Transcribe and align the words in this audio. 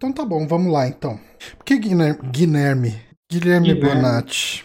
Então 0.00 0.10
tá 0.10 0.24
bom, 0.24 0.46
vamos 0.46 0.72
lá 0.72 0.88
então. 0.88 1.20
Por 1.58 1.64
que 1.66 1.76
Guilherme? 1.76 2.16
Guilherme, 2.32 3.02
Guilherme 3.30 3.74
Bonatti. 3.74 4.64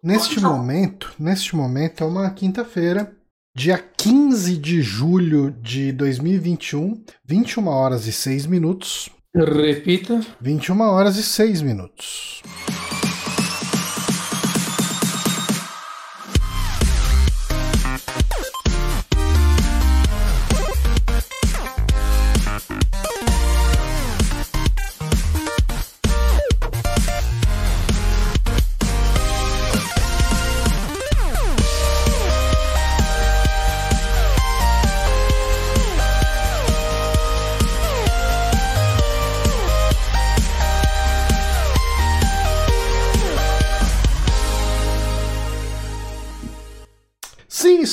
Neste 0.00 0.38
momento, 0.38 1.12
neste 1.18 1.56
momento 1.56 2.04
é 2.04 2.06
uma 2.06 2.30
quinta-feira, 2.30 3.12
dia 3.52 3.76
15 3.76 4.56
de 4.56 4.80
julho 4.80 5.50
de 5.60 5.90
2021, 5.90 7.02
21 7.26 7.66
horas 7.66 8.06
e 8.06 8.12
6 8.12 8.46
minutos. 8.46 9.10
Repita. 9.34 10.20
21 10.40 10.80
horas 10.82 11.16
e 11.16 11.24
6 11.24 11.62
minutos. 11.62 12.40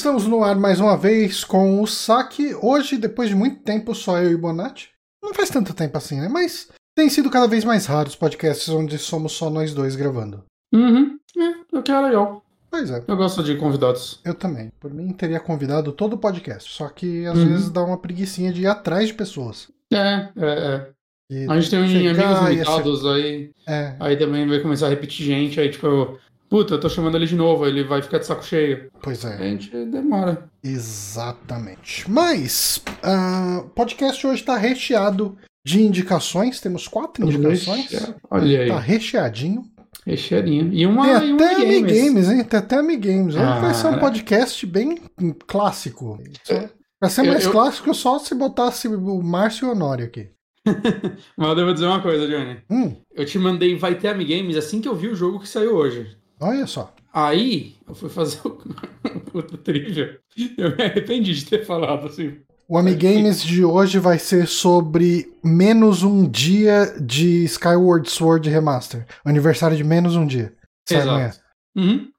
Estamos 0.08 0.26
no 0.26 0.42
ar 0.42 0.56
mais 0.56 0.80
uma 0.80 0.96
vez 0.96 1.44
com 1.44 1.82
o 1.82 1.86
saque. 1.88 2.56
Hoje, 2.62 2.98
depois 2.98 3.28
de 3.28 3.36
muito 3.36 3.60
tempo, 3.62 3.94
só 3.94 4.18
eu 4.20 4.32
e 4.32 4.38
Bonatti. 4.38 4.90
Não 5.22 5.34
faz 5.34 5.50
tanto 5.50 5.74
tempo 5.74 5.98
assim, 5.98 6.18
né? 6.22 6.30
Mas 6.30 6.70
tem 6.96 7.10
sido 7.10 7.30
cada 7.30 7.46
vez 7.46 7.66
mais 7.66 7.86
raro 7.86 8.08
os 8.08 8.16
podcasts 8.16 8.70
onde 8.70 8.98
somos 8.98 9.34
só 9.34 9.50
nós 9.50 9.74
dois 9.74 9.98
gravando. 9.98 10.46
Uhum. 10.74 11.18
É, 11.38 11.78
o 11.78 11.84
que 11.84 11.92
é 11.92 12.00
legal. 12.00 12.42
Pois 12.72 12.90
é, 12.90 13.04
Eu 13.06 13.18
gosto 13.18 13.44
de 13.44 13.56
convidados. 13.58 14.22
eu 14.24 14.34
também. 14.34 14.72
Por 14.80 14.94
mim, 14.94 15.12
teria 15.12 15.42
convidado 15.42 15.92
todo 15.92 16.14
o 16.14 16.18
podcast. 16.18 16.72
Só 16.72 16.88
que 16.88 17.26
às 17.26 17.38
Uhum. 17.38 17.48
vezes 17.50 17.70
dá 17.70 17.84
uma 17.84 17.98
preguicinha 17.98 18.54
de 18.54 18.62
ir 18.62 18.68
atrás 18.68 19.08
de 19.10 19.14
pessoas. 19.14 19.68
É, 19.92 19.98
é, 19.98 20.30
é. 20.38 20.90
E 21.30 21.46
A 21.50 21.60
gente 21.60 21.70
tem 21.70 21.86
chegar 21.90 22.24
amigos 22.38 22.50
limitados 22.50 23.06
aí. 23.06 23.52
É, 23.68 23.94
Aí 24.00 24.16
também 24.16 24.48
vai 24.48 24.62
começar 24.62 24.86
a 24.88 24.90
repetir 24.90 25.26
gente. 25.26 25.60
Aí, 25.60 25.70
tipo, 25.70 25.86
eu, 25.86 26.18
puta, 26.50 26.74
eu 26.76 26.80
tô 26.80 26.90
chamando 26.90 27.16
ele 27.18 27.26
de 27.26 27.36
novo. 27.36 27.66
Ele 27.66 27.84
vai 27.84 28.02
ficar 28.02 28.20
de 28.20 28.26
saco 28.26 28.44
cheio. 28.46 28.90
pois 29.02 29.24
é. 29.26 29.36
a 29.36 29.44
gente 29.44 29.70
demora. 29.86 30.50
Exatamente. 30.64 32.10
Mas, 32.10 32.82
ah, 33.04 33.62
o 33.66 33.70
podcast 33.70 34.26
hoje 34.26 34.42
está 34.42 34.56
recheado 34.58 35.38
de 35.66 35.82
indicações. 35.82 36.60
Temos 36.62 36.88
quatro 36.88 37.26
indicações. 37.26 37.90
Olha 38.30 38.62
aí. 38.62 38.68
Tá 38.68 38.80
recheadinho. 38.80 39.64
Recheadinho. 40.06 40.72
E 40.74 40.86
uma. 40.86 41.20
Tem 41.20 41.30
e 41.30 41.34
um 41.34 41.36
até 41.36 41.56
Amigames. 41.56 41.92
Amigames, 41.92 42.30
hein? 42.30 42.44
Tem 42.44 42.60
até 42.60 42.76
Amigames. 42.78 43.36
Hoje 43.36 43.44
vai 43.62 43.74
ser 43.74 43.88
um 43.88 43.96
Ah. 43.96 44.00
podcast 44.00 44.66
bem 44.66 44.98
clássico. 45.46 46.18
Só- 46.44 46.70
Pra 47.00 47.10
ser 47.10 47.22
Eu- 47.22 47.32
mais 47.32 47.46
eu- 47.46 47.52
clássico, 47.52 47.94
só 47.94 48.18
se 48.18 48.34
botasse 48.34 48.88
o 48.88 49.22
Márcio 49.22 49.66
e 49.66 49.70
o 49.70 49.72
Honório 49.74 50.06
aqui. 50.06 50.30
Mas 51.38 51.50
eu 51.50 51.56
devo 51.56 51.74
dizer 51.74 51.86
uma 51.86 52.02
coisa, 52.02 52.28
Johnny. 52.28 52.58
Hum, 52.70 52.96
Eu 53.14 53.24
te 53.26 53.38
mandei 53.38 53.76
Vai 53.78 53.96
Ter 53.96 54.08
Amigames 54.08 54.58
assim 54.58 54.82
que 54.82 54.88
eu 54.88 54.96
vi 54.96 55.08
o 55.08 55.16
jogo 55.16 55.40
que 55.40 55.48
saiu 55.48 55.76
hoje. 55.76 56.18
Olha 56.40 56.68
só. 56.68 56.94
Aí, 57.14 57.76
eu 57.88 57.96
fui 57.96 58.10
fazer 58.10 58.40
o, 58.46 58.60
o 59.34 59.42
trivia. 59.44 60.20
Eu 60.58 60.76
me 60.76 60.84
arrependi 60.84 61.34
de 61.34 61.46
ter 61.46 61.66
falado 61.66 62.08
assim. 62.08 62.38
O 62.70 62.78
Amigames 62.78 63.42
de 63.42 63.64
hoje 63.64 63.98
vai 63.98 64.20
ser 64.20 64.46
sobre 64.48 65.32
menos 65.44 66.04
um 66.04 66.28
dia 66.30 66.94
de 67.00 67.46
Skyward 67.46 68.10
Sword 68.10 68.50
Remaster. 68.50 69.06
Aniversário 69.24 69.78
de 69.78 69.84
menos 69.86 70.16
um 70.18 70.28
dia. 70.28 70.54
Sai 70.88 70.98
Exato. 71.00 71.10
amanhã. 71.12 71.32
Uhum. 71.78 72.10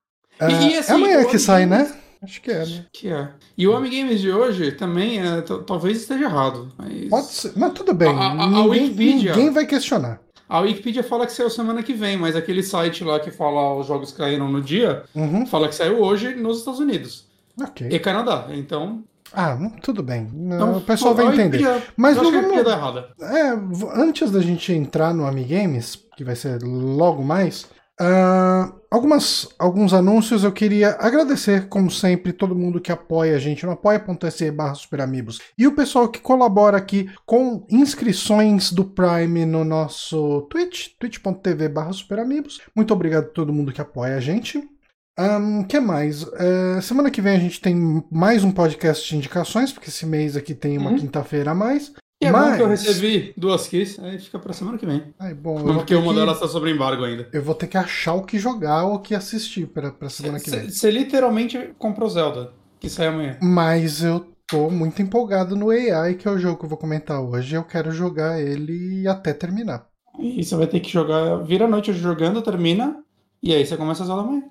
Ah, 0.40 0.50
E, 0.50 0.76
assim, 0.78 0.92
é 0.92 0.94
amanhã 0.94 1.24
que 1.26 1.38
sai, 1.38 1.64
Amigames- 1.64 1.90
né? 1.90 1.98
Acho 2.20 2.40
que 2.42 2.50
é, 2.50 2.66
né? 2.66 2.86
Que 2.92 3.08
é. 3.08 3.28
E 3.56 3.68
o 3.68 3.76
Amigames 3.76 4.20
de 4.20 4.32
hoje 4.32 4.72
também 4.72 5.20
é, 5.20 5.40
talvez 5.42 5.98
esteja 6.00 6.24
errado. 6.24 6.72
Mas 6.78 7.08
Pode 7.08 7.26
ser. 7.26 7.52
Mas 7.54 7.72
tudo 7.74 7.92
bem. 7.94 8.08
A- 8.08 8.12
a- 8.12 8.30
a 8.32 8.46
ninguém, 8.48 8.68
Wikipedia- 8.84 9.36
ninguém 9.36 9.50
vai 9.52 9.66
questionar. 9.66 10.20
A 10.48 10.60
Wikipedia 10.60 11.02
fala 11.02 11.26
que 11.26 11.32
saiu 11.32 11.50
semana 11.50 11.82
que 11.82 11.92
vem, 11.92 12.16
mas 12.16 12.34
aquele 12.34 12.62
site 12.62 13.04
lá 13.04 13.20
que 13.20 13.30
fala 13.30 13.74
os 13.76 13.86
jogos 13.86 14.12
que 14.12 14.18
caíram 14.18 14.48
no 14.50 14.62
dia, 14.62 15.04
Uhum, 15.14 15.44
fala 15.46 15.68
que 15.68 15.74
saiu 15.74 16.00
hoje 16.00 16.34
nos 16.34 16.58
Estados 16.60 16.80
Unidos 16.80 17.26
ok. 17.60 17.88
e 17.90 17.98
Canadá. 17.98 18.46
Então, 18.50 19.04
Ah, 19.32 19.58
tudo 19.82 20.02
bem. 20.02 20.26
então 20.32 20.78
o 20.78 20.80
pessoal 20.80 21.14
vai 21.14 21.26
entender. 21.26 21.58
Wikipedia- 21.58 21.82
Mas 21.96 22.16
eu 22.16 22.22
não 22.22 22.30
acho 22.30 22.38
que 22.40 22.44
a 22.70 22.76
vamos-. 22.76 23.04
É, 23.20 24.00
antes 24.00 24.30
da 24.30 24.40
gente 24.40 24.72
entrar 24.72 25.12
no 25.12 25.26
Amigames, 25.26 25.96
que 26.16 26.24
vai 26.24 26.34
ser 26.34 26.62
logo 26.62 27.22
mais, 27.22 27.66
ah, 28.00 28.72
algumas, 28.90 29.48
alguns 29.58 29.92
anúncios 29.92 30.44
eu 30.44 30.52
queria 30.52 30.96
agradecer, 31.00 31.68
como 31.68 31.90
sempre, 31.90 32.32
todo 32.32 32.54
mundo 32.54 32.80
que 32.80 32.92
apoia 32.92 33.36
a 33.36 33.38
gente 33.38 33.64
no 33.66 33.72
apoia.se 33.72 34.50
barra 34.50 34.74
superamigos 34.74 35.40
e 35.58 35.66
o 35.66 35.74
pessoal 35.74 36.08
que 36.08 36.20
colabora 36.20 36.76
aqui 36.76 37.10
com 37.26 37.66
inscrições 37.70 38.72
do 38.72 38.84
Prime 38.84 39.44
no 39.46 39.64
nosso 39.64 40.42
Twitch, 40.50 40.88
twitch.tv 40.98 41.68
barra 41.68 41.92
superamigos. 41.92 42.60
Muito 42.74 42.92
obrigado 42.94 43.24
a 43.24 43.28
todo 43.30 43.52
mundo 43.52 43.72
que 43.72 43.80
apoia 43.80 44.16
a 44.16 44.20
gente. 44.20 44.58
O 45.60 45.64
que 45.64 45.80
mais? 45.80 46.24
Eh, 46.34 46.80
semana 46.80 47.10
que 47.10 47.20
vem 47.20 47.34
a 47.34 47.40
gente 47.40 47.60
tem 47.60 48.04
mais 48.08 48.44
um 48.44 48.52
podcast 48.52 49.08
de 49.08 49.16
indicações, 49.16 49.72
porque 49.72 49.88
esse 49.88 50.06
mês 50.06 50.36
aqui 50.36 50.54
tem 50.54 50.78
uma 50.78 50.90
Uhum. 50.90 50.96
quinta-feira 50.96 51.50
a 51.50 51.54
mais. 51.56 51.92
E 52.20 52.26
é 52.26 52.32
bom 52.32 52.56
que 52.56 52.62
eu 52.62 52.68
Mas- 52.68 52.84
recebi 52.84 53.32
duas 53.36 53.68
keys, 53.68 53.96
aí 54.00 54.18
fica 54.18 54.38
pra 54.40 54.52
semana 54.52 54.76
que 54.76 54.84
vem. 54.84 55.14
Ai, 55.20 55.34
bom, 55.34 55.62
porque 55.62 55.94
uma 55.94 56.12
que, 56.12 56.18
delas 56.18 56.40
tá 56.40 56.48
sobre 56.48 56.72
embargo 56.72 57.04
ainda. 57.04 57.28
eu 57.32 57.40
vou 57.42 57.54
ter 57.54 57.68
que 57.68 57.78
achar 57.78 58.14
o 58.14 58.24
que 58.24 58.38
jogar 58.40 58.84
ou 58.84 58.94
o 58.94 58.98
que 58.98 59.14
assistir 59.14 59.66
pra, 59.68 59.92
pra 59.92 60.08
semana 60.08 60.40
que 60.40 60.50
vem. 60.50 60.68
Você 60.68 60.90
literalmente 60.90 61.70
comprou 61.78 62.08
Zelda, 62.08 62.52
que 62.80 62.90
sai 62.90 63.06
amanhã. 63.06 63.38
Mas 63.40 64.02
eu 64.02 64.26
tô 64.48 64.68
muito 64.68 65.00
empolgado 65.00 65.54
no 65.54 65.70
AI, 65.70 66.14
que 66.16 66.26
é 66.26 66.30
o 66.30 66.38
jogo 66.38 66.58
que 66.58 66.64
eu 66.64 66.68
vou 66.68 66.78
comentar 66.78 67.20
hoje. 67.20 67.54
Eu 67.54 67.62
quero 67.62 67.92
jogar 67.92 68.40
ele 68.40 69.06
até 69.06 69.32
terminar. 69.32 69.86
E 70.18 70.42
você 70.42 70.56
vai 70.56 70.66
ter 70.66 70.80
que 70.80 70.90
jogar, 70.90 71.36
vira 71.44 71.66
a 71.66 71.68
noite 71.68 71.92
jogando, 71.92 72.42
termina, 72.42 72.96
e 73.40 73.54
aí 73.54 73.64
você 73.64 73.76
começa 73.76 74.02
a 74.02 74.06
Zelda 74.06 74.22
amanhã. 74.22 74.42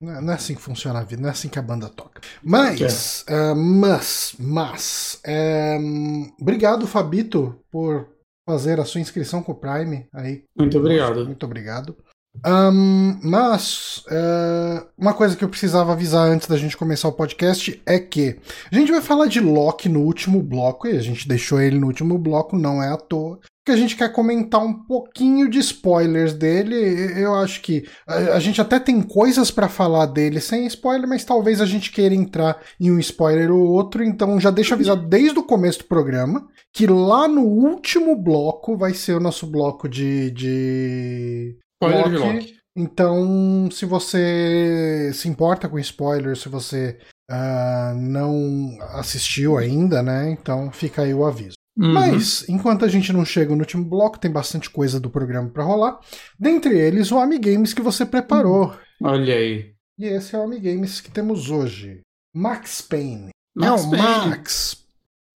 Não 0.00 0.12
é- 0.12 0.20
não 0.20 0.32
é 0.32 0.36
assim 0.36 0.54
que 0.54 0.62
funciona 0.62 1.00
a 1.00 1.04
vida, 1.04 1.20
não 1.22 1.28
é 1.28 1.32
assim 1.32 1.48
que 1.48 1.58
a 1.58 1.62
banda 1.62 1.88
toca. 1.88 2.20
Mas, 2.42 3.24
ah, 3.28 3.54
mas, 3.54 4.34
mas, 4.38 5.20
é, 5.24 5.76
hum, 5.80 6.32
obrigado, 6.40 6.86
Fabito, 6.86 7.56
por 7.70 8.08
fazer 8.48 8.80
a 8.80 8.84
sua 8.84 9.00
inscrição 9.00 9.42
com 9.42 9.52
o 9.52 9.54
Prime 9.54 10.06
aí. 10.14 10.44
Muito 10.58 10.78
obrigado. 10.78 11.24
Muito 11.26 11.44
obrigado. 11.44 11.96
Ahn, 12.44 13.18
mas 13.24 14.04
é, 14.08 14.86
uma 14.96 15.12
coisa 15.12 15.34
que 15.36 15.42
eu 15.44 15.48
precisava 15.48 15.92
avisar 15.92 16.28
antes 16.28 16.46
da 16.46 16.56
gente 16.56 16.76
começar 16.76 17.08
o 17.08 17.12
podcast 17.12 17.82
é 17.84 17.98
que 17.98 18.38
a 18.70 18.74
gente 18.74 18.92
vai 18.92 19.02
falar 19.02 19.26
de 19.26 19.40
Loki 19.40 19.88
no 19.88 20.00
último 20.00 20.40
bloco, 20.40 20.86
e 20.86 20.96
a 20.96 21.00
gente 21.00 21.26
deixou 21.26 21.60
ele 21.60 21.78
no 21.78 21.88
último 21.88 22.16
bloco, 22.16 22.56
não 22.56 22.80
é 22.82 22.88
à 22.88 22.96
toa. 22.96 23.40
Porque 23.62 23.72
a 23.72 23.76
gente 23.76 23.94
quer 23.94 24.10
comentar 24.10 24.64
um 24.64 24.72
pouquinho 24.72 25.48
de 25.48 25.58
spoilers 25.58 26.32
dele. 26.32 26.74
Eu 27.20 27.34
acho 27.34 27.60
que 27.60 27.86
a, 28.06 28.14
a 28.34 28.40
gente 28.40 28.60
até 28.60 28.80
tem 28.80 29.02
coisas 29.02 29.50
pra 29.50 29.68
falar 29.68 30.06
dele 30.06 30.40
sem 30.40 30.66
spoiler, 30.66 31.08
mas 31.08 31.24
talvez 31.24 31.60
a 31.60 31.66
gente 31.66 31.92
queira 31.92 32.14
entrar 32.14 32.60
em 32.80 32.90
um 32.90 32.98
spoiler 32.98 33.50
ou 33.50 33.68
outro. 33.68 34.02
Então 34.02 34.40
já 34.40 34.50
deixa 34.50 34.74
avisado 34.74 35.06
desde 35.06 35.38
o 35.38 35.44
começo 35.44 35.80
do 35.80 35.84
programa 35.84 36.48
que 36.72 36.86
lá 36.86 37.28
no 37.28 37.42
último 37.42 38.16
bloco 38.16 38.76
vai 38.76 38.94
ser 38.94 39.14
o 39.14 39.20
nosso 39.20 39.46
bloco 39.46 39.88
de. 39.88 40.30
de... 40.30 41.58
Spoiler 41.82 42.08
de 42.08 42.16
Loki. 42.16 42.32
Loki. 42.32 42.60
Então, 42.76 43.68
se 43.72 43.84
você 43.84 45.10
se 45.12 45.28
importa 45.28 45.68
com 45.68 45.78
spoiler, 45.78 46.36
se 46.36 46.48
você 46.48 46.98
ah, 47.30 47.92
não 47.96 48.78
assistiu 48.92 49.58
ainda, 49.58 50.02
né? 50.02 50.30
Então 50.30 50.70
fica 50.70 51.02
aí 51.02 51.12
o 51.12 51.24
aviso. 51.24 51.56
Uhum. 51.76 51.92
Mas, 51.94 52.48
enquanto 52.48 52.84
a 52.84 52.88
gente 52.88 53.12
não 53.12 53.24
chega 53.24 53.54
no 53.54 53.60
último 53.60 53.84
bloco, 53.84 54.18
tem 54.18 54.30
bastante 54.30 54.68
coisa 54.68 54.98
do 55.00 55.08
programa 55.10 55.48
pra 55.48 55.64
rolar. 55.64 55.98
Dentre 56.38 56.76
eles, 56.78 57.10
o 57.10 57.18
Amigames 57.18 57.72
que 57.72 57.80
você 57.82 58.04
preparou. 58.04 58.74
Olha 59.02 59.34
aí. 59.34 59.72
E 59.98 60.04
esse 60.04 60.34
é 60.34 60.38
o 60.38 60.42
Amigames 60.42 61.00
que 61.00 61.10
temos 61.10 61.50
hoje. 61.50 62.00
Max 62.34 62.80
Payne. 62.82 63.30
Max 63.56 63.82
não, 63.84 63.90
Payne. 63.90 64.28
Max. 64.30 64.84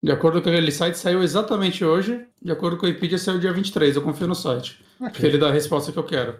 De 0.04 0.12
acordo 0.12 0.42
com 0.42 0.50
aquele 0.50 0.72
site, 0.72 0.98
saiu 0.98 1.24
exatamente 1.24 1.86
hoje. 1.86 2.26
De 2.42 2.52
acordo 2.52 2.78
com 2.78 2.86
a 2.86 2.90
Wikipedia, 2.90 3.18
saiu 3.18 3.40
dia 3.40 3.54
23. 3.54 3.96
Eu 3.96 4.02
confio 4.02 4.28
no 4.28 4.36
site. 4.36 4.84
Porque 4.98 5.20
Ok. 5.20 5.30
ele 5.30 5.38
dá 5.38 5.48
a 5.50 5.54
resposta 5.54 5.92
que 5.92 5.98
eu 6.00 6.04
quero. 6.04 6.40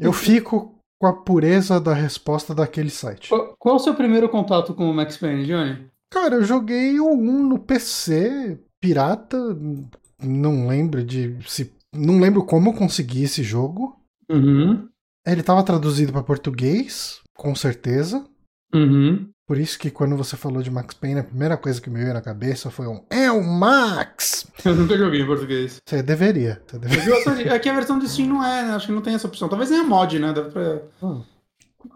Eu 0.00 0.12
fico 0.12 0.74
com 1.00 1.06
a 1.06 1.12
pureza 1.12 1.78
da 1.80 1.92
resposta 1.92 2.54
daquele 2.54 2.90
site. 2.90 3.28
Qual, 3.28 3.54
qual 3.58 3.76
o 3.76 3.78
seu 3.78 3.94
primeiro 3.94 4.28
contato 4.28 4.74
com 4.74 4.90
o 4.90 4.94
Max 4.94 5.16
Payne, 5.16 5.46
Johnny? 5.46 5.86
Cara, 6.10 6.36
eu 6.36 6.44
joguei 6.44 6.98
o 7.00 7.12
1 7.12 7.48
no 7.48 7.58
PC, 7.58 8.58
pirata, 8.88 9.38
não 10.22 10.66
lembro 10.68 11.02
de 11.02 11.36
se 11.46 11.72
não 11.94 12.20
lembro 12.20 12.44
como 12.44 12.68
eu 12.70 12.74
consegui 12.74 13.22
esse 13.24 13.42
jogo. 13.42 13.96
Uhum. 14.30 14.86
Ele 15.26 15.40
estava 15.40 15.62
traduzido 15.62 16.12
para 16.12 16.22
português, 16.22 17.20
com 17.34 17.54
certeza. 17.54 18.24
Uhum. 18.74 19.28
Por 19.46 19.58
isso 19.58 19.78
que 19.78 19.90
quando 19.90 20.16
você 20.16 20.36
falou 20.36 20.62
de 20.62 20.70
Max 20.70 20.94
Payne, 20.94 21.20
a 21.20 21.24
primeira 21.24 21.56
coisa 21.56 21.80
que 21.80 21.88
me 21.88 22.00
veio 22.00 22.14
na 22.14 22.20
cabeça 22.22 22.70
foi 22.70 22.86
um 22.86 23.02
É 23.10 23.30
o 23.30 23.42
Max! 23.42 24.46
Eu 24.64 24.74
nunca 24.74 24.96
joguei 24.98 25.20
em 25.22 25.26
português. 25.26 25.80
Você 25.86 26.02
deveria. 26.02 26.60
Você 26.66 26.78
deveria. 26.78 27.34
De- 27.36 27.48
É 27.48 27.70
a 27.70 27.74
versão 27.74 27.98
de 27.98 28.08
Steam 28.08 28.28
não 28.28 28.44
é, 28.44 28.62
né? 28.64 28.74
Acho 28.74 28.86
que 28.86 28.92
não 28.92 29.02
tem 29.02 29.14
essa 29.14 29.26
opção. 29.26 29.48
Talvez 29.48 29.70
nem 29.70 29.80
a 29.80 29.84
mod, 29.84 30.18
né? 30.18 30.32
Deve 30.32 30.50
pra... 30.50 30.80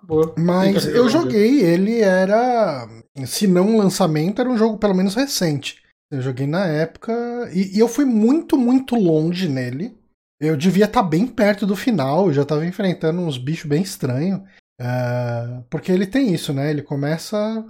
Boa. 0.05 0.35
Mas 0.39 0.87
eu 0.87 1.09
joguei, 1.09 1.61
ele 1.63 2.01
era. 2.01 2.87
Se 3.27 3.47
não 3.47 3.69
um 3.71 3.79
lançamento, 3.79 4.41
era 4.41 4.49
um 4.51 4.57
jogo 4.59 4.77
pelo 4.79 4.95
menos 4.95 5.15
recente. 5.15 5.83
Eu 6.11 6.23
joguei 6.23 6.47
na 6.47 6.67
época 6.67 7.13
e, 7.53 7.77
e 7.77 7.79
eu 7.79 7.89
fui 7.89 8.05
muito, 8.05 8.57
muito 8.57 8.97
longe 8.97 9.49
nele. 9.49 9.97
Eu 10.41 10.57
devia 10.57 10.85
estar 10.85 11.03
bem 11.03 11.27
perto 11.27 11.67
do 11.67 11.75
final, 11.77 12.29
eu 12.29 12.33
já 12.33 12.43
estava 12.43 12.65
enfrentando 12.65 13.21
uns 13.21 13.37
bichos 13.37 13.69
bem 13.69 13.83
estranhos. 13.83 14.41
Ah, 14.81 15.65
porque 15.69 15.91
ele 15.91 16.07
tem 16.07 16.33
isso, 16.33 16.53
né? 16.53 16.71
Ele 16.71 16.83
começa. 16.83 17.65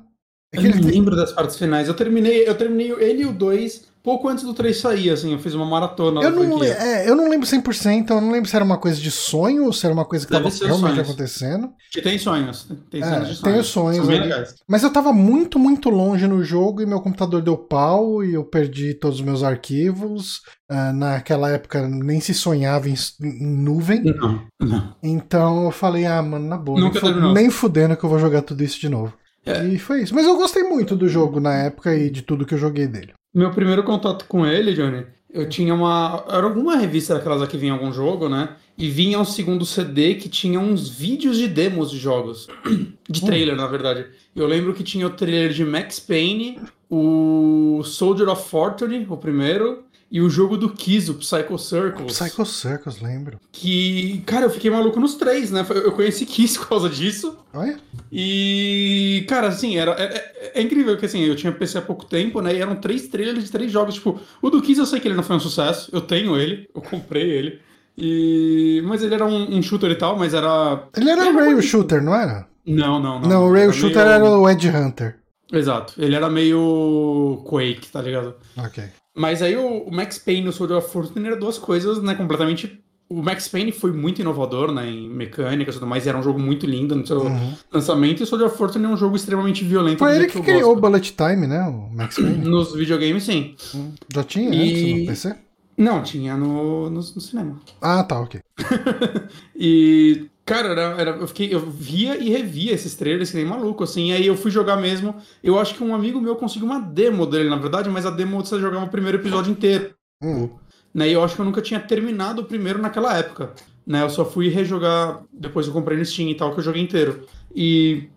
É 0.53 0.59
Eu 0.59 0.63
não 0.63 0.71
tem- 0.73 0.83
lembro 0.91 1.15
das 1.15 1.33
partes 1.33 1.57
finais. 1.57 1.89
Eu 1.89 1.95
terminei, 1.95 2.49
eu 2.49 2.55
terminei 2.55 2.91
ele 2.93 3.23
e 3.23 3.27
o 3.27 3.33
2 3.33 3.87
pouco 4.03 4.29
antes 4.29 4.43
do 4.45 4.55
3 4.55 4.75
sair, 4.79 5.11
assim. 5.11 5.33
Eu 5.33 5.39
fiz 5.39 5.53
uma 5.53 5.67
maratona 5.67 6.23
Eu 6.23 6.31
não, 6.31 6.65
é, 6.65 7.07
eu 7.07 7.15
não 7.15 7.29
lembro 7.29 7.47
100%, 7.47 8.09
eu 8.09 8.21
não 8.23 8.31
lembro 8.31 8.49
se 8.49 8.57
era 8.57 8.65
uma 8.65 8.79
coisa 8.79 8.99
de 8.99 9.11
sonho 9.11 9.67
ou 9.67 9.73
se 9.75 9.85
era 9.85 9.93
uma 9.93 10.07
coisa 10.07 10.27
que 10.27 10.33
estava 10.35 10.49
realmente 10.49 10.95
sonhos. 10.95 10.99
acontecendo. 11.11 11.69
Que 11.93 12.01
tem 12.01 12.19
sonhos. 12.19 12.67
Tem 12.91 13.03
É, 13.03 13.05
cenas 13.05 13.29
de 13.29 13.43
tem 13.43 13.53
sonhos. 13.53 13.67
os 13.67 13.73
sonhos 13.73 14.09
legais. 14.09 14.55
Mas 14.67 14.83
eu 14.83 14.91
tava 14.91 15.13
muito, 15.13 15.59
muito 15.59 15.91
longe 15.91 16.27
no 16.27 16.43
jogo 16.43 16.81
e 16.81 16.87
meu 16.87 17.03
computador 17.03 17.43
deu 17.43 17.59
pau 17.59 18.25
e 18.25 18.33
eu 18.33 18.45
perdi 18.45 18.95
todos 18.95 19.19
os 19.19 19.25
meus 19.25 19.43
arquivos. 19.43 20.41
Ah, 20.71 20.93
naquela 20.95 21.51
época 21.51 21.87
nem 21.87 22.21
se 22.21 22.33
sonhava 22.33 22.89
em, 22.89 22.95
em 23.23 23.47
nuvem. 23.47 24.03
Não, 24.03 24.43
não. 24.59 24.95
Então 25.03 25.65
eu 25.65 25.71
falei, 25.71 26.07
ah, 26.07 26.23
mano, 26.23 26.47
na 26.49 26.57
boa, 26.57 26.81
nem, 26.81 26.93
fu- 26.95 27.33
nem 27.35 27.51
fudendo 27.51 27.95
que 27.97 28.05
eu 28.05 28.09
vou 28.09 28.19
jogar 28.19 28.41
tudo 28.41 28.65
isso 28.65 28.81
de 28.81 28.89
novo. 28.89 29.13
É. 29.45 29.65
E 29.67 29.79
foi 29.79 30.03
isso. 30.03 30.15
Mas 30.15 30.27
eu 30.27 30.37
gostei 30.37 30.63
muito 30.63 30.95
do 30.95 31.09
jogo 31.09 31.41
na 31.41 31.55
época 31.55 31.95
e 31.95 32.11
de 32.11 32.23
tudo 32.23 32.45
que 32.45 32.55
eu 32.55 32.59
joguei 32.59 32.87
dele. 32.87 33.13
Meu 33.35 33.51
primeiro 33.51 33.83
contato 33.83 34.25
com 34.27 34.47
ele, 34.47 34.75
Johnny, 34.75 35.05
eu 35.31 35.49
tinha 35.49 35.75
uma. 35.75 36.25
Era 36.29 36.45
alguma 36.45 36.77
revista 36.77 37.15
daquelas 37.15 37.43
aqui 37.43 37.57
vinha 37.57 37.73
algum 37.73 37.93
jogo, 37.93 38.29
né? 38.29 38.51
E 38.77 38.89
vinha 38.89 39.19
um 39.19 39.25
segundo 39.25 39.67
CD 39.67 40.15
que 40.15 40.29
tinha 40.29 40.59
uns 40.59 40.89
vídeos 40.89 41.37
de 41.37 41.49
demos 41.49 41.91
de 41.91 41.99
jogos. 41.99 42.49
De 43.09 43.25
trailer, 43.25 43.57
na 43.57 43.67
verdade. 43.67 44.05
Eu 44.37 44.47
lembro 44.47 44.75
que 44.75 44.85
tinha 44.85 45.07
o 45.07 45.11
trailer 45.11 45.51
de 45.51 45.65
Max 45.65 45.99
Payne, 45.99 46.61
o 46.91 47.81
Soldier 47.83 48.29
of 48.29 48.51
Fortune, 48.51 49.07
o 49.09 49.17
primeiro, 49.17 49.85
e 50.11 50.21
o 50.21 50.31
jogo 50.31 50.57
do 50.57 50.71
Kiss, 50.71 51.11
o 51.11 51.15
Psycho 51.15 51.59
Circles. 51.59 52.19
Psycho 52.19 52.47
Circus, 52.47 53.01
lembro. 53.01 53.39
Que, 53.53 54.23
cara, 54.25 54.47
eu 54.47 54.51
fiquei 54.51 54.71
maluco 54.71 54.99
nos 54.99 55.15
três, 55.17 55.51
né? 55.51 55.65
Eu 55.69 55.93
conheci 55.93 56.25
Kiss 56.25 56.59
por 56.59 56.69
causa 56.69 56.89
disso. 56.89 57.37
Olha. 57.53 57.77
E, 58.11 59.25
cara, 59.29 59.49
assim, 59.49 59.77
era, 59.77 59.93
é, 59.93 60.05
é- 60.05 60.53
é 60.61 60.63
incrível 60.63 60.97
que 60.97 61.05
assim, 61.07 61.21
eu 61.25 61.37
tinha 61.37 61.53
PC 61.53 61.79
há 61.79 61.83
pouco 61.83 62.05
tempo, 62.05 62.41
né? 62.41 62.55
E 62.55 62.61
eram 62.61 62.77
três 62.77 63.07
trailers 63.09 63.45
de 63.45 63.51
três 63.51 63.71
jogos. 63.71 63.95
Tipo, 63.95 64.19
o 64.41 64.51
do 64.51 64.63
Kiss 64.63 64.79
eu 64.81 64.87
sei 64.87 64.99
que 65.01 65.09
ele 65.09 65.15
não 65.15 65.23
foi 65.23 65.37
um 65.37 65.41
sucesso. 65.41 65.91
Eu 65.93 66.01
tenho 66.01 66.37
ele, 66.37 66.69
eu 66.75 66.81
comprei 66.81 67.29
ele. 67.31 67.61
E. 67.97 68.83
Mas 68.87 69.03
ele 69.03 69.15
era 69.15 69.27
um, 69.27 69.57
um 69.57 69.63
shooter 69.63 69.91
e 69.91 69.95
tal, 69.97 70.17
mas 70.19 70.33
era. 70.35 70.85
Ele 70.97 71.11
era 71.11 71.23
Era 71.23 71.33
rail 71.33 71.53
muito- 71.53 71.63
shooter, 71.67 72.03
não 72.03 72.15
era? 72.15 72.47
Não, 72.67 73.01
não, 73.01 73.21
não. 73.21 73.29
Não, 73.29 73.45
o 73.49 73.53
rail 73.53 73.65
Era 73.71 73.73
shooter 73.73 73.97
meio- 74.05 74.09
era 74.11 74.25
o 74.25 74.49
Edge 74.49 74.69
Hunter. 74.69 75.17
Exato. 75.53 75.95
Ele 75.99 76.15
era 76.15 76.29
meio 76.29 77.43
Quake, 77.49 77.89
tá 77.91 78.03
ligado? 78.03 78.35
Ok. 78.57 78.85
Mas 79.19 79.43
aí 79.43 79.57
o, 79.57 79.83
o 79.83 79.93
Max 79.95 80.19
Payne 80.19 80.47
e 80.47 80.49
o 80.49 80.53
Soldier 80.53 80.79
of 80.79 80.91
Fortune 80.91 81.27
eram 81.27 81.39
duas 81.39 81.59
coisas, 81.59 82.03
né, 82.03 82.15
completamente. 82.15 82.81
O 83.11 83.23
Max 83.23 83.49
Payne 83.49 83.73
foi 83.73 83.91
muito 83.91 84.21
inovador, 84.21 84.71
né, 84.71 84.87
em 84.89 85.09
mecânica 85.09 85.71
e 85.71 85.75
tudo 85.75 85.87
mais, 85.87 86.05
e 86.05 86.09
era 86.11 86.19
um 86.19 86.23
jogo 86.23 86.39
muito 86.39 86.67
lindo 86.67 86.95
no 86.95 87.07
seu 87.07 87.21
Uhum. 87.23 87.55
lançamento, 87.73 88.21
e 88.21 88.23
o 88.23 88.27
Soldier 88.27 88.49
of 88.49 88.57
Fortune 88.59 88.85
é 88.85 88.89
um 88.89 88.97
jogo 88.99 89.17
extremamente 89.17 89.65
violento. 89.65 89.99
Foi 89.99 90.15
ele 90.15 90.27
que 90.27 90.37
eu 90.39 90.43
criou 90.43 90.77
o. 90.77 90.81
Bullet 90.81 91.15
Time, 91.17 91.47
né? 91.47 91.63
O 91.63 91.89
Max 91.95 92.17
Payne. 92.21 92.45
Nos 92.45 92.75
videogames, 92.75 93.23
sim. 93.25 93.55
Hum, 93.75 93.93
Já 94.13 94.23
tinha 94.25 94.51
E- 94.55 94.61
antes 94.71 95.01
no 95.01 95.07
PC? 95.07 95.37
Não, 95.79 96.03
tinha 96.03 96.37
no, 96.37 96.91
no, 96.91 96.97
no 96.97 97.03
cinema. 97.03 97.59
Ah, 97.81 98.03
tá, 98.05 98.21
ok. 98.21 98.41
E, 99.57 100.27
cara, 100.49 100.69
era, 100.69 100.81
era- 101.01 101.11
eu, 101.17 101.29
fiquei, 101.29 101.55
eu 101.55 101.61
via 101.61 102.17
e 102.17 102.31
revia 102.31 102.73
esses 102.73 102.95
trailers 102.95 103.31
que 103.31 103.37
nem 103.37 103.45
maluco, 103.45 103.85
assim. 103.85 104.13
Aí 104.13 104.27
eu 104.27 104.37
fui 104.37 104.51
jogar 104.51 104.77
mesmo. 104.77 105.15
Eu 105.45 105.59
acho 105.59 105.75
que 105.75 105.85
um 105.85 105.95
amigo 105.95 106.21
meu 106.21 106.35
conseguiu 106.37 106.67
uma 106.67 106.81
demo 106.81 107.27
dele, 107.27 107.51
na 107.51 107.57
verdade, 107.57 107.91
mas 107.91 108.07
a 108.07 108.11
demo 108.11 108.43
você 108.45 108.59
jogava 108.59 108.87
o 108.87 108.89
primeiro 108.89 109.19
episódio 109.19 109.53
inteiro. 109.53 109.95
Hum. 110.23 110.49
Né? 110.95 111.11
E 111.11 111.13
eu 111.13 111.23
acho 111.23 111.35
que 111.35 111.41
eu 111.41 111.45
nunca 111.45 111.61
tinha 111.61 111.79
terminado 111.79 112.41
o 112.41 112.45
primeiro 112.45 112.81
naquela 112.81 113.17
época. 113.17 113.53
Né? 113.87 114.03
Eu 114.03 114.11
só 114.11 114.25
fui 114.25 114.49
rejogar 114.49 115.23
depois 115.33 115.67
eu 115.67 115.73
comprei 115.73 115.99
no 115.99 116.05
Steam 116.05 116.31
e 116.31 116.35
tal, 116.35 116.53
que 116.53 116.61
eu 116.61 116.65
joguei 116.65 116.83
inteiro. 116.83 117.27
E 117.55 118.09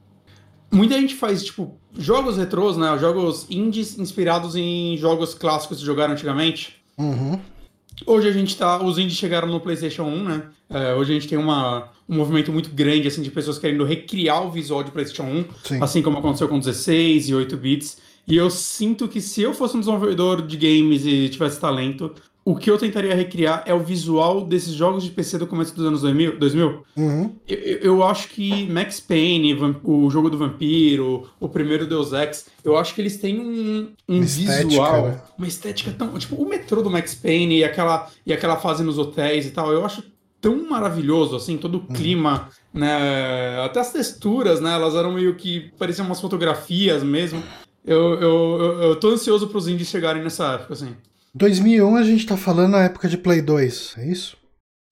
muita 0.72 0.95
gente 1.00 1.16
faz, 1.16 1.44
tipo, 1.44 1.78
jogos 1.98 2.38
retrôs, 2.38 2.78
né? 2.78 2.98
Jogos 2.98 3.45
indies 3.50 4.00
inspirados 4.00 4.56
em 4.56 4.98
jogos 4.98 5.33
clássicos 5.33 5.80
que 5.80 5.86
jogaram 5.86 6.13
antigamente. 6.13 6.81
Uhum. 6.98 7.39
Hoje 8.06 8.27
a 8.27 8.31
gente 8.31 8.57
tá. 8.57 8.83
Os 8.83 8.98
indies 8.98 9.18
chegaram 9.18 9.48
no 9.48 9.59
PlayStation 9.59 10.03
1, 10.03 10.24
né? 10.24 10.44
É, 10.69 10.94
hoje 10.94 11.12
a 11.12 11.13
gente 11.15 11.27
tem 11.27 11.38
uma, 11.38 11.89
um 12.07 12.15
movimento 12.15 12.51
muito 12.51 12.69
grande 12.69 13.07
assim, 13.07 13.21
de 13.21 13.31
pessoas 13.31 13.59
querendo 13.59 13.83
recriar 13.83 14.45
o 14.45 14.51
visual 14.51 14.83
de 14.83 14.92
PlayStation 14.92 15.24
1, 15.24 15.45
Sim. 15.63 15.83
assim 15.83 16.01
como 16.01 16.18
aconteceu 16.18 16.48
com 16.48 16.59
16 16.59 17.30
e 17.30 17.36
8 17.36 17.57
bits. 17.57 17.98
E 18.27 18.36
eu 18.36 18.50
sinto 18.50 19.07
que 19.07 19.19
se 19.19 19.42
eu 19.42 19.53
fosse 19.53 19.75
um 19.75 19.80
desenvolvedor 19.80 20.42
de 20.42 20.56
games 20.56 21.06
e 21.06 21.27
tivesse 21.30 21.59
talento, 21.59 22.13
o 22.43 22.55
que 22.55 22.71
eu 22.71 22.77
tentaria 22.77 23.13
recriar 23.13 23.63
é 23.67 23.73
o 23.73 23.79
visual 23.79 24.43
desses 24.43 24.73
jogos 24.73 25.03
de 25.03 25.11
PC 25.11 25.38
do 25.38 25.45
começo 25.45 25.75
dos 25.75 25.85
anos 25.85 26.01
2000. 26.01 26.39
2000. 26.39 26.83
Uhum. 26.97 27.35
Eu, 27.47 27.57
eu- 27.57 28.03
acho 28.03 28.29
que 28.29 28.65
Max 28.67 28.99
Payne, 28.99 29.53
o 29.83 30.09
jogo 30.09 30.29
do 30.29 30.38
vampiro, 30.39 31.29
o 31.39 31.47
primeiro 31.47 31.85
Deus 31.85 32.13
Ex, 32.13 32.47
eu 32.63 32.75
acho 32.77 32.95
que 32.95 33.01
eles 33.01 33.17
têm 33.17 33.39
um, 33.39 33.91
um 34.09 34.15
Uma 34.17 34.25
estética, 34.25 34.67
visual, 34.67 35.07
né? 35.07 35.21
uma 35.38 35.47
estética 35.47 35.91
tão. 35.97 36.17
Tipo, 36.17 36.35
o 36.35 36.49
metrô 36.49 36.81
do 36.81 36.89
Max 36.89 37.13
Payne 37.13 37.59
e 37.59 37.63
aquela, 37.63 38.09
e 38.25 38.33
aquela 38.33 38.57
fase 38.57 38.83
nos 38.83 38.97
hotéis 38.97 39.45
e 39.45 39.51
tal, 39.51 39.71
eu 39.71 39.85
acho 39.85 40.03
tão 40.41 40.67
maravilhoso, 40.67 41.35
assim, 41.35 41.55
todo 41.57 41.75
o 41.77 41.87
clima, 41.94 42.49
né? 42.73 43.59
Até 43.63 43.79
as 43.79 43.91
texturas, 43.94 44.59
né? 44.59 44.73
Elas 44.73 44.95
eram 44.95 45.11
meio 45.13 45.35
que. 45.35 45.71
pareciam 45.77 46.07
umas 46.07 46.19
fotografias 46.19 47.03
mesmo. 47.03 47.44
Eu, 47.85 48.13
eu, 48.15 48.57
eu, 48.59 48.81
eu 48.83 48.95
tô 48.95 49.09
ansioso 49.09 49.47
pros 49.47 49.67
indies 49.67 49.87
chegarem 49.87 50.23
nessa 50.23 50.53
época, 50.53 50.73
assim. 50.73 50.95
2001 51.33 51.95
a 51.95 52.04
gente 52.04 52.25
tá 52.25 52.36
falando 52.38 52.72
na 52.72 52.83
época 52.83 53.07
de 53.07 53.18
Play 53.18 53.42
2, 53.42 53.95
é 53.98 54.07
isso? 54.07 54.38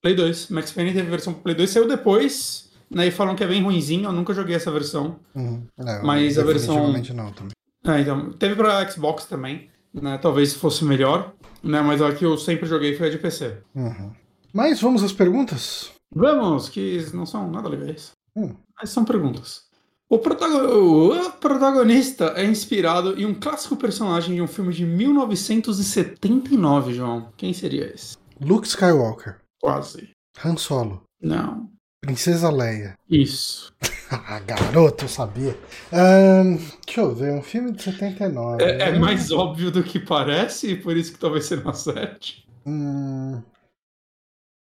Play 0.02 0.16
2. 0.16 0.50
Max 0.50 0.72
Payne 0.72 0.94
teve 0.94 1.10
versão 1.10 1.34
Play 1.34 1.56
2, 1.56 1.70
saiu 1.70 1.88
depois, 1.88 2.72
né? 2.90 3.08
E 3.08 3.12
falam 3.12 3.36
que 3.36 3.44
é 3.44 3.48
bem 3.48 3.62
ruinzinho, 3.62 4.06
eu 4.06 4.12
nunca 4.14 4.34
joguei 4.34 4.56
essa 4.56 4.72
versão. 4.72 5.20
Uhum. 5.36 5.66
É, 5.86 6.02
Mas 6.02 6.38
a 6.40 6.44
versão- 6.44 6.92
não 6.94 7.32
também. 7.32 7.52
É, 7.86 8.02
então, 8.02 8.32
teve 8.34 8.56
pra 8.56 8.90
Xbox 8.90 9.26
também, 9.26 9.70
né? 9.94 10.18
Talvez 10.18 10.54
fosse 10.54 10.84
melhor, 10.86 11.34
né? 11.64 11.82
Mas 11.82 12.02
a 12.02 12.14
que 12.14 12.26
eu 12.26 12.38
sempre 12.38 12.68
joguei 12.68 12.96
foi 12.96 13.08
a 13.08 13.12
de 13.12 13.18
PC. 13.18 13.58
Uhum. 13.76 14.12
Mas 14.54 14.82
vamos 14.82 15.04
às 15.04 15.14
perguntas? 15.14 15.92
Vamos, 16.14 16.70
que 16.70 17.06
não 17.14 17.26
são 17.26 17.50
nada 17.52 17.70
legais. 17.70 18.12
Hum. 18.36 18.56
Mas 18.80 18.90
são 18.90 19.06
perguntas. 19.06 19.69
O, 20.10 20.18
protago- 20.18 21.14
o 21.14 21.32
protagonista 21.34 22.34
é 22.36 22.44
inspirado 22.44 23.18
em 23.20 23.26
um 23.26 23.34
clássico 23.34 23.76
personagem 23.78 24.36
de 24.36 24.42
um 24.42 24.48
filme 24.48 24.74
de 24.74 24.84
1979, 24.86 26.94
João. 26.94 27.32
Quem 27.38 27.54
seria 27.54 27.86
esse? 27.94 28.18
Luke 28.42 28.68
Skywalker, 28.68 29.38
Quase. 29.62 30.10
Han 30.44 30.58
Solo, 30.58 31.04
Não. 31.22 31.70
Princesa 32.02 32.50
Leia. 32.50 32.96
Isso. 33.10 33.72
Ah, 34.12 34.40
garoto, 34.40 35.06
eu 35.06 35.08
sabia. 35.08 35.56
Ahn, 35.94 36.58
deixa 36.84 37.02
eu 37.02 37.14
ver, 37.14 37.32
um 37.32 37.44
filme 37.44 37.72
de 37.72 37.84
79. 37.84 38.64
É, 38.64 38.88
é 38.88 38.92
né? 38.94 38.98
mais 38.98 39.32
óbvio 39.32 39.70
do 39.70 39.84
que 39.84 40.00
parece, 40.00 40.72
e 40.72 40.76
por 40.76 40.98
isso 40.98 41.14
que 41.14 41.20
talvez 41.20 41.46
seja 41.46 41.62
uma 41.62 41.70
acerte. 41.70 42.44
Hum, 42.66 43.40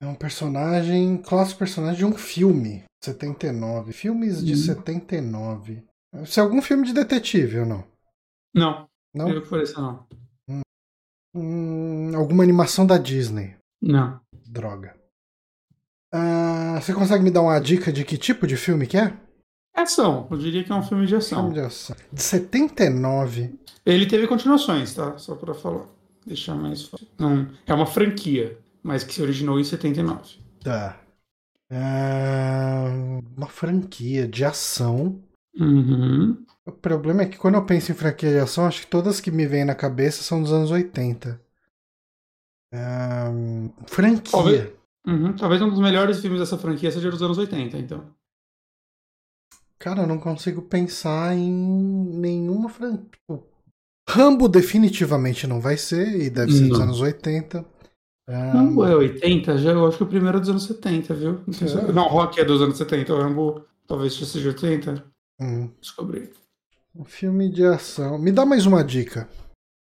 é 0.00 0.06
um 0.06 0.14
personagem, 0.14 1.16
clássico 1.18 1.58
personagem 1.58 1.98
de 1.98 2.04
um 2.04 2.16
filme. 2.16 2.84
79. 3.04 3.92
Filmes 3.92 4.44
de 4.44 4.52
Hum. 4.54 4.56
79. 4.56 5.82
Se 6.26 6.40
é 6.40 6.42
algum 6.42 6.60
filme 6.62 6.86
de 6.86 6.92
detetive 6.94 7.60
ou 7.60 7.66
não? 7.66 7.84
Não, 8.54 8.88
Não? 9.14 9.28
eu 9.28 9.42
que 9.42 9.48
pareça 9.50 9.80
não. 9.80 10.06
Hum, 11.34 12.16
alguma 12.16 12.42
animação 12.42 12.86
da 12.86 12.96
Disney. 12.98 13.54
Não. 13.82 14.20
Droga. 14.48 14.96
Ah, 16.12 16.80
você 16.80 16.94
consegue 16.94 17.22
me 17.22 17.30
dar 17.30 17.42
uma 17.42 17.58
dica 17.58 17.92
de 17.92 18.04
que 18.04 18.16
tipo 18.16 18.46
de 18.46 18.56
filme 18.56 18.86
que 18.86 18.96
é? 18.96 19.14
Ação, 19.74 20.26
eu 20.30 20.38
diria 20.38 20.64
que 20.64 20.72
é 20.72 20.74
um 20.74 20.82
filme 20.82 21.06
de 21.06 21.14
ação. 21.14 21.40
Filme 21.40 21.54
de 21.54 21.60
ação. 21.60 21.94
De 22.10 22.22
79. 22.22 23.54
Ele 23.84 24.06
teve 24.06 24.26
continuações, 24.26 24.94
tá? 24.94 25.18
Só 25.18 25.34
pra 25.34 25.52
falar. 25.52 25.86
Deixar 26.26 26.54
mais 26.54 26.82
fácil. 26.84 27.06
Não, 27.18 27.46
é 27.66 27.74
uma 27.74 27.86
franquia, 27.86 28.58
mas 28.86 29.02
que 29.02 29.12
se 29.12 29.20
originou 29.20 29.58
em 29.58 29.64
79. 29.64 30.38
Tá. 30.62 31.00
Ah, 31.68 32.84
uma 33.36 33.48
franquia 33.48 34.28
de 34.28 34.44
ação. 34.44 35.20
Uhum. 35.58 36.44
O 36.64 36.70
problema 36.70 37.22
é 37.22 37.26
que 37.26 37.36
quando 37.36 37.56
eu 37.56 37.64
penso 37.64 37.90
em 37.90 37.96
franquia 37.96 38.30
de 38.30 38.38
ação, 38.38 38.64
acho 38.64 38.82
que 38.82 38.86
todas 38.86 39.20
que 39.20 39.32
me 39.32 39.44
vêm 39.44 39.64
na 39.64 39.74
cabeça 39.74 40.22
são 40.22 40.40
dos 40.40 40.52
anos 40.52 40.70
80. 40.70 41.40
Ah, 42.72 43.32
franquia. 43.86 44.30
Talvez. 44.30 44.72
Uhum. 45.04 45.32
Talvez 45.34 45.62
um 45.62 45.70
dos 45.70 45.80
melhores 45.80 46.20
filmes 46.20 46.38
dessa 46.38 46.56
franquia 46.56 46.90
seja 46.92 47.10
dos 47.10 47.22
anos 47.22 47.38
80, 47.38 47.76
então. 47.78 48.04
Cara, 49.80 50.02
eu 50.02 50.06
não 50.06 50.18
consigo 50.18 50.62
pensar 50.62 51.34
em 51.34 51.52
nenhuma 51.52 52.68
franquia. 52.68 53.42
Rambo 54.08 54.48
definitivamente 54.48 55.46
não 55.48 55.60
vai 55.60 55.76
ser, 55.76 56.20
e 56.20 56.30
deve 56.30 56.52
ser 56.52 56.68
dos 56.68 56.78
Não. 56.78 56.84
anos 56.84 57.00
80. 57.00 57.64
Ah, 58.28 58.52
Rambo 58.52 58.84
é 58.84 58.94
80? 58.96 59.56
Já, 59.58 59.70
eu 59.70 59.86
acho 59.86 59.98
que 59.98 60.02
o 60.02 60.06
primeiro 60.08 60.36
é 60.38 60.40
dos 60.40 60.48
anos 60.48 60.64
70, 60.64 61.14
viu? 61.14 61.40
Não, 61.46 61.88
É. 61.88 61.92
não 61.92 62.08
Rock 62.08 62.40
é 62.40 62.44
dos 62.44 62.60
anos 62.60 62.76
70, 62.76 63.14
o 63.14 63.18
Rambo 63.22 63.64
talvez 63.86 64.14
seja 64.14 64.48
80. 64.48 65.04
hum, 65.40 65.70
Descobri. 65.80 66.32
um 66.94 67.04
filme 67.04 67.48
de 67.48 67.64
ação. 67.64 68.18
Me 68.18 68.32
dá 68.32 68.44
mais 68.44 68.66
uma 68.66 68.82
dica. 68.82 69.28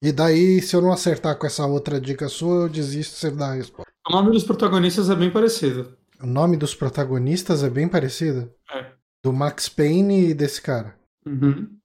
E 0.02 0.10
daí, 0.10 0.60
se 0.60 0.74
eu 0.74 0.82
não 0.82 0.90
acertar 0.92 1.38
com 1.38 1.46
essa 1.46 1.64
outra 1.66 2.00
dica 2.00 2.28
sua, 2.28 2.62
eu 2.64 2.68
desisto 2.68 3.12
de 3.14 3.18
você 3.20 3.30
dar 3.30 3.50
a 3.50 3.54
resposta. 3.54 3.92
O 4.08 4.12
nome 4.12 4.32
dos 4.32 4.42
protagonistas 4.42 5.08
é 5.08 5.14
bem 5.14 5.30
parecido. 5.30 5.96
O 6.20 6.26
nome 6.26 6.56
dos 6.56 6.74
protagonistas 6.74 7.62
é 7.62 7.70
bem 7.70 7.88
parecido? 7.88 8.52
É. 8.72 8.92
Do 9.24 9.32
Max 9.32 9.68
Payne 9.68 10.30
e 10.30 10.34
desse 10.34 10.60
cara. 10.60 10.96
Uhum. 11.24 11.76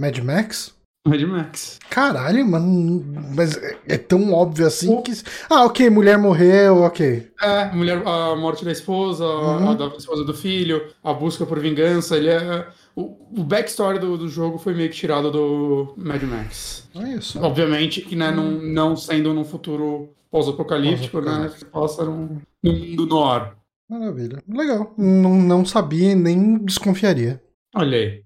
Mad 0.00 0.18
Max? 0.20 0.74
Mad 1.06 1.20
Max. 1.22 1.80
Caralho, 1.90 2.46
mano. 2.46 3.04
Mas 3.34 3.56
é- 3.56 3.76
é 3.88 3.98
tão 3.98 4.32
óbvio 4.32 4.66
assim 4.66 4.88
O- 4.94 5.02
que. 5.02 5.12
Ah, 5.50 5.64
ok, 5.64 5.90
mulher 5.90 6.16
morreu, 6.16 6.82
ok. 6.82 7.28
É, 7.42 7.72
mulher, 7.74 8.00
a 8.06 8.36
morte 8.36 8.64
da 8.64 8.70
esposa, 8.70 9.24
Uhum. 9.26 9.70
a 9.70 9.74
da 9.74 9.86
esposa 9.96 10.24
do 10.24 10.32
filho, 10.32 10.80
a 11.02 11.12
busca 11.12 11.44
por 11.44 11.58
vingança. 11.58 12.16
Ele 12.16 12.28
é. 12.28 12.68
O, 12.94 13.16
o 13.36 13.42
backstory 13.42 13.98
do, 13.98 14.16
do 14.16 14.28
jogo 14.28 14.58
foi 14.58 14.74
meio 14.74 14.90
que 14.90 14.94
tirado 14.96 15.30
do 15.32 15.94
Mad 15.96 16.22
Max. 16.22 16.88
É 16.94 17.14
isso. 17.14 17.40
Obviamente 17.42 18.02
que, 18.02 18.14
né, 18.14 18.30
não, 18.30 18.50
não 18.52 18.96
sendo 18.96 19.34
num 19.34 19.44
futuro 19.44 20.10
pós-apocalíptico, 20.30 21.20
né? 21.20 21.24
Pós-apocalíptico. 21.24 21.70
Passa 21.72 22.04
num, 22.04 22.38
num 22.62 22.78
mundo 22.78 23.06
no 23.06 23.24
ar. 23.24 23.56
Maravilha. 23.90 24.42
Legal. 24.48 24.94
Não, 24.96 25.34
não 25.34 25.64
sabia 25.66 26.12
e 26.12 26.14
nem 26.14 26.58
desconfiaria. 26.58 27.42
Olha 27.74 27.98
aí. 27.98 28.22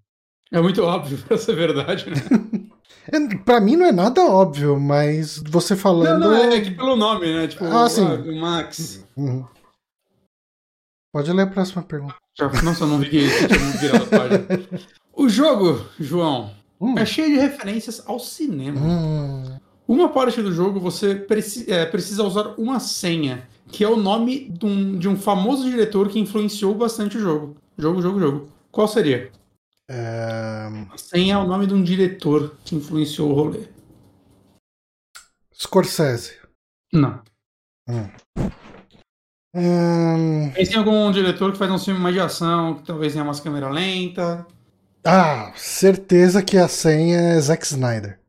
É 0.53 0.61
muito 0.61 0.83
óbvio 0.83 1.17
pra 1.27 1.37
ser 1.39 1.55
verdade, 1.57 2.07
né? 2.11 2.17
É, 3.13 3.37
Pra 3.45 3.61
mim 3.61 3.77
não 3.77 3.87
é 3.87 3.93
nada 3.93 4.21
óbvio, 4.25 4.79
mas 4.81 5.39
você 5.47 5.75
Não, 5.75 5.81
falando. 5.81 6.21
não, 6.21 6.35
é 6.35 6.61
que 6.61 6.71
pelo 6.73 6.97
nome, 6.97 7.27
né? 7.33 7.47
Tipo, 7.49 7.65
Ah, 7.67 7.89
sim. 7.89 8.05
o 8.05 8.41
Max. 8.41 9.05
Uhum. 9.17 9.45
Pode 11.13 11.33
ler 11.33 11.43
a 11.43 11.47
próxima 11.47 11.83
pergunta. 11.83 12.15
Nossa, 12.63 12.85
eu 12.85 12.89
não 12.89 12.99
vi 12.99 13.09
que 13.09 13.29
que 13.29 13.49
tinha 13.49 13.71
virado 13.73 14.05
a 14.05 14.19
página. 14.19 14.47
O 15.19 15.31
jogo, 15.31 15.81
João, 15.99 16.51
Hum. 16.79 16.95
é 16.99 17.07
cheio 17.07 17.31
de 17.33 17.39
referências 17.41 18.03
ao 18.07 18.19
cinema. 18.19 18.79
Hum. 18.79 19.57
Uma 19.89 20.11
parte 20.11 20.43
do 20.43 20.53
jogo 20.53 20.79
você 20.79 21.15
preci- 21.15 21.65
é, 21.73 21.87
precisa 21.87 22.23
usar 22.23 22.55
uma 22.59 22.79
senha, 22.81 23.49
que 23.69 23.83
é 23.83 23.89
o 23.89 23.97
nome 23.97 24.51
de 24.51 24.67
um, 24.67 24.99
de 24.99 25.09
um 25.09 25.17
famoso 25.17 25.65
diretor 25.71 26.11
que 26.11 26.19
influenciou 26.21 26.75
bastante 26.75 27.17
o 27.17 27.21
jogo. 27.21 27.57
Jogo, 27.79 28.03
jogo, 28.03 28.21
jogo. 28.21 28.49
Qual 28.71 28.87
seria? 28.87 29.31
É, 29.89 30.67
A 30.91 30.99
senha 30.99 31.35
é 31.35 31.39
o 31.39 31.47
nome 31.47 31.67
de 31.67 31.75
um 31.75 31.83
diretor 31.83 32.57
que 32.65 32.75
influenciou 32.75 33.31
o 33.31 33.35
rolê. 33.35 33.69
Scorsese. 35.55 36.37
Não. 36.93 37.23
Hum. 37.89 38.11
Pense 40.55 40.75
em 40.75 40.77
algum 40.77 41.11
diretor 41.11 41.53
que 41.53 41.59
faz 41.59 41.71
um 41.71 41.79
filme 41.79 42.01
mais 42.01 42.15
de 42.15 42.21
ação, 42.21 42.75
que 42.75 42.85
talvez 42.85 43.13
tenha 43.13 43.25
umas 43.25 43.41
câmera 43.41 43.71
lenta. 43.71 44.47
Ah, 45.05 45.53
certeza 45.57 46.43
que 46.43 46.59
a 46.59 46.69
senha 46.69 47.17
é 47.17 47.41
Zack 47.41 47.65
Snyder. 47.65 48.21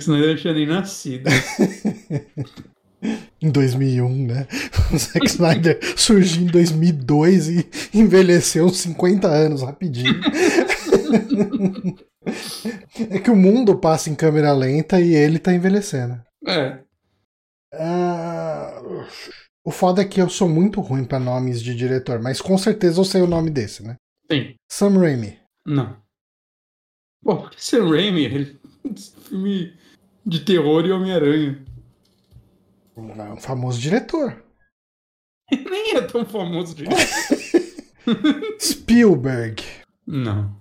Senão 0.00 0.18
eu 0.18 0.28
não 0.28 0.36
tinha 0.36 0.54
nem 0.54 0.66
nascido. 0.66 1.28
Em 3.40 3.50
2001, 3.50 4.26
né? 4.26 4.46
O 4.92 4.98
Zack 4.98 5.26
Snyder 5.26 5.78
surgiu 5.96 6.42
em 6.42 6.46
2002 6.46 7.48
e 7.48 7.68
envelheceu 7.92 8.66
uns 8.66 8.78
50 8.78 9.28
anos 9.28 9.62
rapidinho. 9.62 10.14
É 13.10 13.18
que 13.18 13.30
o 13.30 13.36
mundo 13.36 13.78
passa 13.78 14.08
em 14.08 14.14
câmera 14.14 14.50
lenta 14.52 14.98
e 14.98 15.14
ele 15.14 15.38
tá 15.38 15.52
envelhecendo. 15.52 16.18
É. 16.46 16.80
Ah, 17.74 18.80
o 19.64 19.70
foda 19.70 20.02
é 20.02 20.04
que 20.04 20.20
eu 20.20 20.28
sou 20.28 20.48
muito 20.48 20.80
ruim 20.80 21.04
pra 21.04 21.18
nomes 21.18 21.62
de 21.62 21.74
diretor, 21.74 22.20
mas 22.20 22.40
com 22.40 22.56
certeza 22.56 23.00
eu 23.00 23.04
sei 23.04 23.22
o 23.22 23.26
nome 23.26 23.50
desse, 23.50 23.82
né? 23.82 23.96
Sim. 24.30 24.54
Sam 24.70 24.98
Raimi. 24.98 25.38
Não. 25.66 25.96
Pô, 27.22 27.48
Sam 27.56 27.90
Raimi, 27.90 28.24
ele... 28.24 28.60
filme 29.28 29.74
de 30.24 30.40
terror 30.40 30.84
e 30.86 30.92
Homem-Aranha. 30.92 31.64
É 32.96 33.00
um 33.32 33.36
famoso 33.36 33.80
diretor. 33.80 34.42
Nem 35.52 35.96
é 35.96 36.02
tão 36.02 36.24
famoso 36.24 36.74
de. 36.74 36.84
Spielberg. 38.60 39.62
Não. 40.06 40.54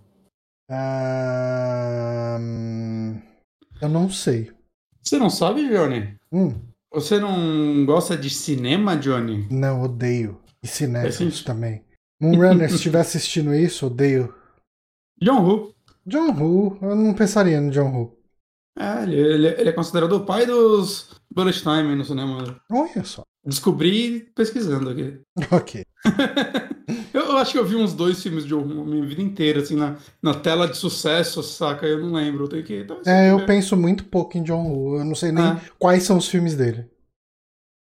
Hum, 2.39 3.21
eu 3.81 3.89
não 3.89 4.09
sei. 4.09 4.51
Você 5.01 5.17
não 5.17 5.29
sabe, 5.29 5.67
Johnny? 5.67 6.15
Hum, 6.31 6.55
Você 6.93 7.19
não 7.19 7.85
gosta 7.85 8.15
de 8.17 8.29
cinema, 8.29 8.95
Johnny? 8.97 9.47
não, 9.51 9.81
odeio. 9.83 10.41
E 10.63 10.67
cinéfilos 10.67 11.15
sentido. 11.17 11.45
também. 11.45 11.83
Moonrunner, 12.21 12.69
se 12.69 12.75
estiver 12.75 13.01
assistindo 13.01 13.53
isso, 13.53 13.87
odeio. 13.87 14.33
John 15.21 15.43
Woo. 15.43 15.75
John 16.05 16.31
Woo, 16.31 16.77
eu 16.81 16.95
não 16.95 17.13
pensaria 17.13 17.59
no 17.59 17.69
John 17.69 17.91
Woo. 17.93 18.17
É, 18.79 19.03
ele, 19.03 19.15
ele- 19.17 19.47
ele 19.61 19.69
é 19.69 19.73
considerado 19.73 20.13
o 20.13 20.25
pai 20.25 20.45
dos 20.45 21.19
bullet 21.33 21.59
time 21.61 21.95
no 21.95 22.05
cinema. 22.05 22.57
Olha 22.71 23.03
só. 23.03 23.23
Descobri 23.45 24.31
pesquisando 24.35 24.89
aqui. 24.89 25.19
Ok. 25.51 25.83
Eu, 27.13 27.37
acho 27.37 27.53
que 27.53 27.57
eu 27.59 27.65
vi 27.65 27.75
uns 27.75 27.93
dois 27.93 28.21
filmes 28.21 28.45
de 28.45 28.53
a 28.53 28.57
minha 28.57 29.05
vida 29.05 29.21
inteira, 29.21 29.61
assim, 29.61 29.75
na, 29.75 29.95
na 30.21 30.33
tela 30.33 30.67
de 30.67 30.75
sucesso, 30.77 31.41
saca? 31.41 31.85
Eu 31.85 31.99
não 32.01 32.13
lembro. 32.13 32.43
Eu 32.43 32.47
tenho 32.49 32.63
que. 32.63 32.83
talvez 32.83 33.07
É, 33.07 33.31
eu 33.31 33.37
ver. 33.37 33.45
penso 33.45 33.77
muito 33.77 34.05
pouco 34.05 34.37
em 34.37 34.43
John 34.43 34.67
Woo. 34.67 34.97
Eu 34.97 35.05
não 35.05 35.15
sei 35.15 35.31
nem 35.31 35.43
Ah. 35.43 35.61
quais 35.79 36.03
são 36.03 36.17
os 36.17 36.27
filmes 36.27 36.55
dele. 36.55 36.85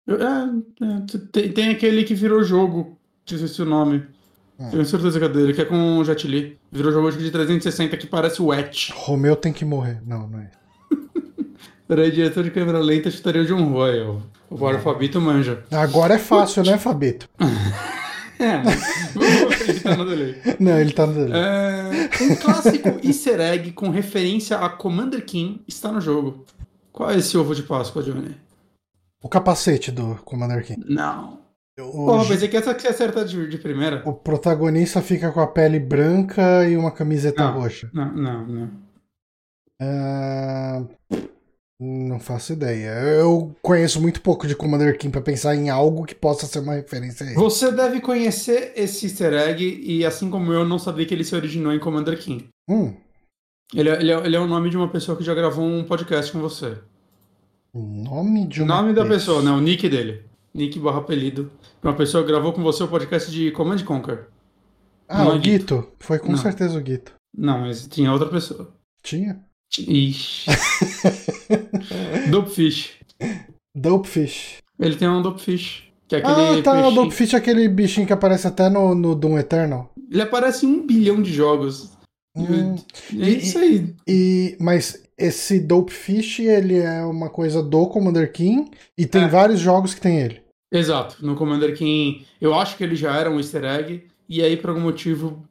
Eu- 0.07 0.17
É, 0.21 0.43
é, 0.81 1.17
tem, 1.31 1.51
tem 1.51 1.69
aquele 1.69 2.03
que 2.03 2.13
virou 2.15 2.43
jogo, 2.43 3.00
que 3.25 3.36
esqueci 3.36 3.62
o 3.62 3.65
nome. 3.65 4.05
Hum. 4.60 4.69
Tenho 4.71 4.86
certeza 4.86 5.17
que 5.19 5.25
é 5.25 5.29
dele, 5.29 5.53
que 5.53 5.62
é 5.62 5.65
com 5.65 5.98
o 6.00 6.03
Jet 6.03 6.27
Li. 6.27 6.60
Virou 6.71 6.91
jogo 6.91 7.12
de 7.12 7.31
360 7.31 7.98
que 7.98 8.07
parece 8.07 8.41
o 8.41 8.53
Etch. 8.53 8.91
Romeu 8.91 9.36
tem 9.36 9.53
que 9.53 9.63
morrer. 9.63 10.01
Não, 10.05 10.27
não 10.27 10.39
é. 10.39 10.51
Peraí, 11.91 12.10
diretor 12.10 12.41
de 12.41 12.51
câmera 12.51 12.79
lenta, 12.79 13.12
chutaria 13.12 13.41
o 13.41 13.45
John 13.45 13.69
Roy. 13.69 14.00
O, 14.00 14.21
o 14.50 14.65
Alfabito 14.65 15.19
manja. 15.19 15.65
Agora 15.69 16.13
é 16.13 16.17
fácil, 16.17 16.63
né, 16.63 16.77
Fabito? 16.77 17.27
É, 18.39 18.60
vou 19.13 19.50
acreditar 19.53 19.95
no 19.95 20.03
delay. 20.03 20.36
Não, 20.60 20.79
ele 20.79 20.91
tá 20.93 21.05
no 21.05 21.13
dele. 21.13 21.31
É, 21.36 22.10
um 22.24 22.36
clássico 22.38 23.00
easter 23.05 23.39
egg 23.39 23.71
com 23.74 23.89
referência 23.91 24.57
a 24.57 24.67
Commander 24.67 25.24
King 25.24 25.62
está 25.67 25.91
no 25.91 26.01
jogo. 26.01 26.43
Qual 26.91 27.12
é 27.12 27.17
esse 27.19 27.38
ovo 27.38 27.53
de 27.53 27.62
Páscoa, 27.62 28.01
Johnny? 28.01 28.36
O 29.21 29.29
capacete 29.29 29.91
do 29.91 30.15
Commander 30.25 30.65
King. 30.65 30.83
Não. 30.89 31.38
O, 31.79 32.07
Porra, 32.07 32.25
pensei 32.25 32.48
que 32.48 32.57
essa 32.57 32.74
que 32.74 32.81
você 32.81 32.88
acerta 32.88 33.24
de, 33.24 33.48
de 33.48 33.60
primeira. 33.60 34.01
o 34.10 34.13
protagonista 34.13 35.03
fica 35.03 35.31
com 35.31 35.39
a 35.39 35.45
pele 35.45 35.79
branca 35.79 36.67
e 36.67 36.75
uma 36.75 36.89
camiseta 36.89 37.43
Não. 37.43 37.62
roxa. 37.62 37.91
Não, 37.93 38.12
não, 38.12 38.48
não. 38.48 38.69
Ah, 39.79 40.83
não 41.83 42.19
faço 42.19 42.53
ideia. 42.53 42.91
Eu 42.91 43.55
conheço 43.61 44.00
muito 44.00 44.21
pouco 44.21 44.47
de 44.47 44.55
Commander 44.55 44.95
King 44.97 45.11
pra 45.11 45.19
pensar 45.21 45.55
em 45.55 45.69
algo 45.69 46.05
que 46.05 46.13
possa 46.13 46.45
ser 46.45 46.59
uma 46.59 46.75
referência 46.75 47.25
a 47.25 47.29
ele. 47.29 47.35
Você 47.39 47.71
deve 47.71 48.00
conhecer 48.00 48.71
esse 48.75 49.07
easter 49.07 49.33
egg 49.33 49.63
e, 49.83 50.05
assim 50.05 50.29
como 50.29 50.53
eu, 50.53 50.63
não 50.63 50.77
sabia 50.77 51.05
que 51.07 51.13
ele 51.13 51.23
se 51.23 51.35
originou 51.35 51.73
em 51.73 51.79
Commander 51.79 52.17
King. 52.19 52.47
Hum, 52.69 52.93
Ele 53.73 53.89
é, 53.89 53.93
ele 54.00 54.11
é- 54.11 54.25
ele 54.25 54.35
é 54.35 54.39
o 54.39 54.45
nome 54.47 54.69
de 54.69 54.77
uma 54.77 54.89
pessoa 54.89 55.17
que 55.17 55.23
já 55.23 55.33
gravou 55.33 55.65
um 55.65 55.83
podcast 55.83 56.31
com 56.31 56.39
você. 56.39 56.77
o 57.73 57.79
nome 57.81 58.45
de 58.47 58.61
uma 58.61 58.81
nome 58.81 58.93
da 58.93 59.05
pessoa, 59.05 59.41
né? 59.41 59.50
O 59.50 59.61
nick 59.61 59.88
dele. 59.89 60.25
Nick 60.53 60.77
barra 60.77 61.00
apelido. 61.00 61.50
Uma 61.81 61.93
pessoa 61.95 62.21
que 62.23 62.29
gravou 62.29 62.51
com 62.51 62.61
você 62.61 62.83
o 62.83 62.88
podcast 62.89 63.31
de 63.31 63.50
Command 63.51 63.77
and 63.77 63.85
Conquer. 63.85 64.27
Ah, 65.07 65.23
Não 65.23 65.31
é 65.31 65.35
o 65.35 65.39
Guito. 65.39 65.88
Foi 66.00 66.19
com 66.19 66.31
Não. 66.33 66.38
certeza 66.38 66.77
o 66.77 66.81
Guito. 66.81 67.13
Não, 67.35 67.61
mas 67.61 67.88
tinha 67.88 68.11
outra 68.11 68.27
pessoa. 68.27 68.73
Tinha? 69.01 69.41
Ixi. 69.79 70.49
Dopefish. 72.29 72.91
Dopefish. 73.75 74.57
Ele 74.79 74.95
tem 74.95 75.07
um 75.07 75.21
Dopefish. 75.21 75.83
Que 76.07 76.15
é 76.15 76.19
aquele 76.19 76.33
Ah, 76.59 76.61
tá. 76.63 76.71
O 76.71 76.75
peixinho- 76.83 76.95
Dopefish 76.95 77.33
é 77.33 77.37
aquele 77.37 77.69
bichinho 77.69 78.07
que 78.07 78.13
aparece 78.13 78.47
até 78.47 78.69
no, 78.69 78.93
no 78.93 79.15
Doom 79.15 79.37
Eternal. 79.39 79.91
Ele 80.11 80.21
aparece 80.21 80.65
em 80.65 80.69
um 80.69 80.85
bilhão 80.85 81.21
de 81.21 81.31
jogos. 81.33 81.91
Hum. 82.35 82.75
É 83.17 83.29
isso 83.29 83.57
aí. 83.57 83.93
E, 84.07 84.57
mas 84.59 85.03
esse 85.17 85.59
Dopefish, 85.59 86.39
ele 86.39 86.77
é 86.79 87.03
uma 87.03 87.29
coisa 87.29 87.61
do 87.63 87.87
Commander 87.87 88.31
King 88.31 88.69
e 88.97 89.05
tem 89.05 89.23
É. 89.23 89.27
vários 89.27 89.59
jogos 89.59 89.93
que 89.93 90.01
tem 90.01 90.19
ele. 90.19 90.41
Exato. 90.73 91.25
No 91.25 91.35
Commander 91.35 91.75
King, 91.77 92.25
eu 92.39 92.53
acho 92.53 92.75
que 92.77 92.83
ele 92.83 92.95
já 92.95 93.15
era 93.15 93.29
um 93.29 93.37
easter 93.37 93.63
egg. 93.63 94.03
E 94.31 94.41
aí, 94.41 94.55
por 94.55 94.69
algum 94.69 94.79
motivo, 94.79 95.43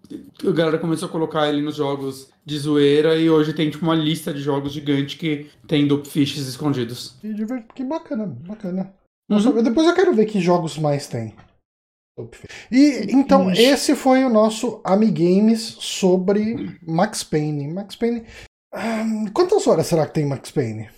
a 0.43 0.51
galera 0.53 0.79
começou 0.79 1.07
a 1.07 1.13
colocar 1.13 1.47
ele 1.47 1.61
nos 1.61 1.77
jogos 1.77 2.31
de 2.47 2.59
zoeira. 2.59 3.15
E 3.15 3.29
hoje 3.29 3.53
tem 3.53 3.69
tipo 3.69 3.85
uma 3.85 3.95
lista 3.95 4.33
de 4.33 4.41
jogos 4.41 4.73
gigante 4.73 5.19
que 5.19 5.51
tem 5.69 5.87
Dopefishes 5.87 6.47
escondidos. 6.47 7.15
Que, 7.21 7.35
que 7.75 7.85
bacana, 7.85 8.25
bacana. 8.25 8.95
Uhum. 9.29 9.37
Nossa, 9.37 9.63
Depois 9.63 9.87
eu 9.87 9.95
quero 9.95 10.15
ver 10.15 10.25
que 10.25 10.41
jogos 10.41 10.79
mais 10.79 11.07
tem. 11.07 11.35
E 12.73 13.13
então 13.15 13.51
Ixi. 13.51 13.63
esse 13.63 13.95
foi 13.95 14.25
o 14.25 14.31
nosso 14.31 14.81
Amigames 14.83 15.61
sobre 15.61 16.79
Max 16.83 17.23
Payne. 17.23 17.69
Max 17.69 17.95
Payne. 17.97 18.25
Hum, 18.75 19.27
quantas 19.35 19.67
horas 19.67 19.89
será 19.89 20.07
que 20.07 20.15
tem 20.15 20.25
Max 20.25 20.51
Payne? 20.51 20.89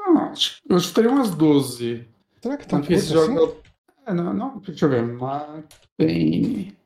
Ah, 0.00 0.32
eu 0.68 0.92
teria 0.92 1.12
umas 1.12 1.30
12. 1.30 2.04
Será 2.42 2.56
que 2.56 2.66
tá 2.66 2.78
um 2.78 2.82
jogo... 2.82 3.44
assim? 3.44 3.56
É, 4.08 4.12
não, 4.12 4.34
não, 4.34 4.58
deixa 4.58 4.86
eu 4.86 4.90
ver. 4.90 5.06
Max 5.06 5.68
Payne. 5.96 6.77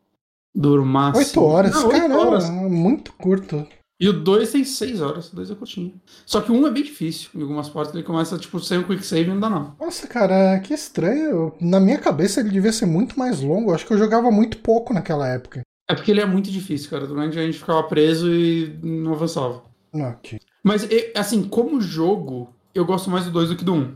Durmar. 0.54 1.16
8 1.16 1.42
horas, 1.42 1.74
não, 1.74 1.88
caramba, 1.88 2.18
horas. 2.18 2.50
muito 2.50 3.12
curto. 3.14 3.66
E 4.02 4.08
o 4.08 4.12
2 4.12 4.50
tem 4.50 4.64
6 4.64 5.00
horas, 5.00 5.32
o 5.32 5.36
2 5.36 5.52
é 5.52 5.54
curtinho. 5.54 5.94
Só 6.26 6.40
que 6.40 6.50
o 6.50 6.54
1 6.56 6.60
um 6.60 6.66
é 6.66 6.70
bem 6.72 6.82
difícil. 6.82 7.30
Em 7.34 7.42
algumas 7.42 7.68
partes 7.68 7.94
ele 7.94 8.02
começa, 8.02 8.36
tipo, 8.36 8.58
sem 8.58 8.78
o 8.78 8.84
quick 8.84 9.06
save 9.06 9.30
não 9.30 9.38
dá 9.38 9.48
não. 9.48 9.76
Nossa, 9.80 10.08
cara, 10.08 10.58
que 10.58 10.74
estranho. 10.74 11.54
Na 11.60 11.78
minha 11.78 11.98
cabeça 11.98 12.40
ele 12.40 12.50
devia 12.50 12.72
ser 12.72 12.86
muito 12.86 13.16
mais 13.16 13.40
longo. 13.40 13.72
Acho 13.72 13.86
que 13.86 13.92
eu 13.92 13.98
jogava 13.98 14.30
muito 14.30 14.58
pouco 14.58 14.92
naquela 14.92 15.28
época. 15.28 15.62
É 15.88 15.94
porque 15.94 16.10
ele 16.10 16.20
é 16.20 16.26
muito 16.26 16.50
difícil, 16.50 16.90
cara. 16.90 17.06
Durante 17.06 17.38
a 17.38 17.42
gente 17.42 17.58
ficava 17.58 17.82
preso 17.84 18.28
e 18.28 18.76
não 18.82 19.12
avançava. 19.12 19.62
Ok. 19.94 20.40
Mas, 20.64 20.88
assim, 21.14 21.44
como 21.44 21.80
jogo, 21.80 22.48
eu 22.74 22.84
gosto 22.84 23.08
mais 23.08 23.24
do 23.24 23.30
2 23.30 23.50
do 23.50 23.56
que 23.56 23.64
do 23.64 23.74
1. 23.74 23.76
Um. 23.76 23.94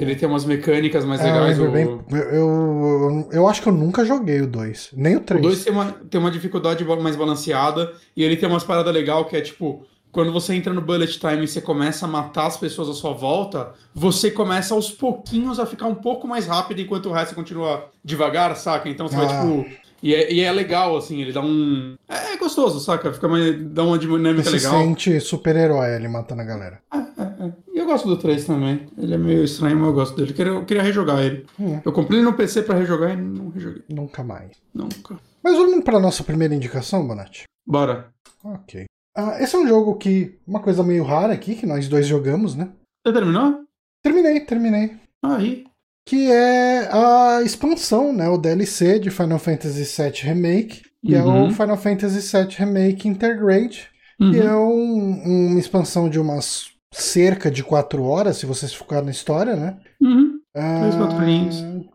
Ele 0.00 0.14
tem 0.14 0.28
umas 0.28 0.44
mecânicas 0.44 1.04
mais 1.04 1.20
é, 1.20 1.24
legais. 1.24 1.58
Eu, 1.58 1.70
bem, 1.70 1.84
eu, 2.10 2.18
eu, 2.18 3.28
eu, 3.32 3.48
acho 3.48 3.60
que 3.60 3.68
eu 3.68 3.72
nunca 3.72 4.04
joguei 4.04 4.40
o 4.40 4.46
2, 4.46 4.90
nem 4.94 5.16
o 5.16 5.20
3. 5.20 5.40
O 5.40 5.42
2 5.42 5.64
tem 5.64 5.72
uma, 5.72 5.92
tem 5.92 6.20
uma 6.20 6.30
dificuldade 6.30 6.84
mais 6.84 7.16
balanceada 7.16 7.92
e 8.16 8.24
ele 8.24 8.36
tem 8.36 8.48
umas 8.48 8.64
paradas 8.64 8.92
legais 8.92 9.26
que 9.28 9.36
é 9.36 9.40
tipo. 9.40 9.86
Quando 10.12 10.32
você 10.32 10.54
entra 10.54 10.74
no 10.74 10.80
bullet 10.80 11.20
time 11.20 11.44
e 11.44 11.46
você 11.46 11.60
começa 11.60 12.04
a 12.04 12.08
matar 12.08 12.46
as 12.46 12.56
pessoas 12.56 12.88
à 12.88 12.94
sua 12.94 13.12
volta, 13.12 13.74
você 13.94 14.28
começa 14.28 14.74
aos 14.74 14.90
pouquinhos 14.90 15.60
a 15.60 15.66
ficar 15.66 15.86
um 15.86 15.94
pouco 15.94 16.26
mais 16.26 16.48
rápido 16.48 16.80
enquanto 16.80 17.06
o 17.06 17.12
resto 17.12 17.32
continua 17.32 17.88
devagar, 18.04 18.56
saca? 18.56 18.88
Então 18.88 19.06
você 19.06 19.14
ah. 19.14 19.18
vai 19.20 19.28
tipo 19.28 19.80
e 20.02 20.14
é, 20.14 20.32
e 20.32 20.40
é 20.40 20.50
legal, 20.50 20.96
assim, 20.96 21.20
ele 21.20 21.32
dá 21.32 21.40
um. 21.42 21.94
É, 22.08 22.32
é 22.32 22.36
gostoso, 22.36 22.80
saca? 22.80 23.12
Fica 23.12 23.28
mais, 23.28 23.56
dá 23.68 23.82
uma 23.82 23.98
dinâmica 23.98 24.42
Você 24.42 24.56
legal. 24.56 24.72
Você 24.72 24.84
sente 24.84 25.20
super-herói 25.20 25.94
ele 25.94 26.08
matando 26.08 26.42
a 26.42 26.44
galera. 26.44 26.80
É, 26.92 26.98
é, 26.98 27.46
é. 27.46 27.52
E 27.74 27.78
eu 27.78 27.86
gosto 27.86 28.08
do 28.08 28.16
3 28.16 28.44
também. 28.44 28.86
Ele 28.96 29.14
é 29.14 29.18
meio 29.18 29.44
estranho, 29.44 29.76
mas 29.76 29.88
eu 29.88 29.92
gosto 29.92 30.16
dele. 30.16 30.30
Eu 30.30 30.34
queria, 30.34 30.52
eu 30.52 30.64
queria 30.64 30.82
rejogar 30.82 31.22
ele. 31.22 31.46
Hum. 31.58 31.80
Eu 31.84 31.92
comprei 31.92 32.18
ele 32.18 32.26
no 32.26 32.34
PC 32.34 32.62
pra 32.62 32.78
rejogar 32.78 33.12
e 33.12 33.16
não 33.16 33.50
rejoguei. 33.50 33.82
Nunca 33.88 34.24
mais. 34.24 34.52
Nunca. 34.74 35.18
Mas 35.42 35.56
vamos 35.56 35.84
pra 35.84 36.00
nossa 36.00 36.24
primeira 36.24 36.54
indicação, 36.54 37.06
Bonatti? 37.06 37.44
Bora. 37.66 38.10
Ok. 38.42 38.84
Uh, 39.18 39.42
esse 39.42 39.54
é 39.54 39.58
um 39.58 39.68
jogo 39.68 39.96
que. 39.96 40.38
Uma 40.46 40.60
coisa 40.60 40.82
meio 40.82 41.04
rara 41.04 41.34
aqui, 41.34 41.54
que 41.54 41.66
nós 41.66 41.88
dois 41.88 42.06
jogamos, 42.06 42.54
né? 42.54 42.70
Você 43.06 43.12
terminou? 43.12 43.64
Terminei, 44.02 44.40
terminei. 44.40 44.96
Aí 45.22 45.64
que 46.10 46.30
é 46.30 46.88
a 46.90 47.19
expansão, 47.42 48.12
né, 48.12 48.28
o 48.28 48.38
DLC 48.38 48.98
de 48.98 49.10
Final 49.10 49.38
Fantasy 49.38 49.84
VII 49.84 50.22
Remake, 50.22 50.82
que 51.04 51.14
uhum. 51.14 51.20
é 51.20 51.24
o 51.24 51.44
uhum. 51.44 51.50
Final 51.50 51.76
Fantasy 51.76 52.36
VII 52.36 52.56
Remake 52.56 53.08
Intergrade, 53.08 53.88
uhum. 54.20 54.30
que 54.32 54.38
é 54.38 54.54
um, 54.54 55.48
uma 55.48 55.58
expansão 55.58 56.08
de 56.08 56.18
umas 56.18 56.70
cerca 56.92 57.50
de 57.50 57.62
quatro 57.62 58.04
horas, 58.04 58.36
se 58.36 58.46
vocês 58.46 58.74
focar 58.74 59.04
na 59.04 59.10
história, 59.10 59.54
né? 59.54 59.76
Uhum. 60.00 60.40
Ah, 60.54 60.90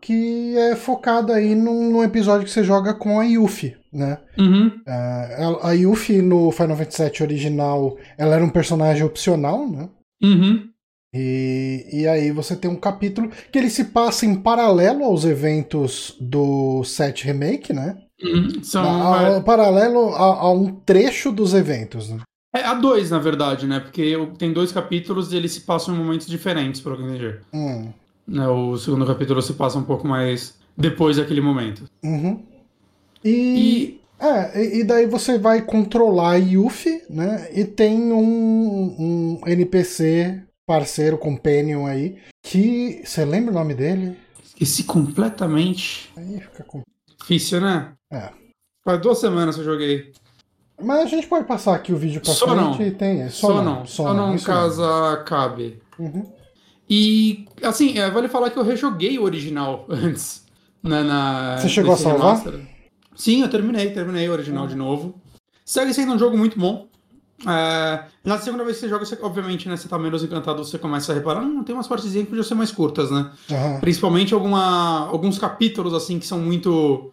que 0.00 0.56
é 0.56 0.74
focado 0.74 1.30
aí 1.30 1.54
num, 1.54 1.90
num, 1.90 2.02
episódio 2.02 2.46
que 2.46 2.50
você 2.50 2.64
joga 2.64 2.94
com 2.94 3.20
a 3.20 3.24
Yuffie, 3.24 3.76
né? 3.92 4.18
Uhum. 4.38 4.72
Ah, 4.86 5.58
a 5.68 5.72
Yuffie 5.72 6.22
no 6.22 6.50
Final 6.50 6.76
Fantasy 6.76 7.02
VII 7.02 7.22
original, 7.22 7.98
ela 8.16 8.34
era 8.34 8.44
um 8.44 8.48
personagem 8.48 9.04
opcional, 9.04 9.68
né? 9.68 9.90
Uhum. 10.22 10.70
E, 11.18 11.86
e 11.90 12.06
aí 12.06 12.30
você 12.30 12.54
tem 12.54 12.70
um 12.70 12.76
capítulo 12.76 13.30
que 13.50 13.58
ele 13.58 13.70
se 13.70 13.86
passa 13.86 14.26
em 14.26 14.34
paralelo 14.34 15.02
aos 15.02 15.24
eventos 15.24 16.14
do 16.20 16.84
7 16.84 17.24
Remake, 17.24 17.72
né? 17.72 17.96
Uhum, 18.22 18.62
são, 18.62 18.84
a, 18.84 19.36
a, 19.36 19.40
paralelo 19.40 20.10
a, 20.14 20.40
a, 20.40 20.52
um 20.52 20.74
trecho 20.74 21.32
dos 21.32 21.54
eventos, 21.54 22.10
né? 22.10 22.20
É, 22.54 22.60
a 22.60 22.74
dois, 22.74 23.10
na 23.10 23.18
verdade, 23.18 23.66
né? 23.66 23.80
Porque 23.80 24.14
tem 24.38 24.52
dois 24.52 24.72
capítulos 24.72 25.32
e 25.32 25.36
eles 25.36 25.52
se 25.52 25.60
passam 25.60 25.94
em 25.94 25.98
momentos 25.98 26.26
diferentes, 26.26 26.80
pelo 26.80 26.96
que 26.96 27.02
eu 27.02 27.08
entendi. 27.08 27.34
Hum. 27.52 27.92
Né, 28.26 28.46
o 28.48 28.76
segundo 28.76 29.06
capítulo 29.06 29.40
se 29.40 29.52
passa 29.54 29.78
um 29.78 29.84
pouco 29.84 30.06
mais 30.06 30.58
depois 30.76 31.16
daquele 31.16 31.40
momento. 31.40 31.84
Uhum. 32.04 32.42
E... 33.24 33.30
e... 33.30 34.06
É, 34.18 34.78
e 34.78 34.82
daí 34.82 35.04
você 35.04 35.38
vai 35.38 35.60
controlar 35.60 36.30
a 36.30 36.36
Yuffie, 36.36 37.02
né? 37.10 37.50
E 37.54 37.66
tem 37.66 38.10
um, 38.10 38.96
um 38.98 39.40
NPC 39.46 40.45
parceiro, 40.66 41.16
companion 41.16 41.86
aí, 41.86 42.16
que. 42.42 43.02
Você 43.04 43.24
lembra 43.24 43.52
o 43.52 43.54
nome 43.54 43.74
dele? 43.74 44.18
Esqueci 44.44 44.84
completamente. 44.84 46.10
Aí 46.16 46.40
fica 46.40 46.64
com... 46.64 46.82
Difícil, 47.18 47.60
né? 47.60 47.92
É. 48.10 48.30
Faz 48.84 49.00
duas 49.00 49.18
semanas 49.18 49.54
que 49.54 49.60
eu 49.60 49.64
joguei. 49.64 50.12
Mas 50.80 51.00
a 51.00 51.06
gente 51.06 51.26
pode 51.26 51.46
passar 51.46 51.74
aqui 51.74 51.92
o 51.92 51.96
vídeo 51.96 52.20
pra 52.20 52.32
só 52.32 52.46
frente 52.46 52.78
não. 52.78 52.86
e 52.86 52.90
tem. 52.90 53.22
É, 53.22 53.28
só, 53.28 53.48
só, 53.48 53.62
não. 53.62 53.86
Só, 53.86 54.04
só 54.04 54.14
não, 54.14 54.32
não 54.32 54.38
casa 54.38 55.22
cabe. 55.26 55.80
Uhum. 55.98 56.30
E, 56.88 57.46
assim, 57.62 57.98
é, 57.98 58.10
vale 58.10 58.28
falar 58.28 58.50
que 58.50 58.58
eu 58.58 58.62
rejoguei 58.62 59.18
o 59.18 59.22
original 59.22 59.86
antes. 59.90 60.44
Né, 60.82 61.02
na, 61.02 61.58
Você 61.58 61.68
chegou 61.68 61.94
a 61.94 61.96
salvar? 61.96 62.36
Remaster. 62.36 62.60
Sim, 63.14 63.42
eu 63.42 63.48
terminei, 63.48 63.90
terminei 63.90 64.28
o 64.28 64.32
original 64.32 64.64
uhum. 64.64 64.68
de 64.68 64.74
novo. 64.76 65.20
Segue 65.64 65.92
sendo 65.92 66.12
um 66.12 66.18
jogo 66.18 66.36
muito 66.36 66.58
bom. 66.58 66.86
É, 67.44 68.04
na 68.24 68.38
segunda 68.38 68.64
vez 68.64 68.76
que 68.76 68.82
você 68.82 68.88
joga, 68.88 69.04
você, 69.04 69.18
obviamente, 69.20 69.68
né, 69.68 69.76
você 69.76 69.88
tá 69.88 69.98
menos 69.98 70.24
encantado, 70.24 70.64
você 70.64 70.78
começa 70.78 71.12
a 71.12 71.14
reparar, 71.14 71.42
hum, 71.42 71.62
tem 71.62 71.74
umas 71.74 71.86
partezinhas 71.86 72.24
que 72.24 72.30
podiam 72.30 72.44
ser 72.44 72.54
mais 72.54 72.70
curtas, 72.70 73.10
né? 73.10 73.30
Uhum. 73.50 73.80
Principalmente 73.80 74.32
alguma, 74.32 75.06
alguns 75.08 75.38
capítulos, 75.38 75.92
assim, 75.92 76.18
que 76.18 76.26
são 76.26 76.38
muito... 76.38 77.12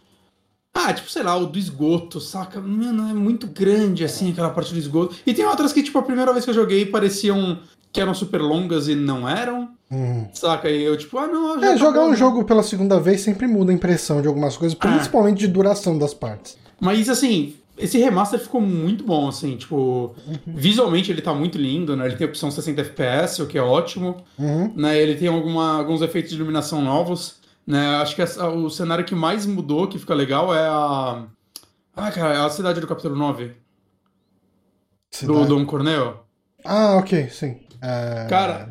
Ah, 0.73 0.91
tipo, 0.91 1.09
sei 1.09 1.21
lá, 1.21 1.35
o 1.35 1.45
do 1.45 1.59
esgoto, 1.59 2.19
saca? 2.19 2.59
Mano, 2.59 3.09
é 3.09 3.13
muito 3.13 3.45
grande, 3.45 4.03
assim, 4.03 4.31
aquela 4.31 4.49
parte 4.49 4.73
do 4.73 4.79
esgoto. 4.79 5.15
E 5.25 5.33
tem 5.33 5.45
outras 5.45 5.71
que, 5.71 5.83
tipo, 5.83 5.99
a 5.99 6.03
primeira 6.03 6.31
vez 6.33 6.45
que 6.45 6.49
eu 6.49 6.55
joguei 6.55 6.85
pareciam 6.85 7.59
que 7.91 8.01
eram 8.01 8.13
super 8.15 8.41
longas 8.41 8.87
e 8.87 8.95
não 8.95 9.29
eram. 9.29 9.69
Hum. 9.91 10.25
Saca? 10.33 10.67
E 10.67 10.81
eu, 10.81 10.97
tipo, 10.97 11.15
ah, 11.19 11.27
não. 11.27 11.63
É, 11.63 11.77
jogar 11.77 11.99
bom, 11.99 12.07
um 12.07 12.11
né? 12.11 12.17
jogo 12.17 12.43
pela 12.43 12.63
segunda 12.63 12.99
vez 12.99 13.21
sempre 13.21 13.45
muda 13.45 13.71
a 13.71 13.75
impressão 13.75 14.19
de 14.19 14.27
algumas 14.27 14.57
coisas, 14.57 14.75
é. 14.75 14.79
principalmente 14.79 15.37
de 15.37 15.47
duração 15.47 15.95
das 15.95 16.11
partes. 16.11 16.57
Mas, 16.81 17.07
assim, 17.07 17.53
esse 17.77 17.97
remaster 17.97 18.39
ficou 18.39 18.61
muito 18.61 19.03
bom, 19.03 19.27
assim, 19.27 19.57
tipo, 19.57 20.15
uhum. 20.27 20.39
visualmente 20.45 21.11
ele 21.11 21.21
tá 21.21 21.33
muito 21.33 21.57
lindo, 21.57 21.95
né? 21.95 22.05
Ele 22.05 22.15
tem 22.15 22.27
a 22.27 22.29
opção 22.29 22.51
60 22.51 22.81
FPS, 22.81 23.41
o 23.41 23.47
que 23.47 23.57
é 23.57 23.61
ótimo, 23.61 24.23
uhum. 24.37 24.73
né? 24.75 24.97
Ele 24.99 25.15
tem 25.15 25.27
alguma, 25.27 25.77
alguns 25.77 26.01
efeitos 26.01 26.31
de 26.31 26.37
iluminação 26.37 26.81
novos, 26.81 27.37
né? 27.65 27.95
Acho 27.95 28.15
que 28.15 28.21
a, 28.21 28.49
o 28.49 28.69
cenário 28.69 29.05
que 29.05 29.15
mais 29.15 29.45
mudou, 29.45 29.87
que 29.87 29.97
fica 29.97 30.13
legal, 30.13 30.53
é 30.53 30.67
a... 30.67 31.25
Ah, 31.95 32.11
cara, 32.11 32.35
é 32.35 32.45
a 32.45 32.49
cidade 32.49 32.79
do 32.79 32.87
capítulo 32.87 33.15
9. 33.15 33.51
Cidade. 35.09 35.39
Do 35.39 35.45
Dom 35.45 35.65
Corneo. 35.65 36.19
Ah, 36.63 36.97
ok, 36.97 37.29
sim. 37.29 37.59
Uh... 37.75 38.29
Cara, 38.29 38.69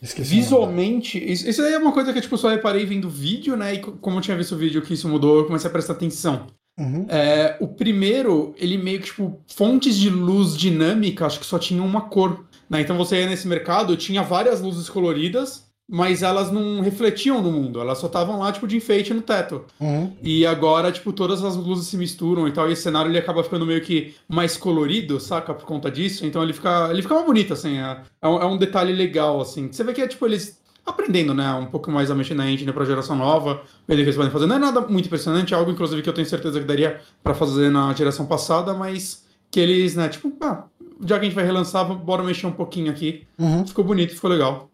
Esqueci 0.00 0.34
visualmente, 0.34 1.16
isso, 1.16 1.48
isso 1.48 1.62
aí 1.62 1.74
é 1.74 1.78
uma 1.78 1.92
coisa 1.92 2.12
que 2.12 2.20
tipo, 2.20 2.36
só 2.36 2.48
reparei 2.48 2.84
vendo 2.84 3.06
o 3.06 3.10
vídeo, 3.10 3.56
né? 3.56 3.74
E 3.74 3.78
como 3.78 4.18
eu 4.18 4.20
tinha 4.20 4.36
visto 4.36 4.54
o 4.54 4.58
vídeo 4.58 4.82
que 4.82 4.94
isso 4.94 5.08
mudou, 5.08 5.38
eu 5.38 5.46
comecei 5.46 5.70
a 5.70 5.72
prestar 5.72 5.92
atenção. 5.92 6.48
Uhum. 6.78 7.06
É, 7.08 7.56
o 7.60 7.68
primeiro, 7.68 8.54
ele 8.56 8.78
meio 8.78 9.00
que, 9.00 9.06
tipo, 9.06 9.40
fontes 9.46 9.96
de 9.96 10.08
luz 10.08 10.56
dinâmica, 10.56 11.26
acho 11.26 11.40
que 11.40 11.46
só 11.46 11.58
tinham 11.58 11.84
uma 11.84 12.02
cor. 12.02 12.44
Né? 12.68 12.80
Então 12.80 12.96
você 12.96 13.20
ia 13.20 13.26
nesse 13.28 13.46
mercado, 13.46 13.96
tinha 13.96 14.22
várias 14.22 14.60
luzes 14.60 14.88
coloridas, 14.88 15.70
mas 15.88 16.22
elas 16.22 16.50
não 16.50 16.80
refletiam 16.80 17.42
no 17.42 17.52
mundo, 17.52 17.80
elas 17.80 17.98
só 17.98 18.06
estavam 18.06 18.38
lá, 18.38 18.50
tipo, 18.50 18.66
de 18.66 18.76
enfeite 18.76 19.12
no 19.12 19.20
teto. 19.20 19.66
Uhum. 19.78 20.16
E 20.22 20.46
agora, 20.46 20.90
tipo, 20.90 21.12
todas 21.12 21.44
as 21.44 21.54
luzes 21.54 21.88
se 21.88 21.98
misturam 21.98 22.48
e 22.48 22.52
tal, 22.52 22.68
e 22.68 22.72
esse 22.72 22.82
cenário 22.82 23.10
ele 23.10 23.18
acaba 23.18 23.44
ficando 23.44 23.66
meio 23.66 23.82
que 23.82 24.14
mais 24.26 24.56
colorido, 24.56 25.20
saca? 25.20 25.52
Por 25.52 25.66
conta 25.66 25.90
disso. 25.90 26.24
Então 26.24 26.42
ele 26.42 26.54
fica, 26.54 26.88
ele 26.90 27.02
fica 27.02 27.14
mais 27.14 27.26
bonito, 27.26 27.52
assim. 27.52 27.76
É, 27.76 28.00
é, 28.22 28.28
um, 28.28 28.40
é 28.40 28.46
um 28.46 28.56
detalhe 28.56 28.94
legal, 28.94 29.40
assim. 29.40 29.70
Você 29.70 29.84
vê 29.84 29.92
que 29.92 30.00
é, 30.00 30.08
tipo, 30.08 30.24
eles 30.24 30.61
aprendendo, 30.84 31.32
né, 31.32 31.52
um 31.54 31.66
pouco 31.66 31.90
mais 31.90 32.10
a 32.10 32.14
mexer 32.14 32.34
na 32.34 32.50
engine 32.50 32.72
para 32.72 32.84
geração 32.84 33.16
nova, 33.16 33.62
ver 33.86 33.94
o 33.94 33.96
que 33.96 34.02
eles 34.02 34.16
podem 34.16 34.30
fazer. 34.30 34.46
Não 34.46 34.56
é 34.56 34.58
nada 34.58 34.80
muito 34.82 35.06
impressionante, 35.06 35.54
é 35.54 35.56
algo 35.56 35.70
inclusive 35.70 36.02
que 36.02 36.08
eu 36.08 36.12
tenho 36.12 36.26
certeza 36.26 36.60
que 36.60 36.66
daria 36.66 37.00
para 37.22 37.34
fazer 37.34 37.70
na 37.70 37.92
geração 37.94 38.26
passada, 38.26 38.74
mas 38.74 39.24
que 39.50 39.60
eles, 39.60 39.94
né, 39.94 40.08
tipo, 40.08 40.32
ah, 40.40 40.64
já 41.04 41.18
que 41.18 41.26
a 41.26 41.28
gente 41.28 41.34
vai 41.34 41.44
relançar, 41.44 41.86
bora 41.94 42.22
mexer 42.22 42.46
um 42.46 42.52
pouquinho 42.52 42.90
aqui. 42.90 43.26
Uhum. 43.38 43.66
Ficou 43.66 43.84
bonito, 43.84 44.14
ficou 44.14 44.30
legal. 44.30 44.70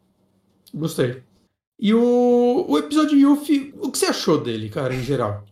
Gostei. 0.75 1.23
E 1.81 1.95
o, 1.95 2.65
o 2.69 2.79
episódio 2.79 3.19
Yuffie, 3.19 3.75
o 3.81 3.91
que 3.91 3.99
você 3.99 4.07
achou 4.07 4.39
dele, 4.39 4.69
cara, 4.69 4.95
em 4.95 5.03
geral? 5.03 5.45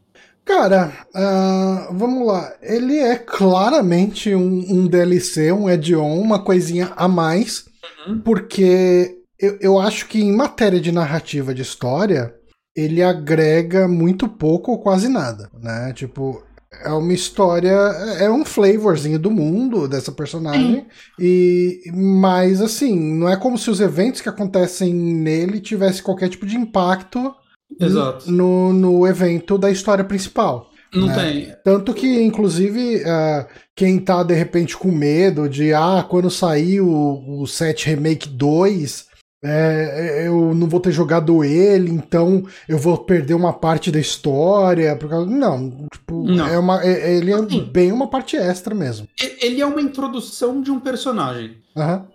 Cara, 0.44 0.92
uh, 1.14 1.94
vamos 1.94 2.26
lá. 2.26 2.54
Ele 2.62 2.98
é 2.98 3.16
claramente 3.16 4.34
um, 4.34 4.64
um 4.68 4.86
DLC, 4.86 5.50
um 5.52 5.66
add-on, 5.66 6.20
uma 6.20 6.38
coisinha 6.38 6.92
a 6.96 7.08
mais, 7.08 7.66
uhum. 8.06 8.20
porque 8.20 9.15
eu, 9.38 9.58
eu 9.60 9.78
acho 9.78 10.06
que 10.06 10.20
em 10.20 10.32
matéria 10.32 10.80
de 10.80 10.92
narrativa 10.92 11.54
de 11.54 11.62
história, 11.62 12.34
ele 12.74 13.02
agrega 13.02 13.88
muito 13.88 14.28
pouco 14.28 14.72
ou 14.72 14.78
quase 14.78 15.08
nada, 15.08 15.50
né? 15.62 15.92
Tipo, 15.94 16.42
é 16.84 16.90
uma 16.90 17.12
história, 17.12 17.70
é 18.18 18.30
um 18.30 18.44
flavorzinho 18.44 19.18
do 19.18 19.30
mundo 19.30 19.88
dessa 19.88 20.12
personagem 20.12 20.86
e 21.18 21.80
mas 21.94 22.60
assim, 22.60 22.98
não 23.14 23.28
é 23.28 23.36
como 23.36 23.56
se 23.56 23.70
os 23.70 23.80
eventos 23.80 24.20
que 24.20 24.28
acontecem 24.28 24.92
nele 24.92 25.60
tivessem 25.60 26.02
qualquer 26.02 26.28
tipo 26.28 26.44
de 26.44 26.56
impacto 26.56 27.34
Exato. 27.80 28.30
No, 28.30 28.72
no 28.72 29.06
evento 29.06 29.58
da 29.58 29.70
história 29.70 30.04
principal. 30.04 30.70
Não 30.94 31.08
né? 31.08 31.14
tem. 31.14 31.54
Tanto 31.64 31.92
que, 31.92 32.22
inclusive, 32.22 33.02
uh, 33.02 33.46
quem 33.74 33.98
tá 33.98 34.22
de 34.22 34.34
repente 34.34 34.76
com 34.76 34.90
medo 34.90 35.48
de 35.48 35.74
ah, 35.74 36.04
quando 36.08 36.30
sair 36.30 36.80
o, 36.80 37.42
o 37.42 37.46
7 37.46 37.88
Remake 37.90 38.28
2, 38.28 39.06
é, 39.44 40.24
eu 40.26 40.54
não 40.54 40.68
vou 40.68 40.80
ter 40.80 40.90
jogado 40.92 41.44
ele, 41.44 41.90
então 41.90 42.44
eu 42.68 42.78
vou 42.78 42.96
perder 42.98 43.34
uma 43.34 43.52
parte 43.52 43.90
da 43.90 43.98
história. 44.00 44.96
Por 44.96 45.08
causa... 45.08 45.30
Não, 45.30 45.86
tipo, 45.92 46.24
Não. 46.24 46.46
É 46.46 46.58
uma, 46.58 46.82
é- 46.82 47.16
ele 47.16 47.30
é 47.32 47.34
Assim. 47.34 47.64
bem 47.72 47.92
uma 47.92 48.08
parte 48.08 48.36
extra 48.36 48.74
mesmo. 48.74 49.06
Ele 49.40 49.60
é 49.60 49.66
uma 49.66 49.80
introdução 49.80 50.60
de 50.60 50.70
um 50.70 50.80
personagem. 50.80 51.58
Aham. 51.76 52.06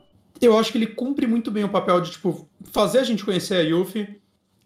Eu 0.42 0.58
acho 0.58 0.72
que 0.72 0.78
ele 0.80 0.88
cumpre 0.88 1.28
muito 1.28 1.52
bem 1.52 1.64
o 1.64 1.70
papel 1.70 2.02
de, 2.02 2.12
tipo, 2.12 2.48
fazer 2.72 2.98
a 3.00 3.04
gente 3.04 3.24
conhecer 3.24 3.56
a 3.56 3.62
Yuffie, 3.62 4.08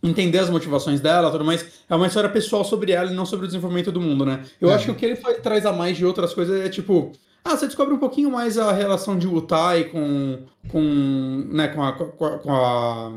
entender 0.01 0.39
as 0.39 0.49
motivações 0.49 1.01
dela 1.01 1.29
tudo 1.29 1.43
mais. 1.43 1.65
É 1.89 1.95
uma 1.95 2.07
história 2.07 2.29
pessoal 2.29 2.63
sobre 2.63 2.93
ela 2.93 3.11
e 3.11 3.15
não 3.15 3.25
sobre 3.25 3.43
o 3.45 3.47
desenvolvimento 3.47 3.91
do 3.91 3.99
mundo, 3.99 4.25
né? 4.25 4.39
Eu 4.61 4.69
É. 4.71 4.75
acho 4.75 4.85
que 4.85 4.91
o 4.91 4.95
que 4.95 5.05
ele 5.05 5.15
faz- 5.17 5.41
traz 5.41 5.65
a 5.65 5.73
mais 5.73 5.97
de 5.97 6.05
outras 6.05 6.33
coisas 6.33 6.65
é, 6.65 6.69
tipo... 6.69 7.11
Ah, 7.45 7.55
você 7.55 7.67
descobre 7.67 7.93
um 7.93 7.99
pouquinho 7.99 8.31
mais 8.31 8.57
a 8.57 8.71
relação 8.71 9.19
de 9.19 9.27
Utai 9.27 9.83
com... 9.83 10.39
com 10.67 11.47
né, 11.51 11.67
com 11.67 11.83
a... 11.83 11.93
Com 11.93 12.25
a, 12.25 12.39
com 12.39 12.51
a... 12.51 13.11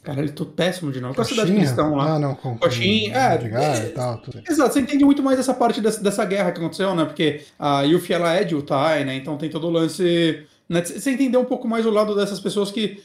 Caralho, 0.00 0.30
tô 0.32 0.46
péssimo 0.46 0.92
de 0.92 1.00
novo. 1.00 1.14
Com 1.14 1.22
a 1.22 1.24
cidade 1.24 1.50
que 1.50 1.56
eles 1.56 1.70
estão 1.70 1.96
lá. 1.96 2.14
Ah, 2.14 2.18
não, 2.18 2.34
com, 2.36 2.56
Coxinha, 2.56 3.16
é, 3.16 3.34
Edgar 3.34 3.82
é. 3.82 3.86
e 3.86 3.88
tal. 3.88 4.18
Tudo. 4.18 4.42
Exato, 4.48 4.74
você 4.74 4.80
entende 4.80 5.04
muito 5.04 5.22
mais 5.22 5.40
essa 5.40 5.52
parte 5.52 5.80
dessa, 5.80 6.00
dessa 6.00 6.24
guerra 6.24 6.52
que 6.52 6.60
aconteceu, 6.60 6.94
né? 6.94 7.04
Porque 7.04 7.42
a 7.58 7.82
Yuffie, 7.82 8.14
ela 8.14 8.32
é 8.32 8.44
de 8.44 8.54
Utai, 8.54 9.02
né? 9.04 9.16
Então 9.16 9.36
tem 9.36 9.50
todo 9.50 9.66
o 9.66 9.70
lance... 9.70 10.46
Né? 10.68 10.84
Você 10.84 11.10
entender 11.10 11.36
um 11.36 11.44
pouco 11.44 11.66
mais 11.66 11.84
o 11.84 11.90
lado 11.90 12.14
dessas 12.14 12.38
pessoas 12.38 12.70
que... 12.70 13.02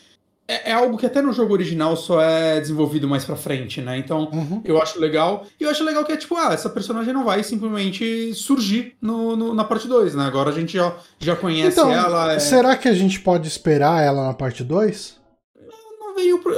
É, 0.51 0.71
é 0.71 0.73
algo 0.73 0.97
que 0.97 1.05
até 1.05 1.21
no 1.21 1.31
jogo 1.31 1.53
original 1.53 1.95
só 1.95 2.19
é 2.19 2.59
desenvolvido 2.59 3.07
mais 3.07 3.23
pra 3.23 3.35
frente, 3.35 3.81
né? 3.81 3.99
Então 3.99 4.29
Uhum. 4.33 4.61
eu 4.65 4.81
acho 4.81 4.99
legal. 4.99 5.45
E 5.59 5.63
eu 5.63 5.69
acho 5.69 5.83
legal 5.83 6.03
que 6.03 6.11
é 6.11 6.17
tipo, 6.17 6.35
ah, 6.35 6.51
essa 6.53 6.67
personagem 6.69 7.13
não 7.13 7.23
vai 7.23 7.43
simplesmente 7.43 8.33
surgir 8.33 8.95
no, 8.99 9.35
no- 9.35 9.53
na 9.53 9.63
parte 9.63 9.87
2, 9.87 10.15
né? 10.15 10.25
Agora 10.25 10.49
a 10.49 10.53
gente 10.53 10.73
já, 10.73 10.95
já 11.19 11.35
conhece 11.35 11.79
Então, 11.79 11.91
ela. 11.93 12.33
é- 12.33 12.39
será 12.39 12.75
que 12.75 12.87
a 12.87 12.93
gente 12.95 13.19
pode 13.19 13.47
esperar 13.47 14.01
ela 14.03 14.25
na 14.25 14.33
parte 14.33 14.63
2? 14.63 15.19
não 15.99 16.15
veio 16.15 16.39
pro- 16.39 16.55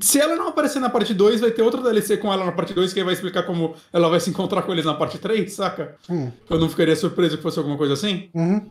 Se 0.00 0.18
ela 0.18 0.34
não 0.34 0.48
aparecer 0.48 0.80
na 0.80 0.88
parte 0.90 1.12
2, 1.14 1.40
vai 1.40 1.50
ter 1.50 1.60
outro 1.62 1.82
DLC 1.82 2.16
com 2.16 2.32
ela 2.32 2.44
na 2.46 2.50
parte 2.52 2.72
2 2.74 2.92
que 2.94 2.98
aí 2.98 3.04
vai 3.04 3.12
explicar 3.14 3.42
como 3.44 3.74
ela 3.92 4.08
vai 4.08 4.18
se 4.18 4.28
encontrar 4.30 4.62
com 4.62 4.72
eles 4.72 4.84
na 4.86 4.94
parte 4.94 5.18
3, 5.18 5.52
saca? 5.52 5.94
Hum. 6.10 6.32
Eu 6.50 6.58
não 6.58 6.68
ficaria 6.70 6.96
surpreso 6.96 7.36
que 7.36 7.42
fosse 7.42 7.58
alguma 7.58 7.76
coisa 7.76 7.92
assim. 7.92 8.28
Uhum. 8.34 8.62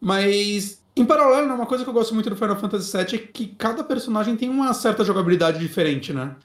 Mas, 0.00 0.81
em 0.94 1.04
paralelo, 1.04 1.46
né, 1.46 1.54
uma 1.54 1.66
coisa 1.66 1.84
que 1.84 1.90
eu 1.90 1.94
gosto 1.94 2.14
muito 2.14 2.28
do 2.28 2.36
Final 2.36 2.56
Fantasy 2.56 2.96
VII 2.96 3.14
é 3.14 3.18
que 3.18 3.46
cada 3.46 3.82
personagem 3.82 4.36
tem 4.36 4.48
uma 4.48 4.74
certa 4.74 5.04
jogabilidade 5.04 5.58
diferente, 5.58 6.12
né? 6.12 6.36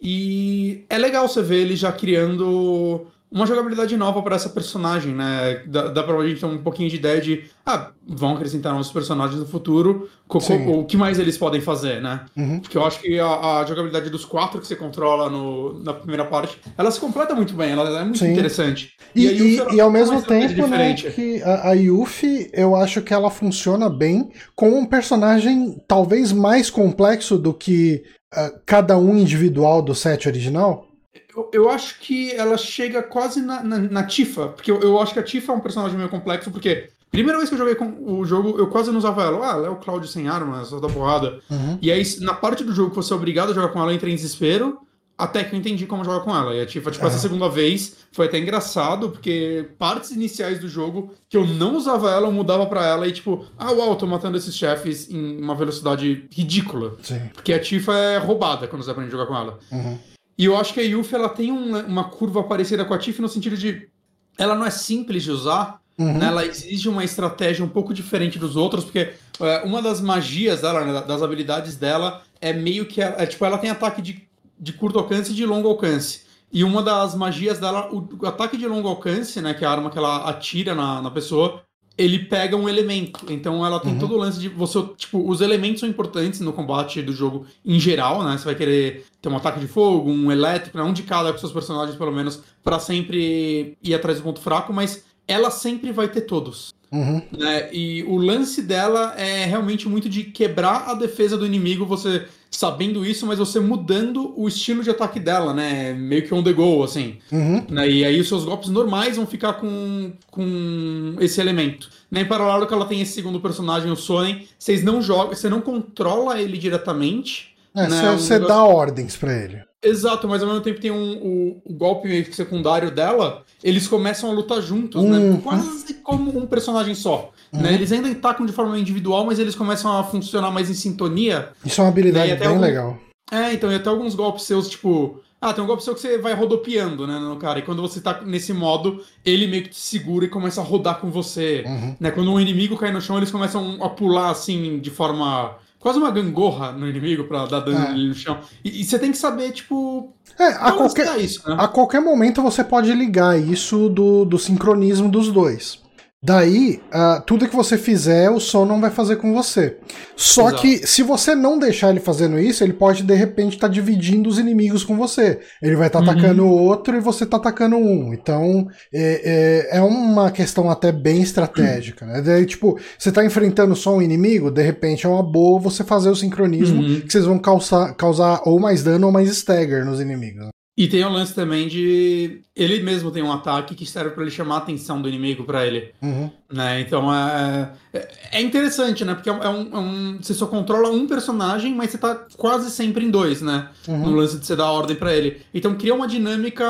E 0.00 0.84
é 0.90 0.98
legal 0.98 1.26
você 1.26 1.42
ver 1.42 1.60
ele 1.62 1.76
já 1.76 1.90
criando 1.90 3.06
uma 3.34 3.46
jogabilidade 3.46 3.96
nova 3.96 4.22
para 4.22 4.36
essa 4.36 4.48
personagem, 4.48 5.12
né? 5.12 5.64
Dá, 5.66 5.88
dá 5.88 6.02
pra 6.04 6.24
gente 6.26 6.38
ter 6.38 6.46
um 6.46 6.58
pouquinho 6.62 6.88
de 6.88 6.94
ideia 6.94 7.20
de, 7.20 7.44
ah, 7.66 7.90
vão 8.06 8.34
acrescentar 8.34 8.72
novos 8.72 8.92
personagens 8.92 9.40
no 9.40 9.44
futuro, 9.46 10.08
co- 10.28 10.38
Sim. 10.40 10.68
o 10.70 10.84
que 10.84 10.96
mais 10.96 11.18
eles 11.18 11.36
podem 11.36 11.60
fazer, 11.60 12.00
né? 12.00 12.26
Uhum. 12.36 12.60
Porque 12.60 12.78
eu 12.78 12.84
acho 12.86 13.00
que 13.00 13.18
a, 13.18 13.58
a 13.60 13.64
jogabilidade 13.66 14.08
dos 14.08 14.24
quatro 14.24 14.60
que 14.60 14.66
você 14.68 14.76
controla 14.76 15.28
no, 15.28 15.82
na 15.82 15.92
primeira 15.92 16.24
parte, 16.24 16.56
ela 16.78 16.92
se 16.92 17.00
completa 17.00 17.34
muito 17.34 17.54
bem, 17.54 17.72
ela 17.72 18.00
é 18.00 18.04
muito 18.04 18.18
Sim. 18.20 18.30
interessante. 18.32 18.92
E, 19.16 19.26
e- 19.26 19.58
ela 19.58 19.74
e 19.74 19.80
ao 19.80 19.90
mesmo 19.90 20.16
estratégia 20.18 20.54
tempo, 20.56 20.68
né, 20.68 20.94
que 20.94 21.42
a, 21.42 21.70
a 21.70 21.72
Yuffie, 21.72 22.50
eu 22.52 22.76
acho 22.76 23.02
que 23.02 23.12
ela 23.12 23.30
funciona 23.30 23.90
bem 23.90 24.30
com 24.54 24.70
um 24.70 24.86
personagem 24.86 25.76
talvez 25.88 26.30
mais 26.30 26.70
complexo 26.70 27.36
do 27.36 27.52
que 27.52 28.04
ah, 28.32 28.52
cada 28.64 28.96
um 28.96 29.16
individual 29.16 29.82
do 29.82 29.92
set 29.94 30.28
original. 30.28 30.86
Eu, 31.34 31.50
eu 31.52 31.70
acho 31.70 31.98
que 32.00 32.32
ela 32.32 32.56
chega 32.56 33.02
quase 33.02 33.40
na, 33.40 33.62
na, 33.62 33.78
na 33.78 34.02
Tifa, 34.04 34.48
porque 34.48 34.70
eu, 34.70 34.80
eu 34.80 35.00
acho 35.00 35.12
que 35.12 35.18
a 35.18 35.22
Tifa 35.22 35.52
é 35.52 35.54
um 35.54 35.60
personagem 35.60 35.96
meio 35.96 36.08
complexo, 36.08 36.50
porque 36.50 36.90
primeira 37.10 37.38
vez 37.38 37.48
que 37.48 37.54
eu 37.54 37.58
joguei 37.58 37.74
com 37.74 37.94
o 38.18 38.24
jogo, 38.24 38.58
eu 38.58 38.66
quase 38.68 38.90
não 38.90 38.98
usava 38.98 39.22
ela. 39.22 39.46
Ah, 39.46 39.52
ela 39.52 39.66
é 39.66 39.70
o 39.70 39.76
Cláudio 39.76 40.08
sem 40.08 40.28
arma, 40.28 40.64
só 40.64 40.80
dá 40.80 40.88
porrada. 40.88 41.40
Uhum. 41.50 41.78
E 41.80 41.90
aí, 41.90 42.02
na 42.20 42.34
parte 42.34 42.64
do 42.64 42.74
jogo 42.74 42.90
que 42.90 42.96
você 42.96 43.12
é 43.12 43.16
obrigado 43.16 43.50
a 43.50 43.54
jogar 43.54 43.68
com 43.68 43.80
ela, 43.80 43.92
eu 43.92 43.96
entrei 43.96 44.12
em 44.12 44.16
desespero, 44.16 44.78
até 45.16 45.44
que 45.44 45.54
eu 45.54 45.58
entendi 45.58 45.86
como 45.86 46.04
jogar 46.04 46.20
com 46.20 46.34
ela. 46.34 46.54
E 46.54 46.60
a 46.60 46.66
Tifa, 46.66 46.90
tipo, 46.90 47.06
essa 47.06 47.14
Aham. 47.14 47.22
segunda 47.22 47.48
vez 47.48 47.98
foi 48.10 48.26
até 48.26 48.38
engraçado, 48.38 49.10
porque 49.10 49.70
partes 49.78 50.10
iniciais 50.10 50.58
do 50.58 50.68
jogo 50.68 51.14
que 51.28 51.36
eu 51.36 51.46
não 51.46 51.76
usava 51.76 52.10
ela, 52.10 52.26
eu 52.26 52.32
mudava 52.32 52.66
pra 52.66 52.84
ela 52.84 53.06
e 53.06 53.12
tipo, 53.12 53.46
ah, 53.56 53.70
uau, 53.70 53.94
tô 53.96 54.06
matando 54.06 54.36
esses 54.36 54.54
chefes 54.54 55.08
em 55.10 55.40
uma 55.40 55.54
velocidade 55.54 56.26
ridícula. 56.32 56.96
Sim. 57.02 57.30
Porque 57.32 57.52
a 57.52 57.60
Tifa 57.60 57.92
é 57.92 58.18
roubada 58.18 58.66
quando 58.66 58.82
você 58.82 58.90
aprende 58.90 59.08
a 59.08 59.12
jogar 59.12 59.26
com 59.26 59.36
ela. 59.36 59.58
Uhum. 59.70 59.98
E 60.36 60.44
eu 60.44 60.56
acho 60.56 60.74
que 60.74 60.80
a 60.80 60.82
Yuffie 60.82 61.14
ela 61.14 61.28
tem 61.28 61.52
um- 61.52 61.78
uma 61.86 62.04
curva 62.04 62.42
parecida 62.42 62.84
com 62.84 62.92
a 62.94 62.98
Tiff 62.98 63.20
no 63.22 63.28
sentido 63.28 63.56
de 63.56 63.88
ela 64.36 64.54
não 64.54 64.66
é 64.66 64.70
simples 64.70 65.22
de 65.22 65.30
usar, 65.30 65.80
Uhum. 65.96 66.18
né? 66.18 66.26
ela 66.26 66.44
exige 66.44 66.88
uma 66.88 67.04
estratégia 67.04 67.64
um 67.64 67.68
pouco 67.68 67.94
diferente 67.94 68.36
dos 68.36 68.56
outros, 68.56 68.82
porque 68.84 69.12
é, 69.40 69.62
uma 69.64 69.80
das 69.80 70.00
magias 70.00 70.60
dela, 70.60 70.84
né, 70.84 71.00
das 71.06 71.22
habilidades 71.22 71.76
dela, 71.76 72.22
é 72.40 72.52
meio 72.52 72.84
que 72.86 73.00
ela- 73.00 73.14
é, 73.22 73.26
tipo 73.26 73.44
ela 73.44 73.58
tem 73.58 73.70
ataque 73.70 74.02
de, 74.02 74.26
de 74.58 74.72
curto 74.72 74.98
alcance 74.98 75.30
e 75.30 75.34
de 75.34 75.46
longo 75.46 75.68
alcance. 75.68 76.22
E 76.52 76.62
uma 76.64 76.82
das 76.82 77.14
magias 77.14 77.58
dela, 77.60 77.88
o, 77.92 78.08
o 78.20 78.26
ataque 78.26 78.56
de 78.56 78.66
longo 78.66 78.88
alcance, 78.88 79.40
né, 79.40 79.54
que 79.54 79.64
é 79.64 79.68
a 79.68 79.70
arma 79.70 79.88
que 79.90 79.98
ela 79.98 80.28
atira 80.28 80.74
na, 80.74 81.00
na 81.00 81.10
pessoa, 81.12 81.62
ele 81.96 82.18
pega 82.18 82.56
um 82.56 82.68
elemento. 82.68 83.24
Então 83.30 83.64
ela 83.64 83.78
tem 83.80 83.92
Uhum. 83.92 83.98
todo 83.98 84.14
o 84.14 84.18
lance 84.18 84.38
de 84.40 84.48
você, 84.48 84.82
tipo, 84.96 85.28
os 85.28 85.40
elementos 85.40 85.80
são 85.80 85.88
importantes 85.88 86.40
no 86.40 86.52
combate 86.52 87.00
do 87.02 87.12
jogo 87.12 87.46
em 87.64 87.78
geral, 87.78 88.22
né? 88.24 88.36
Você 88.36 88.44
vai 88.44 88.54
querer 88.54 89.04
ter 89.22 89.28
um 89.28 89.36
ataque 89.36 89.60
de 89.60 89.66
fogo, 89.68 90.10
um 90.10 90.30
elétrico, 90.32 90.76
né? 90.76 90.84
um 90.84 90.92
de 90.92 91.02
cada 91.04 91.32
com 91.32 91.38
seus 91.38 91.52
personagens 91.52 91.96
pelo 91.96 92.12
menos, 92.12 92.40
pra 92.62 92.78
sempre 92.78 93.76
ir 93.82 93.94
atrás 93.94 94.18
do 94.18 94.24
ponto 94.24 94.40
fraco, 94.40 94.72
mas 94.72 95.04
ela 95.26 95.50
sempre 95.50 95.92
vai 95.92 96.08
ter 96.08 96.22
todos. 96.22 96.74
Uhum. 96.94 97.22
Né? 97.36 97.68
E 97.72 98.02
o 98.04 98.16
lance 98.16 98.62
dela 98.62 99.14
é 99.16 99.44
realmente 99.44 99.88
muito 99.88 100.08
de 100.08 100.24
quebrar 100.24 100.84
a 100.88 100.94
defesa 100.94 101.36
do 101.36 101.44
inimigo, 101.44 101.84
você 101.84 102.24
sabendo 102.50 103.04
isso, 103.04 103.26
mas 103.26 103.40
você 103.40 103.58
mudando 103.58 104.32
o 104.40 104.46
estilo 104.46 104.82
de 104.84 104.88
ataque 104.90 105.18
dela, 105.18 105.52
né? 105.52 105.92
Meio 105.92 106.22
que 106.24 106.32
on 106.32 106.40
the 106.42 106.52
go, 106.52 106.84
assim. 106.84 107.16
Uhum. 107.32 107.64
Né? 107.68 107.90
E 107.90 108.04
aí 108.04 108.20
os 108.20 108.28
seus 108.28 108.44
golpes 108.44 108.68
normais 108.70 109.16
vão 109.16 109.26
ficar 109.26 109.54
com, 109.54 110.12
com 110.30 111.16
esse 111.20 111.40
elemento. 111.40 111.90
Né? 112.08 112.20
Em 112.20 112.26
paralelo 112.28 112.66
que 112.66 112.72
ela 112.72 112.84
tem 112.86 113.00
esse 113.00 113.12
segundo 113.12 113.40
personagem, 113.40 113.90
o 113.90 113.96
Sonen, 113.96 114.46
vocês 114.56 114.84
não 114.84 115.02
jogam, 115.02 115.34
você 115.34 115.48
não 115.48 115.60
controla 115.60 116.40
ele 116.40 116.56
diretamente. 116.56 117.54
É, 117.74 117.88
né? 117.88 117.88
você 117.88 118.06
Um 118.08 118.18
você 118.18 118.32
negócio- 118.34 118.54
dá 118.54 118.64
ordens 118.64 119.16
pra 119.16 119.32
ele. 119.36 119.62
Exato, 119.84 120.26
mas 120.26 120.42
ao 120.42 120.48
mesmo 120.48 120.62
tempo 120.62 120.80
tem 120.80 120.90
um, 120.90 121.12
o, 121.16 121.62
o 121.64 121.72
golpe 121.74 122.08
meio 122.08 122.24
que 122.24 122.34
secundário 122.34 122.90
dela, 122.90 123.44
eles 123.62 123.86
começam 123.86 124.30
a 124.30 124.32
lutar 124.34 124.60
juntos, 124.62 125.02
Uhum. 125.02 125.32
né? 125.34 125.40
Quase 125.42 125.94
como 126.02 126.36
um 126.36 126.46
personagem 126.46 126.94
só. 126.94 127.30
Né? 127.52 127.74
Eles 127.74 127.92
ainda 127.92 128.10
atacam 128.10 128.44
de 128.46 128.52
forma 128.52 128.78
individual, 128.78 129.24
mas 129.26 129.38
eles 129.38 129.54
começam 129.54 129.92
a 129.96 130.02
funcionar 130.02 130.50
mais 130.50 130.68
em 130.70 130.74
sintonia. 130.74 131.50
Isso 131.64 131.80
é 131.80 131.84
uma 131.84 131.90
habilidade 131.90 132.30
Né, 132.32 132.36
bem 132.36 132.48
algum- 132.48 132.60
legal. 132.60 132.98
É, 133.30 133.52
então, 133.52 133.70
e 133.70 133.74
até 133.76 133.88
alguns 133.88 134.14
golpes 134.14 134.44
seus, 134.44 134.68
tipo. 134.68 135.20
Ah, 135.40 135.52
tem 135.52 135.62
um 135.62 135.66
golpe 135.66 135.84
seu 135.84 135.94
que 135.94 136.00
você 136.00 136.16
vai 136.16 136.32
rodopiando, 136.32 137.06
né, 137.06 137.18
no 137.18 137.36
cara. 137.36 137.58
E 137.58 137.62
quando 137.62 137.82
você 137.82 138.00
tá 138.00 138.22
nesse 138.24 138.52
modo, 138.54 139.02
ele 139.24 139.46
meio 139.46 139.62
que 139.64 139.68
te 139.70 139.76
segura 139.78 140.24
e 140.24 140.28
começa 140.28 140.60
a 140.62 140.64
rodar 140.64 140.98
com 141.00 141.10
você. 141.10 141.62
Uhum. 141.66 141.96
Né? 142.00 142.10
Quando 142.10 142.32
um 142.32 142.40
inimigo 142.40 142.78
cai 142.78 142.90
no 142.90 143.00
chão, 143.00 143.18
eles 143.18 143.30
começam 143.30 143.76
a 143.82 143.88
pular 143.90 144.30
assim, 144.30 144.78
de 144.78 144.88
forma. 144.90 145.56
Quase 145.84 145.98
uma 145.98 146.10
gangorra 146.10 146.72
no 146.72 146.88
inimigo 146.88 147.24
pra 147.24 147.44
dar 147.44 147.60
dano 147.60 147.76
É. 147.76 147.92
no 147.92 148.14
chão. 148.14 148.38
E, 148.64 148.80
e 148.80 148.84
você 148.84 148.98
tem 148.98 149.10
que 149.10 149.18
saber, 149.18 149.52
tipo. 149.52 150.14
É, 150.38 150.46
a 150.46 150.72
qualquer, 150.72 151.20
isso, 151.20 151.46
né? 151.46 151.56
a 151.58 151.68
qualquer 151.68 152.00
momento 152.00 152.40
você 152.40 152.64
pode 152.64 152.90
ligar 152.94 153.38
isso 153.38 153.90
do, 153.90 154.24
do 154.24 154.38
sincronismo 154.38 155.10
dos 155.10 155.30
dois. 155.30 155.83
Daí, 156.26 156.80
ah, 156.90 157.22
tudo 157.26 157.46
que 157.46 157.54
você 157.54 157.76
fizer, 157.76 158.30
o 158.30 158.40
som 158.40 158.64
não 158.64 158.80
vai 158.80 158.90
fazer 158.90 159.16
com 159.16 159.34
você. 159.34 159.76
Só 160.16 160.48
Exato. 160.48 160.62
que, 160.62 160.86
se 160.86 161.02
você 161.02 161.34
não 161.34 161.58
deixar 161.58 161.90
ele 161.90 162.00
fazendo 162.00 162.38
isso, 162.38 162.64
ele 162.64 162.72
pode 162.72 163.02
de 163.02 163.14
repente 163.14 163.56
estar 163.56 163.68
dividindo 163.68 164.26
os 164.26 164.38
inimigos 164.38 164.82
com 164.84 164.96
você. 164.96 165.40
Ele 165.60 165.76
vai 165.76 165.88
estar 165.88 165.98
Uhum. 166.00 166.08
atacando 166.08 166.44
o 166.46 166.50
outro 166.50 166.96
e 166.96 167.00
você 167.00 167.26
tá 167.26 167.36
atacando 167.36 167.76
um. 167.76 168.14
Então, 168.14 168.66
é, 168.90 169.68
é, 169.72 169.78
é 169.78 169.82
uma 169.82 170.30
questão 170.30 170.70
até 170.70 170.90
bem 170.90 171.20
estratégica. 171.20 172.06
Né? 172.06 172.22
Daí, 172.22 172.46
tipo, 172.46 172.78
você 172.98 173.12
tá 173.12 173.22
enfrentando 173.22 173.76
só 173.76 173.94
um 173.94 174.00
inimigo, 174.00 174.50
de 174.50 174.62
repente 174.62 175.04
é 175.04 175.08
uma 175.10 175.22
boa 175.22 175.60
você 175.60 175.84
fazer 175.84 176.08
o 176.08 176.16
sincronismo, 176.16 176.80
Uhum. 176.80 177.00
que 177.02 177.12
vocês 177.12 177.26
vão 177.26 177.38
causar, 177.38 177.92
causar 177.96 178.40
ou 178.46 178.58
mais 178.58 178.82
dano 178.82 179.08
ou 179.08 179.12
mais 179.12 179.28
stagger 179.28 179.84
nos 179.84 180.00
inimigos. 180.00 180.48
E 180.76 180.88
tem 180.88 181.04
o 181.04 181.08
lance 181.08 181.32
também 181.32 181.68
de. 181.68 182.40
Ele 182.56 182.82
mesmo 182.82 183.10
tem 183.12 183.22
um 183.22 183.30
ataque 183.30 183.76
que 183.76 183.86
serve 183.86 184.10
pra 184.10 184.22
ele 184.22 184.30
chamar 184.32 184.56
a 184.56 184.58
atenção 184.58 185.00
do 185.00 185.08
inimigo 185.08 185.44
pra 185.44 185.64
ele. 185.64 185.92
Uhum. 186.02 186.28
Né? 186.52 186.80
Então 186.80 187.14
é, 187.14 187.72
é- 187.92 188.08
é 188.32 188.42
interessante, 188.42 189.04
né? 189.04 189.14
Porque 189.14 189.28
é 189.28 189.32
um, 189.32 189.42
é 189.42 189.48
um- 189.78 190.18
Você 190.20 190.34
só 190.34 190.46
controla 190.48 190.90
um 190.90 191.06
personagem, 191.06 191.72
mas 191.74 191.90
você 191.90 191.98
tá 191.98 192.26
quase 192.36 192.70
sempre 192.72 193.04
em 193.04 193.10
dois, 193.10 193.40
né? 193.40 193.68
Uhum. 193.86 193.98
No 193.98 194.16
lance 194.16 194.36
de 194.36 194.44
você 194.46 194.56
dar 194.56 194.70
ordem 194.72 194.96
pra 194.96 195.14
ele. 195.14 195.42
Então 195.54 195.76
cria 195.76 195.94
uma 195.94 196.08
dinâmica 196.08 196.64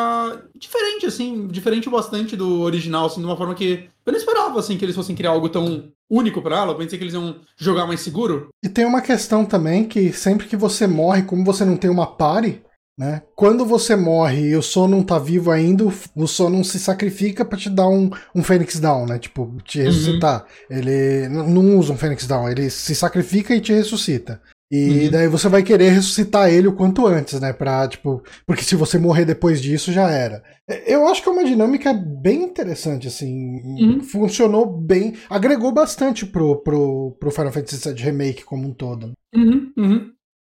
diferente, 0.54 1.06
assim, 1.06 1.46
diferente 1.48 1.88
bastante 1.88 2.36
do 2.36 2.60
original, 2.60 3.06
assim, 3.06 3.20
de 3.20 3.26
uma 3.26 3.36
forma 3.36 3.54
que. 3.54 3.88
Eu 4.04 4.12
não 4.12 4.18
esperava 4.18 4.58
assim 4.60 4.76
que 4.76 4.84
eles 4.84 4.94
fossem 4.96 5.16
criar 5.16 5.30
algo 5.30 5.48
tão 5.48 5.84
único 6.10 6.42
pra 6.42 6.58
ela. 6.58 6.72
Eu 6.72 6.76
pensei 6.76 6.98
que 6.98 7.04
eles 7.04 7.14
iam 7.14 7.36
jogar 7.56 7.86
mais 7.86 8.00
seguro. 8.00 8.48
E 8.62 8.68
tem 8.68 8.84
uma 8.84 9.00
questão 9.00 9.46
também 9.46 9.84
que 9.84 10.12
sempre 10.12 10.46
que 10.46 10.56
você 10.56 10.86
morre, 10.86 11.22
como 11.22 11.42
você 11.42 11.64
não 11.64 11.76
tem 11.78 11.90
uma 11.90 12.06
pare, 12.06 12.62
Né? 12.96 13.22
Quando 13.34 13.66
você 13.66 13.96
morre 13.96 14.50
e 14.50 14.56
o 14.56 14.62
Sonon 14.62 15.02
tá 15.02 15.18
vivo 15.18 15.50
ainda, 15.50 15.84
o 16.14 16.26
Sonon 16.28 16.62
se 16.62 16.78
sacrifica 16.78 17.44
para 17.44 17.58
te 17.58 17.68
dar 17.68 17.88
um, 17.88 18.08
um 18.32 18.42
Fênix 18.42 18.78
Down, 18.78 19.06
né? 19.06 19.18
Tipo, 19.18 19.52
te 19.64 19.80
uhum. 19.80 19.84
ressuscitar. 19.86 20.46
Uhum. 20.70 20.76
Ele 20.76 21.28
não 21.28 21.76
usa 21.76 21.92
um 21.92 21.96
Fênix 21.96 22.24
Down, 22.26 22.48
ele 22.48 22.70
se 22.70 22.94
sacrifica 22.94 23.54
e 23.54 23.60
te 23.60 23.72
ressuscita. 23.72 24.40
E 24.70 25.04
uhum. 25.04 25.10
daí 25.10 25.28
você 25.28 25.48
vai 25.48 25.62
querer 25.62 25.90
ressuscitar 25.90 26.50
ele 26.50 26.68
o 26.68 26.74
quanto 26.74 27.06
antes, 27.06 27.38
né? 27.38 27.52
Pra, 27.52 27.86
tipo, 27.86 28.22
porque 28.46 28.62
se 28.62 28.74
você 28.74 28.98
morrer 28.98 29.24
depois 29.24 29.60
disso, 29.60 29.92
já 29.92 30.10
era. 30.10 30.42
Eu 30.86 31.06
acho 31.06 31.22
que 31.22 31.28
é 31.28 31.32
uma 31.32 31.44
dinâmica 31.44 31.92
bem 31.92 32.42
interessante, 32.42 33.06
assim. 33.06 33.60
Uhum. 33.62 34.02
Funcionou 34.02 34.66
bem, 34.66 35.14
agregou 35.28 35.70
bastante 35.70 36.24
pro, 36.24 36.56
pro, 36.62 37.16
pro 37.20 37.30
Final 37.30 37.52
Fantasy 37.52 37.88
VII 37.88 38.02
Remake 38.02 38.44
como 38.44 38.66
um 38.66 38.72
todo. 38.72 39.12
Uhum, 39.34 39.72
uhum. 39.76 40.10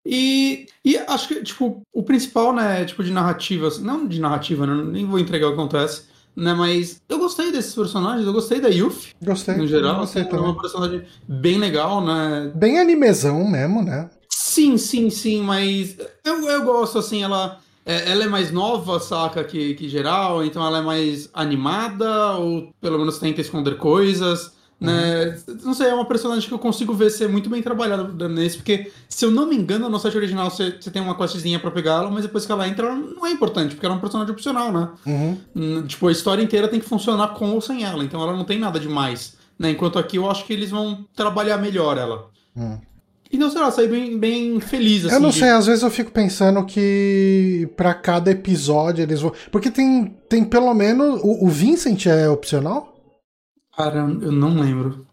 E, 0.08 0.66
e 0.84 0.96
acho 0.96 1.26
que, 1.26 1.42
tipo, 1.42 1.82
o 1.92 2.02
principal, 2.04 2.54
né, 2.54 2.84
tipo, 2.84 3.02
de 3.02 3.10
narrativa, 3.10 3.68
não 3.80 4.06
de 4.06 4.20
narrativa, 4.20 4.64
né, 4.64 4.84
nem 4.84 5.04
vou 5.04 5.18
entregar 5.18 5.48
o 5.48 5.50
que 5.50 5.60
acontece, 5.60 6.04
né, 6.36 6.54
mas 6.54 7.02
eu 7.08 7.18
gostei 7.18 7.50
desses 7.50 7.74
personagens, 7.74 8.24
eu 8.24 8.32
gostei 8.32 8.60
da 8.60 8.68
Yuffie. 8.68 9.12
Gostei. 9.20 9.56
No 9.56 9.66
geral, 9.66 10.00
gostei 10.00 10.22
assim, 10.22 10.36
é 10.36 10.38
uma 10.38 10.60
personagem 10.60 11.02
bem 11.26 11.58
legal, 11.58 12.04
né. 12.04 12.52
Bem 12.54 12.78
animezão 12.78 13.44
mesmo, 13.50 13.82
né. 13.82 14.08
Sim, 14.30 14.78
sim, 14.78 15.10
sim, 15.10 15.42
mas 15.42 15.96
eu, 16.24 16.48
eu 16.48 16.64
gosto, 16.64 16.98
assim, 16.98 17.22
ela... 17.22 17.58
É, 17.88 18.10
ela 18.10 18.24
é 18.24 18.26
mais 18.26 18.50
nova, 18.50 18.98
saca, 18.98 19.44
que, 19.44 19.74
que 19.74 19.88
geral, 19.88 20.44
então 20.44 20.66
ela 20.66 20.78
é 20.78 20.82
mais 20.82 21.30
animada, 21.32 22.32
ou 22.32 22.74
pelo 22.80 22.98
menos 22.98 23.20
tenta 23.20 23.40
esconder 23.40 23.76
coisas. 23.76 24.55
Né? 24.78 25.38
Uhum. 25.48 25.58
Não 25.64 25.74
sei, 25.74 25.88
é 25.88 25.94
uma 25.94 26.04
personagem 26.04 26.46
que 26.46 26.52
eu 26.52 26.58
consigo 26.58 26.92
ver 26.92 27.10
ser 27.10 27.28
muito 27.28 27.48
bem 27.48 27.62
trabalhada 27.62 28.28
nesse, 28.28 28.58
porque 28.58 28.92
se 29.08 29.24
eu 29.24 29.30
não 29.30 29.46
me 29.46 29.56
engano, 29.56 29.88
no 29.88 29.98
site 29.98 30.16
original 30.16 30.50
você, 30.50 30.76
você 30.78 30.90
tem 30.90 31.00
uma 31.00 31.16
questzinha 31.16 31.58
pra 31.58 31.70
pegá-la, 31.70 32.10
mas 32.10 32.24
depois 32.24 32.44
que 32.44 32.52
ela 32.52 32.68
entra, 32.68 32.88
ela 32.88 32.96
não 32.96 33.26
é 33.26 33.30
importante, 33.30 33.74
porque 33.74 33.86
ela 33.86 33.94
é 33.94 33.98
um 33.98 34.00
personagem 34.00 34.32
opcional, 34.32 34.70
né? 34.70 34.90
Uhum. 35.06 35.38
Hum, 35.56 35.82
tipo, 35.86 36.08
a 36.08 36.12
história 36.12 36.42
inteira 36.42 36.68
tem 36.68 36.78
que 36.78 36.86
funcionar 36.86 37.28
com 37.28 37.52
ou 37.52 37.60
sem 37.60 37.84
ela, 37.84 38.04
então 38.04 38.22
ela 38.22 38.36
não 38.36 38.44
tem 38.44 38.58
nada 38.58 38.78
demais. 38.78 39.34
Né? 39.58 39.70
Enquanto 39.70 39.98
aqui 39.98 40.16
eu 40.18 40.30
acho 40.30 40.44
que 40.44 40.52
eles 40.52 40.70
vão 40.70 41.06
trabalhar 41.14 41.56
melhor 41.56 41.96
ela. 41.96 42.28
Uhum. 42.54 42.78
Então, 43.32 43.50
sei 43.50 43.60
lá, 43.60 43.70
sair 43.70 43.88
bem, 43.88 44.18
bem 44.18 44.60
feliz, 44.60 45.04
assim. 45.04 45.14
Eu 45.14 45.20
não 45.20 45.32
sei, 45.32 45.48
às 45.48 45.66
vezes 45.66 45.82
eu 45.82 45.90
fico 45.90 46.12
pensando 46.12 46.64
que 46.64 47.68
para 47.76 47.92
cada 47.92 48.30
episódio 48.30 49.02
eles 49.02 49.20
vão. 49.20 49.32
Porque 49.50 49.70
tem, 49.70 50.16
tem 50.28 50.44
pelo 50.44 50.72
menos. 50.74 51.20
O, 51.22 51.46
o 51.46 51.48
Vincent 51.48 52.06
é 52.06 52.28
opcional? 52.28 52.95
Cara, 53.76 53.98
eu 53.98 54.32
não 54.32 54.58
lembro. 54.58 55.06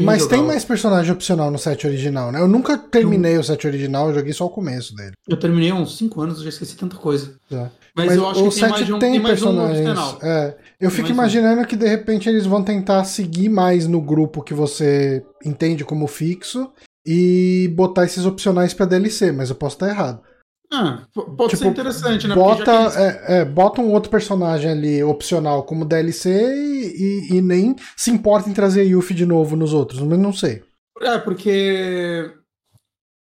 Mas 0.00 0.26
tem 0.26 0.42
mais 0.42 0.64
personagem 0.64 1.12
opcional 1.12 1.50
no 1.50 1.58
set 1.58 1.84
original, 1.84 2.30
né? 2.30 2.40
Eu 2.40 2.46
nunca 2.46 2.78
terminei 2.78 3.36
eu... 3.36 3.40
o 3.40 3.44
set 3.44 3.66
original, 3.66 4.08
eu 4.08 4.14
joguei 4.14 4.32
só 4.32 4.46
o 4.46 4.50
começo 4.50 4.94
dele. 4.94 5.12
Eu 5.26 5.36
terminei 5.36 5.70
há 5.70 5.74
uns 5.74 5.98
5 5.98 6.20
anos, 6.20 6.40
já 6.40 6.48
esqueci 6.48 6.76
tanta 6.76 6.96
coisa. 6.96 7.34
É. 7.50 7.68
Mas, 7.94 8.06
Mas, 8.06 8.16
eu 8.16 8.28
acho 8.28 8.46
o 8.46 8.50
que 8.50 8.60
tem 8.60 8.68
mais 8.68 8.90
um, 8.90 8.98
tem 9.00 9.10
tem 9.12 9.20
mais 9.20 9.40
personagens. 9.40 9.98
Um 9.98 10.26
é. 10.26 10.56
Eu 10.80 10.90
tem 10.90 10.96
fico 10.96 11.10
imaginando 11.10 11.62
um. 11.62 11.64
que 11.64 11.74
de 11.74 11.88
repente 11.88 12.28
eles 12.28 12.46
vão 12.46 12.62
tentar 12.62 13.02
seguir 13.02 13.48
mais 13.48 13.88
no 13.88 14.00
grupo 14.00 14.42
que 14.42 14.54
você 14.54 15.24
entende 15.44 15.84
como 15.84 16.06
fixo 16.06 16.70
e 17.04 17.68
botar 17.74 18.04
esses 18.04 18.24
opcionais 18.24 18.72
para 18.72 18.86
DLC, 18.86 19.32
mas 19.32 19.50
eu 19.50 19.56
posso 19.56 19.74
estar 19.74 19.88
errado. 19.88 20.20
Ah, 20.70 21.06
pode 21.14 21.50
tipo, 21.50 21.62
ser 21.62 21.68
interessante, 21.68 22.28
né? 22.28 22.34
Bota, 22.34 22.72
é, 22.72 23.38
é, 23.38 23.44
bota 23.44 23.80
um 23.80 23.90
outro 23.92 24.10
personagem 24.10 24.70
ali 24.70 25.02
opcional 25.02 25.62
como 25.62 25.84
DLC 25.84 26.30
e, 26.30 27.32
e, 27.32 27.36
e 27.36 27.40
nem 27.40 27.74
se 27.96 28.10
importa 28.10 28.50
em 28.50 28.52
trazer 28.52 28.84
Yuffie 28.84 29.16
de 29.16 29.24
novo 29.24 29.56
nos 29.56 29.72
outros, 29.72 30.00
mas 30.00 30.18
não 30.18 30.32
sei. 30.32 30.62
É, 31.00 31.16
porque 31.18 32.30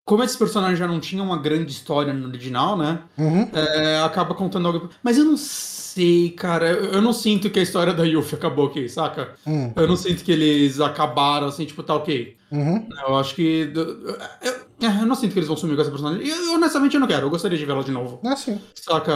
como 0.06 0.22
esses 0.22 0.36
personagens 0.36 0.78
já 0.78 0.86
não 0.86 1.00
tinham 1.00 1.26
uma 1.26 1.36
grande 1.36 1.72
história 1.72 2.12
no 2.12 2.28
original, 2.28 2.78
né? 2.78 3.00
Uhum. 3.18 3.50
É, 3.52 3.98
acaba 4.04 4.36
contando 4.36 4.68
algo. 4.68 4.88
Mas 5.02 5.18
eu 5.18 5.24
não 5.24 5.36
sei, 5.36 6.30
cara. 6.30 6.70
Eu, 6.70 6.92
eu, 6.92 7.02
não 7.02 7.12
sinto 7.12 7.50
que 7.50 7.58
a 7.58 7.62
história 7.62 7.92
da 7.92 8.04
Yuffie 8.04 8.36
acabou 8.36 8.68
aqui, 8.68 8.88
saca? 8.88 9.34
Uhum. 9.44 9.72
Eu 9.74 9.88
não 9.88 9.96
sinto 9.96 10.22
que 10.22 10.30
eles 10.30 10.78
acabaram 10.78 11.48
assim, 11.48 11.64
tipo, 11.64 11.82
tá 11.82 11.96
ok. 11.96 12.36
Uhum. 12.52 12.88
Eu 13.04 13.16
acho 13.16 13.34
que. 13.34 13.72
Eu, 13.74 14.16
é, 14.42 15.02
eu, 15.02 15.06
não 15.06 15.16
sinto 15.16 15.32
que 15.32 15.40
eles 15.40 15.48
vão 15.48 15.56
sumir 15.56 15.74
com 15.74 15.82
essa 15.82 15.90
personagem. 15.90 16.24
Eu, 16.24 16.54
honestamente, 16.54 16.94
eu 16.94 17.00
não 17.00 17.08
quero. 17.08 17.26
Eu 17.26 17.30
gostaria 17.30 17.58
de 17.58 17.66
vê-la 17.66 17.82
de 17.82 17.90
novo. 17.90 18.20
Ah, 18.24 18.36
sim. 18.36 18.60
Saca? 18.76 19.12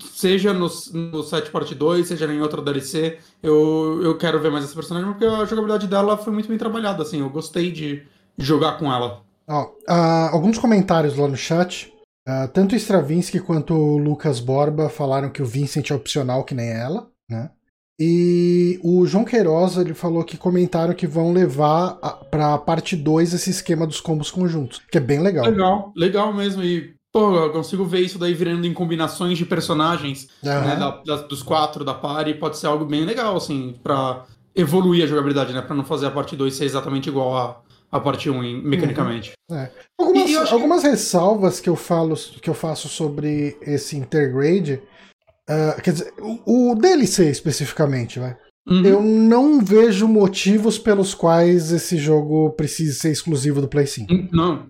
Seja 0.00 0.54
no, 0.54 0.70
no 0.94 1.22
7 1.22 1.50
parte 1.50 1.74
2, 1.74 2.08
seja 2.08 2.24
em 2.32 2.40
outra 2.40 2.62
DLC. 2.62 3.18
Eu, 3.42 4.00
eu 4.02 4.16
quero 4.16 4.40
ver 4.40 4.50
mais 4.50 4.64
essa 4.64 4.74
personagem 4.74 5.10
porque 5.10 5.26
a 5.26 5.44
jogabilidade 5.44 5.86
dela 5.86 6.16
foi 6.16 6.32
muito 6.32 6.48
bem 6.48 6.56
trabalhada, 6.56 7.02
assim. 7.02 7.20
Eu 7.20 7.28
gostei 7.28 7.70
de 7.70 8.06
jogar 8.38 8.78
com 8.78 8.90
ela. 8.90 9.30
Ó, 9.52 9.64
uh, 9.64 10.32
alguns 10.32 10.58
comentários 10.58 11.16
lá 11.16 11.28
no 11.28 11.36
chat. 11.36 11.92
Uh, 12.26 12.48
tanto 12.52 12.72
o 12.72 12.76
Stravinsky 12.76 13.38
quanto 13.38 13.74
o 13.74 13.98
Lucas 13.98 14.40
Borba 14.40 14.88
falaram 14.88 15.28
que 15.28 15.42
o 15.42 15.46
Vincent 15.46 15.90
é 15.90 15.94
opcional, 15.94 16.44
que 16.44 16.54
nem 16.54 16.70
ela, 16.70 17.08
né? 17.28 17.50
E 18.00 18.80
o 18.82 19.06
João 19.06 19.24
Queiroz 19.24 19.76
ele 19.76 19.92
falou 19.92 20.24
que 20.24 20.36
comentaram 20.36 20.94
que 20.94 21.06
vão 21.06 21.32
levar 21.32 21.98
a, 22.00 22.10
pra 22.10 22.56
parte 22.58 22.96
2 22.96 23.34
esse 23.34 23.50
esquema 23.50 23.86
dos 23.86 24.00
combos 24.00 24.30
conjuntos, 24.30 24.80
que 24.90 24.96
é 24.96 25.00
bem 25.00 25.20
legal. 25.20 25.44
Legal, 25.44 25.92
legal 25.94 26.32
mesmo. 26.32 26.62
E, 26.64 26.94
pô, 27.12 27.36
eu 27.36 27.52
consigo 27.52 27.84
ver 27.84 28.00
isso 28.00 28.18
daí 28.18 28.32
virando 28.32 28.66
em 28.66 28.72
combinações 28.72 29.36
de 29.36 29.44
personagens 29.44 30.28
né, 30.42 30.76
da, 30.76 31.02
da, 31.04 31.16
dos 31.26 31.42
quatro 31.42 31.84
da 31.84 31.92
party. 31.92 32.34
Pode 32.34 32.56
ser 32.56 32.66
algo 32.66 32.86
bem 32.86 33.04
legal, 33.04 33.36
assim, 33.36 33.74
pra 33.82 34.24
evoluir 34.54 35.04
a 35.04 35.06
jogabilidade, 35.06 35.52
né? 35.52 35.60
Pra 35.60 35.76
não 35.76 35.84
fazer 35.84 36.06
a 36.06 36.10
parte 36.10 36.34
2 36.34 36.54
ser 36.54 36.64
exatamente 36.64 37.08
igual 37.08 37.36
a, 37.36 37.60
a 37.92 38.00
parte 38.00 38.28
1 38.28 38.34
um, 38.34 38.62
mecanicamente. 38.62 39.32
Uhum. 39.50 39.58
É. 39.58 39.70
Algumas, 40.00 40.52
algumas 40.52 40.82
que... 40.82 40.88
ressalvas 40.88 41.60
que 41.60 41.68
eu 41.68 41.76
falo 41.76 42.16
que 42.40 42.50
eu 42.50 42.54
faço 42.54 42.88
sobre 42.88 43.56
esse 43.62 43.96
Intergrade 43.96 44.82
Uh, 45.50 45.80
quer 45.82 45.92
dizer, 45.92 46.12
o, 46.20 46.70
o, 46.70 46.74
DLC 46.74 47.28
especificamente, 47.28 48.18
vai. 48.18 48.36
Uhum. 48.66 48.84
Eu 48.84 49.02
não 49.02 49.60
vejo 49.60 50.06
motivos 50.06 50.78
pelos 50.78 51.14
quais 51.14 51.72
esse 51.72 51.96
jogo 51.98 52.50
precise 52.52 52.94
ser 52.94 53.10
exclusivo 53.10 53.60
do 53.60 53.68
Play 53.68 53.86
5. 53.86 54.28
Não. 54.32 54.66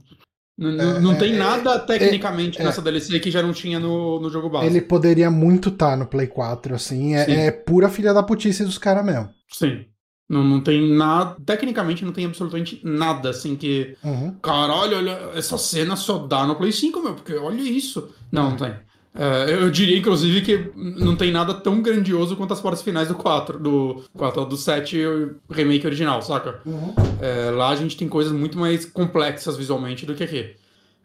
Não, 0.58 1.00
não 1.00 1.12
é, 1.12 1.16
tem 1.16 1.34
é, 1.34 1.38
nada 1.38 1.78
tecnicamente 1.78 2.60
é, 2.60 2.64
nessa 2.64 2.80
DLC 2.80 3.18
que 3.18 3.30
já 3.30 3.42
não 3.42 3.52
tinha 3.52 3.80
no, 3.80 4.20
no 4.20 4.30
jogo 4.30 4.48
base. 4.48 4.66
Ele 4.66 4.80
poderia 4.80 5.30
muito 5.30 5.70
estar 5.70 5.90
tá 5.90 5.96
no 5.96 6.06
Play 6.06 6.26
4, 6.26 6.74
assim. 6.74 7.14
É, 7.14 7.46
é, 7.46 7.50
pura 7.50 7.88
filha 7.88 8.14
da 8.14 8.22
putice 8.22 8.64
dos 8.64 8.78
caras 8.78 9.04
mesmo. 9.04 9.28
Sim. 9.50 9.84
Não, 10.32 10.42
não 10.42 10.60
tem 10.62 10.90
nada. 10.90 11.36
Tecnicamente 11.44 12.06
não 12.06 12.12
tem 12.12 12.24
absolutamente 12.24 12.80
nada 12.82 13.28
assim 13.28 13.54
que. 13.54 13.94
Uhum. 14.02 14.34
Caralho, 14.42 14.96
olha, 14.96 15.30
essa 15.34 15.58
cena 15.58 15.94
só 15.94 16.16
dá 16.16 16.46
no 16.46 16.56
Play 16.56 16.72
5, 16.72 17.02
meu, 17.02 17.12
porque 17.12 17.34
olha 17.34 17.60
isso. 17.60 18.08
Não, 18.32 18.48
não 18.48 18.56
tem. 18.56 18.72
É, 19.14 19.52
eu 19.52 19.70
diria, 19.70 19.98
inclusive, 19.98 20.40
que 20.40 20.72
não 20.74 21.14
tem 21.14 21.30
nada 21.30 21.52
tão 21.52 21.82
grandioso 21.82 22.34
quanto 22.34 22.54
as 22.54 22.62
partes 22.62 22.80
finais 22.80 23.08
do 23.08 23.14
4, 23.14 23.58
do 23.58 24.04
4, 24.16 24.46
do 24.46 24.56
7 24.56 25.02
remake 25.50 25.86
original, 25.86 26.22
saca? 26.22 26.60
Uhum. 26.64 26.94
É, 27.20 27.50
lá 27.50 27.68
a 27.68 27.76
gente 27.76 27.94
tem 27.94 28.08
coisas 28.08 28.32
muito 28.32 28.58
mais 28.58 28.86
complexas 28.86 29.54
visualmente 29.54 30.06
do 30.06 30.14
que 30.14 30.24
aqui. 30.24 30.54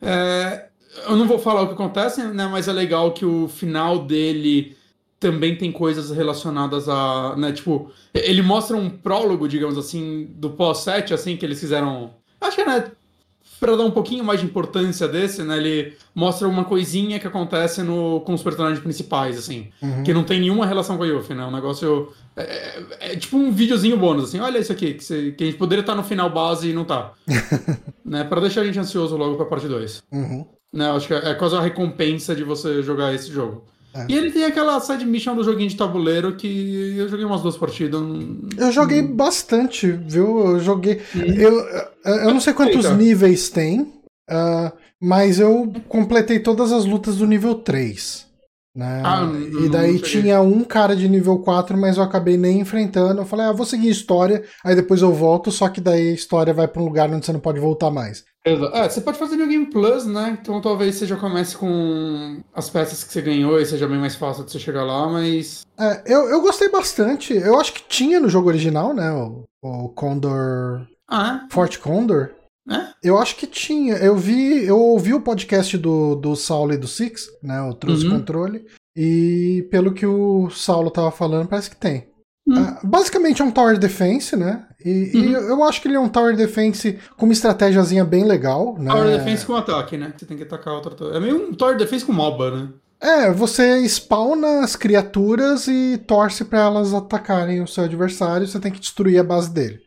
É, 0.02 0.68
eu 1.06 1.18
não 1.18 1.28
vou 1.28 1.38
falar 1.38 1.64
o 1.64 1.68
que 1.68 1.74
acontece, 1.74 2.24
né? 2.24 2.48
Mas 2.50 2.70
é 2.70 2.72
legal 2.72 3.12
que 3.12 3.26
o 3.26 3.50
final 3.50 4.06
dele 4.06 4.77
também 5.20 5.56
tem 5.56 5.72
coisas 5.72 6.12
relacionadas 6.12 6.88
a. 6.88 7.36
Né, 7.38 7.52
tipo, 7.52 7.92
ele 8.14 8.42
mostra 8.42 8.78
um 8.78 8.90
prólogo, 8.90 9.48
digamos 9.48 9.78
assim, 9.78 10.28
do 10.36 10.52
pós-7, 10.52 11.14
assim, 11.14 11.36
que 11.38 11.46
eles 11.46 11.60
fizeram. 11.60 12.12
Acho 12.40 12.56
que 12.56 12.62
é, 12.62 12.66
né? 12.66 12.92
para 13.60 13.76
dar 13.76 13.84
um 13.84 13.92
pouquinho 13.92 14.24
mais 14.24 14.40
de 14.40 14.46
importância 14.46 15.08
desse, 15.08 15.44
né? 15.44 15.58
Ele 15.58 15.94
mostra 16.14 16.48
uma 16.48 16.64
coisinha 16.64 17.20
que 17.20 17.28
acontece 17.28 17.82
no, 17.82 18.22
com 18.22 18.34
os 18.34 18.44
personagens 18.44 18.80
principais, 18.80 19.38
assim. 19.38 19.70
Uhum. 19.82 20.04
Que 20.04 20.14
não 20.14 20.24
tem 20.24 20.40
nenhuma 20.40 20.66
relação 20.66 20.98
com 20.98 21.04
a 21.04 21.08
Yuffie, 21.08 21.34
né? 21.34 21.46
Um 21.46 21.52
negócio. 21.52 22.14
É, 22.36 22.42
é, 22.42 22.84
é, 23.00 23.16
tipo 23.16 23.38
um 23.38 23.52
videozinho 23.52 23.98
bônus, 23.98 24.26
assim. 24.26 24.40
Olha 24.40 24.60
isso 24.60 24.72
aqui, 24.72 24.94
que, 24.94 25.04
você, 25.04 25.32
que 25.32 25.44
a 25.44 25.48
gente 25.48 25.58
poderia 25.58 25.82
estar 25.82 25.96
no 25.96 26.04
final 26.04 26.30
base 26.30 26.70
e 26.70 26.74
não 26.74 26.86
tá. 26.86 27.14
né? 28.06 28.24
Pra 28.24 28.42
deixar 28.42 28.62
a 28.62 28.66
gente 28.66 28.80
ansioso 28.80 29.18
logo 29.18 29.36
pra 29.36 29.46
parte 29.46 29.68
2. 29.68 30.04
Uhum. 30.12 30.46
Né? 30.72 30.92
Acho 30.92 31.08
que 31.08 31.14
é 31.14 31.34
quase 31.34 31.56
a 31.56 31.62
recompensa 31.62 32.36
de 32.36 32.44
você 32.44 32.84
jogar 32.84 33.14
esse 33.14 33.32
jogo. 33.32 33.66
É. 33.98 34.06
E 34.08 34.16
ele 34.16 34.32
tem 34.32 34.44
aquela 34.44 34.80
side 34.80 35.06
mission 35.06 35.36
do 35.36 35.44
joguinho 35.44 35.70
de 35.70 35.76
tabuleiro 35.76 36.36
que 36.36 36.96
eu 36.98 37.10
joguei 37.10 37.26
umas 37.26 37.42
duas 37.42 37.58
partidas. 37.58 38.00
Eu 38.58 38.72
joguei 38.72 39.02
bastante, 39.02 39.92
viu? 39.92 40.52
Eu 40.52 40.60
joguei. 40.60 41.02
Eu, 41.16 41.66
eu 42.06 42.34
não 42.34 42.40
sei 42.40 42.54
quantos 42.54 42.86
Eita. 42.86 42.96
níveis 42.96 43.50
tem, 43.50 43.82
uh, 43.82 44.72
mas 45.02 45.40
eu 45.40 45.74
completei 45.88 46.40
todas 46.40 46.72
as 46.72 46.86
lutas 46.86 47.18
do 47.18 47.26
nível 47.26 47.56
3. 47.56 48.28
Né? 48.78 49.02
Ah, 49.04 49.28
e 49.66 49.70
daí 49.70 50.00
tinha 50.00 50.40
um 50.40 50.64
cara 50.64 50.96
de 50.96 51.10
nível 51.10 51.40
4, 51.40 51.76
mas 51.76 51.98
eu 51.98 52.04
acabei 52.04 52.38
nem 52.38 52.60
enfrentando. 52.60 53.22
Eu 53.22 53.26
falei, 53.26 53.48
ah, 53.48 53.52
vou 53.52 53.66
seguir 53.66 53.88
a 53.88 53.92
história, 53.92 54.44
aí 54.64 54.76
depois 54.76 55.02
eu 55.02 55.12
volto, 55.12 55.52
só 55.52 55.68
que 55.68 55.82
daí 55.82 56.10
a 56.10 56.14
história 56.14 56.54
vai 56.54 56.68
para 56.68 56.80
um 56.80 56.86
lugar 56.86 57.10
onde 57.10 57.26
você 57.26 57.34
não 57.34 57.40
pode 57.40 57.60
voltar 57.60 57.90
mais. 57.90 58.24
É, 58.74 58.90
você 58.90 59.02
pode 59.02 59.18
fazer 59.18 59.36
no 59.36 59.48
Game 59.48 59.66
Plus, 59.68 60.06
né? 60.06 60.38
Então 60.42 60.62
talvez 60.62 60.96
você 60.96 61.06
já 61.06 61.16
comece 61.16 61.56
com 61.56 62.42
as 62.54 62.70
peças 62.70 63.04
que 63.04 63.12
você 63.12 63.22
ganhou 63.22 63.60
e 63.60 63.66
seja 63.66 63.88
bem 63.88 63.98
mais 64.00 64.16
fácil 64.16 64.44
de 64.44 64.52
você 64.52 64.60
chegar 64.60 64.84
lá, 64.84 65.08
mas. 65.08 65.66
É, 65.80 66.04
eu, 66.06 66.30
eu 66.30 66.42
gostei 66.42 66.70
bastante. 66.70 67.34
Eu 67.34 67.60
acho 67.60 67.74
que 67.74 67.84
tinha 67.88 68.20
no 68.20 68.30
jogo 68.30 68.48
original, 68.48 68.94
né? 68.94 69.12
O, 69.12 69.44
o 69.62 69.90
Condor. 69.90 70.88
Ah, 71.08 71.46
é? 71.46 71.54
Fort 71.54 71.78
Condor. 71.80 72.32
É? 72.70 72.88
Eu 73.02 73.18
acho 73.18 73.36
que 73.38 73.48
tinha. 73.48 73.96
Eu 73.96 74.16
vi, 74.16 74.66
eu 74.66 74.78
ouvi 74.78 75.14
o 75.14 75.22
podcast 75.22 75.78
do, 75.78 76.16
do 76.16 76.36
Saulo 76.36 76.74
e 76.74 76.78
do 76.78 76.88
Six, 76.88 77.30
né? 77.42 77.62
O 77.62 77.74
Trouxe 77.74 78.06
Uhum. 78.06 78.20
Controle. 78.20 78.66
E 78.96 79.68
pelo 79.72 79.94
que 79.94 80.06
o 80.06 80.50
Saulo 80.50 80.90
tava 80.90 81.12
falando, 81.12 81.48
parece 81.48 81.70
que 81.70 81.76
tem. 81.78 82.08
Hum. 82.48 82.54
Ah, 82.58 82.80
basicamente 82.84 83.42
é 83.42 83.46
um 83.46 83.52
Tower 83.52 83.78
Defense, 83.78 84.36
né? 84.36 84.64
E, 84.84 85.12
e 85.14 85.18
Uhum. 85.18 85.32
eu 85.34 85.42
eu 85.50 85.64
acho 85.64 85.82
que 85.82 85.88
ele 85.88 85.96
é 85.96 86.00
um 86.00 86.08
Tower 86.08 86.36
Defense 86.36 86.98
com 87.18 87.26
uma 87.26 87.34
estratégiazinha 87.34 88.06
bem 88.06 88.24
legal, 88.24 88.76
né? 88.80 88.90
Tower 88.92 89.18
Defense 89.18 89.46
com 89.46 89.56
ataque, 89.56 89.98
né? 89.98 90.14
Você 90.16 90.26
tem 90.26 90.38
que 90.38 90.44
atacar 90.44 90.74
outra 90.74 90.92
torre. 90.92 91.18
É 91.18 91.20
meio 91.20 91.50
um 91.50 91.54
Tower 91.54 91.76
Defense 91.78 92.06
com 92.06 92.14
MOBA, 92.14 92.52
né? 92.52 92.70
É, 93.00 93.32
você 93.32 93.84
spawna 93.88 94.62
as 94.64 94.76
criaturas 94.76 95.68
e 95.68 95.98
torce 96.08 96.44
pra 96.46 96.62
elas 96.62 96.94
atacarem 96.94 97.62
o 97.62 97.68
seu 97.68 97.84
adversário, 97.84 98.48
você 98.48 98.60
tem 98.60 98.72
que 98.72 98.80
destruir 98.80 99.20
a 99.20 99.24
base 99.24 99.52
dele. 99.52 99.82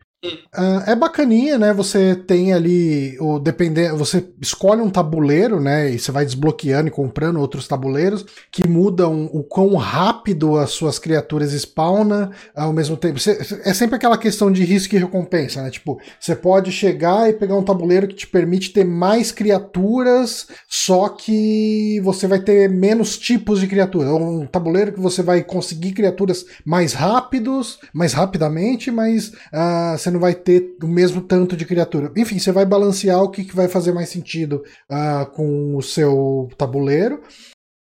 Ah, 0.53 0.83
é 0.85 0.95
bacaninha, 0.95 1.57
né? 1.57 1.73
Você 1.73 2.15
tem 2.15 2.53
ali 2.53 3.17
o 3.19 3.39
dependendo, 3.39 3.97
você 3.97 4.23
escolhe 4.39 4.79
um 4.79 4.89
tabuleiro, 4.89 5.59
né? 5.59 5.89
E 5.89 5.97
você 5.97 6.11
vai 6.11 6.23
desbloqueando 6.23 6.89
e 6.89 6.91
comprando 6.91 7.39
outros 7.39 7.67
tabuleiros 7.67 8.23
que 8.51 8.67
mudam 8.67 9.25
o 9.33 9.43
quão 9.43 9.75
rápido 9.75 10.57
as 10.57 10.69
suas 10.71 10.99
criaturas 10.99 11.53
spawnam 11.53 12.29
ao 12.55 12.71
mesmo 12.71 12.95
tempo. 12.95 13.19
É 13.65 13.73
sempre 13.73 13.95
aquela 13.95 14.17
questão 14.17 14.51
de 14.51 14.63
risco 14.63 14.95
e 14.95 14.99
recompensa, 14.99 15.63
né? 15.63 15.71
Tipo, 15.71 15.99
você 16.19 16.35
pode 16.35 16.71
chegar 16.71 17.27
e 17.27 17.33
pegar 17.33 17.55
um 17.55 17.63
tabuleiro 17.63 18.07
que 18.07 18.15
te 18.15 18.27
permite 18.27 18.71
ter 18.73 18.85
mais 18.85 19.31
criaturas, 19.31 20.47
só 20.69 21.09
que 21.09 21.99
você 22.03 22.27
vai 22.27 22.39
ter 22.39 22.69
menos 22.69 23.17
tipos 23.17 23.59
de 23.59 23.65
criatura. 23.65 24.13
Um 24.13 24.45
tabuleiro 24.45 24.93
que 24.93 24.99
você 24.99 25.23
vai 25.23 25.43
conseguir 25.43 25.93
criaturas 25.93 26.45
mais 26.63 26.93
rápidos, 26.93 27.79
mais 27.91 28.13
rapidamente, 28.13 28.91
mas 28.91 29.31
ah, 29.51 29.95
você 29.97 30.10
não 30.11 30.19
vai 30.19 30.35
ter 30.35 30.75
o 30.81 30.87
mesmo 30.87 31.21
tanto 31.21 31.55
de 31.55 31.65
criatura. 31.65 32.11
Enfim, 32.15 32.37
você 32.37 32.51
vai 32.51 32.65
balancear 32.65 33.21
o 33.21 33.29
que, 33.29 33.43
que 33.43 33.55
vai 33.55 33.67
fazer 33.67 33.91
mais 33.91 34.09
sentido 34.09 34.63
ah, 34.89 35.25
com 35.33 35.75
o 35.75 35.81
seu 35.81 36.49
tabuleiro. 36.57 37.21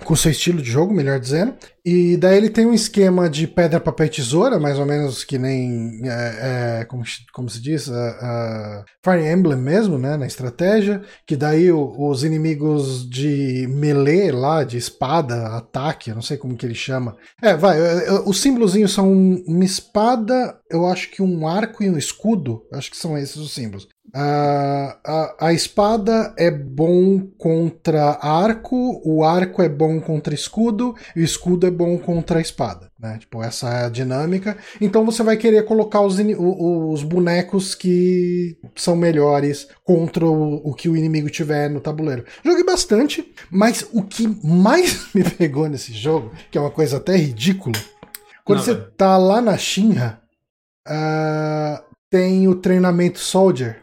Com 0.04 0.14
seu 0.14 0.30
estilo 0.30 0.62
de 0.62 0.70
jogo, 0.70 0.94
melhor 0.94 1.18
dizendo. 1.18 1.54
E 1.84 2.16
daí 2.16 2.36
ele 2.36 2.48
tem 2.50 2.64
um 2.64 2.72
esquema 2.72 3.28
de 3.28 3.48
pedra, 3.48 3.80
papel 3.80 4.06
e 4.06 4.10
tesoura, 4.10 4.58
mais 4.58 4.78
ou 4.78 4.86
menos 4.86 5.24
que 5.24 5.36
nem. 5.38 6.00
é, 6.04 6.80
é, 6.80 6.84
como, 6.84 7.02
como 7.32 7.50
se 7.50 7.60
diz? 7.60 7.90
ah, 7.90 8.18
ah, 8.22 8.84
Fire 9.04 9.26
Emblem 9.28 9.58
mesmo, 9.58 9.98
né? 9.98 10.16
Na 10.16 10.26
estratégia. 10.26 11.02
Que 11.26 11.34
daí 11.36 11.72
o- 11.72 12.08
os 12.08 12.22
inimigos 12.22 13.10
de 13.10 13.66
melee 13.68 14.30
lá, 14.30 14.62
de 14.62 14.76
espada, 14.76 15.48
ataque, 15.56 16.10
eu 16.10 16.14
não 16.14 16.22
sei 16.22 16.36
como 16.36 16.56
que 16.56 16.64
ele 16.64 16.76
chama. 16.76 17.16
É, 17.42 17.56
vai, 17.56 17.76
eh, 17.80 18.22
os 18.24 18.40
símbolozinhos 18.40 18.92
são 18.92 19.12
uma 19.12 19.64
espada, 19.64 20.58
eu 20.70 20.86
acho 20.86 21.10
que 21.10 21.20
um 21.20 21.46
arco 21.48 21.82
e 21.82 21.90
um 21.90 21.98
escudo. 21.98 22.62
Acho 22.72 22.88
que 22.90 22.96
são 22.96 23.18
esses 23.18 23.36
os 23.36 23.52
símbolos. 23.52 23.88
A, 24.14 25.36
a 25.46 25.52
espada 25.52 26.34
é 26.36 26.50
bom 26.50 27.20
contra 27.36 28.18
arco, 28.20 29.02
o 29.04 29.22
arco 29.22 29.62
é 29.62 29.68
bom 29.68 30.00
contra 30.00 30.34
escudo, 30.34 30.94
e 31.14 31.20
o 31.20 31.24
escudo 31.24 31.66
é 31.66 31.70
bom 31.70 31.98
contra 31.98 32.38
a 32.38 32.42
espada. 32.42 32.90
Né? 32.98 33.18
Tipo, 33.18 33.42
essa 33.42 33.68
é 33.68 33.84
a 33.84 33.88
dinâmica. 33.88 34.56
Então 34.80 35.04
você 35.04 35.22
vai 35.22 35.36
querer 35.36 35.64
colocar 35.64 36.00
os, 36.00 36.18
os 36.18 37.02
bonecos 37.02 37.74
que 37.74 38.58
são 38.74 38.96
melhores 38.96 39.68
contra 39.84 40.26
o, 40.26 40.56
o 40.68 40.74
que 40.74 40.88
o 40.88 40.96
inimigo 40.96 41.30
tiver 41.30 41.68
no 41.68 41.80
tabuleiro. 41.80 42.24
Joguei 42.44 42.64
bastante, 42.64 43.32
mas 43.50 43.86
o 43.92 44.02
que 44.02 44.26
mais 44.44 45.08
me 45.14 45.22
pegou 45.22 45.68
nesse 45.68 45.92
jogo, 45.92 46.32
que 46.50 46.58
é 46.58 46.60
uma 46.60 46.70
coisa 46.70 46.96
até 46.96 47.16
ridícula, 47.16 47.76
quando 48.44 48.58
Não, 48.58 48.64
você 48.64 48.74
velho. 48.74 48.90
tá 48.96 49.18
lá 49.18 49.40
na 49.42 49.58
Shinra, 49.58 50.22
ah, 50.86 51.84
tem 52.10 52.48
o 52.48 52.54
treinamento 52.54 53.18
Soldier. 53.18 53.82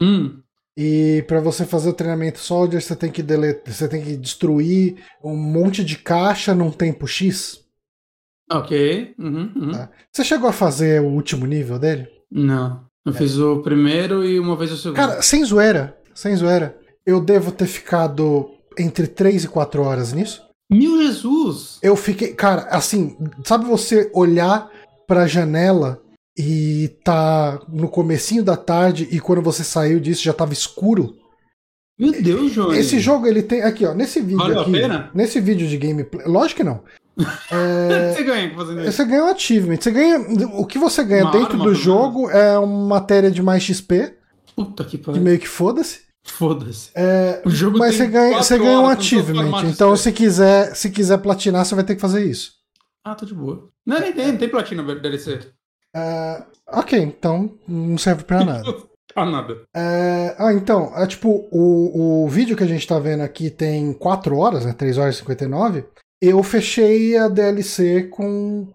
Hum. 0.00 0.40
E 0.76 1.24
para 1.26 1.40
você 1.40 1.64
fazer 1.64 1.88
o 1.88 1.94
treinamento 1.94 2.38
Soldier, 2.38 2.82
você 2.82 2.94
tem 2.94 3.10
que 3.10 3.22
deletar, 3.22 3.72
você 3.72 3.88
tem 3.88 4.02
que 4.02 4.16
destruir 4.16 4.96
um 5.24 5.34
monte 5.34 5.82
de 5.82 5.96
caixa 5.96 6.54
num 6.54 6.70
tempo 6.70 7.06
X. 7.06 7.64
Ok. 8.50 9.14
Uhum, 9.18 9.52
uhum. 9.56 9.72
Tá. 9.72 9.90
Você 10.12 10.22
chegou 10.22 10.48
a 10.48 10.52
fazer 10.52 11.00
o 11.00 11.06
último 11.06 11.46
nível 11.46 11.78
dele? 11.78 12.06
Não. 12.30 12.84
Eu 13.04 13.12
fiz 13.12 13.38
o 13.38 13.62
primeiro 13.62 14.24
e 14.24 14.38
uma 14.38 14.56
vez 14.56 14.72
o 14.72 14.76
segundo. 14.76 14.96
Cara, 14.96 15.22
sem 15.22 15.44
zoeira, 15.44 15.96
sem 16.12 16.34
zoeira, 16.36 16.76
eu 17.06 17.20
devo 17.20 17.52
ter 17.52 17.66
ficado 17.66 18.50
entre 18.76 19.06
3 19.06 19.44
e 19.44 19.48
4 19.48 19.82
horas 19.82 20.12
nisso. 20.12 20.42
Meu 20.68 21.00
Jesus! 21.00 21.78
Eu 21.80 21.94
fiquei, 21.94 22.34
cara, 22.34 22.62
assim, 22.62 23.16
sabe 23.44 23.64
você 23.64 24.10
olhar 24.12 24.68
pra 25.06 25.28
janela 25.28 26.02
e 26.38 26.88
tá 27.02 27.60
no 27.68 27.88
comecinho 27.88 28.42
da 28.44 28.56
tarde 28.56 29.08
e 29.10 29.18
quando 29.20 29.40
você 29.42 29.64
saiu 29.64 29.98
disso 30.00 30.22
já 30.22 30.32
tava 30.32 30.52
escuro? 30.52 31.16
Meu 31.98 32.12
Deus, 32.12 32.52
Johnny. 32.52 32.78
Esse 32.78 33.00
jogo 33.00 33.26
ele 33.26 33.42
tem 33.42 33.62
aqui, 33.62 33.86
ó, 33.86 33.94
nesse 33.94 34.20
vídeo 34.20 34.36
Valeu 34.38 34.58
a 34.58 34.62
aqui, 34.62 34.72
pena? 34.72 35.10
nesse 35.14 35.40
vídeo 35.40 35.66
de 35.66 35.78
gameplay, 35.78 36.26
lógico 36.26 36.58
que 36.58 36.64
não. 36.64 36.82
É, 37.50 38.12
Você 38.12 38.22
ganha 38.24 38.54
fazendo 38.54 38.80
isso. 38.82 38.92
você 38.92 39.04
ganha 39.06 39.24
um 39.24 39.28
achievement, 39.28 39.76
você 39.80 39.90
ganha, 39.90 40.18
o 40.58 40.66
que 40.66 40.78
você 40.78 41.02
ganha 41.02 41.22
Uma 41.24 41.30
dentro 41.32 41.52
arma, 41.54 41.64
do 41.64 41.74
jogo 41.74 42.28
é 42.30 42.58
uma 42.58 42.86
matéria 42.88 43.30
de 43.30 43.42
mais 43.42 43.62
XP, 43.62 44.14
Puta 44.54 44.84
que 44.84 44.98
que 44.98 45.04
pariu. 45.04 45.22
meio 45.22 45.38
que 45.38 45.48
foda-se. 45.48 46.00
Foda-se. 46.26 46.90
É, 46.94 47.40
O 47.46 47.50
jogo 47.50 47.78
mas 47.78 47.94
você 47.94 48.06
ganha, 48.06 48.42
você 48.42 48.58
ganha 48.58 48.80
um 48.80 48.86
achievement. 48.88 49.62
Então, 49.64 49.96
se 49.96 50.12
quiser, 50.12 50.74
se 50.74 50.90
quiser 50.90 51.18
platinar, 51.18 51.64
você 51.64 51.74
vai 51.74 51.84
ter 51.84 51.94
que 51.94 52.00
fazer 52.00 52.24
isso. 52.24 52.52
Ah, 53.04 53.14
tô 53.14 53.24
de 53.24 53.32
boa. 53.34 53.68
Não, 53.86 54.00
nem 54.00 54.12
tem, 54.12 54.26
não 54.32 54.36
tem 54.36 54.48
platina 54.48 54.82
DLC. 54.82 55.38
É, 55.96 56.42
ok, 56.68 56.98
então 57.00 57.50
não 57.66 57.96
serve 57.98 58.24
pra 58.24 58.44
nada. 58.44 58.64
Ah, 59.18 59.24
nada. 59.24 59.62
É, 59.74 60.36
ah, 60.38 60.52
então, 60.52 60.92
é, 60.94 61.06
tipo, 61.06 61.48
o, 61.50 62.24
o 62.24 62.28
vídeo 62.28 62.54
que 62.54 62.62
a 62.62 62.66
gente 62.66 62.86
tá 62.86 62.98
vendo 62.98 63.22
aqui 63.22 63.48
tem 63.48 63.94
4 63.94 64.36
horas, 64.36 64.66
né? 64.66 64.74
3 64.74 64.98
horas 64.98 65.14
e 65.14 65.18
59. 65.20 65.86
Eu 66.20 66.42
fechei 66.42 67.16
a 67.16 67.26
DLC 67.26 68.08
com 68.10 68.68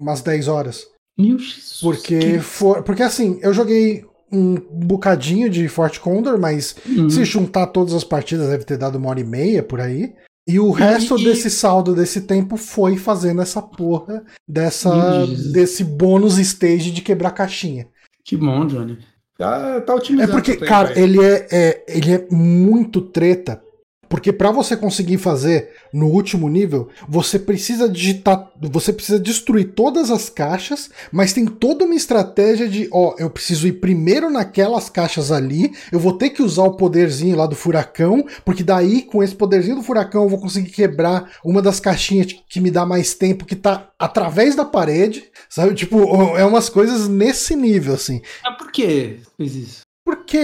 umas 0.00 0.20
10 0.20 0.46
horas. 0.46 0.86
Meu 1.18 1.40
Jesus. 1.40 1.80
Porque, 1.82 2.20
que- 2.20 2.38
for, 2.38 2.84
porque 2.84 3.02
assim, 3.02 3.40
eu 3.42 3.52
joguei 3.52 4.04
um 4.30 4.54
bocadinho 4.54 5.50
de 5.50 5.66
Fort 5.66 5.98
Condor, 5.98 6.38
mas 6.38 6.76
Uhum. 6.86 7.10
se 7.10 7.24
juntar 7.24 7.66
todas 7.66 7.94
as 7.94 8.04
partidas 8.04 8.48
deve 8.50 8.62
ter 8.64 8.76
dado 8.78 8.94
uma 8.94 9.08
hora 9.10 9.18
e 9.18 9.24
meia 9.24 9.60
por 9.60 9.80
aí. 9.80 10.14
E 10.46 10.60
o 10.60 10.70
resto 10.70 11.18
e- 11.18 11.24
desse 11.24 11.50
saldo 11.50 11.94
desse 11.94 12.20
tempo 12.22 12.56
foi 12.56 12.96
fazendo 12.98 13.40
essa 13.40 13.62
porra 13.62 14.22
dessa, 14.46 15.24
Jesus. 15.26 15.52
desse 15.52 15.82
bônus 15.82 16.38
stage 16.38 16.90
de 16.90 17.00
quebrar 17.00 17.30
caixinha. 17.30 17.88
Que 18.22 18.36
bom, 18.36 18.66
Johnny. 18.66 18.98
Tá, 19.38 19.80
tá 19.80 19.92
É 19.92 19.96
otimizado. 19.96 20.32
porque, 20.32 20.52
o 20.52 20.54
tempo 20.54 20.66
cara, 20.66 20.98
ele 20.98 21.18
é, 21.22 21.48
é- 21.50 21.84
ele 21.88 22.12
é 22.12 22.26
muito 22.30 23.00
treta. 23.00 23.60
Porque 24.14 24.32
pra 24.32 24.52
você 24.52 24.76
conseguir 24.76 25.18
fazer 25.18 25.70
no 25.92 26.06
último 26.06 26.48
nível, 26.48 26.88
você 27.08 27.36
precisa 27.36 27.88
digitar, 27.88 28.48
você 28.60 28.92
precisa 28.92 29.18
destruir 29.18 29.72
todas 29.72 30.08
as 30.08 30.30
caixas, 30.30 30.88
mas 31.10 31.32
tem 31.32 31.44
toda 31.44 31.84
uma 31.84 31.96
estratégia 31.96 32.68
de, 32.68 32.88
ó, 32.92 33.16
eu 33.18 33.28
preciso 33.28 33.66
ir 33.66 33.80
primeiro 33.80 34.30
naquelas 34.30 34.88
caixas 34.88 35.32
ali, 35.32 35.72
eu 35.90 35.98
vou 35.98 36.12
ter 36.12 36.30
que 36.30 36.44
usar 36.44 36.62
o 36.62 36.76
poderzinho 36.76 37.36
lá 37.36 37.44
do 37.44 37.56
furacão, 37.56 38.24
porque 38.44 38.62
daí 38.62 39.02
com 39.02 39.20
esse 39.20 39.34
poderzinho 39.34 39.74
do 39.74 39.82
furacão 39.82 40.22
eu 40.22 40.28
vou 40.28 40.38
conseguir 40.38 40.70
quebrar 40.70 41.32
uma 41.44 41.60
das 41.60 41.80
caixinhas 41.80 42.36
que 42.48 42.60
me 42.60 42.70
dá 42.70 42.86
mais 42.86 43.14
tempo 43.14 43.44
que 43.44 43.56
tá 43.56 43.90
através 43.98 44.54
da 44.54 44.64
parede, 44.64 45.24
sabe? 45.50 45.74
Tipo, 45.74 46.36
é 46.36 46.44
umas 46.44 46.68
coisas 46.68 47.08
nesse 47.08 47.56
nível 47.56 47.94
assim. 47.94 48.22
Mas 48.44 48.56
por 48.58 48.70
que 48.70 49.18
fez 49.36 49.56
isso? 49.56 49.80
Porque 50.04 50.38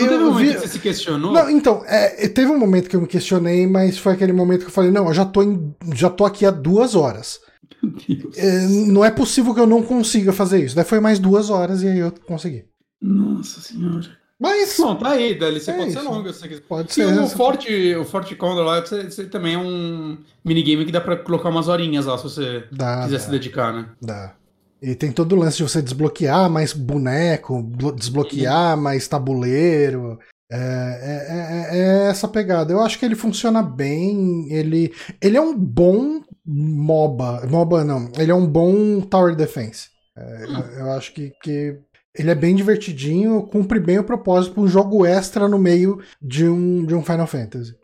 Não 0.00 0.08
teve 0.08 0.14
um 0.14 0.26
eu 0.26 0.32
momento 0.32 0.46
vi, 0.48 0.54
que 0.54 0.60
você 0.60 0.68
se 0.68 0.78
questionou? 0.80 1.32
não, 1.32 1.48
então, 1.48 1.82
é, 1.86 2.26
teve 2.28 2.50
um 2.50 2.58
momento 2.58 2.88
que 2.90 2.96
eu 2.96 3.00
me 3.00 3.06
questionei, 3.06 3.66
mas 3.66 3.96
foi 3.98 4.12
aquele 4.14 4.32
momento 4.32 4.60
que 4.62 4.66
eu 4.66 4.70
falei, 4.72 4.90
não, 4.90 5.06
eu 5.06 5.14
já 5.14 5.24
tô, 5.24 5.42
em- 5.42 5.74
já 5.94 6.10
tô 6.10 6.24
aqui 6.24 6.44
há 6.44 6.50
duas 6.50 6.94
horas. 6.96 7.38
Meu 7.82 7.92
Deus. 7.92 8.36
É, 8.36 8.66
não 8.88 9.04
é 9.04 9.10
possível 9.10 9.54
que 9.54 9.60
eu 9.60 9.66
não 9.66 9.82
consiga 9.82 10.32
fazer 10.32 10.64
isso. 10.64 10.74
Daí 10.74 10.84
foi 10.84 10.98
mais 10.98 11.18
duas 11.20 11.50
horas 11.50 11.82
e 11.82 11.88
aí 11.88 11.98
eu 11.98 12.12
consegui. 12.26 12.64
Nossa 13.00 13.60
senhora. 13.60 14.08
Mas 14.38 14.76
Bom, 14.78 14.96
tá 14.96 15.10
aí, 15.12 15.34
DLC 15.38 15.70
É 15.70 15.74
pode 15.76 15.90
isso. 15.90 15.98
ser 16.00 16.04
longa 16.08 16.32
se 16.32 16.40
você 16.40 16.48
quiser. 16.48 16.60
pode 16.62 16.90
E 16.90 16.94
ser. 16.94 17.06
o 17.20 17.26
Forte, 17.28 17.94
o 17.94 18.04
Forte 18.04 18.34
Condor 18.34 18.64
lá, 18.64 18.80
você, 18.84 19.04
você 19.04 19.24
também 19.24 19.54
é 19.54 19.58
um 19.58 20.18
minigame 20.44 20.84
que 20.84 20.92
dá 20.92 21.00
pra 21.00 21.16
colocar 21.16 21.48
umas 21.48 21.68
horinhas 21.68 22.04
lá, 22.06 22.18
se 22.18 22.24
você 22.24 22.64
Dá, 22.72 23.04
quiser 23.04 23.16
dá, 23.18 23.22
se 23.24 23.30
dedicar, 23.30 23.72
né? 23.72 23.86
dá. 24.02 24.34
E 24.82 24.94
tem 24.94 25.10
todo 25.10 25.32
o 25.34 25.38
lance 25.38 25.56
de 25.56 25.62
você 25.62 25.80
desbloquear 25.80 26.50
mais 26.50 26.72
boneco, 26.72 27.62
blo- 27.62 27.92
desbloquear 27.92 28.76
mais 28.76 29.08
tabuleiro. 29.08 30.18
É, 30.52 30.56
é- 30.58 31.76
é- 31.76 31.78
é 31.78 32.10
essa 32.10 32.28
pegada. 32.28 32.72
Eu 32.72 32.80
acho 32.80 32.98
que 32.98 33.04
ele 33.04 33.14
funciona 33.16 33.62
bem. 33.62 34.52
Ele, 34.52 34.92
ele 35.20 35.36
é 35.36 35.40
um 35.40 35.56
bom 35.58 36.20
MOBA. 36.44 37.46
MOBA 37.48 37.84
não. 37.84 38.10
Ele 38.18 38.30
é 38.30 38.34
um 38.34 38.46
bom 38.46 39.00
Tower 39.00 39.34
Defense. 39.34 39.88
É, 40.16 40.44
eu, 40.44 40.78
eu 40.86 40.92
acho 40.92 41.12
que, 41.12 41.32
que 41.42 41.78
ele 42.14 42.30
é 42.30 42.34
bem 42.34 42.54
divertidinho, 42.54 43.42
cumpre 43.42 43.80
bem 43.80 43.98
o 43.98 44.04
propósito 44.04 44.54
para 44.54 44.62
um 44.62 44.68
jogo 44.68 45.04
extra 45.04 45.48
no 45.48 45.58
meio 45.58 46.00
de 46.22 46.48
um, 46.48 46.84
de 46.84 46.94
um 46.94 47.02
Final 47.02 47.26
Fantasy. 47.26 47.74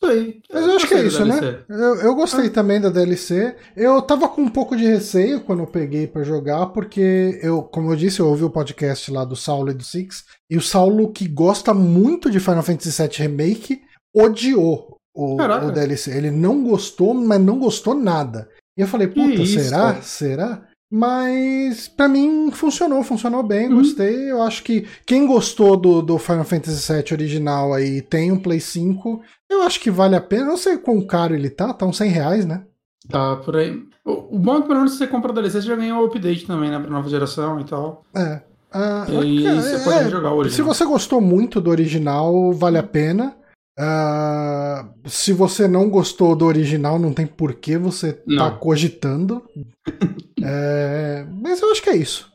Isso 0.00 0.12
aí. 0.12 0.40
Mas 0.52 0.64
eu 0.64 0.76
acho 0.76 0.86
que 0.86 0.94
é 0.94 1.02
isso, 1.04 1.24
né? 1.24 1.64
Eu, 1.68 1.96
eu 1.96 2.14
gostei 2.14 2.46
ah. 2.46 2.50
também 2.50 2.80
da 2.80 2.88
DLC. 2.88 3.56
Eu 3.76 4.00
tava 4.00 4.28
com 4.28 4.42
um 4.42 4.48
pouco 4.48 4.76
de 4.76 4.84
receio 4.84 5.40
quando 5.40 5.60
eu 5.60 5.66
peguei 5.66 6.06
para 6.06 6.22
jogar, 6.22 6.66
porque 6.66 7.38
eu, 7.42 7.62
como 7.62 7.90
eu 7.90 7.96
disse, 7.96 8.20
eu 8.20 8.28
ouvi 8.28 8.44
o 8.44 8.50
podcast 8.50 9.10
lá 9.10 9.24
do 9.24 9.34
Saulo 9.34 9.70
e 9.70 9.74
do 9.74 9.82
Six, 9.82 10.24
e 10.48 10.56
o 10.56 10.62
Saulo, 10.62 11.12
que 11.12 11.26
gosta 11.26 11.74
muito 11.74 12.30
de 12.30 12.38
Final 12.38 12.62
Fantasy 12.62 13.02
VII 13.02 13.28
Remake, 13.28 13.82
odiou 14.14 14.98
o, 15.14 15.34
o, 15.34 15.72
DLC. 15.72 16.16
Ele 16.16 16.30
não 16.30 16.62
gostou, 16.62 17.12
mas 17.12 17.40
não 17.40 17.58
gostou 17.58 17.94
nada. 17.94 18.48
E 18.76 18.80
eu 18.80 18.86
falei, 18.86 19.08
puta, 19.08 19.44
será? 19.44 20.00
Será? 20.00 20.68
Mas 20.90 21.86
para 21.86 22.08
mim 22.08 22.50
funcionou, 22.50 23.02
funcionou 23.02 23.42
bem, 23.42 23.68
uhum. 23.68 23.76
gostei. 23.76 24.30
Eu 24.30 24.42
acho 24.42 24.62
que 24.62 24.86
quem 25.04 25.26
gostou 25.26 25.76
do, 25.76 26.00
do 26.00 26.18
Final 26.18 26.44
Fantasy 26.44 26.90
VII 26.90 27.12
original 27.12 27.74
aí 27.74 28.00
tem 28.00 28.32
um 28.32 28.38
Play 28.38 28.60
5, 28.60 29.20
eu 29.48 29.62
acho 29.62 29.80
que 29.80 29.90
vale 29.90 30.16
a 30.16 30.20
pena. 30.20 30.44
Não 30.44 30.56
sei 30.56 30.78
quão 30.78 31.00
caro 31.06 31.34
ele 31.34 31.50
tá, 31.50 31.72
tá 31.72 31.86
uns 31.86 31.96
100 31.96 32.10
reais, 32.10 32.46
né? 32.46 32.64
Tá, 33.08 33.36
por 33.36 33.56
aí. 33.56 33.82
O, 34.04 34.36
o 34.36 34.38
bom 34.38 34.56
é 34.56 34.60
que 34.60 34.68
pelo 34.68 34.80
menos 34.80 34.94
você 34.94 35.06
compra 35.06 35.32
DLC, 35.32 35.62
você 35.62 35.68
já 35.68 35.76
ganha 35.76 35.96
o 35.96 36.04
update 36.04 36.46
também, 36.46 36.70
né? 36.70 36.78
Pra 36.78 36.90
nova 36.90 37.08
geração 37.08 37.60
e 37.60 37.64
tal. 37.64 38.04
É. 38.14 38.42
Uh, 38.74 39.24
e 39.24 39.50
você 39.50 39.78
pode 39.78 40.08
é, 40.08 40.10
jogar 40.10 40.32
o 40.32 40.36
original. 40.36 40.56
Se 40.56 40.62
você 40.62 40.84
gostou 40.84 41.20
muito 41.20 41.60
do 41.60 41.70
original, 41.70 42.52
vale 42.52 42.76
a 42.76 42.82
pena. 42.82 43.34
Uh, 43.78 45.08
se 45.08 45.32
você 45.32 45.68
não 45.68 45.88
gostou 45.88 46.34
do 46.34 46.44
original, 46.44 46.98
não 46.98 47.14
tem 47.14 47.26
por 47.26 47.54
que 47.54 47.78
você 47.78 48.12
tá 48.12 48.22
não. 48.26 48.50
tá 48.50 48.56
cogitando. 48.56 49.42
é, 50.42 51.26
mas 51.30 51.62
eu 51.62 51.70
acho 51.70 51.82
que 51.82 51.90
é 51.90 51.96
isso. 51.96 52.30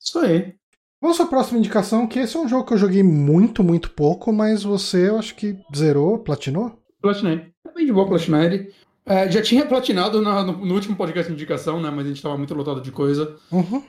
Isso 0.00 0.18
aí. 0.18 0.54
Vamos 1.04 1.18
para 1.18 1.26
a 1.26 1.28
próxima 1.28 1.58
indicação, 1.58 2.06
que 2.06 2.18
esse 2.18 2.34
é 2.34 2.40
um 2.40 2.48
jogo 2.48 2.64
que 2.64 2.72
eu 2.72 2.78
joguei 2.78 3.02
muito, 3.02 3.62
muito 3.62 3.90
pouco, 3.90 4.32
mas 4.32 4.62
você, 4.62 5.10
eu 5.10 5.18
acho 5.18 5.34
que 5.34 5.54
zerou, 5.76 6.18
platinou? 6.18 6.82
Platinei. 7.02 7.42
É 7.62 7.74
bem 7.74 7.84
de 7.84 7.92
boa 7.92 8.08
platinar 8.08 8.42
ele. 8.44 8.72
É, 9.04 9.30
já 9.30 9.42
tinha 9.42 9.66
platinado 9.66 10.22
no, 10.22 10.52
no, 10.64 10.74
último 10.74 10.96
podcast 10.96 11.30
de 11.30 11.34
indicação, 11.34 11.78
né? 11.78 11.90
Mas 11.90 12.06
a 12.06 12.08
gente 12.08 12.22
tava 12.22 12.38
muito 12.38 12.54
lotado 12.54 12.80
de 12.80 12.90
coisa. 12.90 13.36
Uhum. 13.52 13.82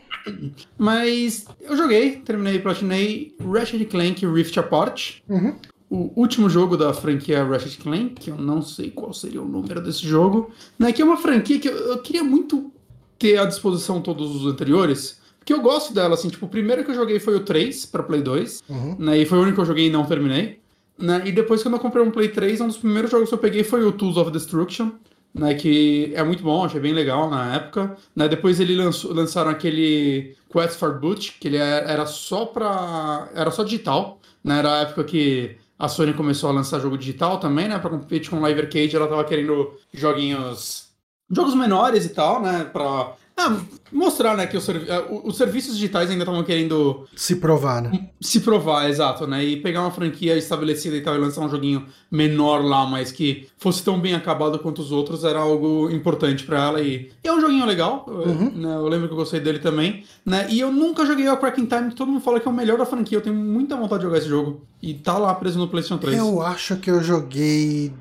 Mas 0.78 1.46
eu 1.62 1.78
joguei, 1.78 2.18
terminei, 2.18 2.60
platinei 2.60 3.34
Ratchet 3.40 3.86
Clank 3.86 4.26
Rift 4.26 4.60
Apart. 4.60 5.20
Uhum 5.30 5.56
o 5.88 6.12
último 6.20 6.50
jogo 6.50 6.76
da 6.76 6.94
franquia 6.94 7.46
Ratchet 7.46 7.78
Clank, 7.78 8.16
que 8.16 8.32
eu 8.32 8.36
não 8.36 8.62
sei 8.62 8.90
qual 8.90 9.14
seria 9.14 9.42
o 9.42 9.48
número 9.48 9.80
desse 9.80 10.06
jogo, 10.06 10.50
né, 10.80 10.92
que 10.92 11.00
é 11.00 11.06
uma 11.06 11.16
franquia 11.16 11.60
que 11.60 11.70
eu, 11.70 11.78
eu 11.78 12.00
queria 12.00 12.24
muito 12.24 12.74
ter 13.20 13.38
à 13.38 13.46
disposição 13.46 14.02
todos 14.02 14.36
os 14.36 14.52
anteriores, 14.52 15.22
porque 15.46 15.54
eu 15.54 15.62
gosto 15.62 15.94
dela, 15.94 16.16
assim, 16.16 16.28
tipo, 16.28 16.48
o 16.48 16.50
primeiro 16.50 16.84
que 16.84 16.90
eu 16.90 16.96
joguei 16.96 17.20
foi 17.20 17.36
o 17.36 17.42
3 17.42 17.86
para 17.86 18.02
Play 18.02 18.24
2, 18.24 18.64
uhum. 18.68 18.96
né, 18.98 19.20
e 19.20 19.26
foi 19.28 19.38
o 19.38 19.42
único 19.42 19.58
que 19.58 19.62
eu 19.62 19.66
joguei 19.66 19.86
e 19.86 19.92
não 19.92 20.04
terminei, 20.04 20.60
né, 20.98 21.22
e 21.24 21.32
depois 21.32 21.62
quando 21.62 21.76
eu 21.76 21.80
comprei 21.80 22.04
um 22.04 22.10
Play 22.10 22.30
3, 22.30 22.62
um 22.62 22.68
dos 22.68 22.78
primeiros 22.78 23.12
jogos 23.12 23.30
que 23.30 23.36
eu 23.36 23.40
peguei 23.40 23.64
foi 23.64 23.86
o 23.86 23.92
Tools 23.92 24.18
of 24.18 24.32
Destruction, 24.32 24.90
né, 25.32 25.54
que 25.54 26.12
é 26.16 26.24
muito 26.24 26.42
bom, 26.42 26.66
achei 26.66 26.80
bem 26.80 26.94
legal 26.94 27.30
na 27.30 27.54
época, 27.54 27.96
né, 28.16 28.28
depois 28.28 28.60
ele 28.60 28.76
lançou, 28.76 29.14
lançaram 29.14 29.52
aquele 29.52 30.36
Quest 30.52 30.80
for 30.80 31.00
Boot, 31.00 31.38
que 31.40 31.48
ele 31.48 31.58
é, 31.58 31.92
era 31.92 32.08
só 32.08 32.48
pra, 32.48 33.30
era 33.36 33.52
só 33.52 33.64
digital, 33.64 34.20
né, 34.44 34.58
era 34.58 34.80
a 34.80 34.82
época 34.82 35.04
que 35.04 35.58
a 35.78 35.88
Sony 35.88 36.14
começou 36.14 36.50
a 36.50 36.54
lançar 36.54 36.80
jogo 36.80 36.98
digital 36.98 37.40
também, 37.40 37.68
né? 37.68 37.78
Pra 37.78 37.90
competir 37.90 38.30
com 38.30 38.38
o 38.38 38.42
Live 38.42 38.62
Arcade, 38.62 38.96
ela 38.96 39.08
tava 39.08 39.26
querendo 39.26 39.74
joguinhos. 39.94 40.88
jogos 41.30 41.54
menores 41.54 42.06
e 42.06 42.10
tal, 42.10 42.42
né? 42.42 42.64
Pra 42.64 43.14
ah, 43.38 43.60
mostrar, 43.92 44.38
né, 44.38 44.48
que 44.48 44.56
os, 44.56 44.68
é, 44.70 45.06
os 45.10 45.36
serviços 45.36 45.76
digitais 45.76 46.10
ainda 46.10 46.24
estavam 46.24 46.42
querendo... 46.42 47.06
Se 47.16 47.36
provar, 47.36 47.82
né? 47.82 48.08
Se 48.22 48.40
provar, 48.40 48.90
exato, 48.90 49.28
né? 49.28 49.44
E 49.44 49.58
pegar 49.58 49.82
uma 49.82 49.92
franquia 49.92 50.38
estabelecida 50.38 50.96
e 50.96 51.02
tal 51.02 51.16
e 51.16 51.18
lançar 51.18 51.42
um 51.42 51.50
joguinho 51.50 51.86
menor 52.10 52.64
lá, 52.64 52.86
mas 52.86 53.12
que 53.12 53.50
fosse 53.58 53.84
tão 53.84 54.00
bem 54.00 54.14
acabado 54.14 54.58
quanto 54.60 54.82
os 54.82 54.90
outros, 54.90 55.26
era 55.26 55.40
algo 55.40 55.90
importante 55.92 56.46
para 56.46 56.64
ela. 56.64 56.82
E, 56.82 57.12
e, 57.24 57.28
é 57.28 57.34
um 57.34 57.42
joguinho 57.42 57.66
legal, 57.66 58.06
uhum. 58.08 58.52
né? 58.56 58.74
Eu 58.74 58.88
lembro 58.88 59.08
que 59.08 59.14
eu 59.14 59.18
gostei 59.18 59.42
dele 59.42 59.60
também, 59.60 60.06
né? 60.26 60.48
E 60.50 60.62
eu 60.62 60.72
nunca 60.72 61.06
joguei 61.06 61.28
o 61.28 61.38
Cracking 61.38 61.66
Time, 61.66 61.90
que 61.90 61.96
todo 61.96 62.10
mundo 62.10 62.22
fala 62.22 62.40
que 62.40 62.48
é 62.48 62.52
o 62.52 62.54
melhor 62.54 62.78
da 62.78 62.86
franquia. 62.86 63.18
Eu 63.18 63.22
tenho 63.22 63.36
muita 63.36 63.76
vontade 63.76 64.00
de 64.00 64.06
jogar 64.06 64.20
esse 64.20 64.30
jogo. 64.30 64.62
E 64.82 64.94
tá 64.94 65.18
lá 65.18 65.36
preso 65.36 65.60
no 65.60 65.68
PlayStation 65.68 66.00
3. 66.00 66.18
Eu 66.18 66.42
acho 66.42 66.78
que 66.78 66.90
eu 66.90 67.04
joguei... 67.04 67.92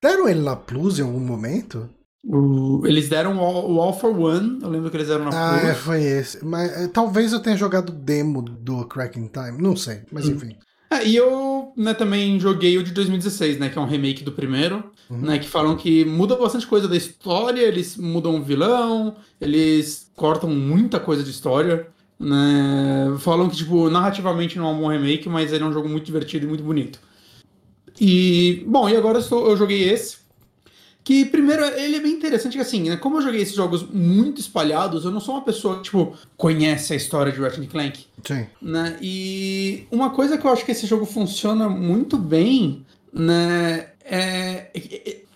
Deram 0.00 0.28
ele 0.28 0.40
na 0.40 0.54
Plus 0.54 1.00
em 1.00 1.02
algum 1.02 1.18
momento? 1.18 1.88
O, 2.26 2.86
eles 2.86 3.08
deram 3.08 3.36
o 3.38 3.80
All 3.80 3.92
for 3.92 4.18
One, 4.18 4.58
eu 4.62 4.70
lembro 4.70 4.90
que 4.90 4.96
eles 4.96 5.08
deram 5.08 5.26
na 5.26 5.30
Ah, 5.32 5.56
é, 5.58 5.74
foi 5.74 6.02
esse. 6.02 6.42
Mas 6.44 6.72
é, 6.72 6.88
talvez 6.88 7.32
eu 7.32 7.40
tenha 7.40 7.56
jogado 7.56 7.92
demo 7.92 8.40
do 8.40 8.86
Cracking 8.86 9.28
Time, 9.28 9.60
não 9.60 9.76
sei, 9.76 10.02
mas 10.10 10.26
hum. 10.26 10.32
enfim. 10.32 10.56
É, 10.90 11.06
e 11.06 11.16
eu 11.16 11.72
né, 11.76 11.92
também 11.92 12.38
joguei 12.38 12.78
o 12.78 12.82
de 12.82 12.92
2016, 12.92 13.58
né? 13.58 13.68
Que 13.68 13.78
é 13.78 13.80
um 13.80 13.86
remake 13.86 14.22
do 14.22 14.32
primeiro, 14.32 14.84
uhum. 15.10 15.18
né? 15.18 15.38
Que 15.38 15.48
falam 15.48 15.76
que 15.76 16.04
muda 16.04 16.36
bastante 16.36 16.66
coisa 16.66 16.86
da 16.88 16.96
história, 16.96 17.60
eles 17.60 17.96
mudam 17.96 18.36
o 18.36 18.42
vilão, 18.42 19.16
eles 19.40 20.10
cortam 20.14 20.48
muita 20.48 21.00
coisa 21.00 21.22
de 21.22 21.30
história, 21.30 21.88
né? 22.18 23.14
Falam 23.18 23.48
que, 23.48 23.56
tipo, 23.56 23.90
narrativamente 23.90 24.58
não 24.58 24.68
é 24.68 24.72
um 24.72 24.80
bom 24.80 24.88
remake, 24.88 25.28
mas 25.28 25.52
ele 25.52 25.64
é 25.64 25.66
um 25.66 25.72
jogo 25.72 25.88
muito 25.88 26.06
divertido 26.06 26.46
e 26.46 26.48
muito 26.48 26.64
bonito. 26.64 27.00
E, 28.00 28.64
bom, 28.66 28.88
e 28.88 28.96
agora 28.96 29.18
eu, 29.18 29.22
estou, 29.22 29.48
eu 29.48 29.56
joguei 29.56 29.88
esse, 29.88 30.18
que, 31.04 31.26
primeiro, 31.26 31.62
ele 31.62 31.96
é 31.96 32.00
bem 32.00 32.12
interessante, 32.12 32.54
que 32.54 32.62
assim, 32.62 32.88
né, 32.88 32.96
como 32.96 33.18
eu 33.18 33.22
joguei 33.22 33.42
esses 33.42 33.54
jogos 33.54 33.86
muito 33.86 34.40
espalhados, 34.40 35.04
eu 35.04 35.10
não 35.10 35.20
sou 35.20 35.34
uma 35.34 35.44
pessoa 35.44 35.76
que, 35.76 35.82
tipo, 35.82 36.14
conhece 36.34 36.94
a 36.94 36.96
história 36.96 37.30
de 37.30 37.38
Ratchet 37.38 37.68
Clank. 37.68 38.06
Sim. 38.26 38.46
Né? 38.62 38.96
E 39.02 39.86
uma 39.92 40.08
coisa 40.08 40.38
que 40.38 40.46
eu 40.46 40.50
acho 40.50 40.64
que 40.64 40.72
esse 40.72 40.86
jogo 40.86 41.04
funciona 41.04 41.68
muito 41.68 42.16
bem, 42.16 42.86
né, 43.12 43.88
é... 44.02 44.70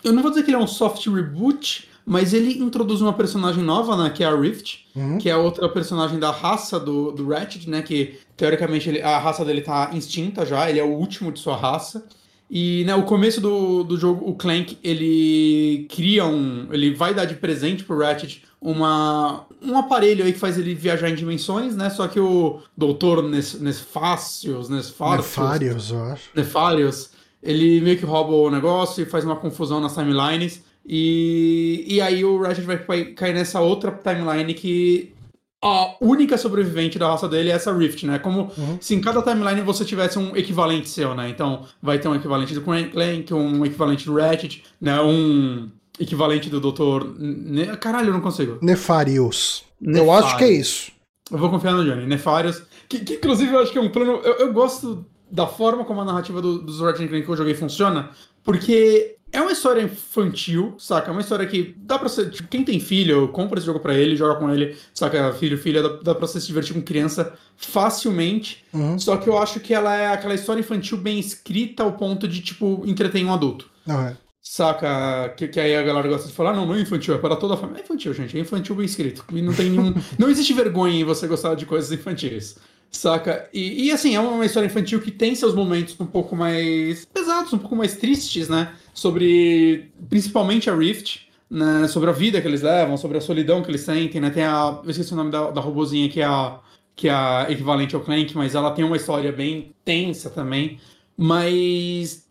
Eu 0.03 0.11
não 0.11 0.23
vou 0.23 0.31
dizer 0.31 0.43
que 0.43 0.49
ele 0.49 0.57
é 0.57 0.59
um 0.59 0.65
soft 0.65 1.05
reboot, 1.05 1.87
mas 2.05 2.33
ele 2.33 2.57
introduz 2.57 3.01
uma 3.01 3.13
personagem 3.13 3.63
nova, 3.63 3.95
né, 3.95 4.09
que 4.09 4.23
é 4.23 4.27
a 4.27 4.35
Rift, 4.35 4.87
uhum. 4.95 5.19
que 5.19 5.29
é 5.29 5.35
outra 5.35 5.69
personagem 5.69 6.17
da 6.17 6.31
raça 6.31 6.79
do, 6.79 7.11
do 7.11 7.27
Ratchet, 7.27 7.69
né, 7.69 7.83
que 7.83 8.17
teoricamente 8.35 8.89
ele, 8.89 9.01
a 9.03 9.19
raça 9.19 9.45
dele 9.45 9.61
tá 9.61 9.91
extinta 9.93 10.43
já, 10.47 10.67
ele 10.67 10.79
é 10.79 10.83
o 10.83 10.95
último 10.95 11.31
de 11.31 11.39
sua 11.39 11.55
raça. 11.55 12.03
E 12.49 12.83
né, 12.85 12.95
o 12.95 13.03
começo 13.03 13.39
do, 13.39 13.83
do 13.83 13.95
jogo, 13.95 14.27
o 14.27 14.33
Clank, 14.33 14.77
ele 14.83 15.87
cria 15.89 16.25
um. 16.25 16.67
Ele 16.71 16.93
vai 16.95 17.13
dar 17.13 17.25
de 17.25 17.35
presente 17.35 17.83
pro 17.83 17.99
Ratchet 17.99 18.43
uma, 18.59 19.45
um 19.61 19.77
aparelho 19.77 20.25
aí 20.25 20.33
que 20.33 20.39
faz 20.39 20.57
ele 20.57 20.73
viajar 20.73 21.09
em 21.09 21.15
dimensões, 21.15 21.75
né? 21.75 21.89
Só 21.89 22.07
que 22.07 22.19
o 22.19 22.59
doutor 22.75 23.23
Nesfácios, 23.23 24.67
Nefários, 24.67 25.91
eu 25.91 26.03
acho. 26.03 26.29
Nefários, 26.35 27.11
ele 27.41 27.79
meio 27.81 27.97
que 27.97 28.05
rouba 28.05 28.33
o 28.33 28.49
negócio 28.49 29.03
e 29.03 29.05
faz 29.05 29.23
uma 29.23 29.35
confusão 29.35 29.79
nas 29.79 29.93
timelines. 29.93 30.63
E, 30.85 31.85
e 31.87 32.01
aí 32.01 32.25
o 32.25 32.41
Ratchet 32.41 32.65
vai 32.65 33.05
cair 33.13 33.33
nessa 33.33 33.61
outra 33.61 33.91
timeline 33.91 34.53
que 34.55 35.13
a 35.61 35.95
única 35.99 36.37
sobrevivente 36.37 36.97
da 36.97 37.09
raça 37.09 37.27
dele 37.27 37.49
é 37.49 37.53
essa 37.53 37.75
Rift, 37.75 38.05
né? 38.05 38.17
Como 38.17 38.51
uhum. 38.57 38.77
se 38.79 38.95
em 38.95 39.01
cada 39.01 39.21
timeline 39.21 39.61
você 39.61 39.83
tivesse 39.83 40.17
um 40.17 40.35
equivalente 40.35 40.87
seu, 40.87 41.13
né? 41.13 41.29
Então 41.29 41.65
vai 41.81 41.99
ter 41.99 42.07
um 42.07 42.15
equivalente 42.15 42.53
do 42.53 42.61
Clank, 42.61 43.33
um 43.33 43.65
equivalente 43.65 44.05
do 44.05 44.15
Ratchet, 44.15 44.63
né? 44.79 45.01
Um 45.01 45.69
equivalente 45.99 46.49
do 46.49 46.61
Dr. 46.61 47.05
Ne... 47.17 47.75
Caralho, 47.77 48.09
eu 48.09 48.13
não 48.13 48.21
consigo. 48.21 48.57
Nefarius. 48.61 49.65
Nefarius. 49.81 50.07
Eu 50.07 50.13
acho 50.13 50.37
que 50.37 50.43
é 50.45 50.51
isso. 50.51 50.91
Eu 51.29 51.37
vou 51.37 51.49
confiar 51.49 51.73
no 51.73 51.83
Johnny. 51.83 52.05
Nefarius. 52.05 52.63
Que, 52.87 52.99
que 52.99 53.15
inclusive 53.15 53.53
eu 53.53 53.59
acho 53.59 53.71
que 53.71 53.77
é 53.77 53.81
um 53.81 53.89
plano. 53.89 54.13
Eu, 54.23 54.35
eu 54.35 54.53
gosto 54.53 55.05
da 55.29 55.45
forma 55.45 55.83
como 55.83 56.01
a 56.01 56.05
narrativa 56.05 56.41
do, 56.41 56.59
dos 56.59 56.79
Ratchet 56.79 57.07
Clank 57.07 57.25
que 57.25 57.31
eu 57.31 57.37
joguei 57.37 57.53
funciona, 57.53 58.09
porque 58.43 59.17
é 59.31 59.41
uma 59.41 59.51
história 59.51 59.81
infantil, 59.81 60.75
saca? 60.77 61.09
É 61.09 61.11
uma 61.11 61.21
história 61.21 61.45
que 61.45 61.75
dá 61.77 61.99
pra 61.99 62.09
ser. 62.09 62.29
Tipo, 62.31 62.47
quem 62.47 62.63
tem 62.63 62.79
filho, 62.79 63.27
compra 63.29 63.59
esse 63.59 63.65
jogo 63.65 63.79
pra 63.79 63.93
ele, 63.93 64.15
joga 64.15 64.39
com 64.39 64.49
ele, 64.49 64.75
saca? 64.93 65.31
Filho, 65.33 65.57
filha, 65.57 65.83
dá, 65.83 65.89
dá 66.03 66.15
pra 66.15 66.27
você 66.27 66.39
se 66.39 66.47
divertir 66.47 66.73
com 66.73 66.81
criança 66.81 67.33
facilmente. 67.55 68.63
Uhum. 68.73 68.97
Só 68.97 69.17
que 69.17 69.29
eu 69.29 69.37
acho 69.37 69.59
que 69.59 69.73
ela 69.73 69.95
é 69.95 70.07
aquela 70.07 70.33
história 70.33 70.61
infantil 70.61 70.97
bem 70.97 71.19
escrita 71.19 71.83
ao 71.83 71.93
ponto 71.93 72.27
de, 72.27 72.41
tipo, 72.41 72.83
entreter 72.85 73.23
um 73.23 73.33
adulto. 73.33 73.69
Uhum. 73.87 74.15
Saca? 74.41 75.29
Que, 75.37 75.47
que 75.47 75.59
aí 75.59 75.75
a 75.75 75.83
galera 75.83 76.07
gosta 76.07 76.27
de 76.27 76.33
falar, 76.33 76.53
não, 76.53 76.65
não 76.65 76.75
é 76.75 76.81
infantil, 76.81 77.13
é 77.13 77.17
para 77.17 77.35
toda 77.35 77.53
a 77.53 77.57
família. 77.57 77.81
É 77.81 77.83
infantil, 77.83 78.13
gente, 78.13 78.35
é 78.35 78.41
infantil 78.41 78.75
bem 78.75 78.85
escrito. 78.85 79.23
E 79.31 79.41
não 79.41 79.53
tem 79.53 79.69
nenhum. 79.69 79.93
não 80.17 80.29
existe 80.29 80.53
vergonha 80.53 81.01
em 81.01 81.03
você 81.03 81.27
gostar 81.27 81.55
de 81.55 81.65
coisas 81.65 81.91
infantis. 81.91 82.57
Saca? 82.91 83.47
E, 83.53 83.85
e, 83.85 83.91
assim, 83.91 84.15
é 84.15 84.19
uma 84.19 84.45
história 84.45 84.65
infantil 84.65 84.99
que 84.99 85.11
tem 85.11 85.35
seus 85.35 85.53
momentos 85.53 85.95
um 85.99 86.05
pouco 86.05 86.35
mais 86.35 87.05
pesados, 87.05 87.53
um 87.53 87.59
pouco 87.59 87.75
mais 87.75 87.95
tristes, 87.95 88.49
né? 88.49 88.73
Sobre 88.99 89.89
principalmente 90.09 90.69
a 90.69 90.75
Rift, 90.75 91.29
né? 91.49 91.87
Sobre 91.87 92.09
a 92.09 92.13
vida 92.13 92.41
que 92.41 92.47
eles 92.47 92.61
levam, 92.61 92.97
sobre 92.97 93.17
a 93.17 93.21
solidão 93.21 93.63
que 93.63 93.71
eles 93.71 93.81
sentem, 93.81 94.19
né? 94.19 94.29
Tem 94.29 94.43
a. 94.43 94.77
Eu 94.83 94.89
esqueci 94.89 95.13
o 95.13 95.15
nome 95.15 95.31
da, 95.31 95.51
da 95.51 95.61
robozinha 95.61 96.09
que 96.09 96.19
é 96.19 96.25
a. 96.25 96.59
Que 96.97 97.07
é 97.07 97.11
a 97.13 97.47
equivalente 97.49 97.95
ao 97.95 98.01
Clank, 98.01 98.35
mas 98.35 98.55
ela 98.55 98.71
tem 98.71 98.83
uma 98.83 98.97
história 98.97 99.31
bem 99.31 99.73
tensa 99.85 100.29
também. 100.29 100.81
Mas 101.15 102.27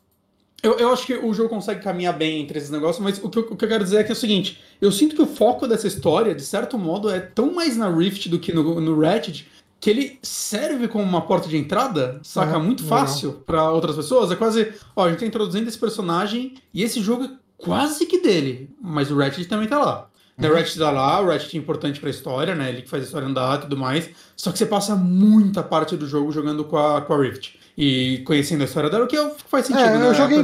eu, 0.62 0.76
eu 0.78 0.92
acho 0.92 1.06
que 1.06 1.14
o 1.14 1.32
jogo 1.32 1.48
consegue 1.48 1.82
caminhar 1.82 2.12
bem 2.18 2.42
entre 2.42 2.58
esses 2.58 2.70
negócios, 2.70 3.02
mas 3.02 3.18
o 3.24 3.30
que, 3.30 3.38
eu, 3.38 3.44
o 3.44 3.56
que 3.56 3.64
eu 3.64 3.68
quero 3.68 3.82
dizer 3.82 3.98
é 3.98 4.04
que 4.04 4.10
é 4.10 4.14
o 4.14 4.16
seguinte: 4.16 4.60
eu 4.78 4.92
sinto 4.92 5.16
que 5.16 5.22
o 5.22 5.26
foco 5.26 5.66
dessa 5.66 5.86
história, 5.86 6.34
de 6.34 6.42
certo 6.42 6.76
modo, 6.76 7.08
é 7.08 7.18
tão 7.18 7.54
mais 7.54 7.78
na 7.78 7.88
Rift 7.88 8.28
do 8.28 8.38
que 8.38 8.52
no, 8.52 8.78
no 8.78 9.00
Ratchet, 9.00 9.46
que 9.80 9.90
ele 9.90 10.18
serve 10.22 10.88
como 10.88 11.04
uma 11.04 11.22
porta 11.22 11.48
de 11.48 11.56
entrada, 11.56 12.18
saca? 12.22 12.56
É, 12.56 12.58
muito 12.58 12.84
fácil 12.84 13.32
pra 13.46 13.70
outras 13.70 13.96
pessoas. 13.96 14.30
É 14.30 14.36
quase, 14.36 14.72
ó, 14.96 15.04
a 15.06 15.10
gente 15.10 15.20
tá 15.20 15.26
introduzindo 15.26 15.68
esse 15.68 15.78
personagem 15.78 16.54
e 16.74 16.82
esse 16.82 17.00
jogo 17.00 17.24
é 17.24 17.30
quase 17.56 18.06
que 18.06 18.20
dele, 18.20 18.70
mas 18.80 19.10
o 19.10 19.16
Ratchet 19.16 19.46
também 19.48 19.68
tá 19.68 19.78
lá. 19.78 20.08
Né, 20.36 20.48
O 20.48 20.54
Ratchet 20.54 20.78
tá 20.78 20.90
lá, 20.92 21.20
o 21.20 21.26
Ratchet 21.26 21.56
é 21.56 21.60
importante 21.60 21.98
pra 21.98 22.08
história, 22.10 22.54
né? 22.54 22.68
Ele 22.68 22.82
que 22.82 22.88
faz 22.88 23.02
a 23.02 23.06
história 23.06 23.26
andar 23.26 23.58
e 23.58 23.62
tudo 23.62 23.76
mais. 23.76 24.08
Só 24.36 24.52
que 24.52 24.58
você 24.58 24.66
passa 24.66 24.94
muita 24.94 25.64
parte 25.64 25.96
do 25.96 26.06
jogo 26.06 26.30
jogando 26.30 26.64
com 26.64 26.76
a, 26.78 27.00
com 27.02 27.12
a 27.12 27.20
Rift. 27.20 27.58
E 27.76 28.18
conhecendo 28.24 28.62
a 28.62 28.64
história 28.64 28.88
dela, 28.88 29.04
o 29.04 29.08
que 29.08 29.16
é 29.16 29.30
faz 29.48 29.66
sentido, 29.66 29.84
É, 29.84 29.98
né? 29.98 30.08
eu 30.08 30.14
joguei 30.14 30.38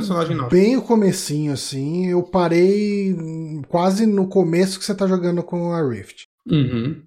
bem 0.50 0.76
o 0.76 0.82
comecinho, 0.82 1.52
assim. 1.52 2.06
Eu 2.06 2.22
parei 2.24 3.16
quase 3.68 4.04
no 4.06 4.26
começo 4.26 4.78
que 4.80 4.84
você 4.84 4.94
tá 4.94 5.06
jogando 5.06 5.42
com 5.44 5.72
a 5.72 5.88
Rift. 5.88 6.24
Uhum. 6.50 7.00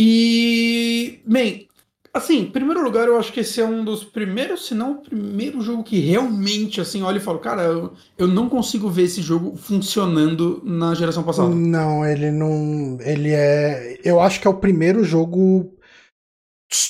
E, 0.00 1.20
bem, 1.26 1.66
assim, 2.14 2.42
em 2.42 2.50
primeiro 2.50 2.84
lugar, 2.84 3.08
eu 3.08 3.18
acho 3.18 3.32
que 3.32 3.40
esse 3.40 3.60
é 3.60 3.64
um 3.64 3.84
dos 3.84 4.04
primeiros, 4.04 4.66
se 4.66 4.72
não 4.72 4.92
o 4.92 5.02
primeiro 5.02 5.60
jogo 5.60 5.82
que 5.82 5.98
realmente, 5.98 6.80
assim, 6.80 7.02
olha 7.02 7.16
e 7.16 7.20
falo, 7.20 7.40
cara, 7.40 7.62
eu, 7.62 7.92
eu 8.16 8.28
não 8.28 8.48
consigo 8.48 8.88
ver 8.88 9.02
esse 9.02 9.20
jogo 9.20 9.56
funcionando 9.56 10.62
na 10.64 10.94
geração 10.94 11.24
passada. 11.24 11.52
Não, 11.52 12.06
ele 12.06 12.30
não. 12.30 12.96
Ele 13.00 13.30
é. 13.32 13.98
Eu 14.04 14.20
acho 14.20 14.40
que 14.40 14.46
é 14.46 14.50
o 14.50 14.60
primeiro 14.60 15.02
jogo 15.02 15.76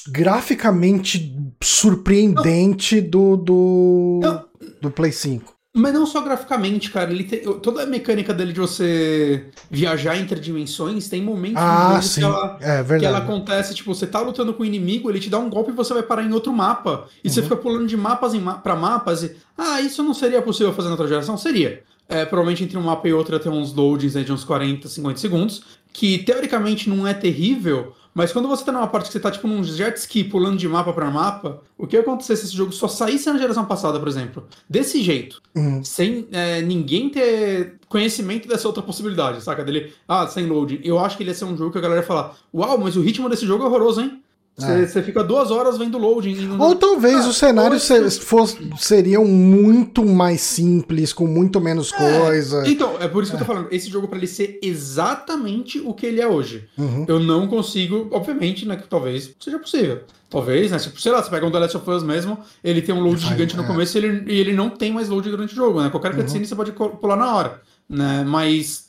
graficamente 0.09 1.35
surpreendente 1.63 3.01
do, 3.01 3.39
do, 3.39 4.21
Não. 4.23 4.45
do 4.83 4.91
Play 4.91 5.13
5. 5.13 5.58
Mas 5.79 5.95
não 5.95 6.05
só 6.07 6.21
graficamente, 6.21 6.91
cara, 6.91 7.11
ele 7.13 7.25
tem, 7.25 7.41
toda 7.61 7.83
a 7.83 7.87
mecânica 7.87 8.35
dele 8.35 8.53
de 8.53 8.61
você 8.61 9.47
viajar 9.71 10.17
entre 10.19 10.41
dimensões, 10.41 11.09
tem 11.09 11.23
momentos 11.23 11.63
Ah, 11.63 12.01
sim. 12.03 12.21
que 12.21 12.27
ela, 12.27 12.59
É 12.61 12.99
que 12.99 13.05
ela 13.07 13.19
acontece, 13.19 13.75
tipo, 13.75 13.95
você 13.95 14.07
tá 14.07 14.21
lutando 14.21 14.53
com 14.53 14.63
o 14.63 14.67
inimigo, 14.67 15.09
ele 15.09 15.21
te 15.21 15.31
dá 15.31 15.39
um 15.39 15.49
golpe 15.49 15.71
e 15.71 15.75
você 15.75 15.95
vai 15.95 16.03
parar 16.03 16.23
em 16.25 16.33
outro 16.33 16.53
mapa. 16.53 17.07
E 17.23 17.31
você 17.31 17.41
Uhum. 17.41 17.45
fica 17.45 17.57
pulando 17.57 17.87
de 17.87 17.97
mapas 17.97 18.35
em 18.35 18.43
pra 18.63 18.75
mapas 18.75 19.23
e. 19.23 19.37
Ah, 19.57 19.81
isso 19.81 20.03
não 20.03 20.13
seria 20.15 20.43
possível 20.43 20.73
fazer 20.73 20.89
na 20.89 20.95
outra 20.95 21.07
geração? 21.09 21.37
Seria. 21.39 21.83
É, 22.09 22.25
provavelmente 22.25 22.65
entre 22.65 22.79
um 22.79 22.83
mapa 22.83 23.07
e 23.07 23.13
outro 23.13 23.39
ter 23.39 23.51
uns 23.51 23.75
loadings 23.75 24.17
aí 24.17 24.25
de 24.25 24.33
uns 24.33 24.43
40, 24.43 24.89
50 24.89 25.19
segundos, 25.21 25.63
que 25.93 26.19
teoricamente 26.19 26.89
não 26.89 27.07
é 27.07 27.13
terrível, 27.13 27.93
mas 28.19 28.33
quando 28.33 28.49
você 28.49 28.65
tá 28.65 28.73
numa 28.73 28.89
parte 28.89 29.07
que 29.07 29.13
você 29.13 29.21
tá 29.21 29.31
tipo 29.31 29.47
num 29.47 29.63
jet 29.63 29.97
ski 29.97 30.25
pulando 30.25 30.57
de 30.57 30.67
mapa 30.69 30.93
pra 30.93 31.09
mapa, 31.09 31.63
o 31.79 31.87
que 31.87 31.95
ia 31.95 32.01
acontecer 32.03 32.35
se 32.37 32.47
esse 32.47 32.57
jogo 32.57 32.73
só 32.73 32.89
saísse 32.89 33.31
na 33.31 33.39
geração 33.39 33.65
passada, 33.65 33.97
por 34.01 34.09
exemplo? 34.09 34.45
Desse 34.69 35.01
jeito 35.03 35.41
Uhum. 35.55 35.83
sem 35.85 36.27
é, 36.33 36.61
ninguém 36.61 37.09
ter 37.09 37.75
conhecimento 37.89 38.49
dessa 38.49 38.67
outra 38.67 38.83
possibilidade, 38.83 39.41
saca? 39.43 39.65
Dele, 39.65 39.93
ah, 40.09 40.27
sem 40.27 40.47
load. 40.47 40.81
Eu 40.83 40.99
acho 40.99 41.17
que 41.17 41.23
ele 41.23 41.31
ia 41.31 41.35
ser 41.35 41.45
um 41.45 41.57
jogo 41.57 41.71
que 41.71 41.79
a 41.79 41.81
galera 41.81 42.01
ia 42.01 42.07
falar: 42.07 42.37
Uau, 42.53 42.77
mas 42.79 42.97
o 42.97 43.01
ritmo 43.01 43.29
desse 43.29 43.47
jogo 43.47 43.63
é 43.63 43.67
horroroso, 43.67 44.01
hein? 44.01 44.21
Você 44.59 44.67
É. 44.73 44.87
você 44.87 45.03
fica 45.05 45.23
duas 45.23 45.53
horas 45.53 45.79
vendo 45.79 45.97
loading. 45.99 46.57
Ou 46.59 46.75
talvez 46.75 47.25
Ah, 47.25 47.29
os 47.29 47.37
cenários 47.37 47.85
se- 47.85 48.11
fosse- 48.21 48.59
seriam 48.77 49.25
muito 49.25 50.05
mais 50.05 50.41
simples, 50.41 51.13
com 51.13 51.29
muito 51.29 51.61
menos 51.61 51.93
coisa. 51.93 52.69
Então, 52.69 52.97
é 52.99 53.07
por 53.07 53.23
isso 53.23 53.31
que 53.31 53.37
eu 53.37 53.39
tô 53.39 53.45
falando. 53.45 53.69
Esse 53.71 53.89
jogo, 53.89 54.09
pra 54.09 54.19
ele 54.19 54.27
ser 54.27 54.59
exatamente 54.61 55.79
o 55.81 55.95
que 55.95 56.07
ele 56.07 56.21
é 56.21 56.27
hoje, 56.27 56.69
Uhum. 56.77 57.05
eu 57.09 57.21
não 57.21 57.47
consigo, 57.47 58.09
obviamente, 58.11 58.67
né? 58.67 58.77
Que 58.77 58.89
talvez 58.89 59.33
seja 59.39 59.59
possível. 59.59 60.01
Talvez, 60.29 60.71
né? 60.71 60.79
Tipo, 60.79 61.01
sei 61.01 61.13
lá, 61.13 61.23
você 61.23 61.31
pega 61.31 61.47
um 61.47 61.51
The 61.51 61.59
Last 61.61 61.77
of 61.77 61.89
Us 61.91 62.03
mesmo, 62.03 62.39
ele 62.63 62.83
tem 62.83 62.95
um 62.95 63.01
load 63.01 63.17
Faz- 63.21 63.29
gigante 63.33 63.57
no 63.57 63.63
é. 63.63 63.67
começo 63.67 63.97
e 63.97 64.05
ele, 64.05 64.33
ele 64.33 64.53
não 64.53 64.69
tem 64.71 64.93
mais 64.93 65.09
load 65.09 65.31
durante 65.31 65.53
o 65.53 65.57
jogo, 65.57 65.81
né? 65.81 65.89
Qualquer 65.89 66.15
cutscene 66.15 66.45
você 66.47 66.55
pode 66.57 66.73
pular 66.73 67.17
na 67.17 67.35
hora, 67.35 67.61
né? 67.89 68.25
Mas 68.27 68.89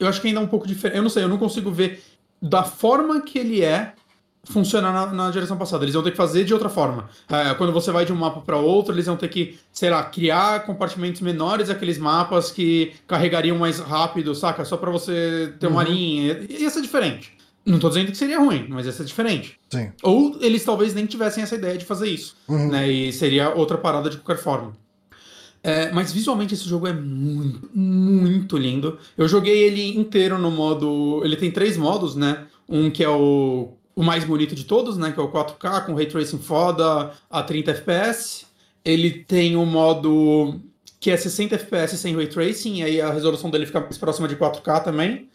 eu 0.00 0.08
acho 0.08 0.20
que 0.20 0.28
ainda 0.28 0.40
é 0.40 0.42
um 0.42 0.48
pouco 0.48 0.66
diferente. 0.66 0.96
Eu 0.96 1.02
não 1.02 1.10
sei, 1.10 1.22
eu 1.24 1.28
não 1.28 1.38
consigo 1.38 1.70
ver 1.70 2.02
da 2.42 2.64
forma 2.64 3.20
que 3.20 3.38
ele 3.38 3.62
é 3.62 3.92
funcionar 4.44 4.92
na, 4.92 5.06
na 5.12 5.32
geração 5.32 5.56
passada. 5.56 5.84
Eles 5.84 5.94
vão 5.94 6.02
ter 6.02 6.10
que 6.12 6.16
fazer 6.16 6.44
de 6.44 6.52
outra 6.54 6.68
forma. 6.68 7.08
É, 7.28 7.54
quando 7.54 7.72
você 7.72 7.90
vai 7.92 8.04
de 8.04 8.12
um 8.12 8.16
mapa 8.16 8.40
para 8.40 8.56
outro, 8.56 8.94
eles 8.94 9.06
vão 9.06 9.16
ter 9.16 9.28
que, 9.28 9.58
sei 9.72 9.90
lá, 9.90 10.02
criar 10.04 10.64
compartimentos 10.64 11.20
menores 11.20 11.68
aqueles 11.70 11.98
mapas 11.98 12.50
que 12.50 12.92
carregariam 13.06 13.58
mais 13.58 13.78
rápido, 13.78 14.34
saca? 14.34 14.64
Só 14.64 14.76
para 14.76 14.90
você 14.90 15.52
ter 15.60 15.66
uma 15.66 15.82
Uhum. 15.84 15.90
linha. 15.92 16.46
Ia 16.48 16.70
ser 16.70 16.82
diferente. 16.82 17.32
Não 17.66 17.78
tô 17.78 17.88
dizendo 17.88 18.10
que 18.10 18.16
seria 18.16 18.38
ruim, 18.38 18.66
mas 18.70 18.86
ia 18.86 18.92
ser 18.92 19.04
diferente. 19.04 19.58
Sim. 19.68 19.92
Ou 20.02 20.38
eles 20.40 20.64
talvez 20.64 20.94
nem 20.94 21.04
tivessem 21.04 21.42
essa 21.42 21.54
ideia 21.54 21.76
de 21.76 21.84
fazer 21.84 22.08
isso, 22.08 22.34
Uhum. 22.48 22.68
né? 22.68 22.90
E 22.90 23.12
seria 23.12 23.50
outra 23.54 23.76
parada 23.76 24.08
de 24.08 24.16
qualquer 24.16 24.42
forma. 24.42 24.72
É, 25.62 25.92
mas 25.92 26.10
visualmente 26.10 26.54
esse 26.54 26.66
jogo 26.66 26.86
é 26.86 26.92
muito, 26.92 27.68
muito 27.74 28.56
lindo. 28.56 28.96
Eu 29.16 29.28
joguei 29.28 29.58
ele 29.64 29.98
inteiro 29.98 30.38
no 30.38 30.50
modo. 30.50 31.20
Ele 31.22 31.36
tem 31.36 31.50
três 31.50 31.76
modos, 31.76 32.14
né? 32.16 32.46
Um 32.66 32.90
que 32.90 33.04
é 33.04 33.08
o, 33.10 33.74
o 34.00 34.02
mais 34.02 34.24
bonito 34.24 34.54
de 34.54 34.64
todos, 34.64 34.96
né? 34.96 35.12
Que 35.12 35.20
é 35.20 35.22
o 35.22 35.28
4K 35.28 35.84
com 35.84 35.94
ray 35.94 36.06
tracing 36.06 36.38
foda 36.38 37.12
a 37.30 37.42
30 37.42 37.72
FPS. 37.72 38.46
Ele 38.82 39.10
tem 39.10 39.56
o 39.56 39.66
modo 39.66 40.58
que 40.98 41.10
é 41.10 41.16
60 41.16 41.54
FPS 41.54 41.98
sem 41.98 42.16
ray 42.16 42.26
tracing, 42.26 42.76
e 42.76 42.82
aí 42.82 43.00
a 43.00 43.10
resolução 43.10 43.50
dele 43.50 43.66
fica 43.66 43.78
mais 43.78 43.98
próxima 43.98 44.26
de 44.26 44.36
4K 44.36 44.84
também. 44.84 45.28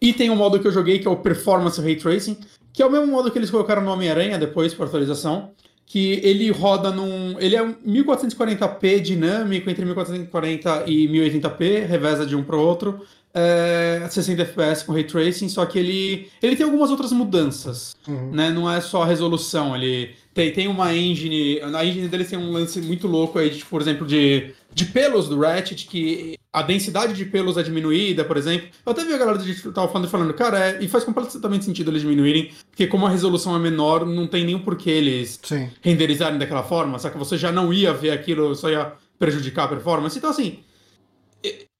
E 0.00 0.12
tem 0.12 0.30
o 0.30 0.36
modo 0.36 0.60
que 0.60 0.68
eu 0.68 0.72
joguei, 0.72 1.00
que 1.00 1.08
é 1.08 1.10
o 1.10 1.16
Performance 1.16 1.80
Ray 1.80 1.96
Tracing, 1.96 2.38
que 2.72 2.82
é 2.82 2.86
o 2.86 2.90
mesmo 2.90 3.08
modo 3.08 3.30
que 3.30 3.38
eles 3.38 3.50
colocaram 3.50 3.82
no 3.82 3.90
Homem-Aranha 3.90 4.38
depois, 4.38 4.72
por 4.72 4.86
atualização. 4.86 5.50
Que 5.84 6.20
ele 6.22 6.48
roda 6.50 6.90
num. 6.90 7.38
Ele 7.38 7.56
é 7.56 7.62
um 7.62 7.74
1440p 7.74 9.00
dinâmico, 9.00 9.68
entre 9.68 9.84
1440 9.84 10.84
e 10.86 11.08
1080p, 11.08 11.86
reveza 11.86 12.24
de 12.24 12.36
um 12.36 12.44
para 12.44 12.56
o 12.56 12.60
outro. 12.60 13.04
É, 13.32 14.06
60 14.10 14.42
FPS 14.42 14.84
com 14.84 14.92
Ray 14.92 15.04
Tracing, 15.04 15.48
só 15.48 15.64
que 15.64 15.78
ele, 15.78 16.28
ele 16.42 16.56
tem 16.56 16.64
algumas 16.64 16.90
outras 16.90 17.12
mudanças. 17.12 17.96
Uhum. 18.06 18.32
Né? 18.32 18.50
Não 18.50 18.70
é 18.70 18.80
só 18.80 19.02
a 19.02 19.06
resolução, 19.06 19.76
ele 19.76 20.14
tem, 20.34 20.52
tem 20.52 20.68
uma 20.68 20.94
engine. 20.94 21.60
Na 21.70 21.84
engine 21.84 22.08
dele 22.08 22.24
tem 22.24 22.38
um 22.38 22.50
lance 22.50 22.80
muito 22.80 23.06
louco 23.06 23.38
aí, 23.38 23.50
de, 23.50 23.58
tipo, 23.58 23.70
por 23.70 23.80
exemplo, 23.80 24.06
de, 24.06 24.52
de 24.72 24.84
pelos 24.86 25.28
do 25.28 25.38
Ratchet, 25.40 25.86
que 25.86 26.36
a 26.52 26.62
densidade 26.62 27.14
de 27.14 27.24
pelos 27.24 27.56
é 27.56 27.62
diminuída, 27.62 28.24
por 28.24 28.36
exemplo. 28.36 28.68
Eu 28.84 28.92
até 28.92 29.04
vi 29.04 29.14
a 29.14 29.18
galera 29.18 29.38
do 29.38 29.44
Digit 29.44 29.70
tava 29.72 29.88
falando, 29.88 30.08
falando, 30.08 30.34
cara, 30.34 30.58
é, 30.58 30.82
e 30.82 30.88
faz 30.88 31.04
completamente 31.04 31.64
sentido 31.64 31.90
eles 31.90 32.02
diminuírem, 32.02 32.50
porque 32.70 32.86
como 32.86 33.06
a 33.06 33.10
resolução 33.10 33.54
é 33.54 33.58
menor, 33.58 34.04
não 34.04 34.26
tem 34.26 34.44
nenhum 34.44 34.60
porquê 34.60 34.90
eles 34.90 35.38
Sim. 35.42 35.70
renderizarem 35.80 36.38
daquela 36.38 36.62
forma, 36.62 36.98
só 36.98 37.08
que 37.08 37.18
você 37.18 37.36
já 37.36 37.52
não 37.52 37.72
ia 37.72 37.92
ver 37.92 38.10
aquilo, 38.10 38.54
só 38.54 38.68
ia 38.68 38.92
prejudicar 39.18 39.64
a 39.64 39.68
performance. 39.68 40.18
Então, 40.18 40.30
assim, 40.30 40.58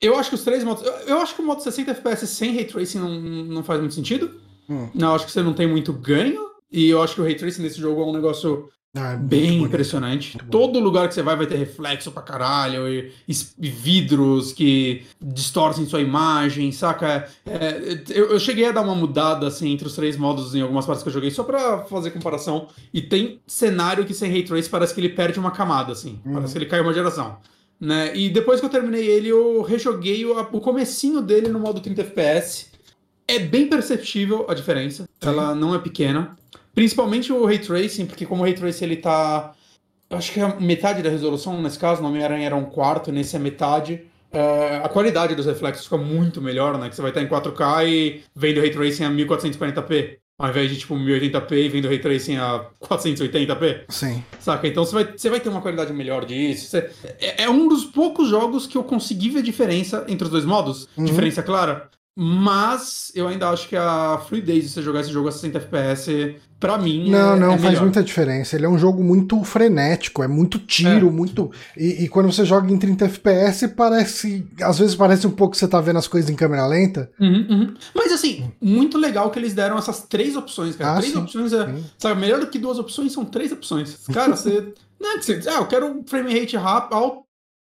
eu 0.01 0.17
acho 0.17 0.31
que 0.31 0.35
os 0.35 0.45
três 0.45 0.65
modos. 0.65 0.83
Eu, 1.07 1.19
acho 1.19 1.35
que 1.35 1.43
o 1.43 1.45
modo 1.45 1.63
60 1.63 1.91
FPS 1.91 2.27
sem 2.27 2.55
ray 2.55 2.65
tracing 2.65 2.99
não, 2.99 3.21
não 3.45 3.63
faz 3.63 3.81
muito 3.81 3.95
sentido. 3.95 4.41
Hum. 4.69 4.89
Não, 4.95 5.09
eu 5.09 5.15
acho 5.15 5.27
que 5.27 5.33
você 5.33 5.43
não 5.43 5.53
tem 5.53 5.67
muito 5.67 5.93
ganho. 5.93 6.49
E 6.73 6.89
eu 6.89 7.03
acho 7.03 7.15
que 7.15 7.21
o 7.21 7.25
ray 7.25 7.35
tracing 7.35 7.63
nesse 7.63 7.81
jogo 7.81 8.01
é 8.01 8.05
um 8.05 8.13
negócio 8.13 8.71
Ah, 8.97 9.13
é 9.13 9.17
bem 9.17 9.63
impressionante. 9.63 10.39
Todo 10.51 10.79
lugar 10.79 11.09
que 11.09 11.15
você 11.15 11.23
vai 11.23 11.37
vai 11.37 11.47
ter 11.47 11.57
reflexo 11.57 12.13
pra 12.13 12.23
caralho, 12.23 12.89
e, 12.89 13.13
e 13.29 13.69
vidros 13.69 14.53
que 14.53 15.03
distorcem 15.21 15.85
sua 15.85 16.01
imagem, 16.01 16.71
saca? 16.73 17.29
É, 17.45 18.03
eu, 18.11 18.31
eu 18.31 18.39
cheguei 18.39 18.67
a 18.67 18.73
dar 18.73 18.83
uma 18.83 18.95
mudada 18.95 19.49
assim 19.49 19.71
entre 19.73 19.87
os 19.87 19.95
três 19.95 20.17
modos 20.17 20.55
em 20.55 20.61
algumas 20.61 20.87
partes 20.87 21.03
que 21.03 21.09
eu 21.09 21.13
joguei, 21.13 21.31
só 21.31 21.43
pra 21.43 21.81
fazer 21.81 22.13
comparação. 22.13 22.69
E 22.95 23.03
tem 23.03 23.41
cenário 23.47 24.07
que 24.07 24.15
sem 24.15 24.31
ray 24.31 24.45
trace 24.45 24.71
parece 24.71 24.95
que 24.95 25.01
ele 25.01 25.11
perde 25.11 25.39
uma 25.39 25.51
camada, 25.51 25.93
assim. 25.93 26.21
Uhum. 26.25 26.35
Parece 26.35 26.53
que 26.53 26.59
ele 26.59 26.67
cai 26.67 26.81
uma 26.81 26.95
geração. 26.95 27.37
Né? 27.81 28.15
E 28.15 28.29
depois 28.29 28.61
que 28.61 28.67
eu 28.67 28.71
terminei 28.71 29.07
ele, 29.07 29.29
eu 29.29 29.63
rejoguei 29.63 30.27
o, 30.27 30.39
o 30.39 30.61
comecinho 30.61 31.23
dele 31.23 31.49
no 31.49 31.59
modo 31.59 31.81
30 31.81 32.03
FPS. 32.03 32.67
É 33.27 33.39
bem 33.39 33.69
perceptível 33.69 34.45
a 34.49 34.55
diferença. 34.55 35.09
Ela 35.21 35.55
não 35.55 35.75
é 35.75 35.79
pequena. 35.79 36.37
Principalmente 36.75 37.33
o 37.33 37.45
Ray 37.45 37.59
Tracing, 37.59 38.07
porque 38.07 38.27
como 38.27 38.43
o 38.43 38.45
Ray 38.45 38.55
Tracing 38.55 38.85
ele 38.85 38.97
tá... 38.97 39.53
Eu 40.11 40.19
acho 40.19 40.33
que 40.33 40.41
é 40.41 40.61
metade 40.61 41.03
da 41.03 41.09
resolução, 41.09 41.63
nesse 41.63 41.79
caso, 41.79 42.03
no 42.03 42.09
Homem-Aranha 42.09 42.47
era 42.47 42.57
um 42.57 42.65
quarto, 42.65 43.13
nesse 43.13 43.37
é 43.37 43.39
metade. 43.39 44.03
É, 44.33 44.81
a 44.83 44.89
qualidade 44.89 45.35
dos 45.35 45.47
reflexos 45.47 45.85
fica 45.85 45.97
muito 45.97 46.43
melhor, 46.43 46.77
né? 46.79 46.89
Que 46.89 46.97
você 46.97 47.03
vai 47.03 47.13
estar 47.13 47.23
em 47.23 47.29
4K 47.29 47.89
e 47.89 48.23
vendo 48.35 48.61
Ray 48.61 48.71
Tracing 48.71 49.05
a 49.05 49.11
1440p. 49.11 50.19
Ao 50.41 50.49
invés 50.49 50.71
de, 50.71 50.79
tipo, 50.79 50.95
1080p 50.95 51.53
e 51.53 51.69
vendo 51.69 51.87
Ray 51.87 51.99
Tracing 51.99 52.37
a 52.39 52.65
480p. 52.83 53.83
Sim. 53.91 54.25
Saca? 54.39 54.67
Então 54.67 54.85
você 54.87 54.95
vai, 54.95 55.05
você 55.15 55.29
vai 55.29 55.39
ter 55.39 55.51
uma 55.51 55.61
qualidade 55.61 55.93
melhor 55.93 56.25
disso. 56.25 56.71
Você- 56.71 56.91
é, 57.21 57.43
é 57.45 57.51
um 57.51 57.69
dos 57.69 57.85
poucos 57.85 58.29
jogos 58.29 58.67
que 58.67 58.79
eu 58.79 58.83
consegui 58.83 59.29
ver 59.29 59.43
diferença 59.43 60.03
entre 60.09 60.25
os 60.25 60.31
dois 60.31 60.47
modos. 60.47 60.89
Uhum. 60.97 61.05
Diferença 61.05 61.43
clara. 61.43 61.91
Mas 62.23 63.11
eu 63.15 63.27
ainda 63.29 63.49
acho 63.49 63.67
que 63.67 63.75
a 63.75 64.21
fluidez 64.29 64.65
de 64.65 64.69
você 64.71 64.83
jogar 64.83 65.01
esse 65.01 65.11
jogo 65.11 65.29
a 65.29 65.33
60 65.33 65.57
FPS, 65.57 66.37
pra 66.61 66.77
mim, 66.77 67.09
Não, 67.11 67.35
é, 67.35 67.39
não, 67.41 67.47
é 67.55 67.59
faz 67.59 67.63
melhor. 67.63 67.83
muita 67.85 68.03
diferença. 68.03 68.55
Ele 68.57 68.67
é 68.67 68.69
um 68.69 68.79
jogo 68.79 69.03
muito 69.03 69.43
frenético, 69.43 70.23
é 70.23 70.29
muito 70.29 70.59
tiro, 70.59 71.09
É. 71.09 71.11
muito. 71.11 71.51
E, 71.75 72.05
e 72.05 72.09
quando 72.09 72.31
você 72.31 72.45
joga 72.45 72.71
em 72.71 72.79
30 72.79 73.07
FPS, 73.07 73.69
parece. 73.69 74.47
Às 74.61 74.79
vezes 74.79 74.95
parece 74.95 75.27
um 75.27 75.31
pouco 75.31 75.53
que 75.53 75.59
você 75.59 75.67
tá 75.67 75.81
vendo 75.81 75.99
as 75.99 76.07
coisas 76.07 76.29
em 76.29 76.35
câmera 76.37 76.67
lenta. 76.67 77.11
Uhum, 77.19 77.47
uhum. 77.49 77.75
Mas 77.95 78.13
assim, 78.13 78.53
muito 78.61 78.99
legal 78.99 79.31
que 79.31 79.39
eles 79.39 79.55
deram 79.55 79.79
essas 79.79 80.03
três 80.03 80.37
opções, 80.37 80.77
cara. 80.77 80.93
Ah, 80.93 80.99
três 80.99 81.15
sim, 81.15 81.19
opções 81.19 81.53
é. 81.55 81.67
sim. 81.67 81.85
Sabe, 81.99 82.21
melhor 82.21 82.41
do 82.41 82.49
que 82.49 82.59
duas 82.59 82.79
opções 82.79 83.13
são 83.13 83.25
três 83.25 83.51
opções. 83.51 83.97
Cara, 84.13 84.37
você. 84.37 84.75
Não 85.01 85.13
é 85.15 85.19
que 85.19 85.25
você. 85.25 85.41
Ah, 85.49 85.61
eu 85.61 85.67
quero 85.67 85.87
um 85.87 86.05
frame 86.07 86.39
rate 86.39 86.55
rápido, 86.59 86.95
alto, 86.95 87.23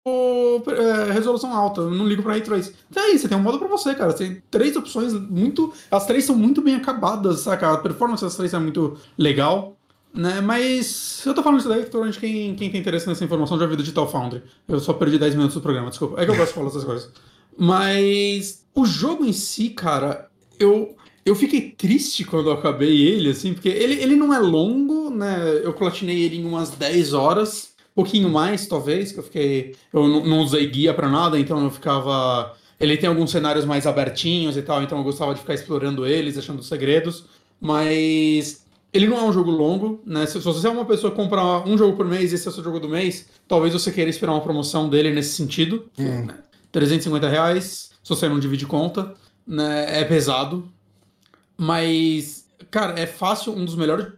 é, 0.08 1.12
resolução 1.12 1.52
alta, 1.52 1.80
eu 1.80 1.90
não 1.90 2.06
ligo 2.06 2.22
pra 2.22 2.32
Ray 2.32 2.42
Trace. 2.42 2.74
Então 2.90 3.02
é 3.02 3.10
isso, 3.10 3.22
você 3.22 3.28
tem 3.28 3.36
um 3.36 3.42
modo 3.42 3.58
pra 3.58 3.68
você, 3.68 3.94
cara. 3.94 4.12
Você 4.12 4.26
tem 4.26 4.42
três 4.50 4.76
opções 4.76 5.12
muito. 5.12 5.72
As 5.90 6.06
três 6.06 6.24
são 6.24 6.36
muito 6.36 6.62
bem 6.62 6.74
acabadas, 6.74 7.40
saca? 7.40 7.72
A 7.72 7.78
performance 7.78 8.22
das 8.22 8.36
três 8.36 8.54
é 8.54 8.58
muito 8.58 8.96
legal. 9.18 9.76
Né? 10.14 10.40
Mas 10.40 11.22
eu 11.26 11.34
tô 11.34 11.42
falando 11.42 11.60
isso 11.60 11.68
daí, 11.68 11.82
provavelmente 11.82 12.18
quem, 12.18 12.54
quem 12.54 12.70
tem 12.70 12.80
interesse 12.80 13.06
nessa 13.06 13.22
informação 13.22 13.58
já 13.58 13.66
viu 13.66 13.76
do 13.76 13.82
Digital 13.82 14.10
Foundry. 14.10 14.42
Eu 14.66 14.80
só 14.80 14.94
perdi 14.94 15.18
10 15.18 15.34
minutos 15.34 15.54
do 15.54 15.60
programa, 15.60 15.90
desculpa. 15.90 16.20
É 16.20 16.24
que 16.24 16.30
eu 16.30 16.36
gosto 16.36 16.48
de 16.48 16.54
falar 16.54 16.68
essas 16.68 16.84
coisas. 16.84 17.10
Mas 17.58 18.64
o 18.74 18.86
jogo 18.86 19.24
em 19.24 19.32
si, 19.32 19.70
cara, 19.70 20.30
eu, 20.58 20.96
eu 21.24 21.34
fiquei 21.34 21.70
triste 21.70 22.24
quando 22.24 22.48
eu 22.48 22.54
acabei 22.54 23.06
ele, 23.06 23.30
assim, 23.30 23.52
porque 23.52 23.68
ele, 23.68 23.94
ele 24.02 24.16
não 24.16 24.32
é 24.32 24.38
longo, 24.38 25.10
né? 25.10 25.60
Eu 25.62 25.74
platinei 25.74 26.22
ele 26.22 26.36
em 26.36 26.44
umas 26.46 26.70
10 26.70 27.12
horas, 27.12 27.75
pouquinho 27.96 28.28
mais, 28.28 28.66
talvez, 28.66 29.10
que 29.10 29.18
eu 29.18 29.22
fiquei. 29.24 29.74
Eu 29.92 30.06
não, 30.06 30.40
usei 30.40 30.66
guia 30.68 30.92
para 30.92 31.08
nada, 31.08 31.40
então 31.40 31.64
eu 31.64 31.70
ficava. 31.70 32.54
Ele 32.78 32.96
tem 32.98 33.08
alguns 33.08 33.30
cenários 33.30 33.64
mais 33.64 33.86
abertinhos 33.86 34.54
e 34.56 34.62
tal, 34.62 34.82
então 34.82 34.98
eu 34.98 35.04
gostava 35.04 35.32
de 35.32 35.40
ficar 35.40 35.54
explorando 35.54 36.06
eles, 36.06 36.36
achando 36.36 36.62
segredos. 36.62 37.24
Mas 37.58 38.66
ele 38.92 39.08
não 39.08 39.16
é 39.16 39.22
um 39.22 39.32
jogo 39.32 39.50
longo, 39.50 40.02
né? 40.04 40.26
Se, 40.26 40.34
se 40.34 40.44
você 40.44 40.66
é 40.66 40.70
uma 40.70 40.84
pessoa 40.84 41.10
que 41.10 41.16
compra 41.16 41.66
um 41.66 41.78
jogo 41.78 41.96
por 41.96 42.06
mês 42.06 42.32
e 42.32 42.34
esse 42.34 42.46
é 42.46 42.50
o 42.50 42.54
seu 42.54 42.62
jogo 42.62 42.78
do 42.78 42.88
mês, 42.88 43.26
talvez 43.48 43.72
você 43.72 43.90
queira 43.90 44.10
esperar 44.10 44.32
uma 44.32 44.42
promoção 44.42 44.90
dele 44.90 45.10
nesse 45.10 45.34
sentido. 45.34 45.88
Hum. 45.98 46.26
Né? 46.26 46.38
350 46.70 47.26
reais, 47.26 47.92
se 48.02 48.08
você 48.10 48.28
não 48.28 48.38
divide 48.38 48.66
conta, 48.66 49.14
né? 49.46 50.00
É 50.00 50.04
pesado. 50.04 50.70
Mas, 51.56 52.46
cara, 52.70 53.00
é 53.00 53.06
fácil, 53.06 53.54
um 53.54 53.64
dos 53.64 53.74
melhores. 53.74 54.08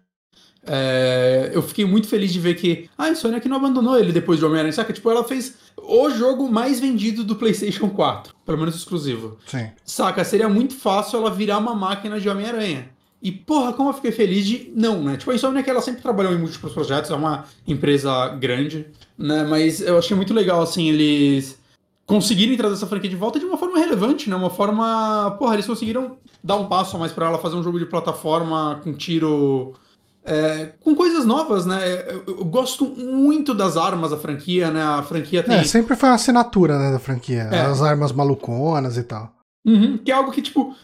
É, 0.67 1.51
eu 1.55 1.63
fiquei 1.63 1.85
muito 1.85 2.09
feliz 2.09 2.33
de 2.33 2.41
ver 2.41 2.55
que 2.55 2.91
ah, 2.97 3.05
a 3.05 3.11
Insomniac 3.11 3.49
não 3.49 3.57
abandonou 3.57 3.99
ele 3.99 4.13
depois 4.13 4.39
de 4.39 4.45
Homem-Aranha, 4.45 4.73
saca? 4.73 4.93
Tipo, 4.93 5.11
ela 5.11 5.25
fez 5.25 5.55
o 5.77 6.11
jogo 6.11 6.51
mais 6.51 6.79
vendido 6.79 7.25
do 7.25 7.37
PlayStation 7.37 7.89
4, 7.89 8.35
pelo 8.45 8.59
menos 8.59 8.75
exclusivo. 8.75 9.39
Sim. 9.47 9.71
Saca? 9.85 10.25
Seria 10.25 10.49
muito 10.49 10.75
fácil 10.75 11.19
ela 11.19 11.31
virar 11.31 11.59
uma 11.59 11.75
máquina 11.75 12.21
de 12.21 12.29
Homem-Aranha. 12.29 12.91
E, 13.21 13.33
porra, 13.33 13.73
como 13.73 13.91
eu 13.91 13.95
fiquei 13.95 14.13
feliz 14.13 14.47
de. 14.47 14.73
Não, 14.77 15.03
né? 15.03 15.17
Tipo, 15.17 15.33
a 15.33 15.35
Insomniac 15.35 15.69
ela 15.69 15.81
sempre 15.81 16.03
trabalhou 16.03 16.33
em 16.33 16.39
múltiplos 16.39 16.73
projetos, 16.73 17.11
é 17.11 17.15
uma 17.15 17.47
empresa 17.67 18.29
grande, 18.29 18.87
né? 19.17 19.45
Mas 19.45 19.81
eu 19.81 19.99
achei 19.99 20.17
muito 20.17 20.33
legal, 20.33 20.63
assim, 20.63 20.89
eles 20.89 21.59
conseguirem 22.07 22.57
trazer 22.57 22.75
essa 22.75 22.87
franquia 22.87 23.11
de 23.11 23.17
volta 23.17 23.39
de 23.39 23.45
uma 23.45 23.59
forma 23.59 23.79
relevante, 23.79 24.31
né? 24.31 24.37
Uma 24.37 24.51
forma. 24.51 25.37
Porra, 25.39 25.55
eles 25.55 25.67
conseguiram 25.67 26.17
dar 26.43 26.57
um 26.57 26.67
passo 26.67 26.97
a 26.97 26.99
mais 26.99 27.13
pra 27.13 27.27
ela 27.27 27.39
fazer 27.39 27.57
um 27.57 27.63
jogo 27.63 27.79
de 27.79 27.87
plataforma 27.87 28.81
com 28.83 28.93
tiro. 28.93 29.75
É, 30.25 30.73
com 30.81 30.95
coisas 30.95 31.25
novas, 31.25 31.64
né? 31.64 31.81
Eu, 32.09 32.25
eu 32.27 32.45
gosto 32.45 32.85
muito 32.85 33.55
das 33.55 33.77
armas 33.77 34.11
da 34.11 34.19
franquia, 34.19 34.71
né? 34.71 34.83
A 34.83 35.03
franquia 35.03 35.43
tem. 35.43 35.57
É, 35.57 35.64
sempre 35.64 35.97
foi 35.97 36.09
uma 36.09 36.14
assinatura 36.14 36.79
né, 36.79 36.93
da 36.93 36.99
franquia. 36.99 37.49
É. 37.51 37.61
As 37.62 37.83
armas 37.83 38.12
maluconas 38.12 38.97
e 38.97 39.03
tal. 39.03 39.35
Uhum, 39.66 39.99
que 39.99 40.11
é 40.11 40.14
algo 40.14 40.31
que, 40.31 40.41
tipo, 40.41 40.75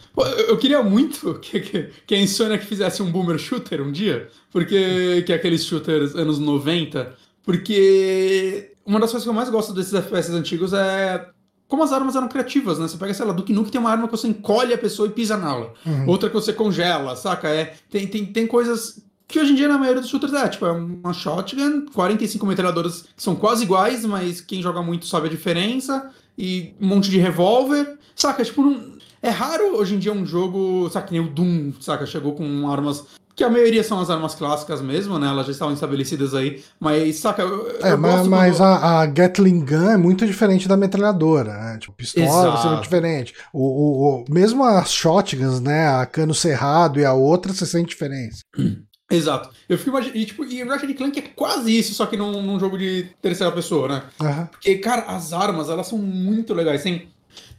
eu 0.47 0.57
queria 0.57 0.83
muito 0.83 1.35
que, 1.39 1.59
que, 1.59 1.89
que 2.05 2.13
a 2.13 2.19
Insomniac 2.19 2.63
fizesse 2.65 3.01
um 3.01 3.09
boomer 3.11 3.39
shooter 3.39 3.81
um 3.81 3.91
dia, 3.91 4.29
porque 4.51 5.23
que 5.25 5.33
é 5.33 5.35
aqueles 5.35 5.65
shooters 5.65 6.13
anos 6.13 6.37
90, 6.37 7.13
porque 7.41 8.73
uma 8.85 8.99
das 8.99 9.09
coisas 9.09 9.23
que 9.23 9.29
eu 9.29 9.33
mais 9.33 9.49
gosto 9.49 9.73
desses 9.73 9.93
FPS 9.93 10.31
antigos 10.31 10.73
é 10.73 11.29
como 11.67 11.83
as 11.83 11.91
armas 11.91 12.15
eram 12.15 12.27
criativas, 12.27 12.77
né? 12.77 12.87
Você 12.87 12.97
pega, 12.97 13.13
sei 13.13 13.25
lá, 13.25 13.33
Duke 13.33 13.51
Nukem 13.51 13.71
tem 13.71 13.81
uma 13.81 13.89
arma 13.89 14.07
que 14.07 14.11
você 14.11 14.27
encolhe 14.27 14.73
a 14.73 14.77
pessoa 14.77 15.07
e 15.07 15.11
pisa 15.11 15.35
nela. 15.35 15.73
Outra 16.05 16.29
que 16.29 16.35
você 16.35 16.53
congela, 16.53 17.15
saca? 17.15 17.49
É, 17.49 17.73
tem, 17.89 18.05
tem, 18.05 18.25
tem 18.25 18.45
coisas 18.45 19.03
que 19.27 19.39
hoje 19.39 19.51
em 19.53 19.55
dia 19.55 19.67
na 19.67 19.77
maioria 19.77 20.01
dos 20.01 20.09
shooters 20.09 20.33
é, 20.33 20.47
tipo, 20.47 20.65
é 20.65 20.71
uma 20.71 21.13
shotgun, 21.13 21.85
45 21.93 22.45
metralhadoras 22.45 23.05
que 23.15 23.23
são 23.23 23.35
quase 23.35 23.63
iguais, 23.63 24.05
mas 24.05 24.39
quem 24.41 24.61
joga 24.61 24.81
muito 24.81 25.07
sabe 25.07 25.27
a 25.27 25.31
diferença, 25.31 26.09
e 26.37 26.73
um 26.81 26.87
monte 26.87 27.09
de 27.09 27.17
revólver, 27.17 27.97
saca? 28.15 28.43
Tipo, 28.43 28.61
não- 28.61 28.95
é 29.21 29.29
raro 29.29 29.77
hoje 29.77 29.95
em 29.95 29.99
dia 29.99 30.13
um 30.13 30.25
jogo, 30.25 30.89
saca, 30.91 31.07
que 31.07 31.13
nem 31.13 31.21
o 31.21 31.29
Doom, 31.29 31.73
saca? 31.81 32.05
Chegou 32.05 32.33
com 32.33 32.69
armas 32.69 33.03
que 33.35 33.43
a 33.43 33.49
maioria 33.49 33.83
são 33.83 33.99
as 33.99 34.09
armas 34.09 34.33
clássicas 34.35 34.81
mesmo, 34.81 35.19
né? 35.19 35.27
Elas 35.27 35.45
já 35.47 35.51
estavam 35.51 35.73
estabelecidas 35.73 36.33
aí, 36.33 36.63
mas, 36.79 37.17
saca, 37.17 37.41
eu, 37.41 37.69
É, 37.81 37.91
eu 37.91 37.97
mas, 37.97 38.25
mas 38.27 38.57
quando- 38.57 38.67
a, 38.69 39.01
a 39.01 39.05
Gatling 39.07 39.65
Gun 39.65 39.89
é 39.89 39.97
muito 39.97 40.25
diferente 40.25 40.67
da 40.69 40.77
metralhadora, 40.77 41.51
né? 41.53 41.77
Tipo, 41.79 41.91
pistola 41.93 42.25
vai 42.27 42.33
ser 42.43 42.47
Exato. 42.49 42.67
muito 42.69 42.83
diferente. 42.83 43.33
O, 43.51 43.59
o, 43.61 44.21
o- 44.21 44.25
mesmo 44.29 44.63
as 44.63 44.93
shotguns, 44.93 45.59
né? 45.59 45.87
A 45.87 46.05
cano 46.05 46.33
cerrado 46.33 46.97
e 46.99 47.03
a 47.03 47.13
outra, 47.13 47.51
você 47.51 47.65
sente 47.65 47.89
diferença. 47.89 48.39
Exato. 49.09 49.49
Eu 49.69 49.77
fico 49.77 49.91
imaginando. 49.91 50.17
E, 50.17 50.25
tipo, 50.25 50.43
e 50.45 50.63
Ratchet 50.63 50.93
Clank 50.95 51.19
é 51.19 51.21
quase 51.35 51.77
isso, 51.77 51.93
só 51.93 52.05
que 52.05 52.17
num, 52.17 52.41
num 52.41 52.59
jogo 52.59 52.77
de 52.77 53.07
terceira 53.21 53.51
pessoa, 53.51 53.87
né? 53.87 54.03
Aham. 54.19 54.45
Porque, 54.47 54.75
cara, 54.77 55.03
as 55.03 55.31
armas, 55.31 55.69
elas 55.69 55.87
são 55.87 55.97
muito 55.99 56.53
legais. 56.53 56.81
Tem, 56.81 57.07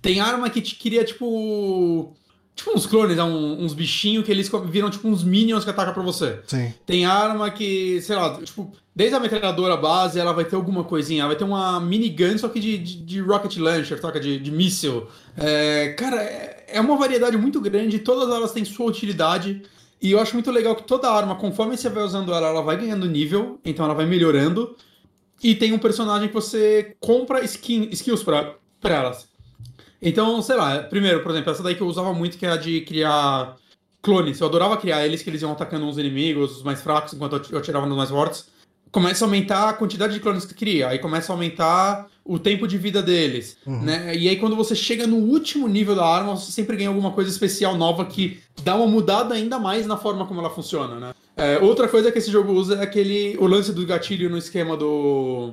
tem 0.03 0.21
arma 0.21 0.51
que 0.51 0.61
te 0.61 0.75
cria, 0.77 1.05
tipo. 1.05 2.13
Tipo 2.55 2.75
uns 2.75 2.87
clones, 2.87 3.19
né? 3.19 3.23
Um- 3.23 3.63
uns 3.65 3.75
bichinhos 3.75 4.25
que 4.25 4.33
eles 4.33 4.51
viram, 4.71 4.89
tipo, 4.89 5.07
uns 5.07 5.23
minions 5.23 5.63
que 5.63 5.69
atacam 5.69 5.93
pra 5.93 6.03
você. 6.03 6.41
Sim. 6.47 6.73
Tem 6.87 7.05
arma 7.05 7.51
que, 7.51 8.01
sei 8.01 8.17
lá, 8.17 8.41
tipo, 8.43 8.73
desde 8.95 9.15
a 9.15 9.21
metralhadora 9.21 9.77
base, 9.77 10.19
ela 10.19 10.33
vai 10.33 10.47
ter 10.47 10.57
alguma 10.57 10.83
coisinha. 10.83 11.21
Ela 11.21 11.29
vai 11.29 11.37
ter 11.37 11.45
uma 11.45 11.79
minigun, 11.79 12.39
só 12.39 12.49
que 12.49 12.59
de, 12.59 12.79
de, 12.79 12.97
de 13.03 13.21
rocket 13.21 13.59
launcher, 13.59 14.01
toca 14.01 14.19
de, 14.19 14.39
de 14.41 14.51
míssil. 14.51 15.07
É, 15.37 15.91
cara, 15.99 16.17
é, 16.23 16.65
é 16.69 16.81
uma 16.81 16.97
variedade 16.97 17.37
muito 17.37 17.61
grande, 17.61 17.99
todas 17.99 18.35
elas 18.35 18.53
têm 18.53 18.65
sua 18.65 18.87
utilidade. 18.87 19.63
E 20.01 20.13
eu 20.13 20.21
acho 20.21 20.35
muito 20.35 20.51
legal 20.51 20.77
que 20.77 20.85
toda 20.85 21.11
arma, 21.11 21.37
conforme 21.37 21.77
você 21.77 21.89
vai 21.89 22.03
usando 22.03 22.33
ela, 22.33 22.49
ela 22.49 22.63
vai 22.63 22.77
ganhando 22.77 23.09
nível, 23.09 23.59
então 23.65 23.85
ela 23.85 23.95
vai 23.95 24.07
melhorando. 24.07 24.77
E 25.43 25.55
tem 25.55 25.73
um 25.73 25.79
personagem 25.79 26.29
que 26.29 26.35
você 26.35 26.97
compra 27.01 27.45
skin, 27.45 27.89
skills 27.93 28.23
pra, 28.23 28.55
pra 28.81 28.95
elas. 28.95 29.29
Então, 30.01 30.41
sei 30.43 30.57
lá, 30.57 30.83
primeiro, 30.83 31.23
por 31.23 31.31
exemplo, 31.31 31.51
essa 31.51 31.63
daí 31.63 31.75
que 31.75 31.81
eu 31.81 31.87
usava 31.87 32.13
muito, 32.13 32.39
que 32.39 32.47
é 32.47 32.51
a 32.51 32.57
de 32.57 32.83
criar 32.83 33.57
clones. 34.03 34.39
Eu 34.39 34.47
adorava 34.47 34.77
criar 34.77 35.05
eles, 35.05 35.23
que 35.23 35.31
eles 35.31 35.43
iam 35.43 35.53
atacando 35.53 35.87
uns 35.87 35.99
inimigos, 35.99 36.59
os 36.59 36.63
mais 36.63 36.81
fracos, 36.81 37.13
enquanto 37.13 37.43
eu 37.51 37.59
atirava 37.59 37.87
nos 37.87 37.97
mais 37.97 38.11
fortes. 38.11 38.49
Começa 38.93 39.25
a 39.25 39.27
aumentar 39.27 39.69
a 39.69 39.73
quantidade 39.73 40.15
de 40.15 40.21
clones 40.21 40.45
que 40.45 40.55
cria, 40.55 40.89
aí 40.89 40.99
começa 40.99 41.33
a 41.33 41.35
aumentar 41.35 42.07
o 42.27 42.39
tempo 42.39 42.67
de 42.67 42.77
vida 42.77 43.03
deles, 43.03 43.57
né? 43.67 44.17
E 44.17 44.29
aí 44.29 44.37
quando 44.37 44.57
você 44.57 44.75
chega 44.75 45.07
no 45.07 45.17
último 45.17 45.69
nível 45.69 45.95
da 45.95 46.05
arma, 46.05 46.37
você 46.37 46.51
sempre 46.51 46.77
ganha 46.77 46.89
alguma 46.89 47.13
coisa 47.13 47.31
especial 47.31 47.77
nova 47.77 48.05
que 48.05 48.41
dá 48.63 48.75
uma 48.77 48.87
mudada 48.87 49.35
ainda 49.35 49.59
mais 49.59 49.87
na 49.87 49.97
forma 49.97 50.27
como 50.27 50.41
ela 50.41 50.51
funciona, 50.51 50.99
né? 50.99 51.15
É, 51.37 51.59
outra 51.59 51.87
coisa 51.87 52.11
que 52.11 52.19
esse 52.19 52.31
jogo 52.31 52.53
usa 52.53 52.77
é 52.77 52.83
aquele 52.83 53.37
o 53.39 53.47
lance 53.47 53.71
do 53.73 53.87
gatilho 53.87 54.31
no 54.31 54.39
esquema 54.39 54.75
do 54.75 55.53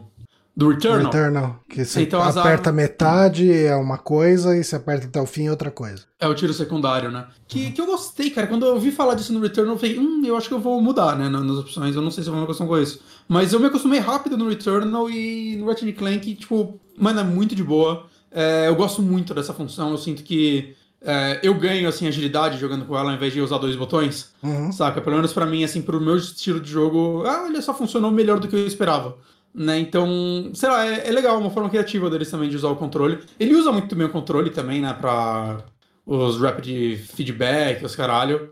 do 0.56 0.70
Returnal. 0.70 1.08
Eternal. 1.08 1.60
Que 1.68 1.84
você 1.84 2.02
Então, 2.04 2.22
aperta 2.22 2.70
armas- 2.70 2.76
metade 2.76 3.52
é 3.52 3.76
uma 3.76 3.98
coisa 3.98 4.56
e 4.56 4.64
você 4.64 4.76
aperta 4.76 5.08
até 5.08 5.20
o 5.20 5.26
fim 5.26 5.48
é 5.48 5.50
outra 5.52 5.72
coisa. 5.72 6.04
É 6.20 6.28
o 6.28 6.36
tiro 6.36 6.54
secundário, 6.54 7.10
né? 7.12 7.26
Que, 7.48 7.72
que 7.72 7.82
eu 7.82 7.86
gostei, 7.88 8.30
cara. 8.30 8.46
Quando 8.48 8.66
eu 8.66 8.74
ouvi 8.76 8.92
falar 8.92 9.16
disso 9.16 9.34
no 9.34 9.40
Returnal, 9.40 9.74
eu 9.76 9.80
falei, 9.80 9.98
hum, 9.98 10.22
eu 10.26 10.38
acho 10.38 10.48
que 10.48 10.54
eu 10.54 10.60
vou 10.60 10.80
mudar, 10.82 11.18
né? 11.18 11.28
na- 11.28 11.42
Nas 11.42 11.58
opções. 11.58 11.96
Eu 11.96 12.02
não 12.04 12.12
sei 12.12 12.24
se 12.24 12.30
eu 12.30 12.34
vou 12.34 12.40
me 12.42 12.44
acostumar 12.46 12.70
com 12.70 12.78
isso. 12.84 13.00
Mas 13.28 13.52
eu 13.52 13.60
me 13.60 13.66
acostumei 13.66 14.00
rápido 14.00 14.38
no 14.38 14.48
Returnal 14.48 15.10
e 15.10 15.56
no 15.58 15.66
Ratchet 15.68 15.92
Clank, 15.94 16.36
tipo, 16.36 16.80
mano, 16.98 17.20
é 17.20 17.24
muito 17.24 17.56
de 17.56 17.64
boa. 17.64 18.06
É, 18.32 18.68
eu 18.68 18.76
gosto 18.76 19.02
muito 19.02 19.34
dessa 19.34 19.54
função. 19.54 19.90
Eu 19.92 19.98
sinto 19.98 20.22
que 20.24 20.76
é, 21.02 21.40
eu 21.44 21.54
ganho, 21.56 21.90
assim, 21.90 22.08
agilidade 22.08 22.58
jogando 22.60 22.86
com 22.86 22.96
ela 22.98 23.10
ao 23.10 23.16
invés 23.16 23.34
de 23.34 23.42
usar 23.42 23.58
dois 23.58 23.76
botões. 23.76 24.30
Uhum. 24.42 24.72
Saca? 24.72 25.02
Pelo 25.02 25.16
menos 25.16 25.34
pra 25.34 25.46
mim, 25.48 25.64
assim, 25.64 25.82
pro 25.82 26.00
meu 26.00 26.16
estilo 26.16 26.60
de 26.60 26.70
jogo, 26.72 27.24
ah, 27.26 27.46
ele 27.50 27.62
só 27.62 27.74
funcionou 27.74 28.10
melhor 28.12 28.40
do 28.40 28.48
que 28.48 28.56
eu 28.56 28.66
esperava. 28.68 29.18
Né? 29.54 29.80
Então, 29.80 30.52
sei 30.54 30.70
lá, 30.70 30.86
é, 30.88 31.08
é 31.08 31.12
legal, 31.12 31.38
uma 31.38 31.52
forma 31.52 31.70
criativa 31.70 32.10
deles 32.10 32.32
também 32.32 32.50
de 32.50 32.56
usar 32.56 32.70
o 32.70 32.76
controle. 32.76 33.20
Ele 33.40 33.54
usa 33.54 33.72
muito 33.72 33.96
bem 33.96 34.08
o 34.08 34.10
controle 34.10 34.50
também, 34.50 34.82
né? 34.82 34.94
Pra 34.94 35.64
os 36.06 36.42
rapid 36.42 37.00
feedback, 37.00 37.84
os 37.86 37.96
caralho. 37.96 38.52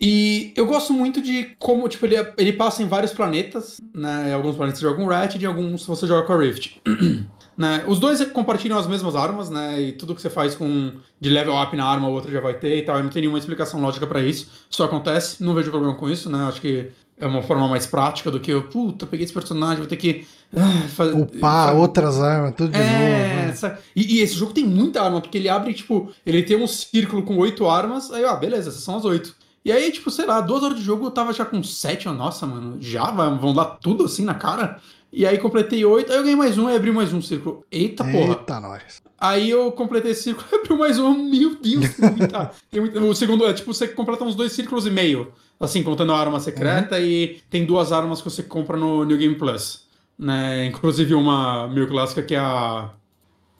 E 0.00 0.52
eu 0.56 0.66
gosto 0.66 0.92
muito 0.92 1.22
de 1.22 1.54
como, 1.58 1.88
tipo, 1.88 2.04
ele, 2.06 2.16
ele 2.36 2.52
passa 2.52 2.82
em 2.82 2.86
vários 2.86 3.12
planetas, 3.12 3.80
né? 3.94 4.32
Alguns 4.34 4.56
planetas 4.56 4.78
você 4.78 4.84
joga 4.84 4.96
com 4.96 5.06
Ratchet 5.06 5.42
e 5.42 5.46
alguns 5.46 5.86
você 5.86 6.06
joga 6.06 6.26
com 6.26 6.32
a 6.32 6.38
Rift. 6.38 6.80
né? 7.56 7.84
Os 7.86 7.98
dois 7.98 8.22
compartilham 8.26 8.78
as 8.78 8.86
mesmas 8.86 9.14
armas, 9.14 9.50
né? 9.50 9.80
E 9.80 9.92
tudo 9.92 10.14
que 10.14 10.20
você 10.20 10.30
faz 10.30 10.54
com 10.54 10.92
de 11.20 11.30
level 11.30 11.54
up 11.54 11.76
na 11.76 11.86
arma, 11.86 12.08
o 12.08 12.12
outro 12.12 12.30
já 12.30 12.40
vai 12.40 12.54
ter 12.54 12.76
e 12.76 12.82
tal. 12.82 12.98
Eu 12.98 13.04
não 13.04 13.10
tem 13.10 13.22
nenhuma 13.22 13.38
explicação 13.38 13.80
lógica 13.80 14.06
pra 14.06 14.20
isso. 14.20 14.50
Só 14.68 14.84
acontece, 14.84 15.42
não 15.42 15.54
vejo 15.54 15.70
problema 15.70 15.94
com 15.94 16.10
isso, 16.10 16.28
né? 16.28 16.44
Acho 16.48 16.60
que 16.60 16.90
é 17.18 17.26
uma 17.26 17.42
forma 17.42 17.68
mais 17.68 17.86
prática 17.86 18.30
do 18.30 18.40
que 18.40 18.50
eu, 18.50 18.64
puta, 18.64 19.06
peguei 19.06 19.24
esse 19.24 19.32
personagem, 19.32 19.78
vou 19.78 19.86
ter 19.86 19.96
que 19.96 20.26
ah, 20.56 20.88
fazer. 20.88 21.14
Upar 21.14 21.74
outras 21.76 22.20
armas, 22.20 22.54
tudo 22.56 22.72
de 22.72 22.78
novo. 22.78 22.88
É, 22.90 23.46
né? 23.46 23.52
sa- 23.54 23.78
e, 23.94 24.16
e 24.16 24.20
esse 24.20 24.34
jogo 24.34 24.52
tem 24.52 24.64
muita 24.64 25.02
arma, 25.02 25.20
porque 25.20 25.38
ele 25.38 25.48
abre, 25.48 25.72
tipo, 25.74 26.10
ele 26.24 26.42
tem 26.42 26.56
um 26.56 26.66
círculo 26.66 27.22
com 27.22 27.36
oito 27.38 27.68
armas, 27.68 28.10
aí, 28.12 28.24
ó, 28.24 28.36
beleza, 28.36 28.68
essas 28.70 28.82
são 28.82 28.96
as 28.96 29.04
oito. 29.04 29.34
E 29.64 29.72
aí, 29.72 29.90
tipo, 29.90 30.10
sei 30.10 30.26
lá, 30.26 30.40
duas 30.40 30.62
horas 30.62 30.78
de 30.78 30.84
jogo 30.84 31.06
eu 31.06 31.10
tava 31.10 31.32
já 31.32 31.44
com 31.44 31.62
sete, 31.62 32.06
nossa, 32.08 32.46
mano, 32.46 32.76
já 32.80 33.10
vão 33.10 33.54
dar 33.54 33.64
tudo 33.64 34.04
assim 34.04 34.22
na 34.24 34.34
cara? 34.34 34.78
E 35.10 35.24
aí 35.24 35.38
completei 35.38 35.84
oito, 35.84 36.10
aí 36.12 36.18
eu 36.18 36.22
ganhei 36.22 36.36
mais 36.36 36.58
um 36.58 36.68
e 36.68 36.74
abri 36.76 36.90
mais 36.92 37.12
um 37.12 37.22
círculo. 37.22 37.64
Eita 37.70 38.04
porra. 38.04 38.32
Eita, 38.32 38.60
nós. 38.60 39.00
Aí 39.18 39.48
eu 39.48 39.70
completei 39.72 40.10
esse 40.10 40.24
círculo 40.24 40.46
e 40.52 40.56
abri 40.58 40.76
mais 40.76 40.98
um. 40.98 41.30
Meu 41.30 41.54
Deus, 41.54 41.96
muita, 41.98 42.52
muita- 42.72 43.00
O 43.00 43.14
segundo 43.14 43.46
é 43.46 43.54
tipo, 43.54 43.72
você 43.72 43.88
completa 43.88 44.24
uns 44.24 44.34
dois 44.34 44.52
círculos 44.52 44.86
e 44.86 44.90
meio. 44.90 45.32
Assim, 45.64 45.82
contando 45.82 46.12
a 46.12 46.18
arma 46.18 46.38
secreta 46.40 46.98
e 47.00 47.40
tem 47.50 47.64
duas 47.64 47.92
armas 47.92 48.20
que 48.20 48.30
você 48.30 48.42
compra 48.42 48.76
no 48.76 49.04
New 49.04 49.16
Game 49.18 49.34
Plus. 49.34 49.84
né? 50.18 50.66
Inclusive 50.66 51.14
uma 51.14 51.66
meio 51.68 51.88
clássica 51.88 52.22
que 52.22 52.34
é 52.34 52.38
a, 52.38 52.90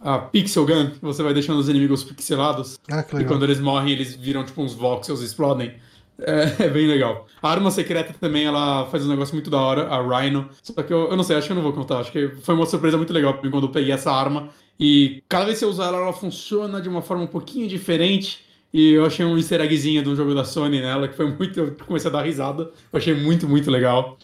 a 0.01 0.19
Pixel 0.19 0.67
Gun, 0.67 0.91
que 0.91 1.01
você 1.03 1.23
vai 1.23 1.35
deixando 1.35 1.59
os 1.59 1.69
inimigos 1.69 2.05
pixelados. 2.05 2.79
Ah, 2.91 3.03
que 3.03 3.15
E 3.15 3.19
legal. 3.19 3.33
quando 3.33 3.45
eles 3.45 3.59
morrem, 3.61 3.93
eles 3.93 4.15
viram 4.15 4.45
tipo 4.45 4.63
uns 4.63 4.75
voxels 4.75 5.21
e 5.23 5.25
explodem. 5.25 5.75
É, 6.17 6.67
é 6.67 6.69
bem 6.69 6.87
legal. 6.87 7.27
A 7.43 7.51
arma 7.51 7.71
secreta 7.73 8.15
também, 8.21 8.45
ela 8.45 8.87
faz 8.87 9.05
um 9.05 9.09
negócio 9.09 9.35
muito 9.35 9.51
da 9.51 9.61
hora, 9.61 9.89
a 9.89 10.01
Rhino. 10.01 10.49
Só 10.63 10.81
que 10.83 10.93
eu, 10.93 11.09
eu 11.11 11.17
não 11.17 11.25
sei, 11.25 11.37
acho 11.37 11.47
que 11.49 11.53
eu 11.53 11.57
não 11.57 11.63
vou 11.63 11.73
contar. 11.73 11.99
Acho 11.99 12.13
que 12.13 12.29
foi 12.43 12.55
uma 12.55 12.67
surpresa 12.67 12.97
muito 12.97 13.13
legal 13.13 13.35
pra 13.35 13.43
mim 13.43 13.51
quando 13.51 13.65
eu 13.67 13.73
peguei 13.73 13.91
essa 13.93 14.13
arma. 14.13 14.49
E 14.79 15.23
cada 15.29 15.45
vez 15.45 15.59
que 15.59 15.65
você 15.65 15.71
usar 15.71 15.87
ela, 15.87 15.99
ela 15.99 16.13
funciona 16.13 16.81
de 16.81 16.89
uma 16.89 17.03
forma 17.03 17.25
um 17.25 17.27
pouquinho 17.29 17.67
diferente. 17.69 18.44
E 18.75 18.91
eu 18.91 19.07
achei 19.07 19.25
um 19.25 19.37
easter 19.37 19.61
eggzinho 19.61 20.03
de 20.03 20.09
um 20.09 20.17
jogo 20.17 20.35
da 20.35 20.45
Sony 20.45 20.81
nela, 20.81 21.07
que 21.07 21.15
foi 21.15 21.31
muito. 21.31 21.61
Eu 21.61 21.77
comecei 21.87 22.11
a 22.11 22.13
dar 22.13 22.23
risada. 22.23 22.73
Eu 22.93 22.99
achei 22.99 23.15
muito, 23.15 23.49
muito 23.49 23.71
legal. 23.71 24.19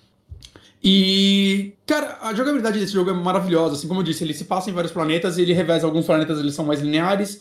E, 0.82 1.74
cara, 1.86 2.18
a 2.20 2.34
jogabilidade 2.34 2.80
desse 2.80 2.92
jogo 2.92 3.10
é 3.10 3.12
maravilhosa. 3.12 3.76
Assim 3.76 3.86
como 3.86 4.00
eu 4.00 4.04
disse, 4.04 4.24
ele 4.24 4.34
se 4.34 4.46
passa 4.46 4.68
em 4.68 4.72
vários 4.72 4.92
planetas 4.92 5.38
e 5.38 5.42
ele 5.42 5.52
reveza 5.52 5.86
alguns 5.86 6.04
planetas, 6.04 6.40
eles 6.40 6.52
são 6.52 6.64
mais 6.64 6.80
lineares. 6.80 7.40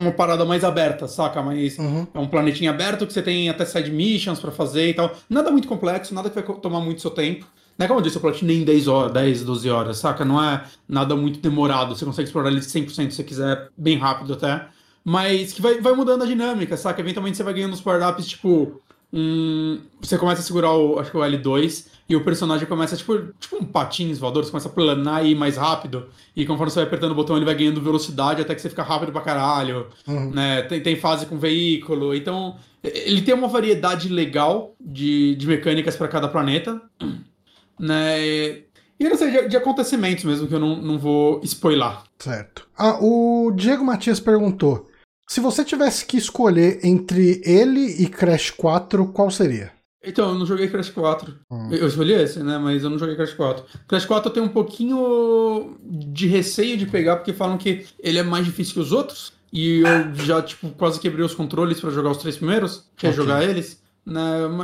Uma 0.00 0.12
parada 0.12 0.44
mais 0.44 0.62
aberta, 0.62 1.08
saca? 1.08 1.42
Mais. 1.42 1.78
Uhum. 1.78 2.06
É 2.14 2.18
um 2.20 2.28
planetinha 2.28 2.70
aberto 2.70 3.08
que 3.08 3.12
você 3.12 3.22
tem 3.22 3.48
até 3.48 3.64
side 3.64 3.90
missions 3.90 4.38
pra 4.38 4.52
fazer 4.52 4.90
e 4.90 4.94
tal. 4.94 5.16
Nada 5.28 5.50
muito 5.50 5.66
complexo, 5.66 6.14
nada 6.14 6.30
que 6.30 6.40
vai 6.40 6.60
tomar 6.60 6.78
muito 6.78 7.00
seu 7.00 7.10
tempo. 7.10 7.44
Né? 7.76 7.88
Como 7.88 7.98
eu 7.98 8.04
disse, 8.04 8.18
eu 8.18 8.22
platinei 8.22 8.58
em 8.58 8.64
10 8.64 8.86
horas, 8.86 9.12
10, 9.12 9.42
12 9.42 9.68
horas, 9.68 9.98
saca? 9.98 10.24
Não 10.24 10.40
é 10.40 10.62
nada 10.88 11.16
muito 11.16 11.40
demorado. 11.40 11.96
Você 11.96 12.04
consegue 12.04 12.28
explorar 12.28 12.52
ele 12.52 12.60
100% 12.60 13.10
se 13.10 13.16
você 13.16 13.24
quiser, 13.24 13.68
bem 13.76 13.98
rápido 13.98 14.34
até. 14.34 14.75
Mas 15.08 15.52
que 15.52 15.62
vai, 15.62 15.80
vai 15.80 15.92
mudando 15.92 16.24
a 16.24 16.26
dinâmica, 16.26 16.76
saca? 16.76 17.00
Eventualmente 17.00 17.36
você 17.36 17.44
vai 17.44 17.54
ganhando 17.54 17.74
os 17.74 17.80
power-ups, 17.80 18.26
tipo. 18.26 18.80
Um, 19.12 19.80
você 20.00 20.18
começa 20.18 20.40
a 20.40 20.44
segurar 20.44 20.72
o, 20.72 20.98
acho 20.98 21.12
que 21.12 21.16
o 21.16 21.20
L2 21.20 21.86
e 22.08 22.16
o 22.16 22.24
personagem 22.24 22.66
começa, 22.66 22.96
tipo, 22.96 23.16
tipo 23.38 23.56
um 23.56 23.64
patins 23.64 24.18
voador, 24.18 24.44
você 24.44 24.50
começa 24.50 24.68
a 24.68 24.72
planar 24.72 25.24
e 25.24 25.30
ir 25.30 25.34
mais 25.36 25.56
rápido. 25.56 26.08
E 26.34 26.44
conforme 26.44 26.72
você 26.72 26.80
vai 26.80 26.86
apertando 26.88 27.12
o 27.12 27.14
botão, 27.14 27.36
ele 27.36 27.44
vai 27.44 27.54
ganhando 27.54 27.80
velocidade 27.80 28.42
até 28.42 28.52
que 28.52 28.60
você 28.60 28.68
fica 28.68 28.82
rápido 28.82 29.12
pra 29.12 29.20
caralho 29.20 29.86
Uhum. 30.08 30.32
né? 30.32 30.62
Tem, 30.62 30.82
tem 30.82 30.96
fase 30.96 31.24
com 31.24 31.38
veículo, 31.38 32.14
então 32.16 32.56
ele 32.82 33.22
tem 33.22 33.32
uma 33.32 33.46
variedade 33.48 34.08
legal 34.08 34.74
de, 34.80 35.36
de 35.36 35.46
mecânicas 35.46 35.96
para 35.96 36.08
cada 36.08 36.26
planeta, 36.26 36.82
né? 37.78 38.20
E 38.20 39.04
eu 39.04 39.10
não 39.10 39.16
sei, 39.16 39.30
de, 39.30 39.48
de 39.50 39.56
acontecimentos 39.56 40.24
mesmo 40.24 40.48
que 40.48 40.54
eu 40.54 40.60
não, 40.60 40.76
não 40.76 40.98
vou 40.98 41.40
spoiler. 41.44 41.98
Certo. 42.18 42.66
Ah, 42.76 42.98
o 43.00 43.52
Diego 43.54 43.84
Matias 43.84 44.18
perguntou: 44.20 44.88
se 45.28 45.40
você 45.40 45.64
tivesse 45.64 46.04
que 46.06 46.16
escolher 46.16 46.80
entre 46.84 47.40
ele 47.44 47.80
e 48.02 48.06
Crash 48.08 48.50
4, 48.50 49.06
qual 49.08 49.30
seria? 49.30 49.72
Então, 50.04 50.28
eu 50.30 50.34
não 50.38 50.46
joguei 50.46 50.68
Crash 50.68 50.90
4. 50.90 51.34
Hum. 51.50 51.68
Eu 51.72 51.78
eu 51.78 51.88
escolhi 51.88 52.12
esse, 52.12 52.38
né? 52.40 52.58
Mas 52.58 52.84
eu 52.84 52.90
não 52.90 52.98
joguei 52.98 53.16
Crash 53.16 53.34
4. 53.34 53.64
Crash 53.88 54.06
4 54.06 54.28
eu 54.28 54.32
tenho 54.34 54.46
um 54.46 54.50
pouquinho 54.50 55.76
de 55.82 56.28
receio 56.28 56.76
de 56.76 56.86
pegar, 56.86 57.16
porque 57.16 57.32
falam 57.32 57.58
que 57.58 57.84
ele 57.98 58.18
é 58.18 58.22
mais 58.22 58.44
difícil 58.44 58.74
que 58.74 58.80
os 58.80 58.92
outros. 58.92 59.32
E 59.52 59.80
eu 59.80 60.14
já, 60.24 60.40
tipo, 60.42 60.68
quase 60.70 61.00
quebrei 61.00 61.24
os 61.24 61.34
controles 61.34 61.80
pra 61.80 61.90
jogar 61.90 62.10
os 62.10 62.18
três 62.18 62.36
primeiros. 62.36 62.84
Quer 62.96 63.08
Ok. 63.08 63.16
jogar 63.16 63.42
eles. 63.44 63.80
Né? 64.04 64.20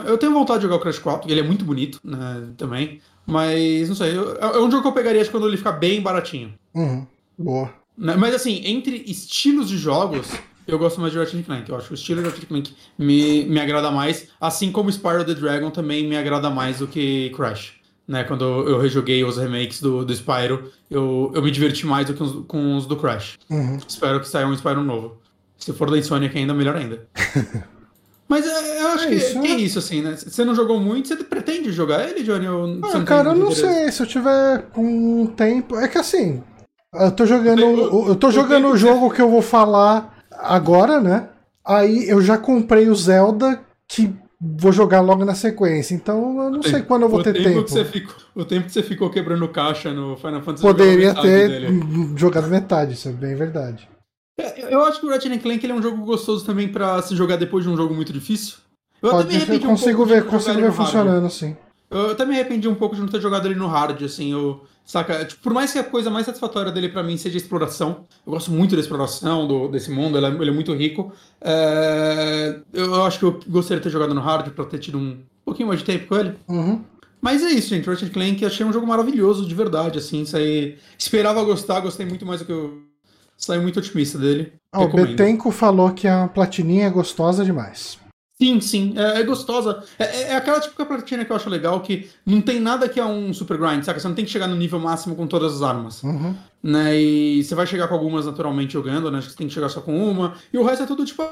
Eu 0.07 0.17
tenho 0.19 0.33
vontade 0.33 0.61
de 0.61 0.63
jogar 0.67 0.77
o 0.77 0.81
Crash 0.81 1.01
4, 1.01 1.29
e 1.29 1.33
ele 1.33 1.41
é 1.41 1.45
muito 1.45 1.65
bonito, 1.65 1.99
né? 2.05 2.47
Também. 2.57 3.01
Mas, 3.27 3.89
não 3.89 3.97
sei, 3.97 4.17
eu- 4.17 4.37
é 4.37 4.59
um 4.61 4.71
jogo 4.71 4.83
que 4.83 4.89
eu 4.89 4.93
pegaria 4.93 5.25
quando 5.27 5.49
ele 5.49 5.57
ficar 5.57 5.73
bem 5.73 6.01
baratinho. 6.01 6.55
Uhum. 6.75 7.05
Boa. 7.37 7.73
Né? 7.99 8.15
Mas 8.17 8.35
assim, 8.35 8.63
entre 8.65 9.03
estilos 9.09 9.69
de 9.69 9.77
jogos, 9.79 10.29
eu 10.67 10.79
gosto 10.79 11.01
mais 11.01 11.13
de 11.13 11.19
Ratchet 11.19 11.43
Clank. 11.45 11.69
Eu 11.69 11.77
acho 11.77 11.87
que 11.89 11.93
o 11.93 11.95
estilo 11.95 12.23
de 12.23 12.29
Ratchet 12.29 12.47
Clank 12.47 12.75
me, 12.99 13.45
me 13.45 13.61
agrada 13.61 13.91
mais, 13.91 14.29
assim 14.41 14.71
como 14.73 14.91
Spyro 14.91 15.25
the 15.25 15.35
Dragon 15.35 15.71
também 15.71 16.07
me 16.09 16.17
agrada 16.17 16.49
mais 16.51 16.79
do 16.79 16.87
que 16.87 17.31
Crash. 17.37 17.75
Né? 18.07 18.25
Quando 18.25 18.45
eu 18.45 18.79
rejoguei 18.81 19.23
os 19.25 19.37
remakes 19.39 19.81
do, 19.81 20.05
do 20.05 20.13
Spyro, 20.13 20.71
eu, 20.91 21.31
eu 21.35 21.43
me 21.43 21.51
diverti 21.51 21.87
mais 21.87 22.07
do 22.07 22.15
que 22.15 22.23
os, 22.23 22.45
com 22.47 22.77
os 22.77 22.87
do 22.87 22.97
Crash. 22.97 23.39
Uhum. 23.49 23.79
Espero 23.87 24.21
que 24.21 24.29
saia 24.29 24.47
um 24.47 24.55
Spyro 24.57 24.83
novo. 24.83 25.19
Se 25.57 25.73
for 25.73 25.89
da 25.91 25.97
Insomniac 25.97 26.37
ainda, 26.37 26.53
melhor 26.53 26.75
ainda. 26.77 27.07
Mas 28.29 28.47
é, 28.47 28.83
eu 28.83 28.89
acho 28.89 29.05
É 29.05 29.09
que, 29.09 29.15
isso, 29.15 29.39
é 29.39 29.41
né? 29.43 29.49
isso, 29.51 29.79
assim, 29.79 30.01
né? 30.03 30.17
Você 30.17 30.45
não 30.45 30.55
jogou 30.55 30.81
muito, 30.81 31.07
você 31.09 31.17
pretende 31.17 31.71
jogar 31.71 32.09
ele, 32.09 32.23
Johnny? 32.23 32.49
Ou 32.49 32.81
você 32.81 32.97
Ah, 32.97 33.03
cara, 33.05 33.31
eu 33.31 33.35
não 33.35 33.51
interesse? 33.51 33.61
sei. 33.75 33.93
Se 33.93 34.03
eu 34.03 34.07
tiver 34.07 34.63
com 34.73 35.27
tempo. 35.27 35.77
É 35.79 35.87
que 35.87 35.99
assim. 35.99 36.43
Eu 36.95 37.11
tô 37.13 37.27
jogando. 37.27 37.63
O- 37.95 38.09
Eu 38.09 38.17
tô 38.17 38.31
jogando 38.31 38.69
o 38.69 38.77
jogo 38.77 39.11
que 39.11 39.21
eu 39.21 39.29
vou 39.31 39.43
falar 39.43 40.12
agora, 40.43 41.01
né? 41.01 41.29
Aí 41.65 42.09
eu 42.09 42.21
já 42.21 42.37
comprei 42.37 42.89
o 42.89 42.95
Zelda 42.95 43.61
que 43.87 44.13
vou 44.41 44.73
jogar 44.73 45.01
logo 45.01 45.25
na 45.25 45.35
sequência. 45.35 45.95
Então 45.95 46.43
eu 46.43 46.51
não 46.51 46.63
sei 46.63 46.83
quando 46.83 47.03
eu 47.03 47.09
vou 47.09 47.21
o 47.21 47.23
ter 47.23 47.33
tempo 47.33 47.49
tempo. 47.49 47.65
Que 47.65 47.71
você 47.71 47.85
ficou, 47.85 48.15
o 48.35 48.45
tempo 48.45 48.67
que 48.67 48.73
você 48.73 48.83
ficou 48.83 49.11
quebrando 49.11 49.49
caixa 49.49 49.93
no 49.93 50.17
Final 50.17 50.43
Fantasy 50.43 50.63
Poderia 50.63 51.15
ter 51.15 51.49
dele. 51.49 52.13
jogado 52.17 52.49
metade, 52.49 52.95
isso 52.95 53.09
é 53.09 53.13
bem 53.13 53.37
verdade. 53.37 53.89
É, 54.39 54.75
Eu 54.75 54.85
acho 54.85 54.99
que 54.99 55.07
o 55.07 55.11
Ratchet 55.11 55.39
Clank 55.39 55.65
ele 55.65 55.73
é 55.73 55.77
um 55.77 55.83
jogo 55.83 56.05
gostoso 56.05 56.45
também 56.45 56.69
pra 56.69 57.01
se 57.03 57.15
jogar 57.15 57.37
depois 57.37 57.65
de 57.65 57.71
um 57.71 57.77
jogo 57.77 57.95
muito 57.95 58.13
difícil. 58.13 58.57
Eu 59.01 59.11
até 59.11 59.19
Pode, 59.19 59.35
eu 59.35 59.37
arrependi 59.43 59.67
um 59.67 59.71
consigo 59.71 60.05
de 60.05 60.13
ver, 60.13 60.27
consigo 60.27 60.61
ver 60.61 60.73
funcionando 60.73 61.27
assim. 61.27 61.57
Eu 61.93 62.11
até 62.13 62.25
me 62.25 62.35
arrependi 62.35 62.67
um 62.69 62.75
pouco 62.75 62.95
de 62.95 63.01
não 63.01 63.09
ter 63.09 63.21
jogado 63.21 63.47
ele 63.47 63.55
no 63.55 63.67
hard, 63.67 64.03
assim, 64.03 64.33
eu, 64.33 64.65
saca? 64.85 65.25
Tipo, 65.25 65.43
por 65.43 65.53
mais 65.53 65.73
que 65.73 65.79
a 65.79 65.85
coisa 65.85 66.11
mais 66.11 66.27
satisfatória 66.27 66.73
dele 66.73 66.89
pra 66.89 67.03
mim 67.03 67.17
seja 67.17 67.37
a 67.37 67.41
exploração, 67.41 68.05
eu 68.27 68.33
gosto 68.33 68.51
muito 68.51 68.75
da 68.75 68.81
exploração 68.81 69.47
do, 69.47 69.69
desse 69.69 69.91
mundo, 69.91 70.17
ele 70.17 70.27
é, 70.27 70.31
ele 70.31 70.51
é 70.51 70.53
muito 70.53 70.73
rico. 70.75 71.13
É, 71.41 72.61
eu 72.73 73.05
acho 73.05 73.19
que 73.19 73.25
eu 73.25 73.41
gostaria 73.49 73.79
de 73.79 73.85
ter 73.85 73.91
jogado 73.91 74.15
no 74.15 74.21
hard 74.21 74.51
pra 74.51 74.65
ter 74.65 74.79
tido 74.79 74.99
um 74.99 75.19
pouquinho 75.45 75.69
mais 75.69 75.81
de 75.81 75.87
tempo 75.87 76.07
com 76.09 76.17
ele. 76.17 76.35
Uhum. 76.49 76.83
Mas 77.21 77.43
é 77.45 77.51
isso, 77.51 77.69
gente. 77.69 77.89
Ratchet 77.89 78.11
Clank 78.11 78.45
achei 78.45 78.67
um 78.67 78.73
jogo 78.73 78.87
maravilhoso, 78.87 79.47
de 79.47 79.55
verdade, 79.55 79.99
assim. 79.99 80.25
Saí... 80.25 80.77
Esperava 80.99 81.45
gostar, 81.45 81.79
gostei 81.79 82.05
muito 82.05 82.27
mais 82.27 82.41
do 82.41 82.47
que 82.47 82.53
eu. 82.53 82.83
Saí 83.37 83.61
muito 83.61 83.79
otimista 83.79 84.19
dele. 84.19 84.53
Ah, 84.73 84.81
o. 84.83 84.89
Betenco 84.89 85.53
falou 85.53 85.93
que 85.93 86.09
a 86.09 86.27
platininha 86.27 86.87
é 86.87 86.91
gostosa 86.91 87.45
demais. 87.45 88.02
Sim, 88.43 88.61
sim. 88.61 88.95
É, 88.97 89.21
é 89.21 89.23
gostosa. 89.23 89.85
É, 89.97 90.05
é- 90.05 90.23
é 90.31 90.37
aquela 90.37 90.59
típica 90.59 90.85
platina 90.85 91.25
que 91.25 91.31
eu 91.31 91.37
acho 91.37 91.49
legal, 91.49 91.81
que 91.81 92.09
não 92.27 92.41
tem 92.41 92.59
nada 92.59 92.89
que 92.89 92.99
é 92.99 93.05
um 93.05 93.33
super 93.33 93.57
grind, 93.57 93.85
saca? 93.85 94.01
Você 94.01 94.09
não 94.09 94.17
tem 94.17 94.25
que 94.25 94.33
chegar 94.33 94.49
no 94.49 94.57
nível 94.57 94.81
máximo 94.81 95.15
com 95.15 95.29
todas 95.29 95.55
as 95.55 95.63
armas. 95.63 96.03
Uhum. 96.03 96.35
Né? 96.61 97.01
E 97.01 97.45
você 97.45 97.55
vai 97.55 97.69
chegar 97.69 97.87
com 97.87 97.95
algumas 97.95 98.27
naturalmente 98.27 98.73
jogando, 98.73 99.13
né? 99.13 99.19
Acho 99.19 99.29
que 99.29 99.33
você 99.35 99.39
tem 99.39 99.47
que 99.47 99.55
chegar 99.55 99.69
só 99.69 99.81
com 99.81 99.97
uma. 99.97 100.35
E 100.53 100.59
o 100.59 100.65
resto 100.65 100.83
é 100.83 100.87
tudo, 100.87 101.05
tipo, 101.05 101.23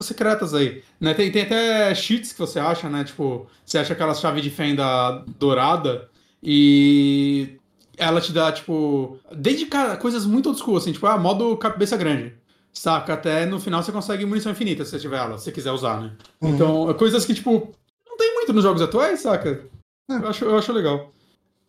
secretas 0.00 0.54
aí. 0.54 0.80
Né? 1.00 1.12
Tem, 1.12 1.32
tem 1.32 1.42
até 1.42 1.92
cheats 1.92 2.32
que 2.32 2.38
você 2.38 2.60
acha, 2.60 2.88
né? 2.88 3.02
Tipo, 3.02 3.48
você 3.66 3.78
acha 3.78 3.92
aquela 3.92 4.14
chave 4.14 4.40
de 4.40 4.50
fenda 4.50 5.24
dourada 5.40 6.08
e 6.40 7.56
ela 7.98 8.20
te 8.20 8.32
dá, 8.32 8.52
tipo, 8.52 9.18
desde 9.36 9.66
cara, 9.66 9.96
coisas 9.96 10.24
muito 10.24 10.46
old 10.48 10.60
school, 10.60 10.76
assim, 10.76 10.92
tipo, 10.92 11.06
ah, 11.08 11.18
modo 11.18 11.56
cabeça 11.56 11.96
grande. 11.96 12.32
Saca? 12.72 13.14
Até 13.14 13.46
no 13.46 13.60
final 13.60 13.82
você 13.82 13.92
consegue 13.92 14.24
munição 14.24 14.52
infinita 14.52 14.84
se 14.84 14.92
você 14.92 14.98
tiver 14.98 15.18
ela, 15.18 15.38
se 15.38 15.44
você 15.44 15.52
quiser 15.52 15.72
usar, 15.72 16.00
né? 16.00 16.12
Uhum. 16.40 16.54
Então, 16.54 16.94
coisas 16.94 17.24
que, 17.24 17.34
tipo, 17.34 17.72
não 18.08 18.16
tem 18.16 18.34
muito 18.34 18.52
nos 18.52 18.62
jogos 18.62 18.80
atuais, 18.82 19.20
saca? 19.20 19.62
É. 20.10 20.14
Eu, 20.14 20.28
acho, 20.28 20.44
eu 20.44 20.56
acho 20.58 20.72
legal. 20.72 21.12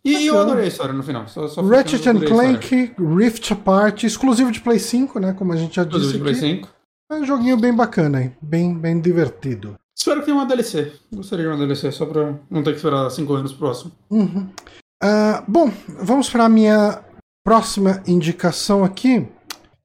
E 0.04 0.26
eu 0.26 0.34
Bacana. 0.34 0.50
adorei 0.50 0.64
a 0.64 0.68
história 0.68 0.92
no 0.92 1.02
final. 1.02 1.28
Só, 1.28 1.46
só 1.46 1.62
Ratchet 1.62 2.06
eu 2.06 2.12
and. 2.12 2.20
Clank, 2.20 2.94
Rift 2.98 3.52
Apart, 3.52 4.02
exclusivo 4.02 4.50
de 4.50 4.60
Play 4.60 4.78
5, 4.78 5.20
né? 5.20 5.32
Como 5.32 5.52
a 5.52 5.56
gente 5.56 5.76
já 5.76 5.82
Exclusivo 5.82 6.12
disse 6.12 6.18
de 6.18 6.22
Play 6.22 6.34
aqui. 6.34 6.62
5. 6.66 6.68
É 7.10 7.14
um 7.14 7.24
joguinho 7.24 7.56
bem 7.56 7.74
bacana, 7.74 8.22
hein? 8.22 8.36
Bem, 8.42 8.74
bem 8.74 9.00
divertido. 9.00 9.76
Espero 9.96 10.20
que 10.20 10.26
tenha 10.26 10.36
uma 10.36 10.46
DLC. 10.46 10.92
Gostaria 11.14 11.44
de 11.44 11.50
uma 11.50 11.58
DLC, 11.58 11.92
só 11.92 12.06
pra 12.06 12.34
não 12.50 12.62
ter 12.62 12.70
que 12.70 12.76
esperar 12.76 13.08
5 13.10 13.32
anos 13.34 13.52
próximo. 13.52 13.92
Uhum. 14.10 14.48
Ah, 15.00 15.44
bom, 15.46 15.70
vamos 16.00 16.28
para 16.30 16.48
minha 16.48 17.00
próxima 17.44 18.02
indicação 18.06 18.84
aqui. 18.84 19.28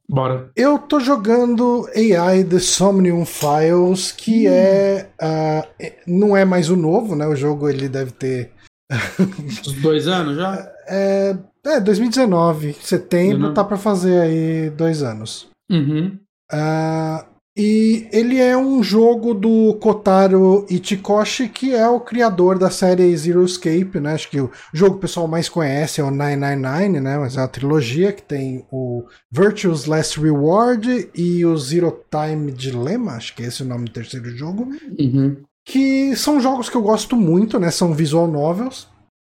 Bora. 0.10 0.50
Eu 0.56 0.80
tô 0.80 1.00
jogando 1.00 1.88
AI 1.96 2.44
The 2.44 2.60
Somnium 2.60 3.26
Files, 3.26 4.12
que 4.12 4.48
é. 4.48 5.10
ah, 5.22 5.68
é- 5.80 5.98
não 6.08 6.36
é 6.36 6.46
mais 6.46 6.70
o 6.70 6.76
novo, 6.78 7.16
né? 7.16 7.28
O 7.28 7.36
jogo 7.36 7.68
ele 7.70 7.90
deve 7.90 8.12
ter. 8.12 8.52
Uns 9.20 9.74
dois 9.82 10.08
anos 10.08 10.38
já? 10.38 10.72
É, 10.88 11.36
é 11.66 11.80
2019, 11.82 12.74
setembro, 12.82 13.48
Uhum. 13.50 13.54
tá 13.54 13.64
pra 13.64 13.78
fazer 13.78 14.22
aí 14.22 14.70
dois 14.70 15.04
anos. 15.04 15.50
Uhum. 15.70 16.18
Ah, 16.50 17.26
e 17.58 18.08
ele 18.12 18.40
é 18.40 18.56
um 18.56 18.84
jogo 18.84 19.34
do 19.34 19.74
Kotaro 19.82 20.64
Ichikoshi, 20.70 21.50
que 21.50 21.74
é 21.74 21.88
o 21.90 22.00
criador 22.00 22.60
da 22.60 22.70
série 22.70 23.18
Zero 23.18 23.44
Escape, 23.44 24.00
né? 24.00 24.14
Acho 24.14 24.30
que 24.30 24.40
o 24.40 24.52
jogo 24.72 24.92
que 24.92 24.98
o 24.98 25.02
pessoal 25.02 25.28
mais 25.28 25.50
conhece 25.50 26.00
é 26.00 26.04
o 26.04 26.12
999, 26.12 27.00
né? 27.00 27.18
Mas 27.18 27.36
é 27.36 27.42
uma 27.42 27.48
trilogia 27.48 28.14
que 28.14 28.22
tem 28.22 28.64
o 28.72 29.04
Virtue's 29.32 29.86
Last 29.86 30.20
Reward 30.20 31.10
e 31.16 31.44
o 31.44 31.58
Zero 31.58 32.00
Time 32.12 32.52
Dilemma, 32.52 33.14
acho 33.14 33.36
que 33.36 33.42
esse 33.42 33.64
é 33.64 33.66
o 33.66 33.68
nome 33.68 33.86
do 33.86 33.92
terceiro 33.92 34.30
jogo 34.38 34.68
Uhum. 35.00 35.38
que 35.68 36.16
são 36.16 36.40
jogos 36.40 36.70
que 36.70 36.78
eu 36.78 36.82
gosto 36.84 37.16
muito, 37.16 37.60
né? 37.60 37.72
São 37.72 37.92
visual 37.94 38.28
novels. 38.28 38.88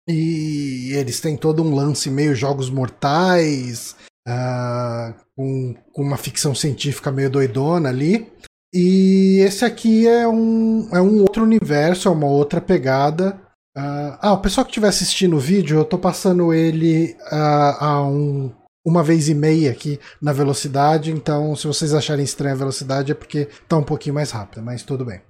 E 0.09 0.91
eles 0.93 1.19
têm 1.19 1.35
todo 1.37 1.63
um 1.63 1.73
lance 1.73 2.09
meio 2.11 2.35
jogos 2.35 2.69
mortais, 2.69 3.95
ah, 4.27 5.13
com, 5.35 5.75
com 5.91 6.01
uma 6.01 6.17
ficção 6.17 6.55
científica 6.55 7.11
meio 7.11 7.29
doidona 7.29 7.89
ali. 7.89 8.31
E 8.73 9.39
esse 9.39 9.63
aqui 9.63 10.07
é 10.07 10.27
um, 10.27 10.89
é 10.91 11.01
um 11.01 11.21
outro 11.21 11.43
universo, 11.43 12.07
é 12.07 12.11
uma 12.11 12.27
outra 12.27 12.59
pegada. 12.59 13.39
Uh, 13.77 14.15
ah, 14.21 14.33
o 14.33 14.41
pessoal 14.41 14.65
que 14.65 14.71
estiver 14.71 14.87
assistindo 14.87 15.35
o 15.35 15.39
vídeo, 15.39 15.77
eu 15.77 15.85
tô 15.85 15.97
passando 15.97 16.53
ele 16.53 17.15
uh, 17.31 17.75
a 17.79 18.03
um, 18.07 18.51
uma 18.85 19.03
vez 19.03 19.27
e 19.27 19.33
meia 19.33 19.71
aqui 19.71 19.99
na 20.21 20.31
velocidade, 20.31 21.11
então 21.11 21.55
se 21.55 21.67
vocês 21.67 21.93
acharem 21.93 22.23
estranha 22.23 22.53
a 22.53 22.57
velocidade 22.57 23.11
é 23.11 23.15
porque 23.15 23.49
tá 23.67 23.77
um 23.77 23.83
pouquinho 23.83 24.15
mais 24.15 24.31
rápida, 24.31 24.61
mas 24.61 24.83
tudo 24.83 25.03
bem. 25.03 25.21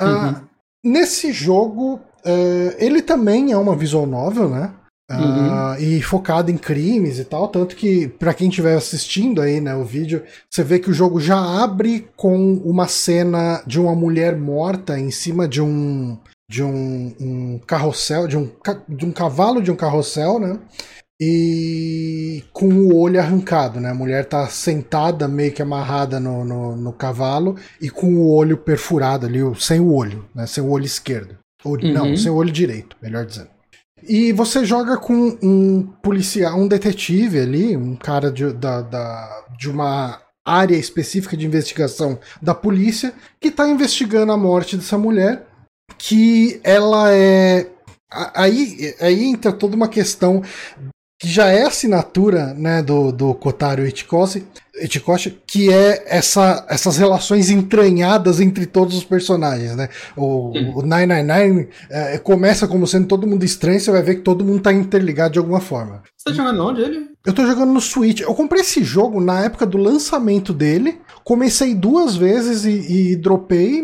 Uh, 0.00 0.06
uhum. 0.06 0.48
Nesse 0.82 1.30
jogo, 1.30 2.00
ele 2.78 3.02
também 3.02 3.52
é 3.52 3.56
uma 3.56 3.76
visual 3.76 4.06
novel, 4.06 4.48
né? 4.48 4.74
Uhum. 5.10 5.72
Uh, 5.72 5.80
e 5.80 6.00
focado 6.02 6.52
em 6.52 6.56
crimes 6.56 7.18
e 7.18 7.24
tal, 7.24 7.48
tanto 7.48 7.74
que 7.74 8.06
para 8.06 8.32
quem 8.32 8.48
estiver 8.48 8.76
assistindo 8.76 9.42
aí, 9.42 9.60
né, 9.60 9.74
o 9.74 9.84
vídeo, 9.84 10.22
você 10.48 10.62
vê 10.62 10.78
que 10.78 10.88
o 10.88 10.94
jogo 10.94 11.20
já 11.20 11.36
abre 11.36 12.08
com 12.16 12.54
uma 12.64 12.86
cena 12.86 13.60
de 13.66 13.80
uma 13.80 13.94
mulher 13.94 14.36
morta 14.36 14.96
em 14.96 15.10
cima 15.10 15.48
de 15.48 15.60
um 15.60 16.16
de 16.48 16.64
um, 16.64 17.14
um 17.20 17.60
carrossel, 17.64 18.26
de 18.26 18.36
um, 18.36 18.50
de 18.88 19.06
um 19.06 19.12
cavalo 19.12 19.62
de 19.62 19.70
um 19.70 19.76
carrossel, 19.76 20.40
né? 20.40 20.58
E 21.20 22.42
com 22.52 22.66
o 22.66 22.96
olho 22.96 23.20
arrancado, 23.20 23.78
né? 23.78 23.90
A 23.90 23.94
mulher 23.94 24.24
tá 24.24 24.48
sentada, 24.48 25.28
meio 25.28 25.52
que 25.52 25.62
amarrada 25.62 26.18
no, 26.18 26.44
no, 26.44 26.76
no 26.76 26.92
cavalo 26.92 27.56
e 27.80 27.88
com 27.88 28.14
o 28.14 28.34
olho 28.34 28.56
perfurado 28.56 29.26
ali, 29.26 29.38
sem 29.60 29.78
o 29.78 29.92
olho, 29.92 30.24
né? 30.34 30.44
Sem 30.46 30.64
o 30.64 30.70
olho 30.70 30.84
esquerdo. 30.84 31.38
Ou, 31.62 31.74
uhum. 31.74 31.92
Não, 31.92 32.16
sem 32.16 32.32
o 32.32 32.34
olho 32.34 32.50
direito, 32.50 32.96
melhor 33.00 33.26
dizendo. 33.26 33.59
E 34.08 34.32
você 34.32 34.64
joga 34.64 34.96
com 34.96 35.38
um 35.42 35.82
policial, 36.02 36.58
um 36.58 36.68
detetive 36.68 37.40
ali, 37.40 37.76
um 37.76 37.96
cara 37.96 38.30
de, 38.30 38.52
da, 38.52 38.82
da, 38.82 39.44
de 39.58 39.70
uma 39.70 40.20
área 40.44 40.76
específica 40.76 41.36
de 41.36 41.46
investigação 41.46 42.18
da 42.40 42.54
polícia, 42.54 43.12
que 43.40 43.48
está 43.48 43.68
investigando 43.68 44.32
a 44.32 44.36
morte 44.36 44.76
dessa 44.76 44.98
mulher, 44.98 45.46
que 45.98 46.60
ela 46.64 47.12
é. 47.12 47.68
Aí, 48.34 48.94
aí 49.00 49.24
entra 49.24 49.52
toda 49.52 49.76
uma 49.76 49.86
questão 49.88 50.42
que 51.20 51.28
já 51.28 51.48
é 51.48 51.62
assinatura 51.62 52.54
né, 52.54 52.82
do, 52.82 53.12
do 53.12 53.34
Kotaro 53.34 53.86
Ichikoshi, 53.86 54.44
Ichikoshi, 54.84 55.38
que 55.46 55.72
é 55.72 56.04
essa, 56.06 56.66
essas 56.68 56.96
relações 56.96 57.50
entranhadas 57.50 58.40
entre 58.40 58.66
todos 58.66 58.96
os 58.96 59.04
personagens. 59.04 59.76
Né? 59.76 59.88
O, 60.16 60.50
o 60.78 60.82
999 60.82 61.68
é, 61.90 62.18
começa 62.18 62.66
como 62.66 62.86
sendo 62.86 63.06
todo 63.06 63.26
mundo 63.26 63.44
estranho, 63.44 63.80
você 63.80 63.90
vai 63.90 64.02
ver 64.02 64.16
que 64.16 64.22
todo 64.22 64.44
mundo 64.44 64.58
está 64.58 64.72
interligado 64.72 65.32
de 65.32 65.38
alguma 65.38 65.60
forma. 65.60 66.02
Você 66.16 66.30
tá 66.30 66.32
jogando 66.32 66.66
onde 66.66 66.82
ele? 66.82 67.10
Eu 67.24 67.34
tô 67.34 67.46
jogando 67.46 67.72
no 67.72 67.80
Switch. 67.80 68.20
Eu 68.20 68.34
comprei 68.34 68.62
esse 68.62 68.82
jogo 68.82 69.20
na 69.20 69.44
época 69.44 69.66
do 69.66 69.76
lançamento 69.76 70.52
dele. 70.54 71.00
Comecei 71.22 71.74
duas 71.74 72.16
vezes 72.16 72.64
e, 72.64 73.12
e 73.12 73.16
dropei, 73.16 73.82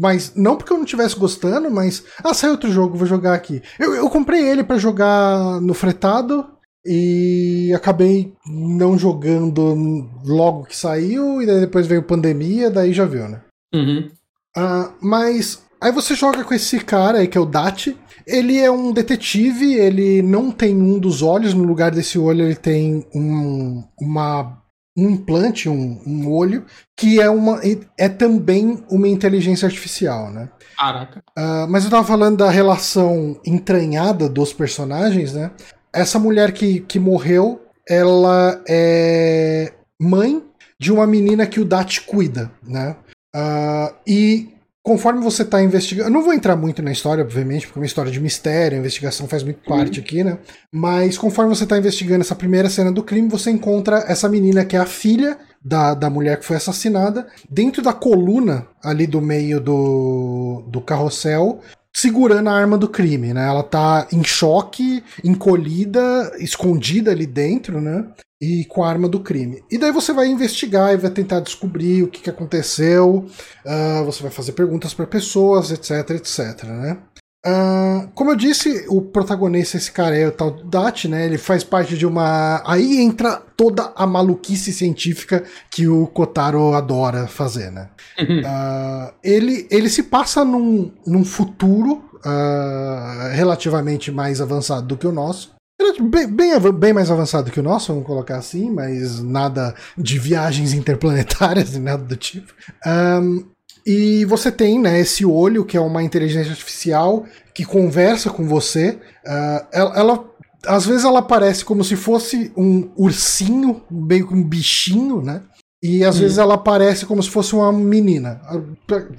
mas 0.00 0.32
não 0.34 0.56
porque 0.56 0.72
eu 0.72 0.76
não 0.76 0.84
estivesse 0.84 1.16
gostando, 1.16 1.70
mas. 1.70 2.04
Ah, 2.22 2.34
sai 2.34 2.50
outro 2.50 2.70
jogo, 2.70 2.96
vou 2.96 3.06
jogar 3.06 3.34
aqui. 3.34 3.62
Eu, 3.78 3.94
eu 3.94 4.10
comprei 4.10 4.42
ele 4.48 4.64
para 4.64 4.78
jogar 4.78 5.60
no 5.60 5.74
fretado, 5.74 6.44
e 6.86 7.72
acabei 7.74 8.32
não 8.46 8.96
jogando 8.96 10.08
logo 10.24 10.64
que 10.64 10.76
saiu, 10.76 11.42
e 11.42 11.46
daí 11.46 11.60
depois 11.60 11.86
veio 11.86 12.02
pandemia, 12.02 12.70
daí 12.70 12.92
já 12.92 13.04
viu, 13.04 13.28
né? 13.28 13.40
Uhum. 13.74 14.08
Uh, 14.56 14.92
mas 15.00 15.62
aí 15.80 15.92
você 15.92 16.14
joga 16.14 16.44
com 16.44 16.54
esse 16.54 16.78
cara 16.80 17.18
aí, 17.18 17.28
que 17.28 17.36
é 17.36 17.40
o 17.40 17.46
Dati. 17.46 17.96
Ele 18.26 18.58
é 18.58 18.70
um 18.70 18.92
detetive, 18.92 19.74
ele 19.74 20.22
não 20.22 20.50
tem 20.50 20.74
um 20.74 20.98
dos 20.98 21.22
olhos, 21.22 21.54
no 21.54 21.64
lugar 21.64 21.90
desse 21.92 22.18
olho 22.18 22.44
ele 22.44 22.56
tem 22.56 23.06
um, 23.14 23.84
uma, 24.00 24.60
um 24.96 25.10
implante, 25.10 25.68
um, 25.68 26.02
um 26.04 26.28
olho, 26.28 26.64
que 26.96 27.20
é, 27.20 27.30
uma, 27.30 27.60
é 27.96 28.08
também 28.08 28.82
uma 28.90 29.06
inteligência 29.06 29.66
artificial, 29.66 30.32
né? 30.32 30.48
Caraca. 30.76 31.22
Uh, 31.38 31.66
mas 31.68 31.84
eu 31.84 31.90
tava 31.90 32.06
falando 32.06 32.38
da 32.38 32.50
relação 32.50 33.40
entranhada 33.46 34.28
dos 34.28 34.52
personagens, 34.52 35.32
né? 35.32 35.50
Essa 35.96 36.18
mulher 36.18 36.52
que, 36.52 36.80
que 36.80 36.98
morreu, 36.98 37.60
ela 37.88 38.62
é 38.68 39.72
mãe 40.00 40.42
de 40.78 40.92
uma 40.92 41.06
menina 41.06 41.46
que 41.46 41.60
o 41.60 41.64
Dat 41.64 42.02
cuida, 42.02 42.50
né? 42.62 42.96
Uh, 43.34 43.94
e 44.06 44.48
conforme 44.82 45.20
você 45.20 45.42
está 45.42 45.62
investigando, 45.62 46.08
eu 46.08 46.12
não 46.12 46.22
vou 46.22 46.32
entrar 46.32 46.54
muito 46.54 46.82
na 46.82 46.92
história, 46.92 47.24
obviamente, 47.24 47.66
porque 47.66 47.78
é 47.78 47.82
uma 47.82 47.86
história 47.86 48.12
de 48.12 48.20
mistério, 48.20 48.76
a 48.76 48.80
investigação 48.80 49.26
faz 49.26 49.42
muito 49.42 49.60
parte 49.66 49.98
uhum. 49.98 50.04
aqui, 50.04 50.22
né? 50.22 50.38
Mas 50.72 51.18
conforme 51.18 51.54
você 51.54 51.64
está 51.64 51.76
investigando 51.76 52.20
essa 52.20 52.34
primeira 52.34 52.68
cena 52.68 52.92
do 52.92 53.02
crime, 53.02 53.28
você 53.28 53.50
encontra 53.50 54.04
essa 54.06 54.28
menina 54.28 54.64
que 54.64 54.76
é 54.76 54.78
a 54.78 54.86
filha 54.86 55.38
da, 55.64 55.94
da 55.94 56.08
mulher 56.08 56.38
que 56.38 56.46
foi 56.46 56.56
assassinada, 56.56 57.26
dentro 57.50 57.82
da 57.82 57.92
coluna 57.92 58.68
ali 58.82 59.06
do 59.06 59.20
meio 59.20 59.60
do, 59.60 60.62
do 60.68 60.80
carrossel, 60.80 61.60
segurando 61.96 62.50
a 62.50 62.52
arma 62.52 62.76
do 62.76 62.90
crime, 62.90 63.32
né? 63.32 63.48
Ela 63.48 63.62
tá 63.62 64.06
em 64.12 64.22
choque, 64.22 65.02
encolhida, 65.24 66.30
escondida 66.38 67.10
ali 67.10 67.26
dentro, 67.26 67.80
né? 67.80 68.06
E 68.38 68.66
com 68.66 68.84
a 68.84 68.90
arma 68.90 69.08
do 69.08 69.20
crime. 69.20 69.64
E 69.70 69.78
daí 69.78 69.90
você 69.90 70.12
vai 70.12 70.26
investigar 70.26 70.92
e 70.92 70.98
vai 70.98 71.10
tentar 71.10 71.40
descobrir 71.40 72.02
o 72.02 72.08
que, 72.08 72.20
que 72.20 72.28
aconteceu. 72.28 73.24
Uh, 73.64 74.04
você 74.04 74.22
vai 74.22 74.30
fazer 74.30 74.52
perguntas 74.52 74.92
para 74.92 75.06
pessoas, 75.06 75.70
etc, 75.70 76.10
etc, 76.10 76.64
né? 76.64 76.98
Uh, 77.46 78.08
como 78.12 78.32
eu 78.32 78.36
disse, 78.36 78.84
o 78.88 79.00
protagonista, 79.00 79.76
esse 79.76 79.92
cara 79.92 80.16
é 80.16 80.26
o 80.26 80.32
tal 80.32 80.50
Dati, 80.50 81.06
né? 81.06 81.24
Ele 81.24 81.38
faz 81.38 81.62
parte 81.62 81.96
de 81.96 82.04
uma. 82.04 82.60
Aí 82.66 83.00
entra 83.00 83.40
toda 83.56 83.92
a 83.94 84.04
maluquice 84.04 84.72
científica 84.72 85.44
que 85.70 85.86
o 85.86 86.08
Kotaro 86.08 86.74
adora 86.74 87.28
fazer, 87.28 87.70
né? 87.70 87.88
Uh, 88.18 89.14
ele, 89.22 89.68
ele 89.70 89.88
se 89.88 90.02
passa 90.02 90.44
num, 90.44 90.90
num 91.06 91.24
futuro 91.24 92.04
uh, 92.16 93.32
relativamente 93.32 94.10
mais 94.10 94.40
avançado 94.40 94.86
do 94.86 94.96
que 94.96 95.06
o 95.06 95.12
nosso. 95.12 95.54
Bem, 96.00 96.26
bem, 96.26 96.72
bem, 96.72 96.92
mais 96.92 97.10
avançado 97.10 97.50
que 97.50 97.60
o 97.60 97.62
nosso, 97.62 97.92
vamos 97.92 98.06
colocar 98.06 98.38
assim, 98.38 98.70
mas 98.70 99.22
nada 99.22 99.74
de 99.96 100.18
viagens 100.18 100.72
interplanetárias 100.74 101.74
e 101.74 101.78
nada 101.78 102.02
do 102.02 102.16
tipo. 102.16 102.52
Um, 102.84 103.44
e 103.86 104.24
você 104.24 104.50
tem 104.50 104.80
né, 104.80 104.98
esse 104.98 105.24
olho, 105.24 105.64
que 105.64 105.76
é 105.76 105.80
uma 105.80 106.02
inteligência 106.02 106.50
artificial 106.50 107.24
que 107.54 107.64
conversa 107.64 108.30
com 108.30 108.46
você. 108.46 108.98
Uh, 109.24 109.66
ela, 109.72 109.96
ela, 109.96 110.24
às 110.66 110.84
vezes 110.84 111.04
ela 111.04 111.22
parece 111.22 111.64
como 111.64 111.84
se 111.84 111.94
fosse 111.94 112.52
um 112.56 112.90
ursinho, 112.96 113.82
meio 113.88 114.26
que 114.26 114.34
um 114.34 114.42
bichinho, 114.42 115.22
né? 115.22 115.42
E 115.80 116.02
às 116.04 116.16
hum. 116.16 116.20
vezes 116.22 116.38
ela 116.38 116.58
parece 116.58 117.06
como 117.06 117.22
se 117.22 117.30
fosse 117.30 117.54
uma 117.54 117.72
menina. 117.72 118.40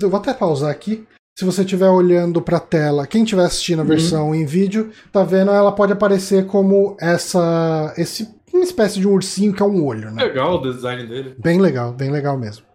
Eu 0.02 0.10
vou 0.10 0.20
até 0.20 0.34
pausar 0.34 0.70
aqui. 0.70 1.08
Se 1.40 1.46
você 1.46 1.62
estiver 1.62 1.88
olhando 1.88 2.42
para 2.42 2.58
a 2.58 2.60
tela, 2.60 3.08
quem 3.08 3.24
estiver 3.24 3.46
assistindo 3.46 3.80
a 3.80 3.82
uhum. 3.84 3.88
versão 3.88 4.36
em 4.36 4.44
vídeo, 4.44 4.92
tá 5.14 5.24
vendo? 5.24 5.52
Ela 5.52 5.72
pode 5.72 5.94
aparecer 5.94 6.48
como 6.48 6.98
essa, 7.00 7.94
esse, 7.96 8.28
uma 8.52 8.64
espécie 8.64 9.00
de 9.00 9.08
um 9.08 9.14
ursinho 9.14 9.54
que 9.54 9.62
é 9.62 9.66
um 9.66 9.86
olho, 9.86 10.12
né? 10.12 10.24
Legal 10.24 10.56
o 10.56 10.62
design 10.62 11.06
dele. 11.06 11.36
Bem 11.38 11.62
legal, 11.62 11.94
bem 11.94 12.10
legal 12.10 12.38
mesmo. 12.38 12.66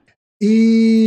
E 0.44 1.01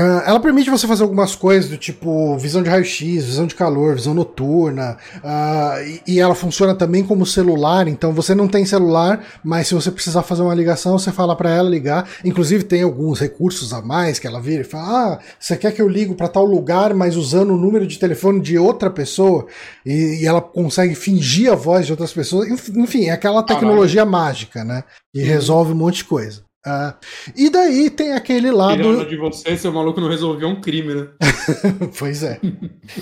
Uh, 0.00 0.22
ela 0.24 0.40
permite 0.40 0.70
você 0.70 0.86
fazer 0.86 1.02
algumas 1.02 1.34
coisas 1.34 1.68
do 1.68 1.76
tipo 1.76 2.38
visão 2.38 2.62
de 2.62 2.70
raio-x, 2.70 3.22
visão 3.22 3.46
de 3.46 3.54
calor, 3.54 3.96
visão 3.96 4.14
noturna, 4.14 4.96
uh, 5.16 5.82
e, 6.06 6.14
e, 6.14 6.20
ela 6.20 6.34
funciona 6.34 6.74
também 6.74 7.04
como 7.04 7.26
celular, 7.26 7.86
então 7.86 8.10
você 8.10 8.34
não 8.34 8.48
tem 8.48 8.64
celular, 8.64 9.22
mas 9.44 9.68
se 9.68 9.74
você 9.74 9.90
precisar 9.90 10.22
fazer 10.22 10.40
uma 10.40 10.54
ligação, 10.54 10.98
você 10.98 11.12
fala 11.12 11.36
para 11.36 11.50
ela 11.50 11.68
ligar. 11.68 12.08
Inclusive 12.24 12.64
tem 12.64 12.82
alguns 12.82 13.20
recursos 13.20 13.74
a 13.74 13.82
mais 13.82 14.18
que 14.18 14.26
ela 14.26 14.40
vira 14.40 14.62
e 14.62 14.64
fala: 14.64 14.86
Ah, 14.88 15.18
você 15.38 15.54
quer 15.54 15.72
que 15.72 15.82
eu 15.82 15.88
ligo 15.88 16.14
para 16.14 16.28
tal 16.28 16.46
lugar, 16.46 16.94
mas 16.94 17.14
usando 17.14 17.52
o 17.52 17.58
número 17.58 17.86
de 17.86 17.98
telefone 17.98 18.40
de 18.40 18.56
outra 18.56 18.88
pessoa, 18.88 19.46
e, 19.84 20.22
e 20.22 20.26
ela 20.26 20.40
consegue 20.40 20.94
fingir 20.94 21.52
a 21.52 21.54
voz 21.54 21.84
de 21.84 21.92
outras 21.92 22.12
pessoas. 22.12 22.48
Enfim, 22.70 23.08
é 23.08 23.10
aquela 23.10 23.42
tecnologia 23.42 24.06
Caralho. 24.06 24.12
mágica, 24.12 24.64
né? 24.64 24.82
Que 25.12 25.20
resolve 25.20 25.72
um 25.72 25.76
monte 25.76 25.96
de 25.96 26.04
coisa. 26.04 26.49
Uh, 26.66 26.92
e 27.34 27.48
daí 27.48 27.88
tem 27.88 28.12
aquele 28.12 28.50
lado. 28.50 28.76
Tirando 28.76 29.08
de 29.08 29.16
você, 29.16 29.56
seu 29.56 29.72
maluco 29.72 30.00
não 30.00 30.10
resolveu 30.10 30.46
um 30.48 30.60
crime, 30.60 30.94
né? 30.94 31.08
pois 31.98 32.22
é. 32.22 32.38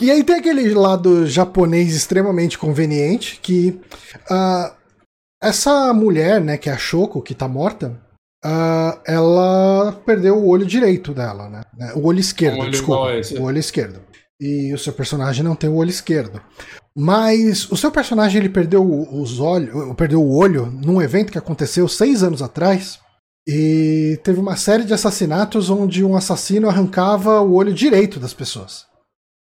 e 0.01 0.11
aí 0.11 0.23
tem 0.23 0.37
aquele 0.37 0.73
lado 0.75 1.27
japonês 1.27 1.95
extremamente 1.95 2.57
conveniente 2.57 3.41
que 3.43 3.81
uh, 4.31 4.73
essa 5.43 5.93
mulher, 5.93 6.41
né, 6.41 6.57
que 6.57 6.71
é 6.71 6.73
a 6.73 6.79
Shoko, 6.79 7.21
que 7.21 7.35
tá 7.35 7.49
morta, 7.49 8.01
uh, 8.45 9.01
ela 9.05 10.01
perdeu 10.07 10.37
o 10.37 10.47
olho 10.47 10.65
direito 10.65 11.13
dela, 11.13 11.49
né? 11.49 11.63
O 11.97 12.07
olho 12.07 12.21
esquerdo, 12.21 12.61
olho 12.61 12.71
desculpa. 12.71 13.11
O 13.41 13.43
olho 13.43 13.59
esquerdo. 13.59 14.01
E 14.41 14.73
o 14.73 14.79
seu 14.79 14.93
personagem 14.93 15.43
não 15.43 15.57
tem 15.57 15.69
o 15.69 15.75
olho 15.75 15.91
esquerdo. 15.91 16.41
Mas 16.97 17.71
o 17.73 17.77
seu 17.77 17.91
personagem 17.91 18.41
ele 18.41 18.49
perdeu 18.49 18.85
os 18.85 19.41
olhos, 19.41 19.73
perdeu 19.97 20.23
o 20.23 20.33
olho 20.33 20.67
num 20.67 21.03
evento 21.03 21.33
que 21.33 21.39
aconteceu 21.39 21.89
seis 21.89 22.23
anos 22.23 22.41
atrás 22.41 23.01
e 23.51 24.21
teve 24.23 24.39
uma 24.39 24.57
série 24.57 24.85
de 24.85 24.93
assassinatos 24.93 25.71
onde 25.71 26.05
um 26.05 26.15
assassino 26.15 26.69
arrancava 26.69 27.41
o 27.41 27.55
olho 27.55 27.73
direito 27.73 28.21
das 28.21 28.35
pessoas. 28.35 28.88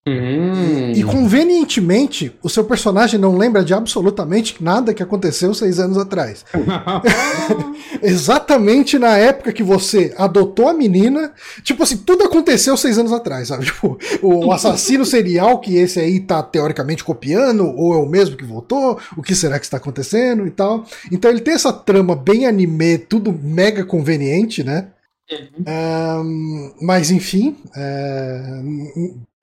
Hum. 0.09 0.91
E 0.95 1.03
convenientemente, 1.03 2.33
o 2.41 2.49
seu 2.49 2.63
personagem 2.63 3.19
não 3.19 3.37
lembra 3.37 3.63
de 3.63 3.73
absolutamente 3.73 4.63
nada 4.63 4.93
que 4.93 5.03
aconteceu 5.03 5.53
seis 5.53 5.79
anos 5.79 5.97
atrás. 5.97 6.45
Exatamente 8.01 8.97
na 8.97 9.17
época 9.17 9.51
que 9.51 9.63
você 9.63 10.13
adotou 10.17 10.67
a 10.67 10.73
menina. 10.73 11.33
Tipo 11.63 11.83
assim, 11.83 11.97
tudo 11.97 12.23
aconteceu 12.23 12.77
seis 12.77 12.97
anos 12.97 13.11
atrás, 13.11 13.49
sabe? 13.49 13.65
Tipo, 13.77 13.97
o 14.21 14.51
assassino 14.51 15.05
serial 15.05 15.59
que 15.59 15.75
esse 15.75 15.99
aí 15.99 16.19
tá 16.19 16.41
teoricamente 16.41 17.03
copiando, 17.03 17.67
ou 17.75 17.93
é 17.93 17.97
o 17.97 18.05
mesmo 18.05 18.37
que 18.37 18.45
voltou, 18.45 18.97
o 19.17 19.21
que 19.21 19.35
será 19.35 19.59
que 19.59 19.65
está 19.65 19.77
acontecendo 19.77 20.47
e 20.47 20.51
tal. 20.51 20.85
Então 21.11 21.29
ele 21.29 21.41
tem 21.41 21.53
essa 21.53 21.73
trama 21.73 22.15
bem 22.15 22.47
anime, 22.47 22.97
tudo 22.97 23.31
mega 23.31 23.83
conveniente, 23.83 24.63
né? 24.63 24.87
Uhum. 25.29 25.65
Um, 25.67 26.73
mas 26.81 27.11
enfim, 27.11 27.57
é, 27.75 28.61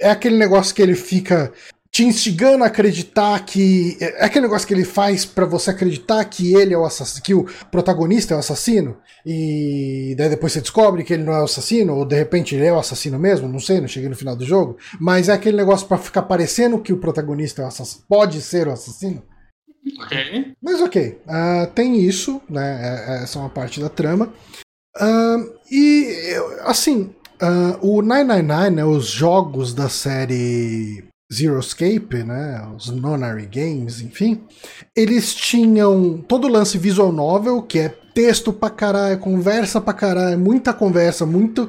é 0.04 0.10
aquele 0.10 0.36
negócio 0.36 0.74
que 0.74 0.82
ele 0.82 0.94
fica 0.94 1.50
te 1.90 2.04
instigando 2.04 2.62
a 2.62 2.66
acreditar 2.66 3.42
que. 3.44 3.96
É 4.00 4.26
aquele 4.26 4.46
negócio 4.46 4.68
que 4.68 4.74
ele 4.74 4.84
faz 4.84 5.24
para 5.24 5.46
você 5.46 5.70
acreditar 5.70 6.22
que 6.26 6.54
ele 6.54 6.74
é 6.74 6.78
o 6.78 6.84
assassino, 6.84 7.22
que 7.22 7.34
o 7.34 7.44
protagonista 7.70 8.34
é 8.34 8.36
o 8.36 8.40
assassino, 8.40 8.98
e 9.24 10.14
daí 10.18 10.28
depois 10.28 10.52
você 10.52 10.60
descobre 10.60 11.04
que 11.04 11.14
ele 11.14 11.22
não 11.22 11.32
é 11.32 11.40
o 11.40 11.44
assassino, 11.44 11.94
ou 11.94 12.04
de 12.04 12.16
repente 12.16 12.54
ele 12.54 12.66
é 12.66 12.72
o 12.72 12.78
assassino 12.78 13.18
mesmo, 13.18 13.48
não 13.48 13.60
sei, 13.60 13.80
não 13.80 13.88
cheguei 13.88 14.08
no 14.08 14.16
final 14.16 14.36
do 14.36 14.44
jogo. 14.44 14.76
Mas 15.00 15.28
é 15.28 15.32
aquele 15.32 15.56
negócio 15.56 15.86
para 15.86 15.96
ficar 15.96 16.22
parecendo 16.22 16.80
que 16.80 16.92
o 16.92 16.98
protagonista 16.98 17.62
é 17.62 17.64
o 17.64 17.68
assassino, 17.68 18.04
pode 18.06 18.42
ser 18.42 18.68
o 18.68 18.72
assassino. 18.72 19.22
Ok. 20.02 20.54
Mas 20.60 20.80
ok, 20.82 21.20
uh, 21.26 21.66
tem 21.74 22.00
isso, 22.04 22.42
né? 22.50 22.80
É, 22.82 23.22
essa 23.22 23.38
é 23.38 23.40
uma 23.40 23.50
parte 23.50 23.80
da 23.80 23.88
trama. 23.88 24.32
Uh, 24.96 25.54
e, 25.70 26.34
assim, 26.62 27.14
uh, 27.42 27.78
o 27.80 28.02
999, 28.02 28.70
né, 28.70 28.84
os 28.84 29.06
jogos 29.06 29.74
da 29.74 29.88
série 29.88 31.04
Zero 31.32 31.58
Escape, 31.58 32.22
né, 32.24 32.66
os 32.76 32.90
Nonary 32.90 33.46
Games, 33.46 34.00
enfim, 34.00 34.42
eles 34.94 35.34
tinham 35.34 36.18
todo 36.28 36.46
o 36.46 36.50
lance 36.50 36.78
visual 36.78 37.12
novel, 37.12 37.62
que 37.62 37.78
é 37.78 37.88
texto 37.88 38.52
pra 38.52 38.70
caralho, 38.70 39.18
conversa 39.18 39.80
pra 39.80 39.92
caralho, 39.92 40.38
muita 40.38 40.72
conversa, 40.72 41.26
muito. 41.26 41.68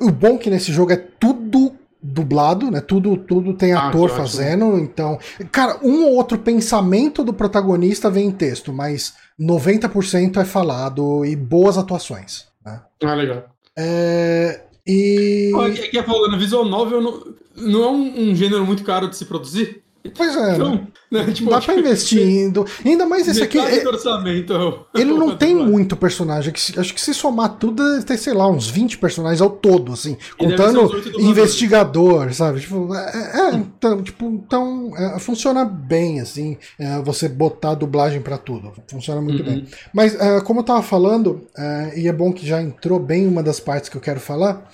O 0.00 0.10
bom 0.10 0.34
é 0.34 0.38
que 0.38 0.50
nesse 0.50 0.70
jogo 0.70 0.92
é 0.92 0.96
tudo 0.96 1.74
dublado, 2.00 2.70
né? 2.70 2.80
Tudo, 2.80 3.16
tudo 3.16 3.54
tem 3.54 3.72
Ah, 3.72 3.88
ator 3.88 4.10
que 4.10 4.16
fazendo, 4.16 4.78
então. 4.78 5.18
Cara, 5.50 5.78
um 5.82 6.04
ou 6.04 6.14
outro 6.14 6.38
pensamento 6.38 7.24
do 7.24 7.32
protagonista 7.32 8.10
vem 8.10 8.28
em 8.28 8.32
texto, 8.32 8.72
mas 8.72 9.14
90% 9.40 10.40
é 10.40 10.44
falado 10.44 11.24
e 11.24 11.34
boas 11.34 11.76
atuações. 11.78 12.46
Né? 12.64 12.80
Ah, 13.02 13.14
legal. 13.14 13.44
É, 13.76 14.60
e. 14.88 15.52
Aqui, 15.54 15.80
aqui 15.82 15.98
é 15.98 16.02
falando, 16.02 16.38
visual 16.38 16.64
novel 16.64 17.00
não, 17.00 17.34
não 17.56 17.84
é 17.84 17.90
um, 17.90 18.30
um 18.30 18.34
gênero 18.34 18.64
muito 18.64 18.82
caro 18.82 19.08
de 19.08 19.16
se 19.16 19.26
produzir. 19.26 19.82
Pois 20.16 20.36
é, 20.36 20.40
né? 20.40 20.54
Então, 20.54 20.86
né, 21.10 21.32
tipo, 21.32 21.50
dá 21.50 21.60
pra 21.60 21.74
investir. 21.78 22.20
em- 22.22 22.52
Ainda 22.84 23.06
mais 23.06 23.26
esse 23.28 23.42
aqui. 23.42 23.58
é- 23.58 23.78
é 23.78 23.82
Ele 24.94 25.12
não 25.12 25.32
é 25.32 25.36
tem 25.36 25.54
muito 25.54 25.96
personagem. 25.96 26.52
Acho 26.76 26.94
que 26.94 27.00
se 27.00 27.14
somar 27.14 27.50
tudo, 27.58 28.02
ter, 28.04 28.16
sei 28.18 28.32
lá, 28.34 28.48
uns 28.48 28.68
20 28.68 28.98
personagens 28.98 29.40
ao 29.40 29.50
todo, 29.50 29.92
assim. 29.92 30.16
Contando 30.38 30.90
investigador, 31.18 32.32
sabe? 32.32 32.60
Tipo, 32.60 32.94
é, 32.94 33.50
é, 33.50 33.54
então, 33.54 34.02
tipo, 34.02 34.26
então 34.26 34.92
é, 34.96 35.18
funciona 35.18 35.64
bem, 35.64 36.20
assim, 36.20 36.56
é, 36.78 37.00
você 37.02 37.28
botar 37.28 37.74
dublagem 37.74 38.20
pra 38.20 38.36
tudo. 38.38 38.72
Funciona 38.90 39.20
muito 39.20 39.40
Uhum. 39.42 39.48
bem. 39.48 39.66
Mas, 39.94 40.14
é, 40.14 40.40
como 40.40 40.60
eu 40.60 40.64
tava 40.64 40.82
falando, 40.82 41.42
é, 41.56 41.92
e 42.00 42.08
é 42.08 42.12
bom 42.12 42.32
que 42.32 42.46
já 42.46 42.60
entrou 42.62 42.98
bem 42.98 43.26
uma 43.26 43.42
das 43.42 43.60
partes 43.60 43.88
que 43.88 43.96
eu 43.96 44.00
quero 44.00 44.20
falar, 44.20 44.68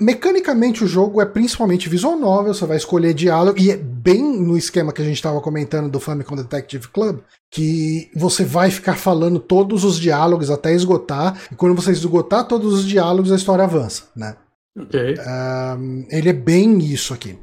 mecanicamente 0.00 0.84
o 0.84 0.86
jogo 0.86 1.20
é 1.20 1.26
principalmente 1.26 1.88
visual 1.88 2.16
novel, 2.18 2.52
você 2.54 2.66
vai 2.66 2.76
escolher 2.76 3.14
diálogo, 3.14 3.58
e 3.58 3.70
é 3.70 3.76
bem 3.76 4.22
no 4.22 4.56
esquema 4.64 4.92
que 4.92 5.02
a 5.02 5.04
gente 5.04 5.22
tava 5.22 5.40
comentando 5.40 5.90
do 5.90 6.00
Famicom 6.00 6.36
Detective 6.36 6.88
Club, 6.88 7.20
que 7.50 8.10
você 8.14 8.44
vai 8.44 8.70
ficar 8.70 8.96
falando 8.96 9.38
todos 9.38 9.84
os 9.84 9.98
diálogos 9.98 10.50
até 10.50 10.72
esgotar, 10.74 11.40
e 11.52 11.54
quando 11.54 11.74
você 11.74 11.92
esgotar 11.92 12.46
todos 12.46 12.74
os 12.74 12.84
diálogos, 12.84 13.30
a 13.32 13.36
história 13.36 13.64
avança, 13.64 14.04
né? 14.16 14.36
Ok. 14.76 15.14
Um, 15.78 16.06
ele 16.10 16.28
é 16.28 16.32
bem 16.32 16.78
isso 16.78 17.14
aqui. 17.14 17.38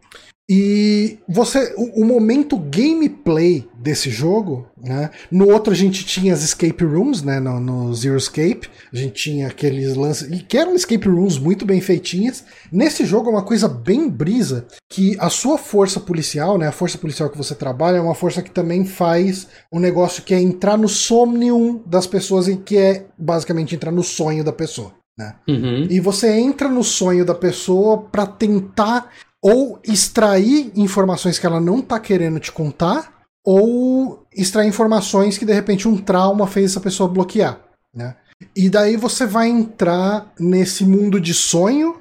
E 0.50 1.20
você, 1.30 1.74
o, 1.78 2.02
o 2.02 2.06
momento 2.06 2.58
gameplay 2.58 3.70
desse 3.82 4.10
jogo, 4.10 4.68
né? 4.78 5.10
No 5.32 5.50
outro 5.50 5.74
a 5.74 5.76
gente 5.76 6.06
tinha 6.06 6.34
as 6.34 6.44
escape 6.44 6.84
rooms, 6.84 7.22
né? 7.22 7.40
No, 7.40 7.60
no 7.60 7.94
Zero 7.94 8.18
Escape, 8.18 8.70
a 8.92 8.96
gente 8.96 9.14
tinha 9.14 9.48
aqueles 9.48 9.96
lances 9.96 10.30
e 10.32 10.44
que 10.44 10.58
eram 10.58 10.76
escape 10.76 11.08
rooms 11.08 11.38
muito 11.38 11.66
bem 11.66 11.82
feitinhas. 11.82 12.44
Nesse 12.72 13.06
jogo 13.06 13.30
é 13.30 13.34
uma 13.34 13.44
coisa 13.44 13.68
bem 13.68 14.10
brisa 14.10 14.66
que 14.90 15.18
a 15.20 15.30
sua 15.30 15.58
força 15.58 16.00
policial, 16.00 16.58
né? 16.58 16.68
A 16.68 16.72
força 16.72 16.98
policial 16.98 17.30
que 17.30 17.38
você 17.38 17.56
trabalha 17.56 17.98
é 17.98 18.02
uma 18.02 18.16
força 18.16 18.42
que 18.42 18.52
também 18.52 18.86
faz 18.86 19.48
um 19.72 19.80
negócio 19.80 20.24
que 20.24 20.34
é 20.34 20.40
entrar 20.40 20.78
no 20.78 20.88
somnium 20.88 21.82
das 21.86 22.06
pessoas 22.06 22.48
e 22.48 22.58
que 22.58 22.78
é 22.78 23.06
basicamente 23.18 23.76
entrar 23.76 23.92
no 23.92 24.04
sonho 24.04 24.44
da 24.44 24.54
pessoa, 24.54 24.94
né? 25.18 25.36
Uhum. 25.48 25.88
E 25.90 26.00
você 26.00 26.32
entra 26.40 26.70
no 26.70 26.84
sonho 26.84 27.26
da 27.26 27.36
pessoa 27.36 28.04
pra 28.04 28.26
tentar 28.26 29.10
ou 29.42 29.80
extrair 29.84 30.72
informações 30.76 31.40
que 31.40 31.46
ela 31.46 31.60
não 31.60 31.82
tá 31.82 32.00
querendo 32.00 32.40
te 32.40 32.52
contar, 32.52 33.21
ou 33.44 34.26
extrair 34.36 34.68
informações 34.68 35.38
que 35.38 35.46
de 35.46 35.54
repente 35.54 35.88
um 35.88 35.98
trauma 35.98 36.48
fez 36.48 36.72
essa 36.72 36.80
pessoa 36.80 37.10
bloquear, 37.10 37.60
né? 37.94 38.16
E 38.56 38.70
daí 38.70 38.98
você 38.98 39.26
vai 39.26 39.50
entrar 39.50 40.32
nesse 40.40 40.84
mundo 40.84 41.20
de 41.20 41.34
sonho, 41.34 42.00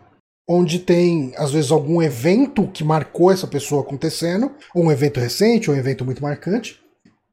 onde 0.48 0.78
tem 0.78 1.32
às 1.36 1.52
vezes 1.52 1.70
algum 1.70 2.00
evento 2.00 2.66
que 2.68 2.82
marcou 2.82 3.30
essa 3.30 3.46
pessoa 3.46 3.82
acontecendo, 3.82 4.52
ou 4.74 4.84
um 4.84 4.92
evento 4.92 5.20
recente, 5.20 5.70
ou 5.70 5.76
um 5.76 5.78
evento 5.78 6.04
muito 6.04 6.22
marcante. 6.22 6.80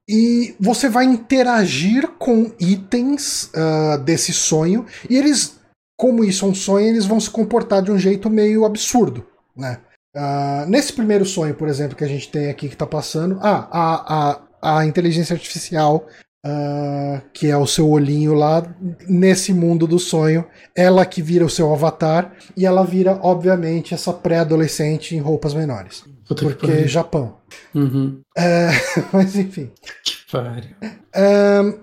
E 0.09 0.55
você 0.59 0.87
vai 0.87 1.05
interagir 1.05 2.07
com 2.19 2.51
itens 2.59 3.49
ah, 3.53 3.97
desse 3.97 4.33
sonho, 4.33 4.85
e 5.09 5.17
eles 5.17 5.57
como 5.97 6.23
isso 6.23 6.45
é 6.45 6.47
um 6.47 6.53
sonho, 6.53 6.87
eles 6.87 7.05
vão 7.05 7.19
se 7.19 7.29
comportar 7.29 7.81
de 7.81 7.91
um 7.91 7.97
jeito 7.97 8.29
meio 8.29 8.63
absurdo, 8.63 9.25
né? 9.55 9.79
Ah, 10.18 10.65
nesse 10.68 10.91
primeiro 10.93 11.26
sonho, 11.26 11.53
por 11.53 11.68
exemplo, 11.68 11.95
que 11.95 12.03
a 12.03 12.07
gente 12.07 12.30
tem 12.30 12.49
aqui 12.49 12.68
que 12.68 12.76
tá 12.76 12.88
passando, 12.88 13.38
ah, 13.41 13.68
a, 13.72 14.39
a, 14.63 14.80
a 14.80 14.86
inteligência 14.86 15.34
artificial, 15.34 16.07
ah, 16.43 17.22
que 17.34 17.47
é 17.47 17.55
o 17.57 17.68
seu 17.68 17.88
olhinho 17.88 18.34
lá, 18.34 18.63
nesse 19.07 19.53
mundo 19.53 19.86
do 19.86 19.99
sonho, 19.99 20.45
ela 20.76 21.05
que 21.05 21.22
vira 21.22 21.45
o 21.45 21.49
seu 21.49 21.72
avatar, 21.72 22.34
e 22.55 22.65
ela 22.65 22.84
vira, 22.84 23.20
obviamente, 23.22 23.93
essa 23.93 24.11
pré-adolescente 24.11 25.15
em 25.15 25.20
roupas 25.20 25.53
menores. 25.53 26.03
Puta 26.28 26.45
que 26.45 26.53
Porque. 26.53 26.88
Japão. 26.88 27.38
Uhum. 27.76 28.20
É, 28.36 28.70
mas 29.13 29.36
enfim. 29.36 29.72
Que 30.03 30.32
pariu. 30.32 30.76
Ahn, 31.15 31.74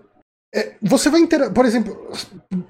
é, 0.54 0.74
você 0.82 1.08
vai 1.08 1.20
inter... 1.20 1.50
Por 1.52 1.64
exemplo, 1.64 2.10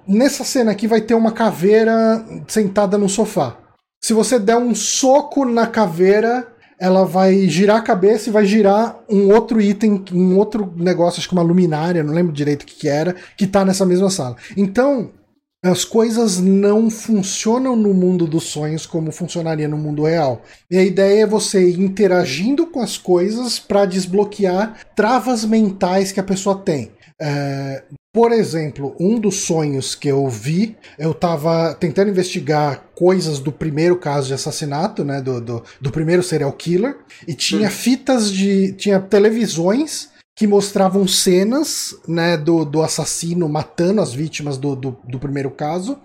nessa 0.07 0.45
cena 0.45 0.73
aqui 0.73 0.87
vai 0.87 1.01
ter 1.01 1.15
uma 1.15 1.33
caveira 1.33 2.25
sentada 2.49 2.97
no 2.97 3.09
sofá. 3.09 3.59
Se 4.05 4.13
você 4.13 4.39
der 4.39 4.59
um 4.59 4.75
soco 4.75 5.47
na 5.47 5.67
caveira, 5.67 6.47
ela 6.79 7.07
vai 7.07 7.49
girar 7.49 7.79
a 7.79 7.81
cabeça 7.81 8.29
e 8.29 8.33
vai 8.33 8.45
girar 8.45 8.99
um 9.09 9.33
outro 9.33 9.63
item, 9.63 10.05
um 10.13 10.37
outro 10.37 10.71
negócio, 10.77 11.21
acho 11.21 11.27
que 11.27 11.35
uma 11.35 11.41
luminária, 11.41 12.03
não 12.03 12.13
lembro 12.13 12.31
direito 12.31 12.65
o 12.65 12.67
que, 12.67 12.75
que 12.81 12.87
era, 12.87 13.17
que 13.35 13.47
tá 13.47 13.65
nessa 13.65 13.87
mesma 13.87 14.11
sala. 14.11 14.37
Então, 14.59 15.09
as 15.65 15.83
coisas 15.83 16.39
não 16.41 16.91
funcionam 16.91 17.75
no 17.75 17.95
mundo 17.95 18.27
dos 18.27 18.45
sonhos 18.45 18.85
como 18.85 19.11
funcionaria 19.11 19.67
no 19.67 19.79
mundo 19.79 20.05
real. 20.05 20.43
E 20.71 20.77
a 20.77 20.85
ideia 20.85 21.23
é 21.23 21.27
você 21.27 21.71
ir 21.71 21.81
interagindo 21.81 22.67
com 22.67 22.81
as 22.81 22.99
coisas 22.99 23.59
para 23.59 23.87
desbloquear 23.87 24.79
travas 24.95 25.43
mentais 25.43 26.13
que 26.13 26.21
a 26.21 26.25
pessoa 26.25 26.59
tem. 26.59 26.91
É, 27.19 27.83
por 28.13 28.31
exemplo, 28.31 28.95
um 29.01 29.19
dos 29.19 29.37
sonhos 29.37 29.95
que 29.95 30.09
eu 30.09 30.29
vi, 30.29 30.77
eu 30.99 31.13
estava 31.13 31.75
tentando 31.75 32.11
investigar 32.11 32.85
coisas 32.95 33.39
do 33.39 33.51
primeiro 33.51 33.97
caso 33.97 34.29
de 34.29 34.35
assassinato, 34.35 35.03
né, 35.03 35.23
do, 35.23 35.41
do, 35.41 35.65
do 35.81 35.91
primeiro 35.91 36.23
serial 36.23 36.53
killer, 36.53 36.99
e 37.27 37.35
tinha 37.35 37.71
fitas 37.71 38.31
de. 38.31 38.73
tinha 38.75 39.01
televisões 39.01 40.13
que 40.37 40.47
mostravam 40.47 41.07
cenas 41.07 41.95
né, 42.09 42.37
do, 42.37 42.65
do 42.65 42.83
assassino 42.83 43.49
matando 43.49 44.01
as 44.01 44.13
vítimas 44.13 44.59
do, 44.59 44.75
do, 44.75 44.97
do 45.05 45.19
primeiro 45.19 45.51
caso, 45.51 45.99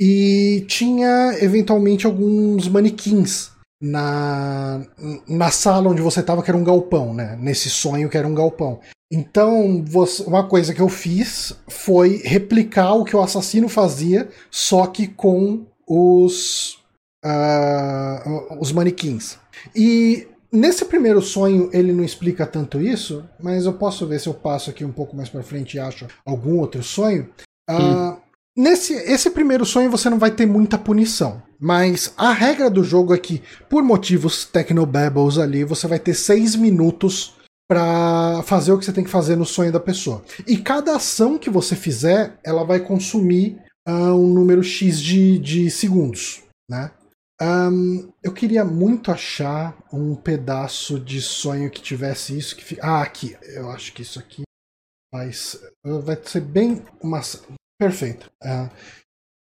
e 0.00 0.64
tinha 0.68 1.36
eventualmente 1.40 2.04
alguns 2.04 2.68
manequins 2.68 3.50
na, 3.80 4.84
na 5.28 5.50
sala 5.50 5.90
onde 5.90 6.02
você 6.02 6.20
estava, 6.20 6.42
que 6.42 6.50
era 6.50 6.58
um 6.58 6.64
galpão, 6.64 7.14
né? 7.14 7.36
Nesse 7.40 7.70
sonho 7.70 8.08
que 8.08 8.16
era 8.16 8.26
um 8.26 8.34
galpão. 8.34 8.80
Então, 9.10 9.84
você- 9.86 10.24
uma 10.24 10.48
coisa 10.48 10.74
que 10.74 10.80
eu 10.80 10.88
fiz 10.88 11.54
foi 11.68 12.20
replicar 12.24 12.94
o 12.94 13.04
que 13.04 13.14
o 13.14 13.22
assassino 13.22 13.68
fazia, 13.68 14.28
só 14.50 14.86
que 14.86 15.06
com 15.06 15.64
os, 15.86 16.78
ah, 17.24 18.22
os 18.60 18.72
manequins. 18.72 19.38
E 19.74 20.26
nesse 20.56 20.84
primeiro 20.84 21.20
sonho 21.20 21.70
ele 21.72 21.92
não 21.92 22.02
explica 22.02 22.46
tanto 22.46 22.80
isso, 22.80 23.24
mas 23.40 23.66
eu 23.66 23.74
posso 23.74 24.06
ver 24.06 24.18
se 24.18 24.28
eu 24.28 24.34
passo 24.34 24.70
aqui 24.70 24.84
um 24.84 24.92
pouco 24.92 25.16
mais 25.16 25.28
pra 25.28 25.42
frente 25.42 25.74
e 25.74 25.80
acho 25.80 26.06
algum 26.24 26.58
outro 26.58 26.82
sonho. 26.82 27.28
Ah, 27.68 28.16
nesse 28.56 28.94
esse 28.94 29.30
primeiro 29.30 29.64
sonho 29.64 29.90
você 29.90 30.08
não 30.08 30.18
vai 30.18 30.30
ter 30.30 30.46
muita 30.46 30.78
punição. 30.78 31.42
Mas 31.58 32.12
a 32.16 32.32
regra 32.32 32.68
do 32.68 32.84
jogo 32.84 33.14
é 33.14 33.18
que, 33.18 33.42
por 33.68 33.82
motivos 33.82 34.44
technobabbles 34.44 35.38
ali, 35.38 35.64
você 35.64 35.86
vai 35.86 35.98
ter 35.98 36.14
seis 36.14 36.54
minutos 36.54 37.34
para 37.68 38.42
fazer 38.44 38.72
o 38.72 38.78
que 38.78 38.84
você 38.84 38.92
tem 38.92 39.04
que 39.04 39.10
fazer 39.10 39.36
no 39.36 39.44
sonho 39.44 39.72
da 39.72 39.80
pessoa. 39.80 40.22
E 40.46 40.56
cada 40.56 40.94
ação 40.94 41.38
que 41.38 41.50
você 41.50 41.74
fizer, 41.74 42.38
ela 42.44 42.62
vai 42.62 42.80
consumir 42.80 43.58
uh, 43.88 44.14
um 44.14 44.32
número 44.32 44.62
X 44.62 45.00
de, 45.00 45.38
de 45.38 45.70
segundos, 45.70 46.42
né? 46.70 46.90
Um, 47.40 48.10
eu 48.22 48.32
queria 48.32 48.64
muito 48.64 49.10
achar 49.10 49.76
um 49.92 50.14
pedaço 50.14 50.98
de 50.98 51.20
sonho 51.20 51.70
que 51.70 51.82
tivesse 51.82 52.36
isso. 52.36 52.56
Que 52.56 52.78
Ah, 52.80 53.02
aqui. 53.02 53.36
Eu 53.54 53.70
acho 53.70 53.92
que 53.92 54.02
isso 54.02 54.18
aqui 54.18 54.42
vai 55.12 55.32
ser, 55.32 55.60
vai 55.84 56.18
ser 56.22 56.40
bem 56.40 56.82
uma. 57.02 57.20
Perfeito. 57.78 58.30
Uh, 58.42 58.70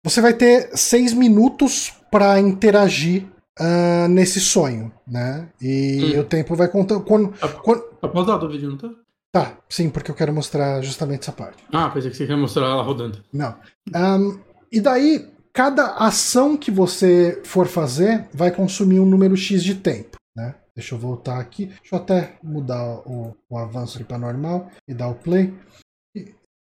você 0.03 0.21
vai 0.21 0.33
ter 0.33 0.75
seis 0.77 1.13
minutos 1.13 1.93
para 2.11 2.39
interagir 2.39 3.25
uh, 3.59 4.07
nesse 4.07 4.39
sonho, 4.39 4.91
né? 5.07 5.49
E 5.61 6.15
hum. 6.15 6.19
o 6.19 6.23
tempo 6.23 6.55
vai 6.55 6.67
contando. 6.67 7.03
Quando, 7.03 7.33
tá, 7.33 7.47
quando... 7.47 7.81
tá 7.95 8.07
pausado 8.07 8.45
o 8.45 8.49
vídeo, 8.49 8.69
não 8.69 8.77
tá? 8.77 8.89
Tá, 9.31 9.57
sim, 9.69 9.89
porque 9.89 10.11
eu 10.11 10.15
quero 10.15 10.33
mostrar 10.33 10.81
justamente 10.81 11.21
essa 11.21 11.31
parte. 11.31 11.63
Ah, 11.71 11.89
pensei 11.89 12.11
que 12.11 12.17
você 12.17 12.23
queria 12.23 12.37
mostrar 12.37 12.65
ela 12.65 12.83
rodando. 12.83 13.23
Não. 13.31 13.55
Um, 13.95 14.39
e 14.69 14.81
daí, 14.81 15.25
cada 15.53 15.95
ação 15.95 16.57
que 16.57 16.71
você 16.71 17.41
for 17.43 17.67
fazer 17.67 18.27
vai 18.33 18.51
consumir 18.51 18.99
um 18.99 19.05
número 19.05 19.35
X 19.35 19.63
de 19.63 19.75
tempo, 19.75 20.17
né? 20.35 20.55
Deixa 20.75 20.95
eu 20.95 20.99
voltar 20.99 21.39
aqui. 21.39 21.65
Deixa 21.65 21.95
eu 21.95 21.99
até 21.99 22.33
mudar 22.41 22.83
o, 23.05 23.35
o 23.49 23.57
avanço 23.57 23.97
aqui 23.97 24.05
para 24.05 24.17
normal 24.17 24.69
e 24.87 24.93
dar 24.93 25.09
o 25.09 25.15
play. 25.15 25.53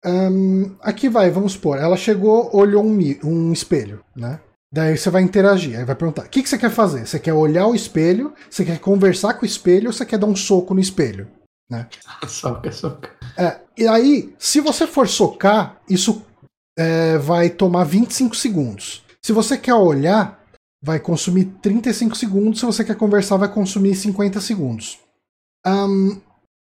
Um, 0.05 0.75
aqui 0.81 1.09
vai, 1.09 1.31
vamos 1.31 1.53
supor, 1.53 1.79
ela 1.79 1.97
chegou, 1.97 2.55
olhou 2.55 2.85
um, 2.85 2.99
um 3.23 3.51
espelho, 3.51 4.03
né? 4.15 4.39
Daí 4.71 4.97
você 4.97 5.09
vai 5.09 5.21
interagir, 5.21 5.77
aí 5.77 5.85
vai 5.85 5.95
perguntar: 5.95 6.25
o 6.25 6.29
que, 6.29 6.43
que 6.43 6.49
você 6.49 6.57
quer 6.57 6.69
fazer? 6.69 7.07
Você 7.07 7.17
quer 7.17 7.33
olhar 7.33 7.65
o 7.65 7.73
espelho? 7.73 8.33
Você 8.49 8.63
quer 8.63 8.77
conversar 8.77 9.33
com 9.33 9.43
o 9.43 9.45
espelho 9.45 9.87
ou 9.87 9.93
você 9.93 10.05
quer 10.05 10.19
dar 10.19 10.27
um 10.27 10.35
soco 10.35 10.73
no 10.73 10.79
espelho? 10.79 11.27
Né? 11.69 11.87
soca, 12.27 12.71
soca. 12.71 13.09
É, 13.37 13.59
e 13.77 13.87
aí, 13.87 14.35
se 14.37 14.59
você 14.59 14.85
for 14.85 15.07
socar, 15.07 15.81
isso 15.89 16.23
é, 16.77 17.17
vai 17.17 17.49
tomar 17.49 17.83
25 17.83 18.35
segundos. 18.35 19.03
Se 19.21 19.31
você 19.31 19.57
quer 19.57 19.73
olhar, 19.73 20.43
vai 20.83 20.99
consumir 20.99 21.45
35 21.61 22.15
segundos. 22.15 22.59
Se 22.59 22.65
você 22.65 22.83
quer 22.83 22.95
conversar, 22.95 23.37
vai 23.37 23.51
consumir 23.51 23.95
50 23.95 24.39
segundos. 24.39 24.99
Um, 25.65 26.21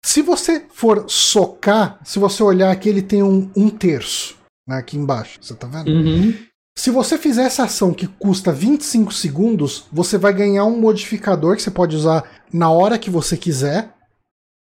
se 0.05 0.22
você 0.22 0.66
for 0.72 1.05
socar, 1.09 2.01
se 2.05 2.18
você 2.18 2.42
olhar 2.42 2.70
aqui, 2.70 2.88
ele 2.88 3.03
tem 3.03 3.22
um, 3.22 3.51
um 3.57 3.68
terço 3.68 4.36
né, 4.66 4.78
aqui 4.78 4.96
embaixo. 4.96 5.38
Você 5.40 5.55
tá 5.55 5.66
vendo? 5.66 5.90
Uhum. 5.90 6.34
Se 6.76 6.90
você 6.90 7.18
fizer 7.18 7.44
essa 7.44 7.64
ação 7.64 7.92
que 7.92 8.07
custa 8.07 8.53
25 8.53 9.12
segundos, 9.12 9.84
você 9.92 10.16
vai 10.16 10.32
ganhar 10.32 10.64
um 10.64 10.80
modificador 10.80 11.55
que 11.55 11.62
você 11.62 11.70
pode 11.70 11.94
usar 11.94 12.24
na 12.53 12.70
hora 12.70 12.98
que 12.98 13.11
você 13.11 13.36
quiser 13.36 13.94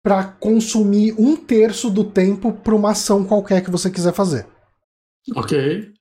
para 0.05 0.25
consumir 0.25 1.15
um 1.19 1.35
terço 1.35 1.89
do 1.89 2.05
tempo 2.05 2.53
para 2.53 2.75
uma 2.75 2.91
ação 2.91 3.25
qualquer 3.25 3.65
que 3.65 3.71
você 3.71 3.91
quiser 3.91 4.13
fazer. 4.13 4.47
Ok. 5.35 5.93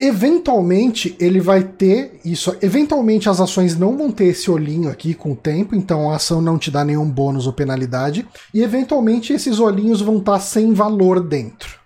Eventualmente 0.00 1.16
ele 1.18 1.40
vai 1.40 1.64
ter 1.64 2.20
isso. 2.24 2.56
Eventualmente 2.62 3.28
as 3.28 3.40
ações 3.40 3.76
não 3.76 3.96
vão 3.96 4.12
ter 4.12 4.26
esse 4.26 4.48
olhinho 4.50 4.88
aqui 4.88 5.12
com 5.12 5.32
o 5.32 5.36
tempo, 5.36 5.74
então 5.74 6.10
a 6.10 6.16
ação 6.16 6.40
não 6.40 6.56
te 6.56 6.70
dá 6.70 6.84
nenhum 6.84 7.10
bônus 7.10 7.46
ou 7.46 7.52
penalidade. 7.52 8.26
E 8.54 8.62
eventualmente 8.62 9.32
esses 9.32 9.58
olhinhos 9.58 10.00
vão 10.00 10.18
estar 10.18 10.34
tá 10.34 10.40
sem 10.40 10.72
valor 10.72 11.20
dentro. 11.20 11.80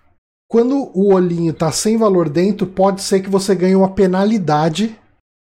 Quando 0.47 0.91
o 0.93 1.11
olhinho 1.11 1.51
está 1.51 1.71
sem 1.71 1.97
valor 1.97 2.29
dentro, 2.29 2.67
pode 2.67 3.01
ser 3.01 3.21
que 3.21 3.29
você 3.29 3.55
ganhe 3.55 3.75
uma 3.75 3.89
penalidade 3.89 4.95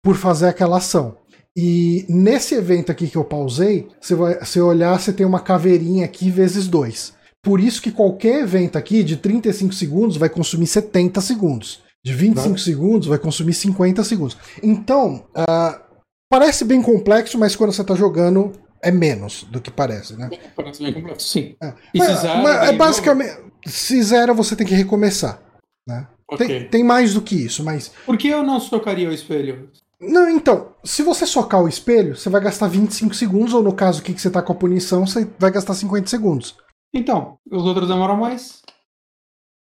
por 0.03 0.16
fazer 0.16 0.49
aquela 0.49 0.78
ação. 0.78 1.18
E 1.57 2.05
nesse 2.09 2.55
evento 2.55 2.91
aqui 2.91 3.09
que 3.09 3.16
eu 3.16 3.24
pausei, 3.24 3.89
você 4.01 4.14
vai 4.16 4.39
você 4.39 4.61
olhar, 4.61 4.99
você 4.99 5.12
tem 5.12 5.24
uma 5.24 5.41
caveirinha 5.41 6.05
aqui 6.05 6.30
vezes 6.30 6.66
dois. 6.66 7.16
Por 7.47 7.61
isso 7.61 7.80
que 7.80 7.92
qualquer 7.92 8.40
evento 8.40 8.76
aqui 8.76 9.05
de 9.05 9.16
35 9.16 9.72
segundos 9.72 10.16
vai 10.16 10.28
consumir 10.28 10.66
70 10.66 11.20
segundos. 11.20 11.80
De 12.05 12.12
25 12.12 12.49
Não. 12.49 12.59
segundos 12.59 13.07
vai 13.07 13.20
consumir 13.20 13.55
50 13.55 14.03
segundos. 14.03 14.36
Então, 14.61 15.24
uh, 15.30 15.80
parece 16.28 16.64
bem 16.64 16.82
complexo, 16.82 17.38
mas 17.38 17.55
quando 17.55 17.72
você 17.72 17.82
está 17.82 17.94
jogando 17.94 18.51
é 18.82 18.90
menos 18.90 19.44
do 19.44 19.61
que 19.61 19.70
parece, 19.70 20.16
né? 20.16 20.28
Parece 20.57 20.82
bem 20.82 20.92
complexo, 20.92 21.28
sim. 21.28 21.55
É. 21.62 21.72
Mas, 21.94 22.24
mas 22.24 22.68
é 22.68 22.72
basicamente, 22.72 23.36
se 23.64 24.03
zera 24.03 24.34
você 24.34 24.57
tem 24.57 24.66
que 24.66 24.74
recomeçar. 24.74 25.40
Né? 25.88 26.05
Okay. 26.28 26.49
Tem, 26.49 26.68
tem 26.68 26.84
mais 26.84 27.14
do 27.14 27.22
que 27.22 27.36
isso, 27.36 27.62
mas. 27.62 27.92
Por 28.05 28.18
que 28.18 28.26
eu 28.26 28.42
não 28.42 28.59
socaria 28.59 29.09
o 29.09 29.12
espelho? 29.12 29.70
Não, 30.01 30.28
então, 30.28 30.72
se 30.82 31.01
você 31.01 31.24
socar 31.24 31.62
o 31.62 31.68
espelho, 31.68 32.16
você 32.16 32.28
vai 32.28 32.40
gastar 32.40 32.66
25 32.66 33.14
segundos, 33.14 33.55
ou 33.55 33.62
no 33.62 33.72
caso 33.72 34.01
aqui 34.01 34.12
que 34.12 34.20
você 34.20 34.30
tá 34.30 34.42
com 34.42 34.53
a 34.53 34.57
punição, 34.57 35.07
você 35.07 35.28
vai 35.38 35.53
gastar 35.53 35.74
50 35.74 36.09
segundos. 36.09 36.57
Então, 36.97 37.38
os 37.51 37.64
outros 37.64 37.88
demoram 37.88 38.16
mais? 38.16 38.62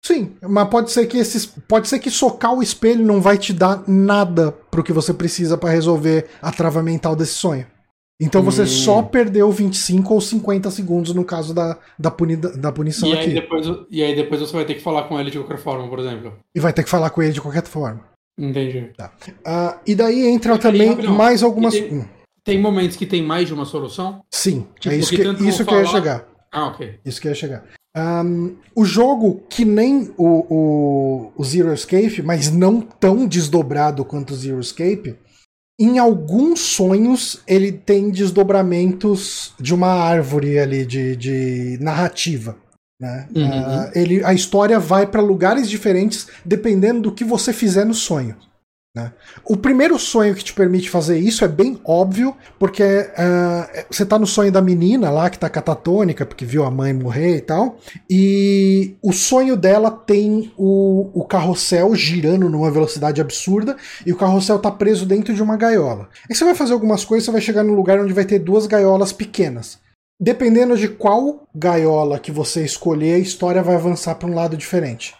Sim, 0.05 0.36
mas 0.41 0.69
pode 0.69 0.91
ser 0.91 1.07
que 1.07 1.17
esses. 1.17 1.45
Pode 1.45 1.88
ser 1.88 1.99
que 1.99 2.11
socar 2.11 2.53
o 2.53 2.61
espelho 2.61 3.03
não 3.03 3.19
vai 3.19 3.38
te 3.38 3.51
dar 3.51 3.83
nada 3.88 4.51
pro 4.69 4.83
que 4.83 4.93
você 4.93 5.13
precisa 5.13 5.57
para 5.57 5.71
resolver 5.71 6.27
a 6.41 6.51
trava 6.51 6.83
mental 6.83 7.15
desse 7.15 7.33
sonho. 7.33 7.65
Então 8.21 8.41
você 8.41 8.61
hum. 8.61 8.67
só 8.67 9.01
perdeu 9.01 9.51
25 9.51 10.13
ou 10.13 10.21
50 10.21 10.71
segundos 10.71 11.13
no 11.13 11.25
caso 11.25 11.53
da, 11.53 11.77
da, 11.99 12.09
puni, 12.09 12.38
da 12.38 12.71
punição 12.71 13.09
e 13.09 13.13
aqui. 13.13 13.29
Aí 13.29 13.33
depois, 13.33 13.67
e 13.89 14.03
aí 14.03 14.15
depois 14.15 14.39
você 14.39 14.53
vai 14.53 14.63
ter 14.63 14.75
que 14.75 14.81
falar 14.81 15.03
com 15.03 15.19
ele 15.19 15.31
de 15.31 15.39
qualquer 15.39 15.57
forma, 15.57 15.89
por 15.89 15.99
exemplo. 15.99 16.33
E 16.53 16.59
vai 16.59 16.71
ter 16.71 16.83
que 16.83 16.89
falar 16.89 17.09
com 17.09 17.21
ele 17.21 17.33
de 17.33 17.41
qualquer 17.41 17.63
forma. 17.63 18.01
Entendi. 18.38 18.91
Tá. 18.95 19.11
Uh, 19.27 19.79
e 19.86 19.95
daí 19.95 20.27
entra 20.27 20.55
e 20.55 20.59
também 20.59 20.91
aí, 20.91 21.07
mais 21.07 21.43
algumas. 21.43 21.73
Tem, 21.73 22.09
tem, 22.43 22.59
momentos 22.59 22.95
que 22.95 23.05
tem 23.05 23.23
mais 23.23 23.47
de 23.47 23.53
uma 23.53 23.65
solução? 23.65 24.21
Sim, 24.31 24.67
tipo, 24.79 24.93
é 24.93 24.97
isso 24.97 25.09
que, 25.09 25.21
isso 25.43 25.65
que 25.65 25.73
eu 25.73 25.79
ia 25.79 25.88
chegar. 25.88 26.34
Ah, 26.56 26.68
ok. 26.68 26.99
Isso 27.03 27.20
que 27.20 27.28
eu 27.28 27.32
ia 27.32 27.36
chegar. 27.36 27.66
Um, 27.97 28.56
o 28.74 28.86
jogo, 28.86 29.43
que 29.49 29.66
nem 29.66 30.14
o, 30.18 30.45
o, 30.49 31.32
o, 31.36 31.43
Zero 31.43 31.74
Escape, 31.74 32.22
mas 32.22 32.49
não 32.49 32.80
tão 32.80 33.28
desdobrado 33.28 34.06
quanto 34.06 34.32
o 34.32 34.36
Zero 34.36 34.62
Escape, 34.62 35.18
em 35.78 35.99
alguns 35.99 36.62
sonhos 36.62 37.41
ele 37.45 37.74
tem 37.74 38.10
desdobramentos 38.10 39.53
de 39.60 39.74
uma 39.74 39.89
árvore 39.89 40.58
ali 40.58 40.86
de, 40.86 41.18
de 41.18 41.78
narrativa. 41.82 42.58
Né? 43.01 43.28
Uhum. 43.36 43.49
Uh, 43.49 43.91
ele, 43.93 44.24
a 44.24 44.34
história 44.34 44.80
vai 44.80 45.06
para 45.06 45.22
lugares 45.22 45.70
diferentes 45.70 46.28
dependendo 46.45 47.01
do 47.01 47.12
que 47.12 47.26
você 47.26 47.51
fizer 47.51 47.84
no 47.84 47.93
sonho. 47.93 48.38
Né? 48.96 49.12
O 49.43 49.58
primeiro 49.58 50.00
sonho 50.00 50.34
que 50.34 50.43
te 50.43 50.54
permite 50.54 50.89
fazer 50.89 51.20
isso 51.20 51.43
é 51.43 51.50
bem 51.50 51.78
óbvio, 51.84 52.34
porque 52.58 52.82
uh, 52.84 53.86
você 53.91 54.06
tá 54.06 54.18
no 54.18 54.26
sonho 54.26 54.52
da 54.52 54.62
menina 54.62 55.10
lá 55.12 55.30
que 55.30 55.38
tá 55.38 55.50
catatônica, 55.50 56.26
porque 56.26 56.46
viu 56.46 56.64
a 56.64 56.72
mãe 56.72 56.93
morrer 56.93 57.38
e 57.38 57.41
tal, 57.41 57.78
e 58.10 58.96
o 59.02 59.12
sonho 59.12 59.58
dela 59.58 59.91
tem 59.91 60.54
o, 60.58 61.10
o 61.14 61.26
carrossel 61.26 61.93
girando 61.93 62.50
numa 62.50 62.72
velocidade 62.72 63.20
absurda 63.20 63.76
e 64.06 64.14
o 64.14 64.18
carrossel 64.18 64.60
tá 64.60 64.72
preso 64.72 65.06
dentro 65.06 65.34
de 65.34 65.43
uma 65.43 65.58
gaiola. 65.58 66.08
Aí 66.30 66.36
você 66.36 66.46
vai 66.46 66.56
fazer 66.56 66.72
algumas 66.72 67.04
coisas, 67.04 67.26
você 67.26 67.32
vai 67.32 67.41
chegar 67.41 67.64
num 67.64 67.76
lugar 67.76 68.00
onde 68.00 68.14
vai 68.14 68.24
ter 68.24 68.39
duas 68.39 68.66
gaiolas 68.66 69.12
pequenas. 69.12 69.78
Dependendo 70.18 70.78
de 70.78 70.88
qual 70.88 71.46
gaiola 71.54 72.18
que 72.18 72.32
você 72.32 72.64
escolher, 72.64 73.16
a 73.16 73.20
história 73.20 73.62
vai 73.62 73.76
avançar 73.76 74.16
para 74.16 74.30
um 74.30 74.34
lado 74.34 74.56
diferente. 74.56 75.14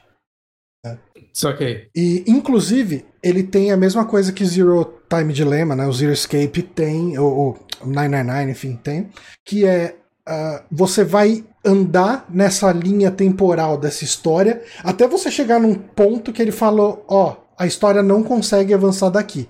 Né? 0.86 0.98
Okay. 1.44 1.90
E, 1.94 2.24
inclusive, 2.26 3.06
ele 3.26 3.42
tem 3.42 3.72
a 3.72 3.78
mesma 3.78 4.06
coisa 4.06 4.32
que 4.32 4.46
Zero 4.46 5.02
Time 5.10 5.34
Dilemma, 5.34 5.76
né? 5.76 5.88
O 5.88 5.92
Zero 5.92 6.14
Escape 6.14 6.62
tem, 6.62 7.18
ou, 7.18 7.36
ou 7.36 7.60
999, 7.84 8.52
enfim, 8.52 8.76
tem, 8.76 9.10
que 9.44 9.66
é 9.66 9.96
uh, 10.30 10.64
você 10.72 11.04
vai 11.04 11.44
andar 11.66 12.28
nessa 12.30 12.72
linha 12.72 13.10
temporal 13.10 13.80
dessa 13.80 14.04
história 14.04 14.62
até 14.84 15.08
você 15.08 15.32
chegar 15.32 15.60
num 15.60 15.74
ponto 15.74 16.32
que 16.32 16.40
ele 16.40 16.52
falou, 16.52 17.04
ó, 17.08 17.32
oh, 17.32 17.46
a 17.58 17.66
história 17.66 18.04
não 18.04 18.22
consegue 18.22 18.76
avançar 18.76 19.10
daqui. 19.10 19.50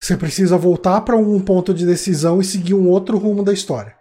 Você 0.00 0.16
precisa 0.16 0.56
voltar 0.56 1.00
para 1.00 1.16
um 1.16 1.40
ponto 1.40 1.74
de 1.74 1.84
decisão 1.84 2.40
e 2.40 2.44
seguir 2.44 2.74
um 2.74 2.88
outro 2.88 3.18
rumo 3.18 3.42
da 3.42 3.52
história. 3.52 3.96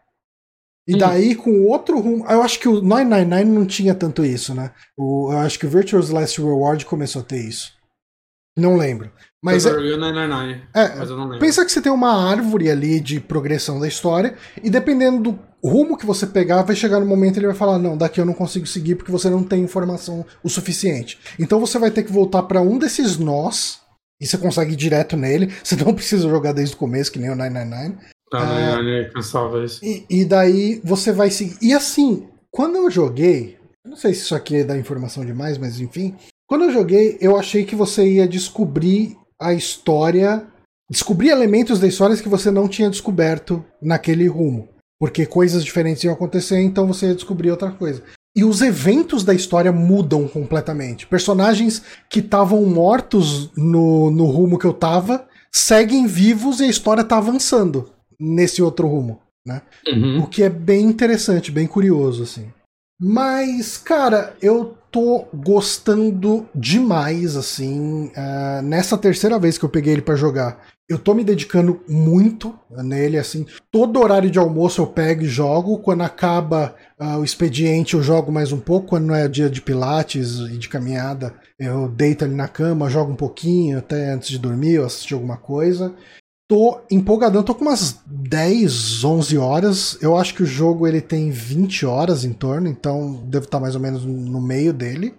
E 0.88 0.96
daí, 0.98 1.36
com 1.36 1.66
outro 1.66 2.00
rumo. 2.00 2.26
Eu 2.28 2.44
acho 2.44 2.60
que 2.60 2.68
o 2.68 2.82
999 2.82 3.46
não 3.46 3.66
tinha 3.66 3.96
tanto 3.96 4.26
isso, 4.26 4.54
né? 4.54 4.72
O, 4.98 5.32
eu 5.32 5.40
acho 5.40 5.58
que 5.58 5.66
o 5.66 5.70
Virtuous 5.70 6.10
Last 6.10 6.40
Reward 6.40 6.86
começou 6.86 7.22
a 7.22 7.26
ter 7.26 7.38
isso. 7.38 7.81
Não 8.58 8.76
lembro. 8.76 9.12
Mas, 9.44 9.66
é, 9.66 9.72
999, 9.72 10.62
é, 10.74 10.96
mas 10.96 11.10
eu 11.10 11.18
não 11.18 11.24
lembro. 11.24 11.40
Pensa 11.40 11.66
que 11.66 11.72
você 11.72 11.82
tem 11.82 11.92
uma 11.92 12.30
árvore 12.30 12.70
ali 12.70 13.00
de 13.00 13.20
progressão 13.20 13.80
da 13.80 13.88
história, 13.88 14.36
e 14.64 14.70
dependendo 14.70 15.32
do 15.32 15.40
rumo 15.64 15.98
que 15.98 16.06
você 16.06 16.28
pegar, 16.28 16.62
vai 16.62 16.76
chegar 16.76 17.00
no 17.00 17.06
momento 17.06 17.38
ele 17.38 17.48
vai 17.48 17.56
falar: 17.56 17.80
Não, 17.80 17.98
daqui 17.98 18.22
eu 18.22 18.26
não 18.26 18.34
consigo 18.34 18.68
seguir 18.68 18.96
porque 18.96 19.12
você 19.12 19.30
não 19.30 19.44
tem 19.44 19.64
informação 19.64 20.26
o 20.44 20.50
suficiente. 20.50 21.18
Então 21.40 21.60
você 21.60 21.80
vai 21.80 21.90
ter 21.90 22.04
que 22.04 22.12
voltar 22.12 22.44
para 22.44 22.62
um 22.62 22.78
desses 22.78 23.18
nós, 23.18 23.80
e 24.22 24.28
você 24.28 24.38
consegue 24.38 24.74
ir 24.74 24.78
direto 24.78 25.18
nele. 25.18 25.52
Você 25.64 25.76
não 25.76 25.96
precisa 25.96 26.30
jogar 26.30 26.54
desde 26.54 26.76
o 26.76 26.78
começo, 26.78 27.12
que 27.12 27.18
nem 27.18 27.32
o 27.32 27.36
999. 27.36 27.98
Ah, 28.34 28.80
é, 28.80 29.06
cansava 29.06 29.66
isso. 29.66 29.84
E, 29.84 30.06
e 30.10 30.24
daí 30.24 30.80
você 30.86 31.12
vai 31.12 31.30
seguir. 31.30 31.58
E 31.62 31.74
assim, 31.74 32.30
quando 32.50 32.78
eu 32.78 32.90
joguei, 32.90 33.58
não 33.86 33.98
sei 33.98 34.14
se 34.14 34.22
isso 34.22 34.36
aqui 34.36 34.58
é 34.58 34.64
dar 34.64 34.78
informação 34.78 35.26
demais, 35.26 35.58
mas 35.58 35.80
enfim. 35.80 36.16
Quando 36.52 36.66
eu 36.66 36.74
joguei, 36.74 37.18
eu 37.22 37.38
achei 37.40 37.64
que 37.64 37.78
você 37.78 38.06
ia 38.06 38.28
descobrir 38.28 39.18
a 39.40 39.54
história, 39.54 40.46
descobrir 40.92 41.30
elementos 41.30 41.80
da 41.80 41.88
história 41.88 42.18
que 42.18 42.28
você 42.28 42.52
não 42.52 42.68
tinha 42.68 42.90
descoberto 42.90 43.64
naquele 43.82 44.28
rumo. 44.28 44.68
Porque 45.00 45.26
coisas 45.26 45.64
diferentes 45.64 46.04
iam 46.04 46.14
acontecer, 46.14 46.60
então 46.60 46.86
você 46.86 47.06
ia 47.06 47.16
descobrir 47.16 47.52
outra 47.52 47.72
coisa. 47.72 48.04
E 48.36 48.44
os 48.44 48.62
eventos 48.62 49.24
da 49.24 49.34
história 49.34 49.72
mudam 49.72 50.28
completamente. 50.28 51.08
Personagens 51.08 51.84
que 52.10 52.20
estavam 52.20 52.66
mortos 52.66 53.50
no, 53.56 54.12
no 54.12 54.26
rumo 54.26 54.60
que 54.60 54.66
eu 54.66 54.74
tava 54.74 55.26
seguem 55.54 56.06
vivos 56.06 56.60
e 56.60 56.66
a 56.66 56.70
história 56.70 57.06
tá 57.06 57.18
avançando 57.18 57.94
nesse 58.20 58.62
outro 58.62 58.90
rumo, 58.90 59.22
né? 59.48 59.62
Uhum. 59.88 60.24
O 60.24 60.28
que 60.28 60.44
é 60.44 60.50
bem 60.50 60.84
interessante, 60.84 61.50
bem 61.50 61.66
curioso, 61.66 62.24
assim. 62.24 62.52
Mas, 63.00 63.78
cara, 63.78 64.36
eu 64.42 64.76
tô 64.92 65.26
gostando 65.34 66.48
demais, 66.54 67.38
assim. 67.38 68.08
Uh, 68.08 68.62
nessa 68.62 68.98
terceira 68.98 69.40
vez 69.40 69.58
que 69.58 69.64
eu 69.64 69.70
peguei 69.70 69.94
ele 69.94 70.02
para 70.02 70.16
jogar, 70.16 70.68
eu 70.90 71.00
tô 71.00 71.14
me 71.14 71.24
dedicando 71.24 71.82
muito 71.88 72.54
nele, 72.70 73.18
assim. 73.18 73.46
Todo 73.72 74.02
horário 74.02 74.30
de 74.30 74.38
almoço 74.38 74.82
eu 74.82 74.88
pego 74.88 75.24
e 75.24 75.28
jogo. 75.28 75.80
Quando 75.80 76.02
acaba 76.02 76.76
uh, 77.00 77.18
o 77.18 77.24
expediente, 77.24 77.94
eu 77.94 78.04
jogo 78.04 78.32
mais 78.32 78.52
um 78.52 78.60
pouco. 78.60 78.90
Quando 78.90 79.06
não 79.06 79.16
é 79.16 79.28
dia 79.30 79.50
de 79.50 79.62
pilates 79.62 80.40
e 80.40 80.58
de 80.58 80.68
caminhada, 80.68 81.34
eu 81.58 81.88
deito 81.88 82.26
ali 82.26 82.36
na 82.36 82.50
cama, 82.50 82.90
jogo 82.90 83.14
um 83.14 83.16
pouquinho, 83.16 83.78
até 83.78 84.12
antes 84.12 84.30
de 84.30 84.38
dormir, 84.38 84.74
eu 84.74 84.86
assistir 84.86 85.14
alguma 85.14 85.38
coisa 85.38 85.96
tô 86.52 86.82
empolgadão, 86.92 87.44
tô 87.44 87.56
com 87.56 87.64
umas 87.64 88.02
10, 88.06 89.06
11 89.06 89.38
horas. 89.38 89.98
Eu 90.02 90.18
acho 90.18 90.36
que 90.36 90.44
o 90.44 90.46
jogo 90.46 90.86
ele 90.86 91.00
tem 91.00 91.32
20 91.32 91.86
horas 91.86 92.26
em 92.26 92.34
torno, 92.34 92.68
então 92.68 93.24
devo 93.26 93.46
estar 93.46 93.62
mais 93.62 93.74
ou 93.74 93.80
menos 93.80 94.04
no 94.04 94.42
meio 94.42 94.74
dele. 94.74 95.14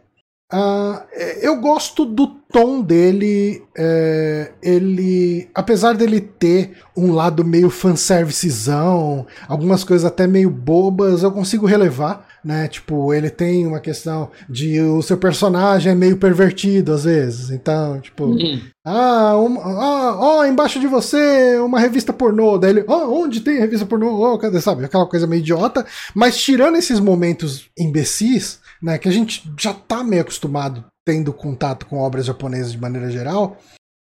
Uh, 0.53 1.01
eu 1.41 1.59
gosto 1.59 2.05
do 2.05 2.27
tom 2.27 2.83
dele. 2.83 3.65
É, 3.75 4.53
ele, 4.63 5.49
apesar 5.55 5.95
dele 5.95 6.21
ter 6.21 6.77
um 6.95 7.15
lado 7.15 7.43
meio 7.43 7.71
fanservicezão, 7.71 9.27
algumas 9.49 9.85
coisas 9.85 10.05
até 10.05 10.27
meio 10.27 10.51
bobas, 10.51 11.23
eu 11.23 11.33
consigo 11.33 11.65
relevar 11.65 12.29
né? 12.45 12.69
Tipo, 12.69 13.15
ele 13.15 13.31
tem 13.31 13.67
uma 13.67 13.81
questão 13.81 14.31
de 14.49 14.81
o 14.81 15.03
seu 15.03 15.17
personagem 15.17 15.93
é 15.93 15.95
meio 15.95 16.17
pervertido 16.17 16.93
às 16.93 17.05
vezes. 17.05 17.51
Então, 17.51 18.01
tipo, 18.01 18.25
uhum. 18.25 18.61
ah, 18.85 19.37
um, 19.39 19.61
ah, 19.61 20.17
ó, 20.19 20.45
embaixo 20.45 20.81
de 20.81 20.87
você 20.87 21.59
uma 21.59 21.79
revista 21.81 22.13
pornô. 22.13 22.59
Daí 22.59 22.71
ele, 22.71 22.85
ó, 22.89 23.07
oh, 23.07 23.23
onde 23.23 23.41
tem 23.41 23.59
revista 23.59 23.87
pornô? 23.87 24.35
Oh, 24.35 24.39
cadê? 24.39 24.61
Sabe? 24.61 24.85
Aquela 24.85 25.07
coisa 25.07 25.27
meio 25.27 25.41
idiota. 25.41 25.87
Mas 26.15 26.37
tirando 26.37 26.77
esses 26.77 26.99
momentos 26.99 27.71
imbecis, 27.79 28.61
né, 28.83 28.99
que 28.99 29.09
a 29.09 29.13
gente 29.13 29.51
já 29.59 29.73
tá 29.73 30.03
meio 30.03 30.23
acostumado 30.23 30.85
tendo 31.05 31.33
contato 31.33 31.87
com 31.87 31.99
obras 31.99 32.27
japonesas 32.27 32.73
de 32.73 32.81
maneira 32.81 33.11
geral, 33.11 33.57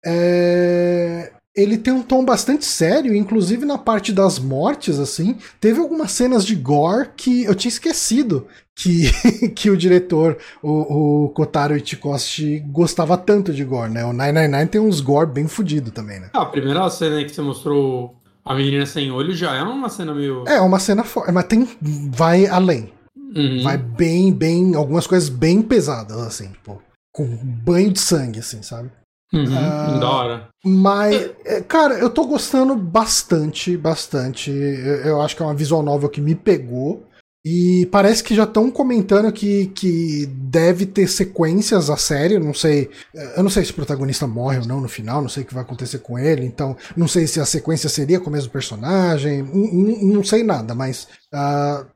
é 0.04 1.32
ele 1.60 1.76
tem 1.76 1.92
um 1.92 2.02
tom 2.02 2.24
bastante 2.24 2.64
sério, 2.64 3.14
inclusive 3.14 3.64
na 3.64 3.76
parte 3.76 4.12
das 4.12 4.38
mortes, 4.38 4.98
assim. 4.98 5.36
Teve 5.60 5.80
algumas 5.80 6.12
cenas 6.12 6.44
de 6.44 6.54
gore 6.54 7.10
que 7.16 7.44
eu 7.44 7.54
tinha 7.54 7.70
esquecido 7.70 8.46
que, 8.74 9.10
que 9.54 9.70
o 9.70 9.76
diretor, 9.76 10.38
o, 10.62 11.24
o 11.24 11.28
Kotaro 11.30 11.76
Ichikoshi, 11.76 12.60
gostava 12.60 13.16
tanto 13.16 13.52
de 13.52 13.64
gore, 13.64 13.92
né? 13.92 14.04
O 14.04 14.12
999 14.12 14.66
tem 14.66 14.80
uns 14.80 15.00
gore 15.00 15.30
bem 15.30 15.46
fudido 15.46 15.90
também, 15.90 16.20
né? 16.20 16.30
Ah, 16.32 16.42
a 16.42 16.46
primeira 16.46 16.88
cena 16.88 17.22
que 17.22 17.30
você 17.30 17.42
mostrou 17.42 18.16
a 18.44 18.54
menina 18.54 18.86
sem 18.86 19.10
olho 19.10 19.34
já 19.34 19.54
é 19.54 19.62
uma 19.62 19.88
cena 19.88 20.14
meio. 20.14 20.44
É, 20.48 20.60
uma 20.60 20.78
cena 20.78 21.04
forte, 21.04 21.30
mas 21.30 21.44
tem. 21.44 21.68
vai 22.10 22.46
além. 22.46 22.90
Uhum. 23.16 23.62
Vai 23.62 23.76
bem, 23.76 24.32
bem. 24.32 24.74
algumas 24.74 25.06
coisas 25.06 25.28
bem 25.28 25.62
pesadas, 25.62 26.18
assim, 26.18 26.48
tipo. 26.48 26.82
Com 27.12 27.26
banho 27.26 27.92
de 27.92 28.00
sangue, 28.00 28.38
assim, 28.38 28.62
sabe? 28.62 28.90
Uhum, 29.32 29.44
uh, 29.44 30.00
da 30.00 30.10
hora. 30.10 30.48
Mas, 30.64 31.30
é, 31.44 31.60
cara, 31.60 31.94
eu 31.94 32.10
tô 32.10 32.26
gostando 32.26 32.74
bastante, 32.76 33.76
bastante. 33.76 34.50
Eu, 34.50 34.96
eu, 34.96 35.22
acho 35.22 35.36
que 35.36 35.42
é 35.42 35.44
uma 35.44 35.54
visual 35.54 35.82
novel 35.82 36.08
que 36.08 36.20
me 36.20 36.34
pegou. 36.34 37.06
E 37.42 37.88
parece 37.90 38.22
que 38.22 38.34
já 38.34 38.44
estão 38.44 38.70
comentando 38.70 39.32
que, 39.32 39.68
que 39.68 40.26
deve 40.26 40.84
ter 40.84 41.08
sequências 41.08 41.88
a 41.88 41.96
série. 41.96 42.38
Não 42.38 42.52
sei. 42.52 42.90
Eu 43.34 43.42
não 43.42 43.48
sei 43.48 43.64
se 43.64 43.70
o 43.70 43.74
protagonista 43.74 44.26
morre 44.26 44.58
ou 44.58 44.66
não 44.66 44.78
no 44.78 44.88
final, 44.88 45.22
não 45.22 45.28
sei 45.28 45.42
o 45.42 45.46
que 45.46 45.54
vai 45.54 45.62
acontecer 45.62 46.00
com 46.00 46.18
ele. 46.18 46.44
Então, 46.44 46.76
não 46.94 47.08
sei 47.08 47.26
se 47.26 47.40
a 47.40 47.46
sequência 47.46 47.88
seria 47.88 48.20
com 48.20 48.28
o 48.28 48.32
mesmo 48.32 48.50
personagem. 48.50 49.42
Não, 49.42 50.16
não 50.16 50.24
sei 50.24 50.42
nada, 50.42 50.74
mas 50.74 51.08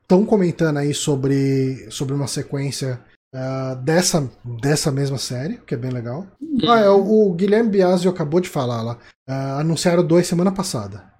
estão 0.01 0.23
uh, 0.23 0.25
comentando 0.25 0.77
aí 0.77 0.95
sobre, 0.95 1.85
sobre 1.91 2.15
uma 2.15 2.27
sequência 2.27 2.99
uh, 3.33 3.75
dessa, 3.83 4.29
dessa 4.61 4.91
mesma 4.91 5.17
série, 5.17 5.57
que 5.57 5.73
é 5.73 5.77
bem 5.77 5.91
legal. 5.91 6.27
Uhum. 6.41 6.69
Ah, 6.69 6.79
é, 6.79 6.89
o, 6.89 7.29
o 7.29 7.33
Guilherme 7.33 7.69
Biasio 7.69 8.11
acabou 8.11 8.39
de 8.39 8.49
falar 8.49 8.81
lá. 8.81 8.97
Uh, 9.27 9.59
anunciaram 9.59 10.05
dois 10.05 10.27
semana 10.27 10.51
passada. 10.51 11.15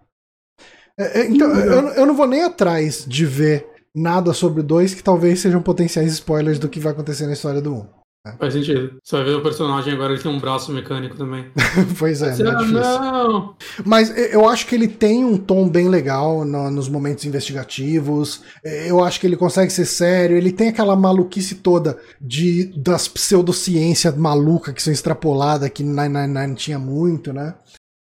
É, 0.98 1.22
é, 1.22 1.27
então, 1.27 1.53
eu, 1.53 1.90
eu 1.90 2.06
não 2.06 2.15
vou 2.15 2.27
nem 2.27 2.44
atrás 2.44 3.06
de 3.06 3.26
ver 3.26 3.68
nada 3.94 4.34
sobre 4.34 4.61
2 4.61 4.94
que 4.94 5.03
talvez 5.03 5.40
sejam 5.40 5.61
potenciais 5.61 6.11
spoilers 6.11 6.60
do 6.60 6.69
que 6.69 6.80
vai 6.80 6.91
acontecer 6.91 7.26
na 7.26 7.34
história 7.34 7.61
do 7.61 7.73
1. 7.73 7.88
Um. 8.26 8.38
Faz 8.38 8.53
sentido. 8.53 8.97
Você 9.03 9.15
vai 9.18 9.26
ver 9.26 9.35
o 9.35 9.41
personagem 9.41 9.93
agora, 9.93 10.14
ele 10.14 10.22
tem 10.22 10.31
um 10.31 10.39
braço 10.39 10.72
mecânico 10.72 11.15
também. 11.15 11.45
pois 11.99 12.22
é, 12.22 12.35
não 12.43 12.52
é 12.52 12.56
difícil. 12.56 12.80
Não. 12.81 13.56
Mas 13.85 14.10
eu 14.34 14.49
acho 14.49 14.65
que 14.65 14.73
ele 14.73 14.88
tem 14.88 15.23
um 15.23 15.38
tom 15.38 15.69
bem 15.69 15.88
legal 15.88 16.43
no, 16.43 16.72
nos 16.72 16.89
momentos 16.89 17.26
investigativos. 17.26 18.41
Eu 18.64 19.03
acho 19.03 19.19
que 19.19 19.27
ele 19.27 19.38
consegue 19.38 19.72
ser 19.72 19.85
sério. 19.85 20.35
Ele 20.35 20.52
tem 20.52 20.69
aquela 20.69 20.95
maluquice 20.95 21.56
toda 21.56 21.97
de 22.19 22.73
das 22.76 23.07
pseudociência 23.07 24.11
maluca 24.11 24.73
que 24.73 24.81
são 24.81 24.91
extrapolada 24.91 25.69
que 25.69 25.84
999 25.84 26.56
tinha 26.56 26.80
muito, 26.80 27.31
né? 27.31 27.53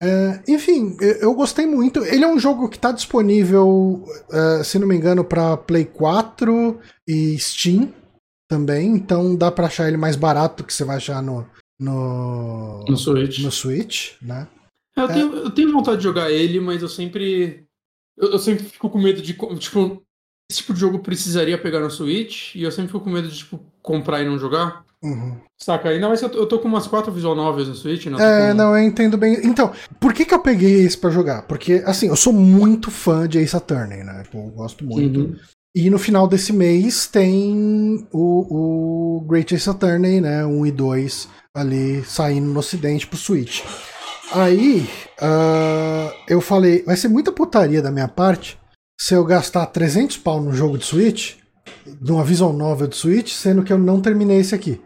É, 0.02 0.40
enfim, 0.50 0.98
eu 1.00 1.34
gostei 1.34 1.66
muito. 1.66 2.04
Ele 2.04 2.26
é 2.26 2.28
um 2.28 2.38
jogo 2.38 2.68
que 2.68 2.76
está 2.76 2.92
disponível, 2.92 4.04
uh, 4.30 4.64
se 4.64 4.78
não 4.78 4.86
me 4.86 4.96
engano, 4.96 5.24
para 5.24 5.56
Play 5.56 5.86
4 5.86 6.78
e 7.08 7.38
Steam 7.40 7.90
também, 8.54 8.88
então 8.88 9.36
dá 9.36 9.52
para 9.52 9.66
achar 9.66 9.88
ele 9.88 9.98
mais 9.98 10.16
barato 10.16 10.64
que 10.64 10.72
você 10.72 10.84
vai 10.84 10.98
achar 10.98 11.24
no 11.24 11.44
no, 11.80 12.86
no 12.88 12.96
Switch, 12.96 13.40
no 13.40 13.52
Switch 13.52 14.12
né? 14.22 14.48
É, 14.96 15.02
eu, 15.02 15.06
é. 15.06 15.14
Tenho, 15.14 15.36
eu 15.36 15.50
tenho 15.50 15.72
vontade 15.72 15.98
de 15.98 16.04
jogar 16.04 16.30
ele, 16.30 16.60
mas 16.60 16.84
eu 16.84 16.88
sempre 16.88 17.66
eu, 18.16 18.34
eu, 18.34 18.40
sempre 18.40 18.64
fico 18.66 18.92
com 18.92 19.00
medo 19.00 19.24
de 19.24 19.34
tipo 19.60 20.04
esse 20.52 20.60
tipo 20.60 20.74
de 20.74 20.80
jogo 20.80 21.00
precisaria 21.00 21.58
pegar 21.58 21.80
no 21.80 21.90
Switch 21.90 22.54
e 22.54 22.62
eu 22.62 22.72
sempre 22.72 22.92
fico 22.92 23.04
com 23.04 23.10
medo 23.10 23.28
de 23.28 23.38
tipo 23.38 23.60
comprar 23.82 24.22
e 24.22 24.26
não 24.26 24.38
jogar. 24.38 24.86
Uhum. 25.02 25.38
Saca? 25.60 25.90
Ainda 25.90 26.08
mais 26.08 26.20
que 26.20 26.26
eu, 26.28 26.32
eu 26.32 26.46
tô 26.46 26.60
com 26.60 26.68
umas 26.68 26.88
quatro 26.88 27.12
visual 27.12 27.36
novels 27.36 27.68
no 27.68 27.76
Switch, 27.76 28.06
né? 28.06 28.18
É, 28.20 28.52
com... 28.52 28.58
não, 28.58 28.78
eu 28.78 28.84
entendo 28.84 29.18
bem. 29.18 29.36
Então, 29.44 29.74
por 30.00 30.14
que 30.14 30.26
que 30.26 30.34
eu 30.34 30.40
peguei 30.40 30.86
esse 30.86 30.98
pra 30.98 31.10
jogar? 31.10 31.42
Porque, 31.48 31.84
assim, 31.86 32.08
eu 32.08 32.16
sou 32.16 32.32
muito 32.32 32.92
fã 32.92 33.28
de 33.28 33.40
Ace 33.40 33.56
Attorney, 33.56 34.04
né? 34.04 34.24
Tipo, 34.24 34.38
eu 34.38 34.52
gosto 34.52 34.86
muito. 34.86 35.20
Uhum. 35.22 35.36
E 35.76 35.90
no 35.90 35.98
final 35.98 36.28
desse 36.28 36.54
mês 36.54 37.08
tem 37.08 38.08
o, 38.12 39.18
o 39.18 39.22
Great 39.22 39.56
Ace 39.56 39.70
Attorney, 39.70 40.22
né? 40.22 40.46
1 40.46 40.66
e 40.68 40.72
2 40.72 41.30
ali 41.56 42.04
saindo 42.04 42.48
no 42.48 42.60
ocidente 42.60 43.08
pro 43.08 43.18
Switch. 43.18 43.64
Aí 44.32 44.88
uh, 45.22 46.14
eu 46.28 46.42
falei, 46.42 46.84
vai 46.84 46.96
ser 46.96 47.08
muita 47.08 47.32
putaria 47.32 47.82
da 47.82 47.92
minha 47.92 48.08
parte 48.08 48.60
se 49.00 49.14
eu 49.14 49.26
gastar 49.26 49.66
300 49.66 50.18
pau 50.18 50.42
no 50.42 50.54
jogo 50.54 50.78
de 50.78 50.86
Switch, 50.86 51.36
numa 52.00 52.24
visual 52.24 52.54
novel 52.54 52.88
de 52.88 52.96
Switch, 52.96 53.34
sendo 53.34 53.64
que 53.64 53.74
eu 53.74 53.78
não 53.78 54.02
terminei 54.02 54.38
esse 54.40 54.56
aqui. 54.56 54.80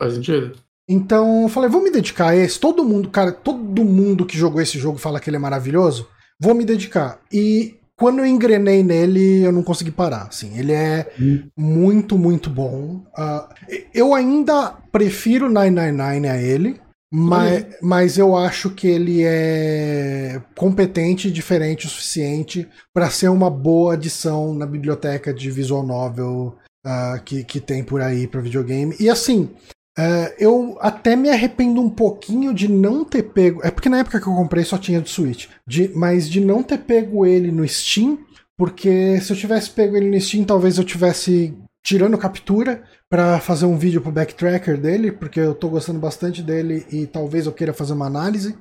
Faz 0.00 0.14
sentido. 0.14 0.56
Então 0.88 1.42
eu 1.42 1.48
falei, 1.48 1.68
vou 1.68 1.82
me 1.82 1.90
dedicar 1.90 2.28
a 2.28 2.36
esse. 2.36 2.58
Todo 2.58 2.84
mundo, 2.84 3.10
cara, 3.10 3.30
todo 3.30 3.84
mundo 3.84 4.24
que 4.24 4.38
jogou 4.38 4.62
esse 4.62 4.78
jogo 4.78 4.98
fala 4.98 5.20
que 5.20 5.28
ele 5.28 5.36
é 5.36 5.40
maravilhoso. 5.40 6.08
Vou 6.40 6.54
me 6.54 6.64
dedicar. 6.64 7.20
E 7.32 7.78
quando 7.98 8.20
eu 8.20 8.26
engrenei 8.26 8.82
nele, 8.82 9.42
eu 9.42 9.50
não 9.50 9.62
consegui 9.62 9.90
parar. 9.90 10.28
Assim, 10.28 10.56
ele 10.56 10.72
é 10.72 11.12
hum. 11.20 11.42
muito, 11.56 12.16
muito 12.16 12.48
bom. 12.48 13.02
Uh, 13.18 13.76
eu 13.92 14.14
ainda 14.14 14.72
prefiro 14.92 15.50
999 15.50 16.28
a 16.28 16.40
ele, 16.40 16.80
mas, 17.12 17.66
mas 17.82 18.18
eu 18.18 18.36
acho 18.36 18.70
que 18.70 18.86
ele 18.86 19.24
é 19.24 20.40
competente 20.56 21.30
diferente 21.30 21.86
o 21.86 21.88
suficiente 21.88 22.68
para 22.94 23.10
ser 23.10 23.28
uma 23.28 23.50
boa 23.50 23.94
adição 23.94 24.54
na 24.54 24.66
biblioteca 24.66 25.34
de 25.34 25.50
visual 25.50 25.84
novel 25.84 26.56
uh, 26.86 27.20
que, 27.24 27.42
que 27.42 27.58
tem 27.58 27.82
por 27.82 28.00
aí 28.00 28.28
para 28.28 28.40
videogame. 28.40 28.94
E 29.00 29.10
assim, 29.10 29.50
Uh, 29.98 30.32
eu 30.38 30.78
até 30.80 31.16
me 31.16 31.28
arrependo 31.28 31.80
um 31.80 31.90
pouquinho 31.90 32.54
de 32.54 32.68
não 32.68 33.04
ter 33.04 33.24
pego. 33.24 33.60
É 33.64 33.70
porque 33.70 33.88
na 33.88 33.98
época 33.98 34.20
que 34.20 34.28
eu 34.28 34.34
comprei 34.34 34.62
só 34.62 34.78
tinha 34.78 35.00
do 35.00 35.08
Switch. 35.08 35.48
De, 35.66 35.90
mas 35.92 36.28
de 36.28 36.40
não 36.40 36.62
ter 36.62 36.78
pego 36.78 37.26
ele 37.26 37.50
no 37.50 37.66
Steam. 37.66 38.16
Porque 38.56 39.20
se 39.20 39.32
eu 39.32 39.36
tivesse 39.36 39.70
pego 39.70 39.96
ele 39.96 40.08
no 40.08 40.20
Steam, 40.20 40.44
talvez 40.44 40.78
eu 40.78 40.84
tivesse 40.84 41.52
tirando 41.84 42.16
captura 42.16 42.84
para 43.10 43.40
fazer 43.40 43.66
um 43.66 43.76
vídeo 43.76 44.00
pro 44.00 44.12
backtracker 44.12 44.80
dele. 44.80 45.10
Porque 45.10 45.40
eu 45.40 45.52
tô 45.52 45.68
gostando 45.68 45.98
bastante 45.98 46.44
dele 46.44 46.86
e 46.92 47.04
talvez 47.04 47.46
eu 47.46 47.52
queira 47.52 47.74
fazer 47.74 47.94
uma 47.94 48.06
análise. 48.06 48.56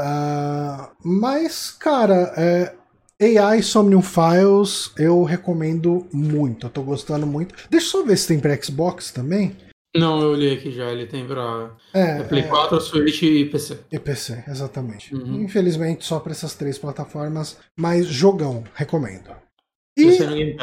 Uh, 0.00 0.88
mas, 1.04 1.70
cara, 1.70 2.32
é, 2.34 2.72
AI 3.20 3.62
Somnium 3.62 4.00
Files 4.00 4.90
eu 4.96 5.22
recomendo 5.22 6.06
muito. 6.10 6.66
Eu 6.66 6.70
tô 6.70 6.82
gostando 6.82 7.26
muito. 7.26 7.54
Deixa 7.68 7.88
eu 7.88 7.90
só 7.90 8.02
ver 8.02 8.16
se 8.16 8.28
tem 8.28 8.40
pra 8.40 8.56
Xbox 8.56 9.10
também. 9.10 9.54
Não, 9.98 10.20
eu 10.22 10.30
olhei 10.30 10.54
aqui 10.54 10.70
já, 10.70 10.90
ele 10.90 11.06
tem 11.06 11.26
pra 11.26 11.70
É, 11.92 12.22
Play 12.22 12.42
é, 12.42 12.46
4, 12.46 12.80
Switch 12.80 13.22
e 13.22 13.44
PC. 13.46 13.78
e 13.90 13.98
PC, 13.98 14.44
exatamente. 14.48 15.14
Uhum. 15.14 15.42
Infelizmente, 15.42 16.04
só 16.04 16.20
para 16.20 16.32
essas 16.32 16.54
três 16.54 16.78
plataformas, 16.78 17.58
mas 17.78 18.06
jogão, 18.06 18.64
recomendo. 18.74 19.30
E 19.96 20.56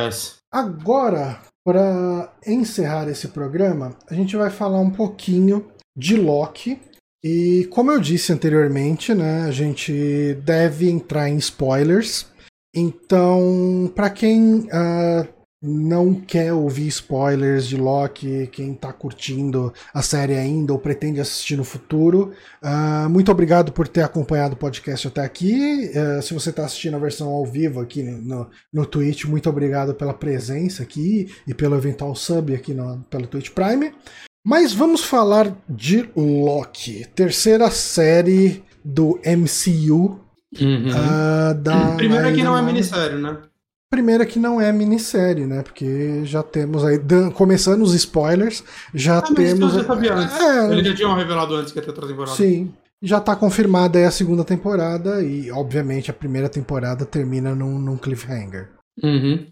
agora, 0.51 1.41
para 1.65 2.33
encerrar 2.47 3.09
esse 3.09 3.27
programa, 3.29 3.97
a 4.09 4.13
gente 4.13 4.37
vai 4.37 4.49
falar 4.49 4.79
um 4.79 4.89
pouquinho 4.91 5.67
de 5.97 6.15
Loki. 6.15 6.79
E 7.23 7.67
como 7.71 7.91
eu 7.91 7.99
disse 7.99 8.31
anteriormente, 8.31 9.13
né, 9.13 9.43
a 9.43 9.51
gente 9.51 10.35
deve 10.43 10.89
entrar 10.89 11.27
em 11.27 11.37
spoilers. 11.37 12.27
Então, 12.73 13.91
para 13.95 14.09
quem 14.09 14.67
ah, 14.71 15.27
não 15.65 16.13
quer 16.13 16.53
ouvir 16.53 16.87
spoilers 16.87 17.67
de 17.67 17.77
Loki, 17.77 18.47
quem 18.51 18.73
tá 18.73 18.93
curtindo 18.93 19.73
a 19.93 20.01
série 20.01 20.35
ainda 20.35 20.73
ou 20.73 20.79
pretende 20.79 21.19
assistir 21.19 21.55
no 21.57 21.63
futuro, 21.63 22.31
ah, 22.61 23.07
muito 23.09 23.31
obrigado 23.31 23.71
por 23.71 23.87
ter 23.87 24.01
acompanhado 24.01 24.53
o 24.53 24.57
podcast 24.57 25.07
até 25.07 25.21
aqui. 25.21 25.91
Ah, 25.95 26.21
se 26.21 26.33
você 26.33 26.49
está 26.49 26.65
assistindo 26.65 26.95
a 26.95 26.99
versão 26.99 27.29
ao 27.29 27.45
vivo 27.45 27.79
aqui 27.79 28.03
no, 28.03 28.49
no 28.71 28.85
Twitch, 28.85 29.25
muito 29.25 29.49
obrigado 29.49 29.93
pela 29.93 30.13
presença 30.13 30.83
aqui 30.83 31.29
e 31.47 31.53
pelo 31.53 31.75
eventual 31.75 32.15
sub 32.15 32.53
aqui 32.53 32.73
no, 32.73 32.99
pelo 33.09 33.27
Twitch 33.27 33.49
Prime. 33.49 33.91
Mas 34.45 34.73
vamos 34.73 35.03
falar 35.03 35.55
de 35.67 36.07
Loki, 36.15 37.05
terceira 37.15 37.71
série 37.71 38.63
do 38.83 39.19
MCU. 39.25 40.19
Uhum. 40.61 40.89
ah, 40.95 41.53
da 41.53 41.95
Primeiro 41.95 42.27
aqui 42.27 42.43
não 42.43 42.57
é 42.57 42.61
minissérie, 42.61 43.17
né? 43.17 43.37
Primeira 43.89 44.25
que 44.25 44.39
não 44.39 44.59
é 44.59 44.71
minissérie, 44.71 45.45
né? 45.45 45.61
Porque 45.61 46.25
já 46.25 46.41
temos 46.43 46.83
aí, 46.83 46.97
dan- 46.97 47.31
começando 47.31 47.81
os 47.83 47.93
spoilers, 47.93 48.63
já 48.93 49.19
Ah, 49.19 49.21
temos. 49.33 49.73
eu 49.73 49.79
já 49.81 49.85
sabia 49.85 50.13
antes. 50.15 50.39
É, 50.39 50.71
Eles 50.71 50.87
já 50.87 50.95
tinham 50.95 51.15
revelado 51.15 51.55
antes 51.55 51.71
que 51.71 51.79
ia 51.79 51.83
ter 51.83 51.89
outra 51.89 52.07
temporada. 52.07 52.35
sim. 52.35 52.73
Já 53.01 53.19
tá 53.19 53.35
confirmada 53.35 53.99
aí 53.99 54.05
a 54.05 54.09
segunda 54.11 54.43
temporada 54.43 55.21
e, 55.21 55.51
obviamente, 55.51 56.09
a 56.09 56.13
primeira 56.13 56.49
temporada 56.49 57.05
termina 57.05 57.53
num, 57.53 57.77
num 57.77 57.97
cliffhanger. 57.97 58.71
Uhum. 59.03 59.45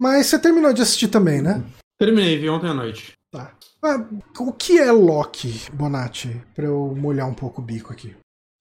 Mas 0.00 0.26
você 0.26 0.38
terminou 0.38 0.72
de 0.72 0.82
assistir 0.82 1.08
também, 1.08 1.42
né? 1.42 1.64
Terminei, 1.98 2.38
vi 2.38 2.48
ontem 2.48 2.68
à 2.68 2.74
noite. 2.74 3.14
Tá. 3.32 3.52
Ah, 3.82 4.06
o 4.38 4.52
que 4.52 4.78
é 4.78 4.92
Loki, 4.92 5.62
Bonatti? 5.72 6.40
Pra 6.54 6.66
eu 6.66 6.94
molhar 6.96 7.26
um 7.28 7.34
pouco 7.34 7.60
o 7.60 7.64
bico 7.64 7.92
aqui. 7.92 8.14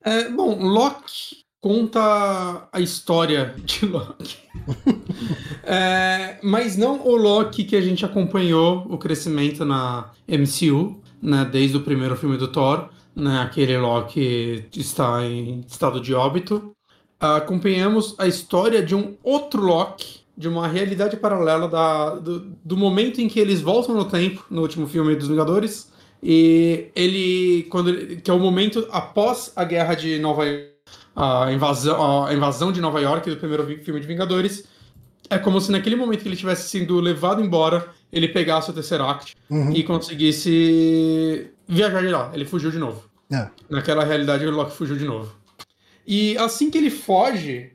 É, 0.03 0.29
bom, 0.29 0.57
Loki 0.57 1.41
conta 1.61 2.67
a 2.71 2.79
história 2.79 3.55
de 3.63 3.85
Loki. 3.87 4.37
É, 5.63 6.37
mas 6.41 6.77
não 6.77 7.05
o 7.05 7.15
Loki 7.15 7.63
que 7.63 7.75
a 7.75 7.81
gente 7.81 8.05
acompanhou 8.05 8.85
o 8.89 8.97
crescimento 8.97 9.65
na 9.65 10.11
MCU, 10.27 11.01
né, 11.21 11.47
desde 11.51 11.77
o 11.77 11.81
primeiro 11.81 12.15
filme 12.15 12.37
do 12.37 12.47
Thor, 12.47 12.89
né, 13.15 13.39
aquele 13.41 13.77
Loki 13.77 14.65
está 14.75 15.25
em 15.25 15.65
estado 15.67 15.99
de 15.99 16.13
óbito. 16.13 16.71
Acompanhamos 17.19 18.15
a 18.17 18.27
história 18.27 18.81
de 18.81 18.95
um 18.95 19.17
outro 19.21 19.61
Loki, 19.61 20.21
de 20.37 20.47
uma 20.47 20.67
realidade 20.69 21.17
paralela 21.17 21.67
da, 21.67 22.15
do, 22.15 22.39
do 22.63 22.77
momento 22.77 23.19
em 23.19 23.27
que 23.27 23.41
eles 23.41 23.59
voltam 23.59 23.93
no 23.93 24.05
tempo, 24.05 24.45
no 24.49 24.61
último 24.61 24.87
filme 24.87 25.13
dos 25.15 25.27
Vingadores, 25.27 25.91
e 26.23 26.87
ele, 26.95 27.63
quando 27.69 27.93
que 28.17 28.31
é 28.31 28.33
o 28.33 28.39
momento 28.39 28.87
após 28.91 29.51
a 29.55 29.65
guerra 29.65 29.95
de 29.95 30.17
Nova 30.19 30.45
a 31.19 31.51
invasão, 31.51 32.25
a 32.25 32.33
invasão 32.33 32.71
de 32.71 32.79
Nova 32.79 33.01
York 33.01 33.29
do 33.29 33.35
primeiro 33.37 33.65
filme 33.83 33.99
de 33.99 34.07
Vingadores, 34.07 34.63
é 35.29 35.37
como 35.37 35.59
se 35.59 35.71
naquele 35.71 35.95
momento 35.95 36.21
que 36.21 36.29
ele 36.29 36.35
tivesse 36.35 36.69
sido 36.69 36.99
levado 36.99 37.41
embora, 37.43 37.87
ele 38.11 38.27
pegasse 38.29 38.71
o 38.71 38.73
Tesseract 38.73 39.35
Uhum. 39.49 39.71
e 39.73 39.83
conseguisse 39.83 41.51
viajar 41.67 42.01
de 42.01 42.07
lá. 42.07 42.31
Ele 42.33 42.45
fugiu 42.45 42.71
de 42.71 42.79
novo. 42.79 43.03
É. 43.31 43.47
Naquela 43.69 44.03
realidade, 44.03 44.45
o 44.45 44.51
Loki 44.51 44.71
fugiu 44.75 44.95
de 44.95 45.05
novo. 45.05 45.31
E 46.07 46.37
assim 46.37 46.71
que 46.71 46.77
ele 46.77 46.89
foge, 46.89 47.73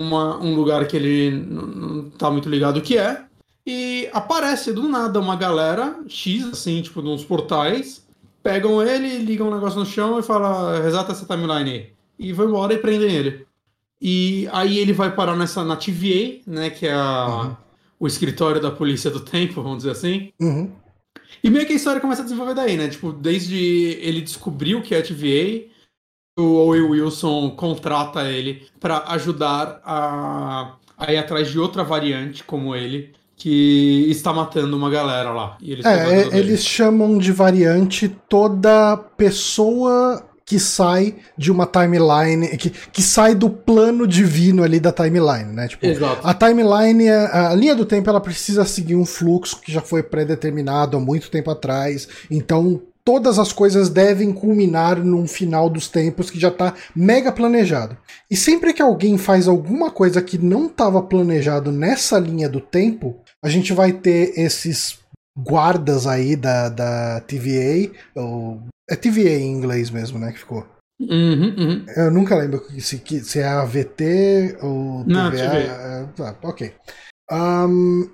uma, 0.00 0.38
um 0.38 0.54
lugar 0.54 0.86
que 0.86 0.96
ele 0.96 1.30
não 1.30 2.08
tá 2.10 2.30
muito 2.30 2.48
ligado 2.48 2.78
o 2.78 2.82
que 2.82 2.96
é, 2.96 3.24
e 3.66 4.08
aparece 4.12 4.72
do 4.72 4.88
nada 4.88 5.18
uma 5.18 5.36
galera 5.36 5.98
X, 6.08 6.44
assim, 6.46 6.80
tipo, 6.80 7.02
nos 7.02 7.24
portais, 7.24 8.06
pegam 8.42 8.80
ele, 8.82 9.18
ligam 9.18 9.48
um 9.48 9.54
negócio 9.54 9.78
no 9.78 9.84
chão 9.84 10.18
e 10.18 10.22
falam, 10.22 10.80
reseta 10.80 11.12
essa 11.12 11.26
timeline 11.26 11.70
aí. 11.70 11.95
E 12.18 12.32
vão 12.32 12.48
embora 12.48 12.72
e 12.74 12.78
prendem 12.78 13.10
ele. 13.10 13.46
E 14.00 14.48
aí 14.52 14.78
ele 14.78 14.92
vai 14.92 15.14
parar 15.14 15.34
nessa, 15.36 15.64
na 15.64 15.76
TVA, 15.76 16.40
né, 16.46 16.70
que 16.70 16.86
é 16.86 16.92
a- 16.92 17.56
o 17.98 18.06
escritório 18.06 18.60
da 18.60 18.70
polícia 18.70 19.10
do 19.10 19.20
tempo, 19.24 19.62
vamos 19.62 19.78
dizer 19.78 19.90
assim. 19.92 20.32
Uhum. 20.40 20.70
E 21.42 21.50
meio 21.50 21.66
que 21.66 21.72
a 21.72 21.76
história 21.76 22.00
começa 22.00 22.20
a 22.22 22.24
desenvolver 22.24 22.54
daí, 22.54 22.76
né? 22.76 22.88
Tipo, 22.88 23.12
desde 23.12 23.56
ele 24.00 24.20
descobriu 24.20 24.82
que 24.82 24.94
é 24.94 24.98
a 24.98 25.02
TVA, 25.02 25.64
o 26.38 26.42
Owen 26.56 26.82
Wilson 26.82 27.50
contrata 27.50 28.30
ele 28.30 28.66
pra 28.78 29.04
ajudar 29.08 29.80
a, 29.84 30.74
a 30.98 31.12
ir 31.12 31.16
atrás 31.16 31.50
de 31.50 31.58
outra 31.58 31.82
variante 31.82 32.44
como 32.44 32.74
ele, 32.76 33.12
que 33.34 34.06
está 34.10 34.32
matando 34.32 34.76
uma 34.76 34.90
galera 34.90 35.30
lá. 35.30 35.56
Eles 35.62 35.84
é, 35.84 36.38
eles 36.38 36.64
chamam 36.64 37.16
de 37.18 37.32
variante 37.32 38.08
toda 38.28 38.96
pessoa 38.96 40.22
que 40.46 40.60
sai 40.60 41.16
de 41.36 41.50
uma 41.50 41.66
timeline, 41.66 42.56
que, 42.56 42.70
que 42.70 43.02
sai 43.02 43.34
do 43.34 43.50
plano 43.50 44.06
divino 44.06 44.62
ali 44.62 44.78
da 44.78 44.92
timeline, 44.92 45.52
né? 45.52 45.66
Tipo, 45.66 45.84
Exato. 45.84 46.20
a 46.22 46.32
timeline, 46.32 47.08
a, 47.08 47.50
a 47.50 47.54
linha 47.54 47.74
do 47.74 47.84
tempo, 47.84 48.08
ela 48.08 48.20
precisa 48.20 48.64
seguir 48.64 48.94
um 48.94 49.04
fluxo 49.04 49.60
que 49.60 49.72
já 49.72 49.80
foi 49.80 50.04
pré-determinado 50.04 50.96
há 50.96 51.00
muito 51.00 51.32
tempo 51.32 51.50
atrás. 51.50 52.06
Então, 52.30 52.80
todas 53.04 53.40
as 53.40 53.52
coisas 53.52 53.88
devem 53.88 54.32
culminar 54.32 55.02
num 55.02 55.26
final 55.26 55.68
dos 55.68 55.88
tempos 55.88 56.30
que 56.30 56.38
já 56.38 56.50
tá 56.50 56.74
mega 56.94 57.32
planejado. 57.32 57.96
E 58.30 58.36
sempre 58.36 58.72
que 58.72 58.82
alguém 58.82 59.18
faz 59.18 59.48
alguma 59.48 59.90
coisa 59.90 60.22
que 60.22 60.38
não 60.38 60.66
estava 60.66 61.02
planejado 61.02 61.72
nessa 61.72 62.20
linha 62.20 62.48
do 62.48 62.60
tempo, 62.60 63.16
a 63.42 63.48
gente 63.48 63.72
vai 63.72 63.92
ter 63.92 64.32
esses 64.38 64.98
guardas 65.36 66.06
aí 66.06 66.36
da, 66.36 66.68
da 66.68 67.20
TVA, 67.20 67.92
ou 68.14 68.62
é 68.88 68.96
TVA 68.96 69.38
em 69.38 69.52
inglês 69.52 69.90
mesmo, 69.90 70.18
né, 70.18 70.32
que 70.32 70.38
ficou. 70.38 70.66
Uhum, 70.98 71.54
uhum. 71.58 71.86
Eu 71.94 72.10
nunca 72.10 72.36
lembro 72.36 72.64
se, 72.80 73.02
se 73.22 73.38
é 73.38 73.46
AVT 73.46 74.58
ou 74.62 75.04
Não, 75.06 75.30
TVA. 75.30 75.50
TVA. 75.50 75.56
é, 75.58 76.06
tá, 76.16 76.36
ok. 76.42 76.74
Ahn, 77.30 78.08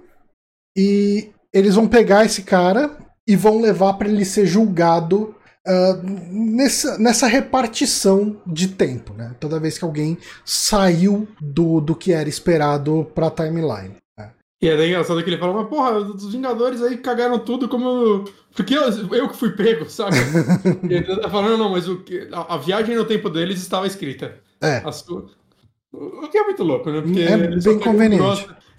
e 0.76 1.30
eles 1.52 1.74
vão 1.74 1.86
pegar 1.86 2.24
esse 2.24 2.42
cara 2.42 2.96
e 3.28 3.36
vão 3.36 3.60
levar 3.60 3.94
para 3.94 4.08
ele 4.08 4.24
ser 4.24 4.46
julgado 4.46 5.36
ah, 5.66 6.00
nessa, 6.02 6.98
nessa 6.98 7.26
repartição 7.26 8.40
de 8.44 8.68
tempo, 8.68 9.14
né? 9.14 9.34
Toda 9.38 9.60
vez 9.60 9.78
que 9.78 9.84
alguém 9.84 10.18
saiu 10.44 11.28
do, 11.40 11.80
do 11.80 11.94
que 11.94 12.12
era 12.12 12.28
esperado 12.28 13.08
pra 13.14 13.30
timeline. 13.30 13.96
E 14.62 14.68
é 14.68 14.86
engraçado 14.86 15.22
que 15.24 15.28
ele 15.28 15.38
fala, 15.38 15.54
mas 15.54 15.68
porra, 15.68 15.98
os 15.98 16.32
Vingadores 16.32 16.80
aí 16.82 16.96
cagaram 16.96 17.38
tudo 17.40 17.68
como 17.68 17.84
eu... 17.88 18.24
Porque 18.54 18.76
eu, 18.76 18.82
eu 19.12 19.28
que 19.28 19.36
fui 19.36 19.50
pego, 19.50 19.90
sabe? 19.90 20.16
e 20.88 20.94
ele 20.94 21.16
tá 21.20 21.28
falando, 21.28 21.58
não, 21.58 21.70
mas 21.70 21.88
o 21.88 21.98
que- 21.98 22.28
a, 22.30 22.54
a 22.54 22.56
viagem 22.58 22.94
no 22.94 23.04
tempo 23.04 23.28
deles 23.28 23.60
estava 23.60 23.86
escrita. 23.88 24.36
É. 24.60 24.80
O 25.92 26.28
que 26.28 26.38
é 26.38 26.44
muito 26.44 26.62
louco, 26.62 26.90
né? 26.90 27.00
Porque 27.00 27.20
É 27.22 27.36
bem 27.36 27.78
conveniente. 27.80 28.22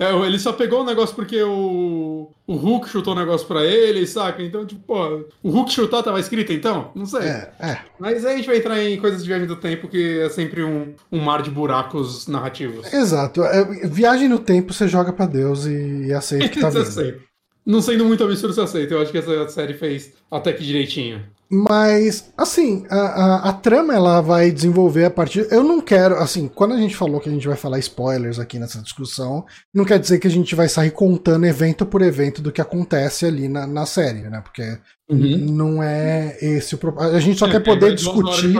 É, 0.04 0.26
ele 0.26 0.40
só 0.40 0.52
pegou 0.52 0.82
o 0.82 0.86
negócio 0.86 1.16
porque 1.16 1.42
o, 1.42 2.30
o 2.46 2.56
Hulk 2.56 2.90
chutou 2.90 3.14
o 3.14 3.18
negócio 3.18 3.48
pra 3.48 3.64
ele, 3.64 4.06
saca? 4.06 4.42
Então, 4.44 4.66
tipo, 4.66 4.82
pô, 4.82 5.26
o 5.42 5.50
Hulk 5.50 5.72
chutar 5.72 6.04
tava 6.04 6.20
escrito 6.20 6.52
então? 6.52 6.92
Não 6.94 7.06
sei. 7.06 7.22
É, 7.22 7.52
é. 7.60 7.78
Mas 8.00 8.26
aí 8.26 8.34
a 8.34 8.38
gente 8.38 8.48
vai 8.48 8.58
entrar 8.58 8.84
em 8.84 9.00
coisas 9.00 9.22
de 9.22 9.28
viagem 9.28 9.48
do 9.48 9.56
tempo, 9.56 9.88
que 9.88 10.20
é 10.20 10.30
sempre 10.30 10.64
um, 10.64 10.94
um 11.12 11.20
mar 11.20 11.42
de 11.42 11.50
buracos 11.50 12.28
narrativos. 12.28 12.92
Exato. 12.92 13.44
É, 13.44 13.64
viagem 13.88 14.28
no 14.28 14.40
tempo, 14.40 14.74
você 14.74 14.88
joga 14.88 15.14
pra 15.14 15.26
Deus 15.26 15.66
e, 15.66 16.08
e 16.08 16.14
aceita 16.14 16.50
que 16.50 16.60
tá 16.60 16.70
vindo. 16.72 17.22
Não 17.66 17.82
sendo 17.82 18.04
muito 18.04 18.24
absurdo, 18.24 18.54
você 18.54 18.62
aceita. 18.62 18.94
Eu 18.94 19.02
acho 19.02 19.12
que 19.12 19.18
essa 19.18 19.48
série 19.48 19.74
fez 19.74 20.12
até 20.30 20.52
que 20.52 20.64
direitinho. 20.64 21.24
Mas, 21.56 22.34
assim, 22.36 22.84
a, 22.90 22.98
a, 22.98 23.50
a 23.50 23.54
trama 23.54 23.94
ela 23.94 24.22
vai 24.22 24.50
desenvolver 24.50 25.06
a 25.06 25.10
partir. 25.12 25.46
Eu 25.52 25.64
não 25.64 25.80
quero, 25.80 26.16
assim, 26.16 26.48
quando 26.48 26.74
a 26.74 26.78
gente 26.78 26.96
falou 26.96 27.22
que 27.22 27.30
a 27.30 27.32
gente 27.32 27.48
vai 27.48 27.56
falar 27.56 27.78
spoilers 27.78 28.40
aqui 28.40 28.58
nessa 28.58 28.82
discussão, 28.82 29.46
não 29.72 29.86
quer 29.86 30.00
dizer 30.00 30.18
que 30.18 30.26
a 30.26 30.32
gente 30.32 30.56
vai 30.56 30.68
sair 30.68 30.90
contando 30.90 31.46
evento 31.46 31.86
por 31.86 32.02
evento 32.02 32.42
do 32.42 32.52
que 32.52 32.60
acontece 32.60 33.28
ali 33.28 33.48
na, 33.48 33.68
na 33.68 33.86
série, 33.86 34.22
né? 34.22 34.42
Porque 34.42 34.80
não 35.14 35.82
é 35.84 36.38
esse 36.42 36.76
o 36.76 36.78
propósito. 36.78 37.16
A 37.16 37.20
gente 37.20 37.40
só 37.40 37.48
É, 37.48 37.52
quer 37.52 37.58
é, 37.58 37.60
poder 37.60 37.90
de 37.90 37.96
discutir. 38.04 38.54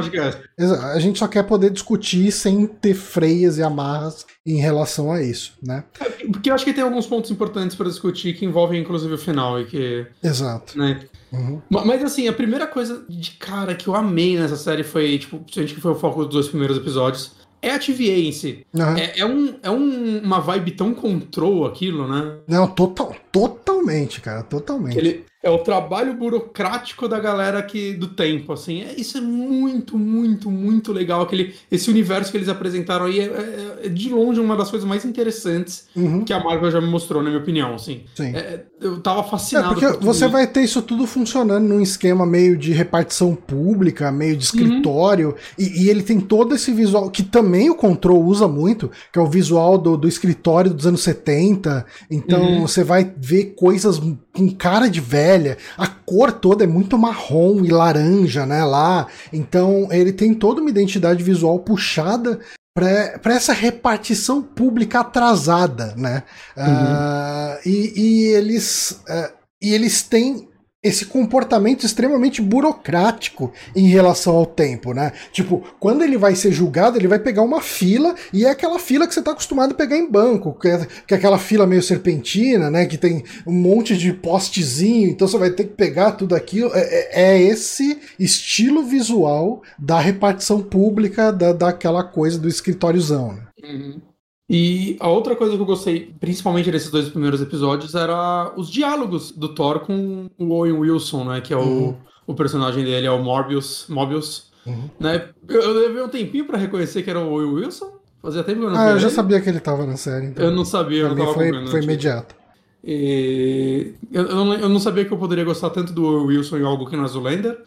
A 0.94 1.00
gente 1.00 1.20
só 1.20 1.28
quer 1.28 1.44
poder 1.44 1.70
discutir 1.72 2.32
sem 2.32 2.66
ter 2.68 2.94
freias 2.94 3.58
e 3.58 3.64
amarras 3.64 4.26
em 4.46 4.58
relação 4.58 5.12
a 5.12 5.22
isso, 5.22 5.54
né? 5.62 5.84
Porque 6.32 6.50
eu 6.50 6.54
acho 6.56 6.66
que 6.66 6.74
tem 6.74 6.84
alguns 6.84 7.06
pontos 7.06 7.32
importantes 7.32 7.76
para 7.76 7.88
discutir 7.90 8.34
que 8.34 8.46
envolvem 8.46 8.82
inclusive 8.82 9.14
o 9.14 9.18
final 9.18 9.60
e 9.60 9.66
que. 9.66 10.06
Exato. 10.24 10.78
Né? 10.78 11.02
Uhum. 11.32 11.62
Ma- 11.70 11.84
Mas 11.86 12.04
assim, 12.04 12.28
a 12.28 12.34
primeira 12.34 12.68
coisa 12.68 13.04
de 13.10 13.32
cara 13.32 13.74
que 13.76 13.88
eu 13.88 13.96
amei 13.96 14.38
nessa 14.38 14.56
série 14.56 14.84
foi, 14.84 15.18
tipo, 15.18 15.40
principalmente 15.40 15.76
que 15.76 15.82
foi 15.82 15.92
o 15.92 15.96
foco 15.96 16.24
dos 16.26 16.34
dois 16.34 16.48
primeiros 16.48 16.78
episódios, 16.78 17.32
é 17.62 17.72
a 17.72 17.80
TVA 17.80 18.20
em 18.20 18.32
si. 18.32 18.66
Aham. 18.78 18.98
É, 18.98 19.20
é, 19.20 19.26
um, 19.26 19.56
é 19.64 19.72
um- 19.72 20.20
uma 20.20 20.40
vibe 20.40 20.72
tão 20.72 20.94
control 20.94 21.66
aquilo, 21.66 22.08
né? 22.08 22.36
Não, 22.48 22.68
total, 22.68 23.16
totalmente, 23.34 24.22
cara, 24.22 24.44
totalmente. 24.44 24.98
Ele, 24.98 25.26
é 25.44 25.50
o 25.50 25.58
trabalho 25.58 26.14
burocrático 26.14 27.06
da 27.06 27.20
galera 27.20 27.62
que, 27.62 27.94
do 27.94 28.08
tempo, 28.08 28.54
assim. 28.54 28.82
É, 28.82 28.94
isso 28.96 29.18
é 29.18 29.22
muito, 29.22 30.00
muito, 30.00 30.50
muito 30.50 30.94
legal. 30.94 31.22
Aquele, 31.22 31.54
esse 31.70 31.90
universo 31.90 32.32
que 32.32 32.38
eles 32.38 32.48
apresentaram 32.48 33.06
aí 33.06 33.20
é, 33.20 33.24
é, 33.24 33.80
é 33.88 33.90
de 33.90 34.08
longe 34.08 34.40
uma 34.40 34.56
das 34.56 34.70
coisas 34.70 34.88
mais 34.88 35.04
interessantes 35.04 35.88
uhum. 35.94 36.24
que 36.24 36.32
a 36.32 36.42
Marvel 36.42 36.72
já 36.72 36.80
me 36.80 36.88
mostrou, 36.88 37.22
na 37.22 37.30
minha 37.30 37.42
opinião, 37.42 37.76
assim. 37.76 38.04
Sim. 38.16 38.34
É, 38.34 38.62
eu 38.80 39.02
tava 39.02 39.22
fascinado. 39.22 39.72
É, 39.72 39.74
porque 39.74 39.98
por 39.98 40.06
você 40.06 40.30
vai 40.30 40.48
ter 40.48 40.62
isso 40.62 40.82
tudo 40.82 41.06
funcionando 41.06 41.68
num 41.68 41.82
esquema 41.82 42.26
meio 42.26 42.56
de 42.56 42.72
repartição 42.72 43.36
pública, 43.36 44.10
meio 44.14 44.38
de 44.38 44.46
escritório, 44.46 45.30
uhum. 45.30 45.36
e, 45.60 45.84
e, 45.84 45.90
ele 45.90 46.04
tem 46.04 46.22
todo 46.22 46.56
esse 46.56 46.72
visual, 46.72 47.10
que 47.10 47.22
também 47.22 47.70
o 47.70 47.76
Control 47.76 48.24
usa 48.24 48.48
muito, 48.48 48.90
que 49.12 49.20
é 49.20 49.22
o 49.22 49.28
visual 49.28 49.78
do, 49.78 49.98
do 49.98 50.08
escritório 50.08 50.74
dos 50.74 50.88
anos 50.88 51.04
70. 51.04 51.86
Então 52.10 52.42
uhum. 52.44 52.62
você 52.62 52.82
vai 52.82 53.04
ver 53.24 53.56
coisas 53.56 54.02
com 54.34 54.54
cara 54.54 54.90
de 54.90 55.00
velha. 55.00 55.58
A 55.78 55.88
cor 55.88 56.32
toda 56.32 56.66
é 56.66 56.68
muito 56.68 56.98
marrom 56.98 57.64
e 57.64 57.70
laranja, 57.70 58.46
né? 58.46 58.66
Lá. 58.66 59.08
Então 59.32 59.88
ele 59.92 60.12
tem 60.12 60.34
toda 60.34 60.60
uma 60.60 60.70
identidade 60.70 61.24
visual 61.24 61.58
puxada 61.60 62.42
para 62.76 63.34
essa 63.34 63.54
repartição 63.54 64.42
pública 64.42 65.00
atrasada, 65.00 65.94
né? 65.96 66.24
Uhum. 66.58 66.66
Uh, 66.66 67.60
e, 67.66 67.94
e, 67.96 68.26
eles 68.34 69.02
uh, 69.08 69.32
e 69.62 69.74
eles 69.74 70.04
têm 70.04 70.50
esse 70.84 71.06
comportamento 71.06 71.86
extremamente 71.86 72.42
burocrático 72.42 73.54
em 73.74 73.88
relação 73.88 74.36
ao 74.36 74.46
tempo, 74.46 74.94
né? 74.94 75.14
Tipo, 75.32 75.64
quando 75.80 76.04
ele 76.04 76.18
vai 76.18 76.36
ser 76.36 76.52
julgado, 76.52 76.98
ele 76.98 77.08
vai 77.08 77.20
pegar 77.20 77.42
uma 77.42 77.62
fila 77.62 78.14
e 78.34 78.46
é 78.46 78.50
aquela 78.50 78.78
fila 78.78 79.08
que 79.08 79.14
você 79.14 79.22
está 79.22 79.32
acostumado 79.32 79.72
a 79.72 79.76
pegar 79.76 79.98
em 79.98 80.10
banco, 80.10 80.54
que 80.60 80.68
é, 80.68 80.86
que 81.08 81.14
é, 81.14 81.18
aquela 81.18 81.40
fila 81.40 81.66
meio 81.66 81.82
serpentina, 81.82 82.70
né? 82.70 82.86
Que 82.86 82.98
tem 82.98 83.24
um 83.48 83.54
monte 83.54 83.98
de 83.98 84.12
postezinho, 84.12 85.10
então 85.10 85.28
você 85.28 85.38
vai 85.38 85.52
ter 85.52 85.64
que 85.64 85.74
pegar 85.74 86.12
tudo 86.12 86.36
aquilo. 86.36 86.72
É, 86.74 86.82
é, 86.82 87.34
é 87.34 87.42
esse 87.42 88.00
estilo 88.20 88.84
visual 88.84 89.62
da 89.80 90.00
repartição 90.00 90.62
pública 90.62 91.32
da, 91.32 91.54
daquela 91.54 92.04
coisa 92.04 92.38
do 92.38 92.50
escritóriozão, 92.50 93.34
né? 93.34 93.48
Uhum. 93.64 94.13
E 94.50 94.98
a 95.00 95.08
outra 95.08 95.36
coisa 95.36 95.56
que 95.56 95.62
eu 95.62 95.66
gostei, 95.66 96.14
principalmente 96.20 96.72
nesses 96.72 96.92
dois 96.92 97.10
primeiros 97.10 97.42
episódios, 97.42 97.96
era 97.96 98.52
os 98.58 98.70
diálogos 98.70 99.32
do 99.32 99.50
Thor 99.50 99.80
com 99.80 100.30
o 100.38 100.52
Owen 100.52 100.74
Wilson, 100.74 101.24
né? 101.24 101.42
Que 101.42 101.54
é 101.54 101.58
uhum. 101.58 101.90
o, 102.28 102.34
o 102.34 102.36
personagem 102.36 102.84
dele, 102.84 103.08
é 103.08 103.12
o 103.12 103.24
Morbius. 103.24 103.86
Morbius 103.88 104.52
uhum. 104.66 104.90
né? 105.00 105.30
Eu, 105.48 105.62
eu 105.62 105.74
levei 105.74 106.04
um 106.04 106.10
tempinho 106.10 106.46
para 106.46 106.58
reconhecer 106.58 107.04
que 107.04 107.10
era 107.10 107.20
o 107.20 107.32
Owen 107.32 107.54
Wilson. 107.54 107.92
Fazia 108.22 108.44
tempo 108.44 108.60
que 108.60 108.66
eu 108.66 108.70
não 108.70 108.80
Ah, 108.80 108.92
eu 108.92 109.00
já 109.00 109.08
ele. 109.08 109.16
sabia 109.16 109.42
que 109.42 109.50
ele 109.50 109.60
tava 109.60 109.86
na 109.86 109.98
série. 109.98 110.28
Então. 110.28 110.46
Eu 110.46 110.52
não 110.52 110.64
sabia, 110.64 111.02
eu 111.02 111.10
não 111.10 111.16
tava 111.16 111.34
foi, 111.34 111.68
foi 111.68 111.84
imediato. 111.84 112.36
E 112.84 113.94
eu, 114.12 114.24
eu, 114.24 114.36
não, 114.36 114.54
eu, 114.56 114.68
não, 114.68 114.80
sabia 114.80 115.06
que 115.06 115.14
eu 115.14 115.18
poderia 115.18 115.46
gostar 115.46 115.70
tanto 115.70 115.94
do 115.94 116.26
Wilson 116.26 116.58
em 116.58 116.64
algo 116.64 116.86
que 116.86 116.98
não 116.98 117.06
é 117.06 117.08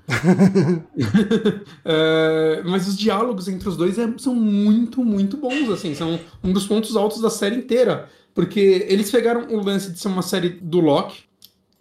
é, 1.86 2.62
mas 2.66 2.86
os 2.86 2.98
diálogos 2.98 3.48
entre 3.48 3.66
os 3.66 3.78
dois 3.78 3.98
é, 3.98 4.12
são 4.18 4.34
muito, 4.34 5.02
muito 5.02 5.38
bons, 5.38 5.70
assim. 5.70 5.94
São 5.94 6.20
um 6.44 6.52
dos 6.52 6.66
pontos 6.66 6.94
altos 6.96 7.22
da 7.22 7.30
série 7.30 7.56
inteira. 7.56 8.10
Porque 8.34 8.86
eles 8.86 9.10
pegaram 9.10 9.48
o 9.48 9.64
lance 9.64 9.90
de 9.90 9.98
ser 9.98 10.08
uma 10.08 10.20
série 10.20 10.50
do 10.50 10.80
Loki, 10.80 11.22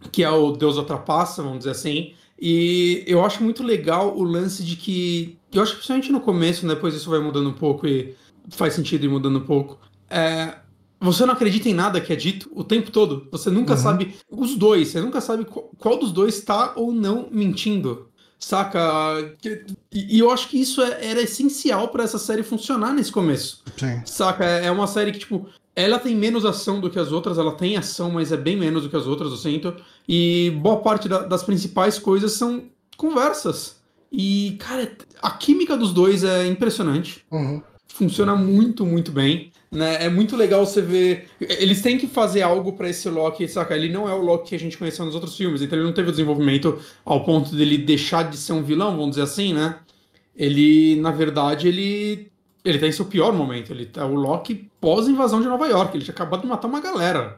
que 0.09 0.23
é 0.23 0.29
o 0.29 0.53
Deus 0.53 0.77
da 0.77 0.85
Trapaça, 0.85 1.43
vamos 1.43 1.59
dizer 1.59 1.71
assim. 1.71 2.13
E 2.39 3.03
eu 3.05 3.25
acho 3.25 3.43
muito 3.43 3.61
legal 3.61 4.17
o 4.17 4.23
lance 4.23 4.63
de 4.63 4.77
que. 4.77 5.37
Eu 5.51 5.61
acho 5.61 5.71
que 5.71 5.77
principalmente 5.79 6.11
no 6.13 6.21
começo, 6.21 6.65
depois 6.65 6.95
isso 6.95 7.09
vai 7.09 7.19
mudando 7.19 7.49
um 7.49 7.53
pouco 7.53 7.85
e 7.85 8.15
faz 8.49 8.73
sentido 8.73 9.03
ir 9.03 9.09
mudando 9.09 9.39
um 9.39 9.45
pouco. 9.45 9.77
É, 10.09 10.55
você 11.11 11.25
não 11.25 11.33
acredita 11.33 11.69
em 11.69 11.73
nada 11.73 12.01
que 12.01 12.11
é 12.11 12.15
dito 12.15 12.49
o 12.53 12.63
tempo 12.63 12.91
todo. 12.91 13.27
Você 13.31 13.49
nunca 13.49 13.73
uhum. 13.73 13.79
sabe. 13.79 14.15
Os 14.29 14.55
dois, 14.55 14.89
você 14.89 15.01
nunca 15.01 15.21
sabe 15.21 15.45
qual, 15.45 15.69
qual 15.77 15.97
dos 15.97 16.11
dois 16.11 16.37
está 16.37 16.73
ou 16.75 16.91
não 16.91 17.27
mentindo. 17.31 18.09
Saca? 18.39 18.79
E, 19.91 20.17
e 20.17 20.19
eu 20.19 20.29
acho 20.29 20.49
que 20.49 20.59
isso 20.59 20.81
é, 20.81 21.05
era 21.05 21.21
essencial 21.21 21.87
para 21.87 22.03
essa 22.03 22.19
série 22.19 22.43
funcionar 22.43 22.93
nesse 22.93 23.11
começo. 23.11 23.63
Sim. 23.77 24.01
Saca? 24.05 24.45
É, 24.45 24.65
é 24.65 24.71
uma 24.71 24.87
série 24.87 25.11
que, 25.11 25.19
tipo, 25.19 25.47
ela 25.75 25.99
tem 25.99 26.15
menos 26.15 26.45
ação 26.45 26.79
do 26.79 26.89
que 26.89 26.99
as 26.99 27.11
outras, 27.11 27.37
ela 27.37 27.53
tem 27.53 27.75
ação, 27.75 28.11
mas 28.11 28.31
é 28.31 28.37
bem 28.37 28.55
menos 28.55 28.83
do 28.83 28.89
que 28.89 28.95
as 28.95 29.07
outras, 29.07 29.31
eu 29.31 29.37
sinto. 29.37 29.75
E 30.07 30.51
boa 30.61 30.77
parte 30.77 31.09
da, 31.09 31.23
das 31.23 31.43
principais 31.43 31.97
coisas 31.97 32.33
são 32.33 32.63
conversas. 32.97 33.77
E, 34.11 34.55
cara, 34.59 34.95
a 35.21 35.31
química 35.31 35.75
dos 35.75 35.91
dois 35.91 36.23
é 36.23 36.47
impressionante. 36.47 37.25
Uhum. 37.31 37.61
Funciona 37.87 38.35
muito, 38.35 38.85
muito 38.85 39.11
bem. 39.11 39.51
Né? 39.75 40.05
É 40.05 40.09
muito 40.09 40.37
legal 40.37 40.65
você 40.65 40.81
ver. 40.81 41.27
Eles 41.39 41.81
têm 41.81 41.97
que 41.97 42.07
fazer 42.07 42.41
algo 42.41 42.73
para 42.73 42.89
esse 42.89 43.09
Loki, 43.09 43.45
saca? 43.45 43.75
Ele 43.75 43.89
não 43.89 44.07
é 44.07 44.13
o 44.13 44.21
Loki 44.21 44.49
que 44.49 44.55
a 44.55 44.59
gente 44.59 44.77
conheceu 44.77 45.03
nos 45.03 45.13
outros 45.13 45.35
filmes, 45.35 45.61
então 45.61 45.77
ele 45.77 45.85
não 45.85 45.93
teve 45.93 46.07
o 46.07 46.11
desenvolvimento 46.11 46.79
ao 47.03 47.25
ponto 47.25 47.53
dele 47.53 47.77
deixar 47.77 48.23
de 48.23 48.37
ser 48.37 48.53
um 48.53 48.63
vilão, 48.63 48.91
vamos 48.91 49.11
dizer 49.11 49.23
assim, 49.23 49.53
né? 49.53 49.79
Ele, 50.33 50.95
na 51.01 51.11
verdade, 51.11 51.67
ele. 51.67 52.31
Ele 52.63 52.79
tá 52.79 52.87
em 52.87 52.91
seu 52.91 53.05
pior 53.05 53.33
momento. 53.33 53.71
Ele 53.71 53.85
tá 53.85 54.05
o 54.05 54.15
Loki 54.15 54.69
pós-invasão 54.79 55.41
de 55.41 55.47
Nova 55.47 55.67
York. 55.67 55.95
Ele 55.95 56.03
tinha 56.03 56.13
acabado 56.13 56.41
de 56.41 56.47
matar 56.47 56.67
uma 56.67 56.79
galera. 56.79 57.37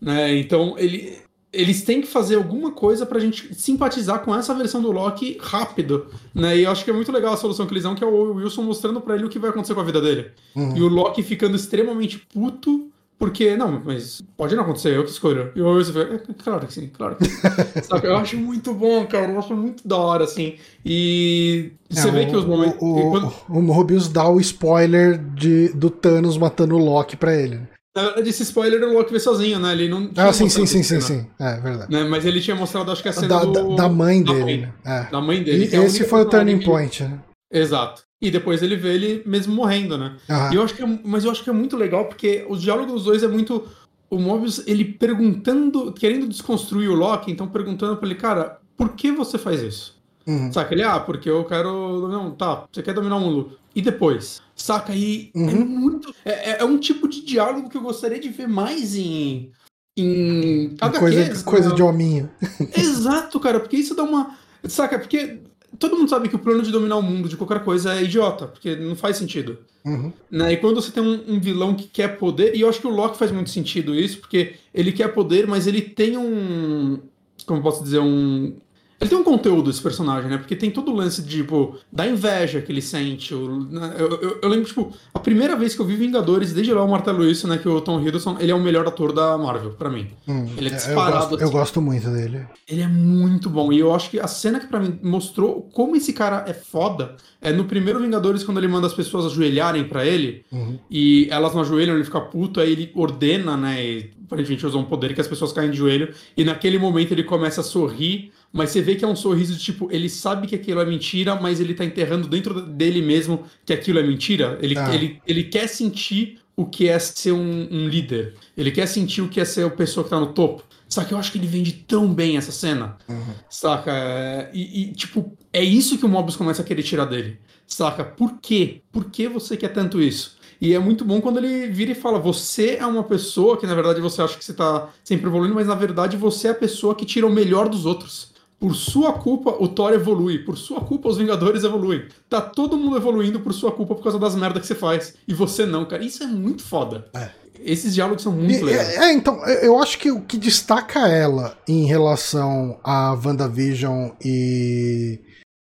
Né? 0.00 0.36
Então, 0.36 0.74
ele, 0.78 1.18
eles 1.54 1.82
têm 1.82 2.00
que 2.00 2.06
fazer 2.06 2.34
alguma 2.34 2.72
coisa 2.72 3.06
pra 3.06 3.20
gente 3.20 3.54
simpatizar 3.54 4.20
com 4.20 4.34
essa 4.34 4.54
versão 4.54 4.82
do 4.82 4.90
Loki 4.90 5.38
rápido, 5.40 6.06
né? 6.34 6.56
E 6.56 6.64
eu 6.64 6.70
acho 6.70 6.84
que 6.84 6.90
é 6.90 6.94
muito 6.94 7.12
legal 7.12 7.32
a 7.32 7.36
solução 7.36 7.66
que 7.66 7.72
eles 7.72 7.84
dão, 7.84 7.94
que 7.94 8.02
é 8.02 8.06
o 8.06 8.34
Wilson 8.34 8.62
mostrando 8.62 9.00
para 9.00 9.14
ele 9.14 9.24
o 9.24 9.28
que 9.28 9.38
vai 9.38 9.50
acontecer 9.50 9.74
com 9.74 9.80
a 9.80 9.84
vida 9.84 10.00
dele. 10.00 10.30
Uhum. 10.54 10.76
E 10.76 10.82
o 10.82 10.88
Loki 10.88 11.22
ficando 11.22 11.56
extremamente 11.56 12.18
puto, 12.18 12.90
porque, 13.16 13.56
não, 13.56 13.80
mas 13.84 14.20
pode 14.36 14.56
não 14.56 14.64
acontecer, 14.64 14.96
eu 14.96 15.04
que 15.04 15.10
escolho. 15.10 15.52
E 15.54 15.62
o 15.62 15.72
Wilson 15.72 15.92
fica, 15.92 16.14
é, 16.14 16.34
claro 16.42 16.66
que 16.66 16.74
sim, 16.74 16.90
claro 16.92 17.16
que 17.16 17.24
sim. 17.24 17.40
Sabe? 17.84 18.08
Eu 18.08 18.16
acho 18.16 18.36
muito 18.36 18.74
bom, 18.74 19.06
cara, 19.06 19.30
eu 19.30 19.38
acho 19.38 19.54
muito 19.54 19.86
da 19.86 19.96
hora, 19.96 20.24
assim. 20.24 20.56
E 20.84 21.70
você 21.88 22.08
é, 22.08 22.10
vê 22.10 22.22
o, 22.24 22.28
que 22.28 22.36
os 22.36 22.44
momentos... 22.44 22.76
O, 22.80 23.10
quando... 23.10 23.32
o 23.48 23.62
Mobius 23.62 24.08
dá 24.08 24.28
o 24.28 24.40
spoiler 24.40 25.18
de, 25.18 25.68
do 25.68 25.88
Thanos 25.88 26.36
matando 26.36 26.74
o 26.74 26.84
Loki 26.84 27.16
pra 27.16 27.34
ele. 27.34 27.60
Na 27.94 28.02
verdade, 28.02 28.28
esse 28.28 28.42
spoiler 28.42 28.82
o 28.82 28.92
Loki 28.92 29.12
vê 29.12 29.20
sozinho, 29.20 29.60
né? 29.60 29.72
Ele 29.72 29.88
não 29.88 30.10
Ah, 30.16 30.32
sim, 30.32 30.48
sim, 30.48 30.66
sim, 30.66 30.82
sim, 30.82 31.00
sim. 31.00 31.26
É 31.38 31.60
verdade. 31.60 31.92
Né? 31.92 32.02
Mas 32.04 32.24
ele 32.24 32.40
tinha 32.40 32.56
mostrado, 32.56 32.90
acho 32.90 33.02
que 33.02 33.08
a 33.08 33.12
cena 33.12 33.28
da, 33.28 33.44
do... 33.44 33.76
da 33.76 33.88
mãe 33.88 34.22
dele. 34.22 34.38
Da 34.38 34.44
mãe, 34.44 34.56
né? 34.58 34.72
é. 34.84 35.10
da 35.10 35.20
mãe 35.20 35.42
dele. 35.42 35.70
E 35.72 35.76
é 35.76 35.84
esse 35.84 36.04
foi 36.04 36.22
o 36.22 36.24
turning 36.24 36.60
point, 36.60 37.04
né? 37.04 37.20
Exato. 37.52 38.02
E 38.20 38.30
depois 38.30 38.62
ele 38.62 38.74
vê 38.74 38.94
ele 38.94 39.22
mesmo 39.24 39.54
morrendo, 39.54 39.96
né? 39.96 40.16
Eu 40.52 40.62
acho 40.62 40.74
que 40.74 40.82
é... 40.82 40.98
Mas 41.04 41.24
eu 41.24 41.30
acho 41.30 41.44
que 41.44 41.50
é 41.50 41.52
muito 41.52 41.76
legal, 41.76 42.06
porque 42.06 42.44
os 42.48 42.60
diálogos 42.60 42.94
dos 42.94 43.04
dois 43.04 43.22
é 43.22 43.28
muito. 43.28 43.64
O 44.10 44.18
Mobius, 44.18 44.66
ele 44.66 44.84
perguntando, 44.84 45.92
querendo 45.92 46.26
desconstruir 46.26 46.88
o 46.88 46.94
Loki, 46.94 47.30
então 47.30 47.46
perguntando 47.46 47.96
pra 47.96 48.06
ele, 48.06 48.16
cara, 48.16 48.58
por 48.76 48.90
que 48.90 49.12
você 49.12 49.38
faz 49.38 49.62
isso? 49.62 49.94
Uhum. 50.26 50.52
Saca? 50.52 50.74
Ele, 50.74 50.82
ah, 50.82 50.98
porque 50.98 51.28
eu 51.28 51.44
quero. 51.44 52.08
Não, 52.08 52.30
tá, 52.30 52.64
você 52.72 52.82
quer 52.82 52.94
dominar 52.94 53.16
o 53.16 53.20
mundo. 53.20 53.58
E 53.74 53.82
depois? 53.82 54.40
Saca? 54.54 54.92
aí 54.92 55.30
é 55.34 55.38
uhum. 55.38 55.48
é 55.48 55.54
muito. 55.54 56.14
É, 56.24 56.62
é, 56.62 56.64
um 56.64 56.78
tipo 56.78 57.08
de 57.08 57.24
diálogo 57.24 57.68
que 57.68 57.76
eu 57.76 57.82
gostaria 57.82 58.20
de 58.20 58.28
ver 58.28 58.48
mais 58.48 58.94
em. 58.94 59.50
Em. 59.96 60.76
Coisa, 60.98 61.44
coisa 61.44 61.68
né? 61.70 61.74
de 61.74 61.82
hominho. 61.82 62.30
Exato, 62.76 63.40
cara, 63.40 63.58
porque 63.58 63.76
isso 63.76 63.94
dá 63.94 64.04
uma. 64.04 64.36
Saca? 64.64 64.98
Porque 64.98 65.40
todo 65.78 65.96
mundo 65.96 66.08
sabe 66.08 66.28
que 66.28 66.36
o 66.36 66.38
plano 66.38 66.62
de 66.62 66.70
dominar 66.70 66.96
o 66.96 67.02
mundo 67.02 67.28
de 67.28 67.36
qualquer 67.36 67.64
coisa 67.64 67.94
é 67.94 68.04
idiota, 68.04 68.46
porque 68.46 68.76
não 68.76 68.94
faz 68.94 69.16
sentido. 69.16 69.58
Uhum. 69.84 70.12
Né? 70.30 70.52
E 70.52 70.56
quando 70.56 70.80
você 70.80 70.90
tem 70.90 71.02
um, 71.02 71.34
um, 71.34 71.40
vilão 71.40 71.74
que 71.74 71.84
quer 71.84 72.16
poder, 72.16 72.54
e 72.54 72.60
eu 72.60 72.68
acho 72.68 72.80
que 72.80 72.86
o 72.86 72.90
Loki 72.94 73.18
faz 73.18 73.30
muito 73.30 73.50
sentido 73.50 73.94
isso, 73.94 74.18
porque 74.18 74.54
ele 74.72 74.92
quer 74.92 75.08
poder, 75.08 75.46
mas 75.46 75.66
ele 75.66 75.82
tem 75.82 76.16
um. 76.16 77.00
Como 77.46 77.62
posso 77.62 77.82
dizer? 77.82 77.98
Um, 77.98 78.54
ele 79.00 79.10
tem 79.10 79.18
um 79.18 79.24
conteúdo, 79.24 79.70
esse 79.70 79.82
personagem, 79.82 80.30
né? 80.30 80.38
Porque 80.38 80.54
tem 80.54 80.70
todo 80.70 80.90
o 80.90 80.94
lance 80.94 81.22
de, 81.22 81.38
tipo, 81.38 81.76
da 81.92 82.06
inveja 82.06 82.60
que 82.60 82.70
ele 82.70 82.80
sente. 82.80 83.34
O, 83.34 83.64
né? 83.64 83.94
eu, 83.98 84.08
eu, 84.20 84.38
eu, 84.42 84.48
lembro, 84.48 84.66
tipo, 84.66 84.92
a 85.12 85.18
primeira 85.18 85.56
vez 85.56 85.74
que 85.74 85.80
eu 85.80 85.86
vi 85.86 85.96
Vingadores, 85.96 86.52
desde 86.52 86.72
lá 86.72 86.82
o 86.82 86.88
Martelo 86.88 87.28
isso, 87.28 87.48
né? 87.48 87.58
Que 87.58 87.68
o 87.68 87.80
Tom 87.80 88.00
Hiddleston, 88.00 88.36
ele 88.38 88.52
é 88.52 88.54
o 88.54 88.60
melhor 88.60 88.86
ator 88.86 89.12
da 89.12 89.36
Marvel, 89.36 89.72
para 89.72 89.90
mim. 89.90 90.08
Hum, 90.28 90.46
ele 90.56 90.68
é 90.68 90.72
disparado. 90.72 91.06
Eu 91.06 91.18
gosto, 91.18 91.34
assim. 91.34 91.44
eu 91.44 91.50
gosto, 91.50 91.82
muito 91.82 92.10
dele. 92.10 92.46
Ele 92.68 92.82
é 92.82 92.88
muito 92.88 93.50
bom. 93.50 93.72
E 93.72 93.78
eu 93.78 93.92
acho 93.94 94.10
que 94.10 94.20
a 94.20 94.28
cena 94.28 94.60
que 94.60 94.66
para 94.66 94.80
mim 94.80 94.98
mostrou 95.02 95.68
como 95.72 95.96
esse 95.96 96.12
cara 96.12 96.44
é 96.46 96.54
foda 96.54 97.16
é 97.42 97.52
no 97.52 97.64
primeiro 97.64 98.00
Vingadores, 98.00 98.42
quando 98.42 98.58
ele 98.58 98.68
manda 98.68 98.86
as 98.86 98.94
pessoas 98.94 99.26
ajoelharem 99.26 99.84
para 99.84 100.06
ele. 100.06 100.44
Uhum. 100.50 100.78
E 100.90 101.28
elas 101.30 101.52
não 101.52 101.62
ajoelham, 101.62 101.94
ele 101.94 102.04
fica 102.04 102.20
puto, 102.20 102.60
aí 102.60 102.72
ele 102.72 102.90
ordena, 102.94 103.56
né? 103.56 103.84
E 103.84 104.10
aparentemente 104.24 104.64
usa 104.66 104.78
um 104.78 104.84
poder 104.84 105.14
que 105.14 105.20
as 105.20 105.28
pessoas 105.28 105.52
caem 105.52 105.70
de 105.70 105.76
joelho. 105.76 106.14
E 106.36 106.44
naquele 106.44 106.78
momento 106.78 107.12
ele 107.12 107.22
começa 107.22 107.60
a 107.60 107.64
sorrir 107.64 108.32
mas 108.54 108.70
você 108.70 108.80
vê 108.80 108.94
que 108.94 109.04
é 109.04 109.08
um 109.08 109.16
sorriso 109.16 109.52
de 109.52 109.58
tipo, 109.58 109.88
ele 109.90 110.08
sabe 110.08 110.46
que 110.46 110.54
aquilo 110.54 110.80
é 110.80 110.86
mentira, 110.86 111.34
mas 111.34 111.58
ele 111.58 111.74
tá 111.74 111.84
enterrando 111.84 112.28
dentro 112.28 112.62
dele 112.62 113.02
mesmo 113.02 113.44
que 113.66 113.72
aquilo 113.72 113.98
é 113.98 114.02
mentira. 114.04 114.56
Ele, 114.62 114.78
ah. 114.78 114.94
ele, 114.94 115.20
ele 115.26 115.42
quer 115.42 115.66
sentir 115.66 116.38
o 116.56 116.64
que 116.64 116.88
é 116.88 116.96
ser 117.00 117.32
um, 117.32 117.68
um, 117.68 117.88
líder. 117.88 118.34
Ele 118.56 118.70
quer 118.70 118.86
sentir 118.86 119.22
o 119.22 119.28
que 119.28 119.40
é 119.40 119.44
ser 119.44 119.66
a 119.66 119.70
pessoa 119.70 120.04
que 120.04 120.10
tá 120.10 120.20
no 120.20 120.28
topo. 120.28 120.62
Só 120.88 121.02
que 121.02 121.12
eu 121.12 121.18
acho 121.18 121.32
que 121.32 121.38
ele 121.38 121.48
vende 121.48 121.72
tão 121.72 122.14
bem 122.14 122.36
essa 122.36 122.52
cena. 122.52 122.96
Uhum. 123.08 123.34
Saca? 123.50 124.48
E, 124.54 124.82
e, 124.82 124.92
tipo, 124.92 125.36
é 125.52 125.64
isso 125.64 125.98
que 125.98 126.06
o 126.06 126.08
Mobius 126.08 126.36
começa 126.36 126.62
a 126.62 126.64
querer 126.64 126.84
tirar 126.84 127.06
dele. 127.06 127.40
Saca? 127.66 128.04
Por 128.04 128.38
quê? 128.40 128.82
Por 128.92 129.10
que 129.10 129.26
você 129.26 129.56
quer 129.56 129.72
tanto 129.72 130.00
isso? 130.00 130.36
E 130.60 130.72
é 130.72 130.78
muito 130.78 131.04
bom 131.04 131.20
quando 131.20 131.38
ele 131.38 131.66
vira 131.66 131.90
e 131.90 131.96
fala: 131.96 132.20
você 132.20 132.76
é 132.76 132.86
uma 132.86 133.02
pessoa 133.02 133.56
que 133.56 133.66
na 133.66 133.74
verdade 133.74 134.00
você 134.00 134.22
acha 134.22 134.38
que 134.38 134.44
você 134.44 134.54
tá 134.54 134.90
sempre 135.02 135.26
evoluindo, 135.26 135.56
mas 135.56 135.66
na 135.66 135.74
verdade 135.74 136.16
você 136.16 136.46
é 136.46 136.50
a 136.52 136.54
pessoa 136.54 136.94
que 136.94 137.04
tira 137.04 137.26
o 137.26 137.32
melhor 137.32 137.68
dos 137.68 137.84
outros. 137.84 138.32
Por 138.64 138.74
sua 138.74 139.12
culpa, 139.12 139.50
o 139.60 139.68
Thor 139.68 139.92
evolui. 139.92 140.38
Por 140.38 140.56
sua 140.56 140.80
culpa, 140.80 141.10
os 141.10 141.18
Vingadores 141.18 141.64
evoluem. 141.64 142.06
Tá 142.30 142.40
todo 142.40 142.78
mundo 142.78 142.96
evoluindo 142.96 143.38
por 143.40 143.52
sua 143.52 143.70
culpa 143.70 143.94
por 143.94 144.02
causa 144.02 144.18
das 144.18 144.34
merdas 144.34 144.62
que 144.62 144.68
você 144.68 144.74
faz. 144.74 145.12
E 145.28 145.34
você 145.34 145.66
não, 145.66 145.84
cara. 145.84 146.02
Isso 146.02 146.22
é 146.22 146.26
muito 146.26 146.62
foda. 146.62 147.06
É. 147.14 147.28
Esses 147.60 147.94
diálogos 147.94 148.22
são 148.22 148.32
muito 148.32 148.60
E- 148.60 148.62
legais. 148.62 148.88
É, 148.96 149.12
então, 149.12 149.44
eu 149.46 149.78
acho 149.82 149.98
que 149.98 150.10
o 150.10 150.22
que 150.22 150.38
destaca 150.38 151.06
ela 151.08 151.58
em 151.68 151.84
relação 151.84 152.80
a 152.82 153.12
WandaVision 153.12 154.12
e. 154.24 155.20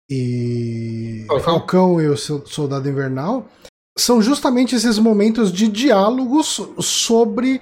e. 0.09 1.25
Falcão. 1.27 1.45
Falcão 1.45 2.01
e 2.01 2.07
o 2.07 2.17
Sol- 2.17 2.45
Soldado 2.47 2.89
Invernal 2.89 3.49
são 3.97 4.23
justamente 4.23 4.75
esses 4.75 4.99
momentos 4.99 5.53
de 5.53 5.69
diálogos 5.69 6.61
sobre 6.81 7.61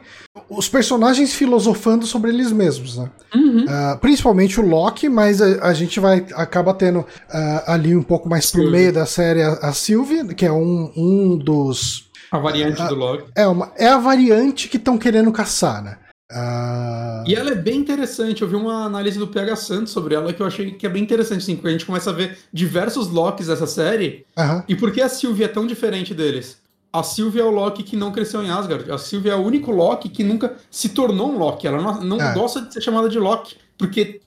os 0.48 0.68
personagens 0.68 1.34
filosofando 1.34 2.06
sobre 2.06 2.30
eles 2.30 2.52
mesmos, 2.52 2.96
né? 2.98 3.10
Uhum. 3.34 3.64
Ah, 3.68 3.98
principalmente 4.00 4.60
o 4.60 4.66
Loki, 4.66 5.08
mas 5.08 5.42
a, 5.42 5.66
a 5.68 5.74
gente 5.74 5.98
vai 5.98 6.24
acaba 6.34 6.72
tendo 6.72 7.04
ah, 7.28 7.64
ali 7.74 7.96
um 7.96 8.02
pouco 8.02 8.28
mais 8.28 8.50
pro 8.50 8.60
Sylvie. 8.60 8.78
meio 8.78 8.92
da 8.92 9.06
série 9.06 9.42
a, 9.42 9.54
a 9.54 9.72
Sylvie, 9.72 10.34
que 10.34 10.46
é 10.46 10.52
um, 10.52 10.92
um 10.96 11.36
dos 11.36 12.08
A 12.30 12.38
variante 12.38 12.80
do 12.84 12.94
Loki. 12.94 13.24
é, 13.34 13.46
uma, 13.46 13.72
é 13.76 13.88
a 13.88 13.98
variante 13.98 14.68
que 14.68 14.76
estão 14.76 14.96
querendo 14.96 15.32
caçar, 15.32 15.82
né? 15.82 15.98
Ah, 16.32 17.24
E 17.26 17.34
ela 17.34 17.50
é 17.50 17.54
bem 17.54 17.76
interessante. 17.78 18.42
Eu 18.42 18.48
vi 18.48 18.54
uma 18.56 18.84
análise 18.84 19.18
do 19.18 19.26
PH 19.26 19.56
Santos 19.56 19.92
sobre 19.92 20.14
ela 20.14 20.32
que 20.32 20.40
eu 20.40 20.46
achei 20.46 20.70
que 20.72 20.86
é 20.86 20.88
bem 20.88 21.02
interessante, 21.02 21.42
assim, 21.42 21.56
porque 21.56 21.68
a 21.68 21.72
gente 21.72 21.84
começa 21.86 22.10
a 22.10 22.12
ver 22.12 22.38
diversos 22.52 23.08
Locks 23.08 23.46
dessa 23.48 23.66
série. 23.66 24.24
aham, 24.36 24.64
E 24.68 24.74
por 24.76 24.92
que 24.92 25.00
a 25.00 25.08
Sylvie 25.08 25.44
é 25.44 25.48
tão 25.48 25.66
diferente 25.66 26.14
deles? 26.14 26.58
A 26.92 27.02
Sylvie 27.02 27.40
é 27.40 27.44
o 27.44 27.50
Loki 27.50 27.82
que 27.82 27.96
não 27.96 28.10
cresceu 28.12 28.42
em 28.42 28.50
Asgard. 28.50 28.90
A 28.90 28.98
Sylvie 28.98 29.30
é 29.30 29.34
o 29.36 29.40
único 29.44 29.70
Loki 29.70 30.08
que 30.08 30.24
nunca 30.24 30.56
se 30.70 30.88
tornou 30.88 31.30
um 31.32 31.38
Loki. 31.38 31.66
Ela 31.66 31.80
não, 31.80 32.00
não 32.02 32.20
É. 32.20 32.34
gosta 32.34 32.60
de 32.62 32.72
ser 32.72 32.80
chamada 32.80 33.08
de 33.08 33.18
Loki, 33.18 33.56
porque 33.78 34.20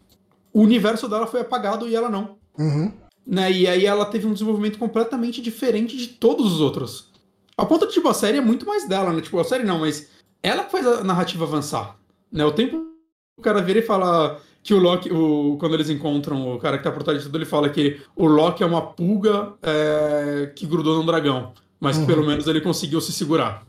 o 0.54 0.62
universo 0.62 1.08
dela 1.10 1.28
foi 1.28 1.42
apagado 1.42 1.88
e 1.90 1.96
ela 1.96 2.10
não. 2.10 2.38
uhum, 2.58 2.92
Né? 3.28 3.52
E 3.52 3.68
aí 3.68 3.86
ela 3.86 4.06
teve 4.06 4.28
um 4.28 4.34
desenvolvimento 4.34 4.78
completamente 4.78 5.42
diferente 5.42 5.96
de 5.98 6.08
todos 6.08 6.54
os 6.54 6.60
outros. 6.62 7.10
A 7.58 7.66
ponto 7.66 7.86
de, 7.88 7.94
tipo, 7.94 8.08
a 8.10 8.14
série 8.14 8.38
é 8.38 8.42
muito 8.42 8.66
mais 8.66 8.88
dela, 8.88 9.12
né? 9.14 9.22
Tipo, 9.22 9.40
a 9.40 9.44
série 9.44 9.64
não, 9.64 9.80
mas 9.80 10.08
ela 10.44 10.64
que 10.66 10.72
faz 10.72 10.86
a 10.86 11.04
narrativa 11.04 11.46
avançar. 11.46 11.96
Né? 12.32 12.46
O 12.46 12.52
tempo 12.52 12.84
o 13.40 13.42
cara 13.42 13.62
vira 13.62 13.80
e 13.80 13.84
fala 13.84 14.40
que 14.62 14.74
o 14.74 14.80
Loki, 14.80 15.12
o, 15.12 15.58
quando 15.60 15.74
eles 15.74 15.90
encontram 15.90 16.54
o 16.56 16.60
cara 16.60 16.78
que 16.78 16.84
tá 16.84 16.92
por 16.92 17.04
trás 17.04 17.20
de 17.20 17.26
tudo, 17.26 17.38
ele 17.38 17.46
fala 17.46 17.70
que 17.70 18.00
o 18.16 18.26
Loki 18.28 18.64
é 18.64 18.66
uma 18.66 18.82
pulga 18.82 19.54
é, 19.62 20.52
que 20.56 20.66
grudou 20.68 20.98
num 20.98 21.06
dragão. 21.06 21.54
Mas 21.80 21.98
que 21.98 22.02
Uhum. 22.04 22.08
pelo 22.08 22.26
menos 22.26 22.48
ele 22.48 22.62
conseguiu 22.62 23.02
se 23.02 23.12
segurar. 23.12 23.64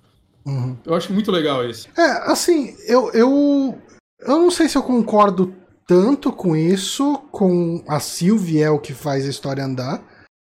uhum. 0.46 0.76
Eu 0.84 0.94
acho 0.94 1.12
muito 1.12 1.32
legal 1.32 1.68
isso. 1.68 1.88
É, 1.98 2.30
assim, 2.30 2.76
eu, 2.86 3.10
eu. 3.12 3.78
Eu 4.20 4.38
não 4.38 4.50
sei 4.50 4.68
se 4.68 4.78
eu 4.78 4.82
concordo 4.82 5.52
tanto 5.86 6.30
com 6.30 6.54
isso, 6.56 7.18
com 7.32 7.82
a 7.88 7.98
Sylvie 7.98 8.62
é 8.62 8.70
o 8.70 8.78
que 8.78 8.92
faz 8.94 9.26
a 9.26 9.30
história 9.30 9.64
andar. 9.64 10.00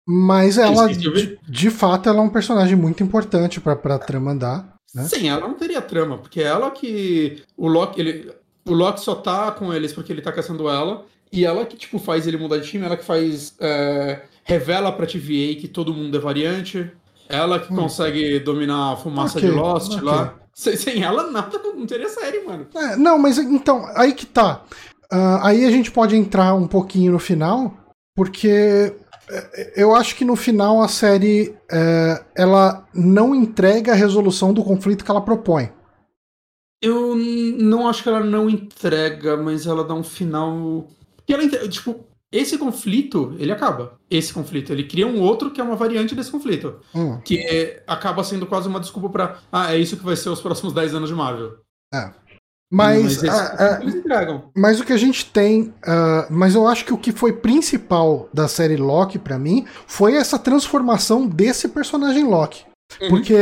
Mas 0.07 0.59
ela, 0.59 0.87
de, 0.93 1.39
de 1.49 1.71
fato, 1.71 2.09
ela 2.09 2.19
é 2.19 2.23
um 2.23 2.29
personagem 2.29 2.77
muito 2.77 3.03
importante 3.03 3.61
pra, 3.61 3.75
pra 3.75 3.99
trama 3.99 4.33
andar. 4.33 4.74
Né? 4.95 5.05
Sim, 5.05 5.29
ela 5.29 5.41
não 5.49 5.55
teria 5.55 5.83
trama, 5.83 6.19
porque 6.19 6.41
é 6.41 6.45
ela 6.45 6.71
que. 6.71 7.43
O 7.57 7.67
Loki, 7.67 8.01
ele, 8.01 8.33
o 8.65 8.73
Loki 8.73 9.01
só 9.01 9.15
tá 9.15 9.51
com 9.51 9.73
eles 9.73 9.93
porque 9.93 10.13
ele 10.13 10.23
tá 10.23 10.33
caçando 10.33 10.69
ela. 10.69 11.05
E 11.33 11.45
ela 11.45 11.67
que, 11.67 11.77
tipo, 11.77 11.99
faz 11.99 12.27
ele 12.27 12.37
mudar 12.37 12.59
de 12.59 12.69
time, 12.69 12.85
ela 12.85 12.97
que 12.97 13.05
faz. 13.05 13.55
é, 13.59 14.23
revela 14.45 14.93
pra 14.93 15.07
TVA 15.07 15.59
que 15.59 15.69
todo 15.69 15.93
mundo 15.95 16.17
é 16.17 16.21
variante. 16.21 16.91
Ela 17.29 17.59
que 17.59 17.69
consegue 17.75 18.39
dominar 18.39 18.93
a 18.93 18.97
fumaça 18.97 19.39
Hum. 19.39 19.43
Ok, 19.43 19.51
de 19.51 19.57
Lost 19.57 19.93
ok. 19.95 20.03
lá. 20.03 20.35
Sem, 20.55 20.77
sem 20.77 21.03
ela, 21.03 21.31
nada 21.31 21.59
não 21.59 21.87
teria 21.87 22.09
série, 22.09 22.45
mano. 22.45 22.67
É, 22.75 22.97
não, 22.97 23.19
mas 23.19 23.39
então, 23.39 23.85
aí 23.97 24.13
que 24.13 24.27
tá. 24.27 24.63
Ah, 25.11 25.49
aí 25.49 25.65
a 25.65 25.71
gente 25.71 25.91
pode 25.91 26.15
entrar 26.15 26.55
um 26.55 26.69
pouquinho 26.69 27.13
no 27.13 27.19
final, 27.19 27.75
porque 28.15 28.95
eu 29.77 29.95
acho 29.95 30.15
que 30.17 30.25
no 30.25 30.37
final 30.37 30.83
a 30.83 30.89
série 30.89 31.55
é, 31.71 32.25
ela 32.37 32.87
não 32.95 33.35
entrega 33.35 33.93
a 33.93 33.97
resolução 33.97 34.53
do 34.53 34.63
conflito 34.65 35.05
que 35.05 35.11
ela 35.11 35.21
propõe. 35.25 35.71
Eu 36.83 37.17
não 37.17 37.89
acho 37.89 38.03
que 38.03 38.09
ela 38.09 38.21
não 38.21 38.49
entrega, 38.51 39.37
mas 39.37 39.67
ela 39.67 39.83
dá 39.85 39.95
um 39.95 40.05
final. 40.05 40.87
E 41.27 41.33
ela 41.33 41.49
Tipo, 41.69 42.05
esse 42.31 42.59
conflito, 42.59 43.35
ele 43.39 43.53
acaba. 43.53 43.99
Esse 44.11 44.35
conflito. 44.35 44.71
Ele 44.73 44.85
cria 44.85 45.07
um 45.07 45.21
outro 45.23 45.51
que 45.51 45.61
é 45.61 45.65
uma 45.65 45.77
variante 45.77 46.15
desse 46.15 46.31
conflito. 46.31 46.81
Hum, 46.95 47.19
Que 47.25 47.39
é- 47.39 47.83
acaba 47.87 48.23
sendo 48.25 48.45
quase 48.45 48.69
uma 48.69 48.81
desculpa 48.81 49.09
pra. 49.09 49.39
Ah, 49.51 49.73
é 49.75 49.79
isso 49.79 49.97
que 49.97 50.05
vai 50.05 50.17
ser 50.17 50.29
os 50.29 50.41
próximos 50.43 50.73
10 50.75 50.95
anos 50.95 51.09
de 51.09 51.15
Marvel. 51.15 51.57
Mas, 52.71 53.17
esse 53.17 53.29
ah, 53.29 53.57
ah, 53.59 53.79
eles 53.83 53.95
entregam. 53.95 54.51
mas 54.57 54.81
o 54.81 54.85
que 54.85 54.93
a 54.93 54.97
gente 54.97 55.27
tem. 55.27 55.73
ah, 55.87 56.27
mas 56.31 56.55
eu 56.55 56.67
acho 56.67 56.85
que 56.85 56.93
o 56.93 56.99
que 56.99 57.13
foi 57.13 57.33
principal 57.33 58.29
da 58.33 58.49
série 58.49 58.77
Loki 58.77 59.19
pra 59.19 59.39
mim 59.39 59.65
foi 59.87 60.17
essa 60.17 60.39
transformação 60.39 61.27
desse 61.27 61.69
personagem 61.69 62.25
Loki. 62.25 62.65
Uhum. 63.01 63.09
Porque 63.09 63.37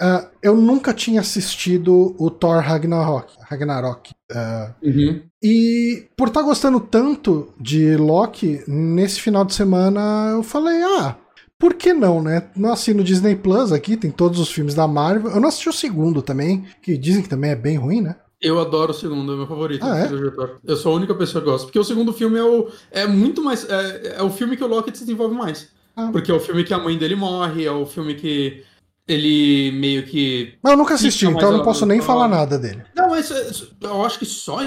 ah, 0.00 0.28
eu 0.42 0.56
nunca 0.56 0.92
tinha 0.92 1.20
assistido 1.20 2.14
o 2.18 2.30
Thor 2.30 2.58
Ragnarok. 2.58 3.34
Ragnarok. 3.42 4.10
ah, 4.32 4.74
Uhum. 4.82 5.22
E 5.42 6.08
por 6.16 6.28
estar 6.28 6.42
gostando 6.42 6.80
tanto 6.80 7.52
de 7.60 7.96
Loki, 7.96 8.62
nesse 8.66 9.20
final 9.20 9.44
de 9.44 9.52
semana 9.52 10.30
eu 10.32 10.42
falei, 10.42 10.82
ah, 10.82 11.18
por 11.58 11.74
que 11.74 11.92
não, 11.92 12.22
né? 12.22 12.48
Não 12.56 12.72
assino 12.72 13.04
Disney 13.04 13.36
Plus 13.36 13.72
aqui, 13.72 13.96
tem 13.96 14.10
todos 14.10 14.40
os 14.40 14.50
filmes 14.50 14.74
da 14.74 14.88
Marvel. 14.88 15.30
Eu 15.30 15.40
não 15.40 15.48
assisti 15.48 15.68
o 15.68 15.72
segundo 15.72 16.22
também, 16.22 16.64
que 16.82 16.96
dizem 16.96 17.22
que 17.22 17.28
também 17.28 17.50
é 17.50 17.56
bem 17.56 17.76
ruim, 17.76 18.00
né? 18.00 18.16
Eu 18.40 18.60
adoro 18.60 18.90
o 18.90 18.94
segundo, 18.94 19.32
é 19.32 19.36
meu 19.36 19.46
favorito. 19.46 19.84
Ah, 19.84 19.98
é? 19.98 20.08
do 20.08 20.16
diretor. 20.16 20.60
Eu 20.64 20.76
sou 20.76 20.92
a 20.92 20.96
única 20.96 21.14
pessoa 21.14 21.42
que 21.42 21.50
gosta. 21.50 21.66
Porque 21.66 21.78
o 21.78 21.84
segundo 21.84 22.12
filme 22.12 22.38
é, 22.38 22.42
o, 22.42 22.68
é 22.90 23.06
muito 23.06 23.42
mais. 23.42 23.68
É, 23.68 24.16
é 24.18 24.22
o 24.22 24.30
filme 24.30 24.56
que 24.56 24.64
o 24.64 24.66
Loki 24.66 24.90
se 24.96 25.04
desenvolve 25.04 25.34
mais. 25.34 25.70
Ah. 25.96 26.10
Porque 26.12 26.30
é 26.30 26.34
o 26.34 26.40
filme 26.40 26.64
que 26.64 26.74
a 26.74 26.78
mãe 26.78 26.98
dele 26.98 27.14
morre, 27.14 27.64
é 27.64 27.70
o 27.70 27.86
filme 27.86 28.14
que 28.14 28.64
ele 29.06 29.70
meio 29.72 30.04
que. 30.04 30.54
Mas 30.62 30.72
eu 30.72 30.78
nunca 30.78 30.94
assisti, 30.94 31.26
então 31.26 31.50
eu 31.50 31.58
não 31.58 31.64
posso 31.64 31.86
nem 31.86 32.00
falar 32.00 32.28
nada 32.28 32.58
dele. 32.58 32.82
Não, 32.94 33.10
mas 33.10 33.30
é, 33.30 33.50
eu 33.82 34.04
acho 34.04 34.18
que 34.18 34.26
só. 34.26 34.60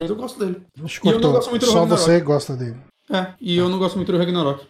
Eu 0.00 0.16
gosto 0.16 0.38
dele. 0.38 0.62
Acho 0.82 1.00
E 1.04 1.08
eu 1.08 1.18
não 1.20 1.32
gosto 1.32 1.50
muito 1.50 1.66
do 1.66 1.72
Só 1.72 1.80
Ragnarok. 1.80 2.04
você 2.04 2.20
gosta 2.20 2.56
dele. 2.56 2.76
É, 3.10 3.34
e 3.40 3.56
eu 3.56 3.68
não 3.68 3.78
gosto 3.78 3.96
muito 3.96 4.12
do 4.12 4.18
Ragnarok. 4.18 4.64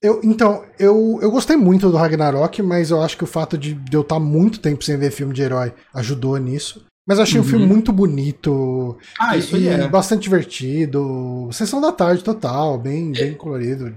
Eu, 0.00 0.20
então, 0.22 0.64
eu, 0.78 1.18
eu 1.20 1.30
gostei 1.30 1.56
muito 1.56 1.90
do 1.90 1.96
Ragnarok, 1.96 2.62
mas 2.62 2.90
eu 2.90 3.02
acho 3.02 3.16
que 3.16 3.24
o 3.24 3.26
fato 3.26 3.58
de 3.58 3.76
eu 3.92 4.02
estar 4.02 4.20
muito 4.20 4.60
tempo 4.60 4.84
sem 4.84 4.96
ver 4.96 5.10
filme 5.10 5.34
de 5.34 5.42
herói 5.42 5.74
ajudou 5.92 6.36
nisso. 6.36 6.84
Mas 7.08 7.16
eu 7.16 7.22
achei 7.22 7.40
um 7.40 7.42
Uhum. 7.42 7.48
filme 7.48 7.66
muito 7.66 7.90
bonito. 7.90 8.98
Ah, 9.18 9.34
e, 9.34 9.40
isso 9.40 9.56
aí 9.56 9.66
é. 9.66 9.88
bastante 9.88 10.22
divertido. 10.24 11.48
Sessão 11.50 11.80
da 11.80 11.90
tarde 11.90 12.22
total, 12.22 12.76
bem, 12.78 13.10
bem 13.12 13.32
colorido. 13.34 13.92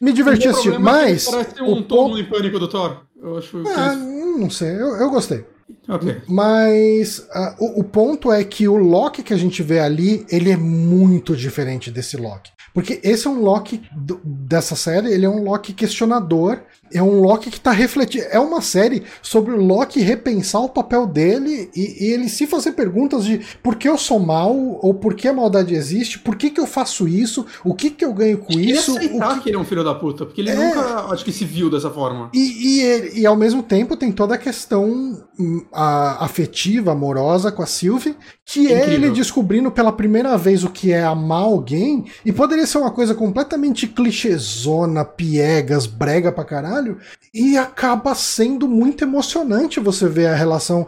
Me 0.00 0.12
diverti 0.12 0.48
problema 0.48 0.76
é 0.76 0.78
mas. 0.78 1.24
Parece 1.28 1.60
um 1.62 1.72
o 1.72 1.82
todo 1.82 2.10
ponto... 2.10 2.18
em 2.18 2.24
pânico 2.24 2.58
do 2.60 2.68
Thor. 2.68 3.02
Eu 3.20 3.38
acho 3.38 3.62
que. 3.62 3.68
Ah, 3.68 3.92
eles- 3.94 4.38
não 4.40 4.48
sei, 4.50 4.70
eu, 4.70 4.96
eu 4.96 5.10
gostei. 5.10 5.44
Ok. 5.88 6.18
Mas 6.28 7.26
ah, 7.32 7.56
o, 7.58 7.80
o 7.80 7.84
ponto 7.84 8.30
é 8.30 8.44
que 8.44 8.68
o 8.68 8.76
Loki 8.76 9.22
que 9.22 9.32
a 9.34 9.36
gente 9.36 9.62
vê 9.62 9.80
ali, 9.80 10.24
ele 10.30 10.50
é 10.52 10.56
muito 10.56 11.34
diferente 11.34 11.90
desse 11.90 12.16
Loki. 12.16 12.52
Porque 12.72 13.00
esse 13.04 13.26
é 13.26 13.30
um 13.30 13.40
Loki 13.40 13.82
do- 13.96 14.20
dessa 14.24 14.74
série, 14.76 15.12
ele 15.12 15.24
é 15.24 15.28
um 15.28 15.42
Loki 15.44 15.72
questionador, 15.72 16.58
é 16.94 17.02
um 17.02 17.20
Loki 17.20 17.50
que 17.50 17.60
tá 17.60 17.72
refletindo. 17.72 18.24
É 18.30 18.38
uma 18.38 18.60
série 18.62 19.02
sobre 19.20 19.52
o 19.52 19.56
Loki 19.62 20.00
repensar 20.00 20.60
o 20.60 20.68
papel 20.68 21.06
dele 21.06 21.68
e, 21.74 22.04
e 22.04 22.12
ele 22.12 22.28
se 22.28 22.46
fazer 22.46 22.72
perguntas 22.72 23.24
de 23.24 23.40
por 23.62 23.74
que 23.76 23.88
eu 23.88 23.98
sou 23.98 24.18
mal, 24.20 24.54
ou 24.80 24.94
por 24.94 25.14
que 25.14 25.26
a 25.28 25.32
maldade 25.32 25.74
existe, 25.74 26.18
por 26.18 26.36
que, 26.36 26.50
que 26.50 26.60
eu 26.60 26.66
faço 26.66 27.08
isso, 27.08 27.44
o 27.64 27.74
que, 27.74 27.90
que 27.90 28.04
eu 28.04 28.12
ganho 28.14 28.38
com 28.38 28.52
E 28.52 28.70
isso. 28.70 28.94
o 28.94 28.96
aceitar 28.98 29.34
que- 29.34 29.40
que 29.42 29.48
ele 29.50 29.56
é 29.56 29.60
um 29.60 29.64
filho 29.64 29.82
da 29.84 29.94
puta, 29.94 30.24
porque 30.24 30.40
ele 30.40 30.50
É. 30.50 30.54
nunca 30.54 30.80
acho 31.12 31.24
que 31.24 31.32
se 31.32 31.44
viu 31.44 31.68
dessa 31.70 31.90
forma. 31.90 32.30
E, 32.32 32.78
e, 32.78 32.80
ele- 32.82 33.20
e 33.20 33.26
ao 33.26 33.36
mesmo 33.36 33.62
tempo 33.62 33.96
tem 33.96 34.12
toda 34.12 34.34
a 34.34 34.38
questão 34.38 35.18
hum, 35.38 35.64
a- 35.72 36.24
afetiva, 36.24 36.92
amorosa 36.92 37.50
com 37.50 37.62
a 37.62 37.66
Sylvie, 37.66 38.14
que 38.46 38.72
é 38.72 38.78
Incrível. 38.84 38.92
ele 38.94 39.10
descobrindo 39.10 39.70
pela 39.70 39.90
primeira 39.92 40.36
vez 40.36 40.62
o 40.62 40.70
que 40.70 40.92
é 40.92 41.02
amar 41.02 41.42
alguém, 41.42 42.04
e 42.24 42.32
poderia 42.32 42.66
ser 42.66 42.78
uma 42.78 42.90
coisa 42.90 43.14
completamente 43.14 43.86
clichêzona, 43.88 45.04
piegas, 45.04 45.86
brega 45.86 46.30
pra 46.32 46.44
caralho, 46.44 46.83
e 47.32 47.56
acaba 47.56 48.14
sendo 48.14 48.68
muito 48.68 49.04
emocionante 49.04 49.80
você 49.80 50.08
ver 50.08 50.26
a 50.26 50.34
relação. 50.34 50.86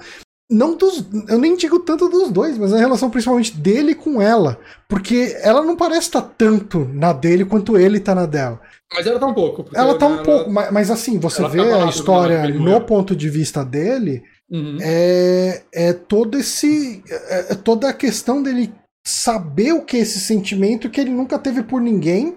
Não 0.49 0.77
dos. 0.77 1.05
Eu 1.29 1.39
nem 1.39 1.57
digo 1.57 1.81
tanto 1.81 2.09
dos 2.09 2.31
dois, 2.31 2.57
mas 2.57 2.73
a 2.73 2.79
relação 2.79 3.11
principalmente 3.11 3.57
dele 3.57 3.95
com 3.95 4.23
ela. 4.23 4.59
Porque 4.89 5.37
ela 5.41 5.63
não 5.63 5.77
parece 5.77 6.03
estar 6.03 6.23
tanto 6.23 6.89
na 6.93 7.13
dele 7.13 7.45
quanto 7.45 7.77
ele 7.77 7.99
tá 7.99 8.15
na 8.15 8.27
dela. 8.27 8.61
Mas 8.95 9.07
ela 9.07 9.19
tá 9.19 9.27
um 9.27 9.35
pouco. 9.35 9.67
Ela 9.75 9.99
tá 9.99 10.07
um 10.07 10.17
né, 10.17 10.23
pouco, 10.23 10.51
mas, 10.51 10.71
mas 10.71 10.91
assim, 10.91 11.19
você 11.19 11.41
ela 11.41 11.49
vê 11.49 11.61
a 11.61 11.87
história 11.87 12.49
no 12.49 12.81
ponto 12.81 13.17
de 13.17 13.29
vista 13.29 13.65
dele, 13.65 14.23
Uhum. 14.49 14.79
é, 14.81 15.63
é 15.73 15.93
todo 15.93 16.39
esse. 16.39 17.03
É, 17.09 17.53
é 17.53 17.55
toda 17.57 17.89
a 17.89 17.93
questão 17.93 18.41
dele 18.43 18.73
saber 19.07 19.73
o 19.73 19.85
que 19.85 19.97
é 19.97 20.01
esse 20.01 20.21
sentimento 20.21 20.91
que 20.91 21.01
ele 21.01 21.11
nunca 21.11 21.39
teve 21.39 21.63
por 21.63 21.81
ninguém 21.81 22.35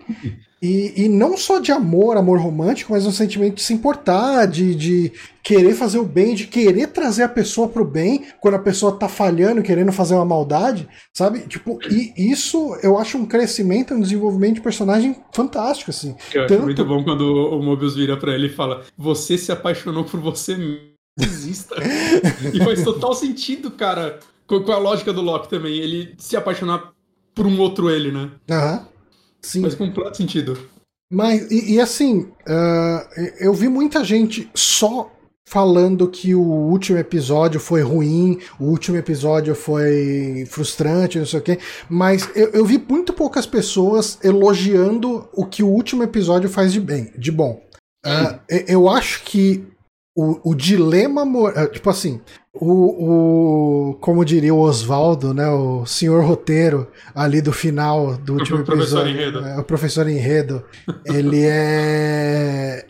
E, 0.61 1.05
e 1.05 1.09
não 1.09 1.37
só 1.37 1.59
de 1.59 1.71
amor, 1.71 2.17
amor 2.17 2.39
romântico, 2.39 2.91
mas 2.91 3.05
um 3.05 3.11
sentimento 3.11 3.55
de 3.55 3.61
se 3.61 3.73
importar, 3.73 4.45
de, 4.45 4.75
de 4.75 5.13
querer 5.41 5.73
fazer 5.73 5.99
o 5.99 6.05
bem, 6.05 6.35
de 6.35 6.47
querer 6.47 6.87
trazer 6.87 7.23
a 7.23 7.29
pessoa 7.29 7.69
pro 7.69 7.85
bem 7.85 8.25
quando 8.41 8.55
a 8.55 8.59
pessoa 8.59 8.91
tá 8.91 9.07
falhando, 9.07 9.63
querendo 9.63 9.91
fazer 9.93 10.15
uma 10.15 10.25
maldade, 10.25 10.87
sabe? 11.13 11.47
Tipo, 11.47 11.79
e 11.89 12.31
isso 12.31 12.77
eu 12.83 12.97
acho 12.97 13.17
um 13.17 13.25
crescimento, 13.25 13.93
um 13.93 14.01
desenvolvimento 14.01 14.55
de 14.55 14.61
personagem 14.61 15.15
fantástico, 15.33 15.91
assim. 15.91 16.15
Eu 16.33 16.43
acho 16.43 16.61
muito 16.61 16.83
bom 16.83 17.03
quando 17.05 17.21
o 17.21 17.63
Mobius 17.63 17.95
vira 17.95 18.17
pra 18.17 18.35
ele 18.35 18.47
e 18.47 18.53
fala: 18.53 18.83
Você 18.97 19.37
se 19.37 19.51
apaixonou 19.51 20.03
por 20.03 20.19
você 20.19 20.55
mesmo. 20.57 20.89
Exista. 21.19 21.75
e 22.53 22.63
faz 22.63 22.83
total 22.83 23.13
sentido, 23.13 23.71
cara, 23.71 24.19
com, 24.47 24.61
com 24.61 24.71
a 24.71 24.77
lógica 24.77 25.11
do 25.11 25.21
Loki 25.21 25.49
também. 25.49 25.77
Ele 25.77 26.13
se 26.17 26.37
apaixonar 26.37 26.93
por 27.33 27.45
um 27.45 27.59
outro 27.59 27.89
ele, 27.89 28.11
né? 28.11 28.29
Aham. 28.49 28.87
Sim. 29.41 29.61
Faz 29.61 29.75
completo 29.75 30.17
sentido. 30.17 30.57
Mas, 31.11 31.49
e, 31.49 31.73
e 31.73 31.79
assim, 31.81 32.21
uh, 32.21 33.21
eu 33.39 33.53
vi 33.53 33.67
muita 33.67 34.03
gente 34.03 34.49
só 34.53 35.11
falando 35.47 36.07
que 36.07 36.35
o 36.35 36.41
último 36.43 36.99
episódio 36.99 37.59
foi 37.59 37.81
ruim, 37.81 38.39
o 38.59 38.65
último 38.65 38.97
episódio 38.97 39.55
foi 39.55 40.45
frustrante, 40.47 41.17
não 41.17 41.25
sei 41.25 41.39
o 41.39 41.41
quê, 41.41 41.57
mas 41.89 42.29
eu, 42.35 42.49
eu, 42.49 42.63
vi 42.63 42.77
muito 42.77 43.11
poucas 43.13 43.47
pessoas 43.47 44.19
elogiando 44.23 45.27
o 45.33 45.43
que 45.47 45.63
o 45.63 45.67
último 45.67 46.03
episódio 46.03 46.47
faz 46.47 46.71
de 46.71 46.79
bem, 46.79 47.11
de 47.17 47.31
bom. 47.31 47.59
Uh, 48.05 48.39
eu 48.67 48.87
acho 48.87 49.23
que 49.23 49.65
o, 50.15 50.51
o 50.51 50.53
dilema, 50.53 51.23
tipo 51.69 51.89
assim, 51.89 52.21
o, 52.61 53.91
o, 53.91 53.93
como 53.95 54.25
diria 54.25 54.53
o 54.53 54.59
Oswaldo, 54.59 55.33
né, 55.33 55.47
o 55.49 55.85
senhor 55.85 56.23
roteiro 56.25 56.87
ali 57.15 57.41
do 57.41 57.53
final 57.53 58.17
do 58.17 58.33
último 58.33 58.59
o 58.61 58.65
professor 58.65 59.07
episódio, 59.07 59.11
Enredo. 59.11 59.45
É, 59.45 59.59
o 59.59 59.63
professor 59.63 60.07
Enredo, 60.09 60.63
ele 61.05 61.45
é, 61.45 62.85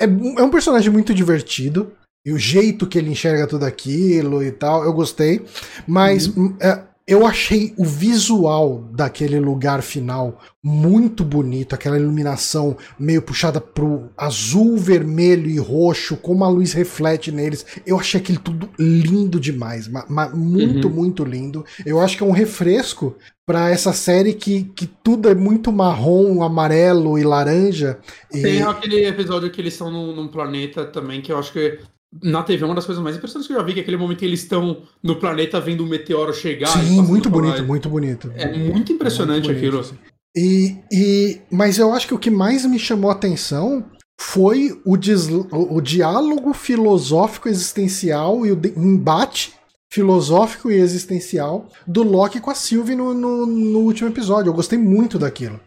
é 0.00 0.06
é 0.06 0.42
um 0.42 0.50
personagem 0.50 0.90
muito 0.90 1.12
divertido 1.12 1.92
e 2.24 2.32
o 2.32 2.38
jeito 2.38 2.86
que 2.86 2.98
ele 2.98 3.10
enxerga 3.10 3.46
tudo 3.46 3.64
aquilo 3.64 4.42
e 4.42 4.50
tal, 4.50 4.84
eu 4.84 4.92
gostei, 4.92 5.44
mas 5.86 6.26
uhum. 6.26 6.56
é, 6.60 6.82
eu 7.10 7.26
achei 7.26 7.74
o 7.76 7.84
visual 7.84 8.88
daquele 8.92 9.40
lugar 9.40 9.82
final 9.82 10.40
muito 10.62 11.24
bonito, 11.24 11.74
aquela 11.74 11.98
iluminação 11.98 12.76
meio 12.96 13.20
puxada 13.20 13.60
pro 13.60 14.10
azul, 14.16 14.76
vermelho 14.76 15.50
e 15.50 15.58
roxo, 15.58 16.16
como 16.16 16.44
a 16.44 16.48
luz 16.48 16.72
reflete 16.72 17.32
neles. 17.32 17.66
Eu 17.84 17.98
achei 17.98 18.20
aquilo 18.20 18.38
tudo 18.38 18.70
lindo 18.78 19.40
demais, 19.40 19.90
muito, 20.32 20.86
uhum. 20.86 20.94
muito 20.94 21.24
lindo. 21.24 21.64
Eu 21.84 21.98
acho 21.98 22.16
que 22.16 22.22
é 22.22 22.26
um 22.26 22.30
refresco 22.30 23.16
para 23.44 23.70
essa 23.70 23.92
série 23.92 24.32
que, 24.32 24.62
que 24.76 24.86
tudo 24.86 25.28
é 25.28 25.34
muito 25.34 25.72
marrom, 25.72 26.44
amarelo 26.44 27.18
e 27.18 27.24
laranja. 27.24 27.98
Tem 28.30 28.58
e... 28.58 28.62
aquele 28.62 29.04
episódio 29.04 29.50
que 29.50 29.60
eles 29.60 29.74
estão 29.74 29.90
num, 29.90 30.14
num 30.14 30.28
planeta 30.28 30.84
também 30.84 31.20
que 31.20 31.32
eu 31.32 31.38
acho 31.38 31.52
que 31.52 31.80
na 32.22 32.42
TV, 32.42 32.64
uma 32.64 32.74
das 32.74 32.86
coisas 32.86 33.02
mais 33.02 33.16
impressionantes 33.16 33.46
que 33.46 33.52
eu 33.52 33.58
já 33.58 33.64
vi, 33.64 33.72
que 33.72 33.80
é 33.80 33.82
aquele 33.82 33.96
momento 33.96 34.18
que 34.18 34.24
eles 34.24 34.42
estão 34.42 34.82
no 35.02 35.16
planeta 35.16 35.60
vendo 35.60 35.84
o 35.84 35.86
meteoro 35.86 36.32
chegar. 36.32 36.68
Sim, 36.68 37.02
muito 37.02 37.30
bonito, 37.30 37.64
muito 37.64 37.88
bonito. 37.88 38.32
É 38.34 38.52
muito 38.52 38.92
impressionante 38.92 39.46
muito 39.46 39.60
bonito, 39.60 39.78
aquilo. 39.78 39.98
E, 40.36 40.76
e, 40.92 41.40
mas 41.50 41.78
eu 41.78 41.92
acho 41.92 42.06
que 42.06 42.14
o 42.14 42.18
que 42.18 42.30
mais 42.30 42.64
me 42.64 42.78
chamou 42.78 43.10
a 43.10 43.14
atenção 43.14 43.84
foi 44.20 44.70
o, 44.84 44.94
o, 44.94 45.76
o 45.76 45.80
diálogo 45.80 46.52
filosófico 46.52 47.48
existencial 47.48 48.44
e 48.44 48.52
o 48.52 48.60
embate 48.76 49.54
filosófico 49.92 50.70
e 50.70 50.74
existencial 50.74 51.68
do 51.86 52.02
Loki 52.02 52.40
com 52.40 52.50
a 52.50 52.54
Sylvie 52.54 52.94
no, 52.94 53.12
no, 53.12 53.46
no, 53.46 53.78
último 53.80 54.08
episódio. 54.08 54.50
Eu 54.50 54.54
gostei 54.54 54.78
muito 54.78 55.18
daquilo. 55.18 55.60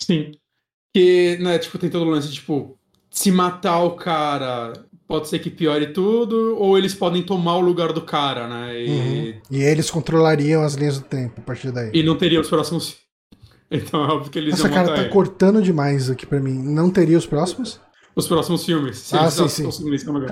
Sim. 0.00 0.32
Que, 0.94 1.38
né, 1.40 1.58
tipo, 1.58 1.78
tem 1.78 1.90
todo 1.90 2.04
o 2.04 2.10
lance, 2.10 2.32
tipo, 2.32 2.76
se 3.10 3.30
matar 3.30 3.82
o 3.84 3.96
cara 3.96 4.72
pode 5.06 5.28
ser 5.28 5.38
que 5.38 5.50
piore 5.50 5.88
tudo, 5.88 6.56
ou 6.58 6.76
eles 6.76 6.94
podem 6.94 7.22
tomar 7.22 7.56
o 7.56 7.60
lugar 7.60 7.92
do 7.92 8.02
cara, 8.02 8.48
né? 8.48 8.82
E, 8.82 8.88
uhum. 8.88 9.34
e 9.50 9.62
eles 9.62 9.90
controlariam 9.90 10.62
as 10.62 10.74
linhas 10.74 10.98
do 10.98 11.04
tempo 11.04 11.34
a 11.38 11.42
partir 11.42 11.70
daí. 11.70 11.90
E 11.92 12.02
não 12.02 12.16
teria 12.16 12.40
os 12.40 12.48
próximos. 12.48 12.96
Então 13.70 14.04
é 14.04 14.12
óbvio 14.12 14.30
que 14.30 14.38
eles 14.38 14.54
Essa 14.54 14.68
cara 14.68 14.94
tá 14.94 15.00
ele. 15.00 15.08
cortando 15.08 15.60
demais 15.60 16.08
aqui 16.08 16.24
para 16.24 16.38
mim. 16.38 16.52
Não 16.52 16.90
teria 16.90 17.18
os 17.18 17.26
próximos? 17.26 17.80
Os 18.14 18.28
próximos 18.28 18.64
filmes. 18.64 18.98
Se 18.98 19.16
ah, 19.16 19.28
sim, 19.28 19.48
sim. 19.48 19.68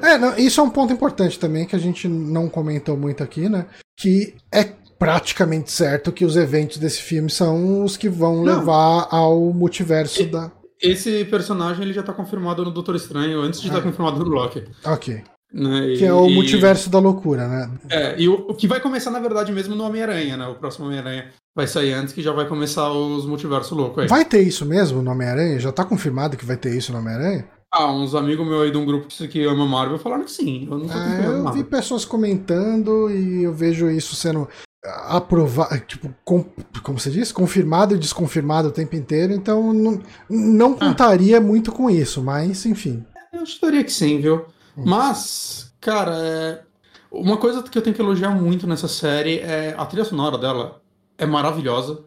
É, 0.03 0.17
não, 0.17 0.37
isso 0.37 0.61
é 0.61 0.63
um 0.63 0.71
ponto 0.71 0.93
importante 0.93 1.39
também 1.39 1.67
que 1.67 1.75
a 1.75 1.79
gente 1.79 2.07
não 2.07 2.49
comentou 2.49 2.97
muito 2.97 3.23
aqui, 3.25 3.49
né? 3.49 3.67
Que 3.97 4.35
é 4.53 4.63
praticamente 4.97 5.73
certo 5.73 6.13
que 6.13 6.25
os 6.25 6.37
eventos 6.37 6.77
desse 6.77 7.03
filme 7.03 7.29
são 7.29 7.83
os 7.83 7.97
que 7.97 8.09
vão 8.09 8.45
não. 8.45 8.59
levar 8.59 9.09
ao 9.11 9.53
multiverso 9.53 10.23
e... 10.23 10.27
da 10.27 10.53
esse 10.83 11.25
personagem 11.27 11.85
ele 11.85 11.93
já 11.93 12.03
tá 12.03 12.13
confirmado 12.13 12.65
no 12.65 12.71
Doutor 12.71 12.97
Estranho 12.97 13.41
antes 13.41 13.61
de 13.61 13.69
estar 13.69 13.81
tá 13.81 13.85
confirmado 13.85 14.25
no 14.25 14.31
Loki. 14.31 14.65
Ok. 14.85 15.23
Né? 15.53 15.97
Que 15.99 16.05
é 16.07 16.13
o 16.13 16.31
multiverso 16.31 16.89
da 16.89 16.99
loucura, 16.99 17.47
né? 17.47 17.71
É, 17.91 18.19
e 18.19 18.27
o, 18.27 18.35
o, 18.49 18.55
que 18.55 18.67
vai 18.67 18.81
começar, 18.81 19.11
na 19.11 19.21
verdade, 19.21 19.53
mesmo 19.53 19.75
no 19.75 19.85
Homem-Aranha, 19.85 20.37
né? 20.37 20.47
O 20.47 20.55
próximo 20.55 20.87
Homem-Aranha 20.87 21.31
vai 21.55 21.67
sair 21.67 21.93
antes 21.93 22.15
que 22.15 22.23
já 22.23 22.33
vai 22.33 22.49
começar 22.49 22.91
os 22.91 23.27
multiversos 23.27 23.77
loucos 23.77 24.03
aí. 24.03 24.09
Vai 24.09 24.25
ter 24.25 24.41
isso 24.41 24.65
mesmo 24.65 25.03
no 25.03 25.11
Homem-Aranha? 25.11 25.61
Já 25.61 25.71
tá 25.71 25.85
confirmado 25.85 26.39
que 26.39 26.47
vai 26.47 26.57
ter 26.57 26.75
isso 26.75 26.91
no 26.91 26.99
Homem-Aranha? 26.99 27.47
Ah, 27.71 27.93
uns 27.93 28.15
amigos 28.15 28.47
meus 28.47 28.63
aí 28.63 28.71
de 28.71 28.77
um 28.77 28.85
grupo 28.85 29.09
que 29.09 29.45
ama 29.45 29.67
Marvel 29.67 29.99
falaram 29.99 30.25
que 30.25 30.31
sim. 30.31 30.67
Eu 30.71 30.79
não 30.79 30.87
tô 30.87 30.93
ah, 30.95 31.21
Eu 31.23 31.53
vi 31.53 31.65
pessoas 31.65 32.05
comentando 32.05 33.11
e 33.11 33.45
eu 33.45 33.53
vejo 33.53 33.91
isso 33.91 34.15
sendo 34.15 34.49
aprovado, 34.85 35.79
tipo, 35.81 36.13
com, 36.25 36.45
como 36.83 36.99
você 36.99 37.11
disse, 37.11 37.33
confirmado 37.33 37.95
e 37.95 37.99
desconfirmado 37.99 38.69
o 38.69 38.73
tempo 38.73 38.97
inteiro, 38.97 39.33
então 39.33 39.73
não, 39.73 40.01
não 40.29 40.73
ah. 40.75 40.87
contaria 40.87 41.41
muito 41.41 41.71
com 41.71 41.89
isso, 41.89 42.23
mas 42.23 42.67
enfim. 42.67 43.05
Eu 43.33 43.45
estaria 43.45 43.85
que 43.85 43.93
sim, 43.93 44.21
viu? 44.21 44.45
Hum. 44.77 44.85
Mas, 44.85 45.73
cara, 45.81 46.17
é... 46.17 46.63
uma 47.11 47.37
coisa 47.37 47.63
que 47.63 47.79
eu 47.79 47.83
tenho 47.83 47.95
que 47.95 48.03
elogiar 48.03 48.31
muito 48.31 48.67
nessa 48.67 48.89
série 48.89 49.39
é 49.39 49.75
a 49.77 49.87
trilha 49.87 50.05
sonora 50.05 50.37
dela 50.37 50.83
é 51.17 51.27
maravilhosa. 51.27 52.05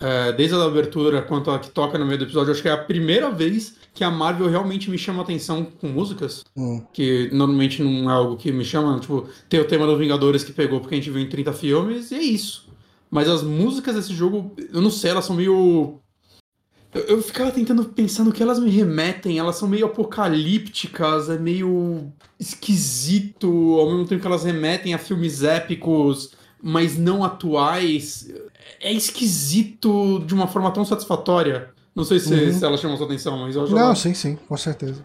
É, 0.00 0.32
desde 0.32 0.56
a 0.56 0.64
abertura 0.64 1.20
quanto 1.20 1.50
a 1.50 1.58
que 1.58 1.70
toca 1.70 1.98
no 1.98 2.06
meio 2.06 2.18
do 2.18 2.24
episódio, 2.24 2.52
acho 2.52 2.62
que 2.62 2.68
é 2.68 2.72
a 2.72 2.78
primeira 2.78 3.30
vez 3.30 3.76
que 3.92 4.02
a 4.02 4.10
Marvel 4.10 4.48
realmente 4.48 4.88
me 4.88 4.96
chama 4.96 5.22
atenção 5.22 5.62
com 5.62 5.88
músicas, 5.88 6.42
hum. 6.56 6.82
que 6.90 7.28
normalmente 7.32 7.82
não 7.82 8.10
é 8.10 8.14
algo 8.14 8.36
que 8.36 8.50
me 8.50 8.64
chama, 8.64 8.98
tipo, 8.98 9.28
tem 9.48 9.60
o 9.60 9.66
tema 9.66 9.86
dos 9.86 9.98
Vingadores 9.98 10.42
que 10.42 10.52
pegou 10.52 10.80
porque 10.80 10.94
a 10.94 10.98
gente 10.98 11.10
viu 11.10 11.20
em 11.20 11.28
30 11.28 11.52
filmes, 11.52 12.10
e 12.10 12.14
é 12.14 12.22
isso. 12.22 12.70
Mas 13.10 13.28
as 13.28 13.42
músicas 13.42 13.94
desse 13.94 14.14
jogo, 14.14 14.54
eu 14.72 14.80
não 14.80 14.90
sei, 14.90 15.10
elas 15.10 15.24
são 15.24 15.34
meio. 15.34 16.00
Eu, 16.94 17.02
eu 17.02 17.22
ficava 17.22 17.50
tentando 17.50 17.84
pensar 17.84 18.24
no 18.24 18.32
que 18.32 18.42
elas 18.42 18.60
me 18.60 18.70
remetem, 18.70 19.38
elas 19.38 19.56
são 19.56 19.68
meio 19.68 19.86
apocalípticas, 19.86 21.28
é 21.28 21.38
meio 21.38 22.12
esquisito, 22.38 23.48
ao 23.78 23.90
mesmo 23.90 24.06
tempo 24.06 24.20
que 24.20 24.26
elas 24.26 24.44
remetem 24.44 24.94
a 24.94 24.98
filmes 24.98 25.42
épicos, 25.42 26.30
mas 26.62 26.96
não 26.96 27.24
atuais. 27.24 28.32
É 28.80 28.92
esquisito 28.92 30.20
de 30.26 30.34
uma 30.34 30.46
forma 30.46 30.70
tão 30.70 30.84
satisfatória. 30.84 31.70
Não 31.94 32.04
sei 32.04 32.18
se, 32.18 32.32
uhum. 32.32 32.52
se 32.52 32.64
ela 32.64 32.76
chamou 32.76 32.96
sua 32.96 33.06
atenção, 33.06 33.38
mas 33.38 33.56
eu 33.56 33.64
acho 33.64 33.74
Não, 33.74 33.94
sim, 33.94 34.14
sim, 34.14 34.38
com 34.48 34.56
certeza. 34.56 35.04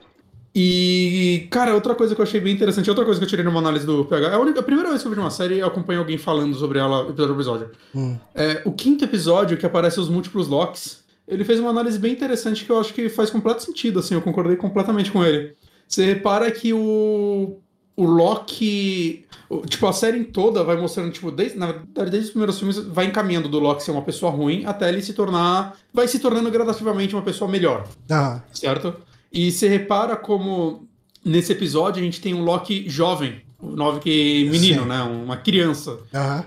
E, 0.58 1.48
cara, 1.52 1.74
outra 1.74 1.94
coisa 1.94 2.16
que 2.16 2.22
eu 2.22 2.24
achei 2.24 2.40
bem 2.40 2.54
interessante, 2.54 2.90
outra 2.90 3.04
coisa 3.04 3.20
que 3.20 3.26
eu 3.26 3.30
tirei 3.30 3.44
numa 3.44 3.60
análise 3.60 3.86
do 3.86 4.06
PH, 4.06 4.28
é 4.28 4.34
a, 4.36 4.40
única, 4.40 4.62
a 4.62 4.64
primeira 4.64 4.90
vez 4.90 5.02
que 5.02 5.08
eu 5.08 5.12
vi 5.12 5.20
uma 5.20 5.30
série 5.30 5.60
eu 5.60 5.68
acompanho 5.68 6.00
alguém 6.00 6.18
falando 6.18 6.56
sobre 6.56 6.80
ela 6.80 7.02
episódio 7.02 7.28
por 7.28 7.34
episódio. 7.34 7.72
Hum. 7.94 8.18
É, 8.34 8.62
o 8.64 8.72
quinto 8.72 9.04
episódio, 9.04 9.58
que 9.58 9.66
aparece 9.66 10.00
os 10.00 10.08
múltiplos 10.08 10.48
locks, 10.48 11.04
ele 11.28 11.44
fez 11.44 11.60
uma 11.60 11.72
análise 11.72 12.00
bem 12.00 12.14
interessante 12.14 12.64
que 12.64 12.72
eu 12.72 12.80
acho 12.80 12.94
que 12.94 13.10
faz 13.10 13.30
completo 13.30 13.64
sentido, 13.64 14.00
assim, 14.00 14.14
eu 14.14 14.22
concordei 14.22 14.56
completamente 14.56 15.12
com 15.12 15.26
ele. 15.26 15.56
Você 15.90 16.06
repara 16.06 16.50
que 16.50 16.72
o, 16.72 17.60
o 17.96 18.06
Loki. 18.06 19.26
Tipo, 19.68 19.88
a 19.88 19.94
série 19.94 20.24
toda 20.26 20.64
vai 20.64 20.76
mostrando, 20.76 21.12
tipo, 21.12 21.32
desde, 21.32 21.58
na 21.58 21.68
verdade, 21.68 22.12
desde 22.12 22.28
os 22.28 22.30
primeiros 22.32 22.58
filmes, 22.58 22.78
vai 22.78 23.06
encaminhando 23.06 23.48
do 23.48 23.60
Loki 23.60 23.84
ser 23.84 23.92
uma 23.92 24.02
pessoa 24.02 24.32
ruim 24.32 24.66
até 24.66 24.90
ele 24.90 25.02
se 25.02 25.14
tornar. 25.14 25.78
Vai 25.94 26.08
se 26.08 26.20
tornando 26.20 26.50
gradativamente 26.50 27.16
uma 27.16 27.22
pessoa 27.22 27.50
melhor. 27.50 27.88
Ah. 28.10 28.42
Certo? 28.52 28.96
E 29.32 29.52
você 29.52 29.68
repara 29.68 30.16
como 30.16 30.88
nesse 31.24 31.52
episódio 31.52 32.02
a 32.02 32.06
gente 32.06 32.22
tem 32.22 32.34
um 32.34 32.44
Loki 32.44 32.90
jovem. 32.90 33.44
O 33.60 33.70
Loki 33.70 34.48
menino, 34.52 34.84
Sim. 34.84 34.90
né? 34.90 35.02
Uma 35.04 35.38
criança. 35.38 35.98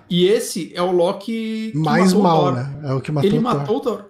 E 0.09 0.27
esse 0.27 0.73
é 0.75 0.83
o 0.83 0.93
Loki. 0.93 1.73
Mais 1.75 2.12
mal, 2.12 2.53
né? 2.53 2.81
É 2.85 2.93
o 2.95 3.01
que 3.01 3.11
matou 3.11 3.31
Ele 3.31 3.41
matou 3.41 3.77
o 3.77 3.81
Thor. 3.81 4.05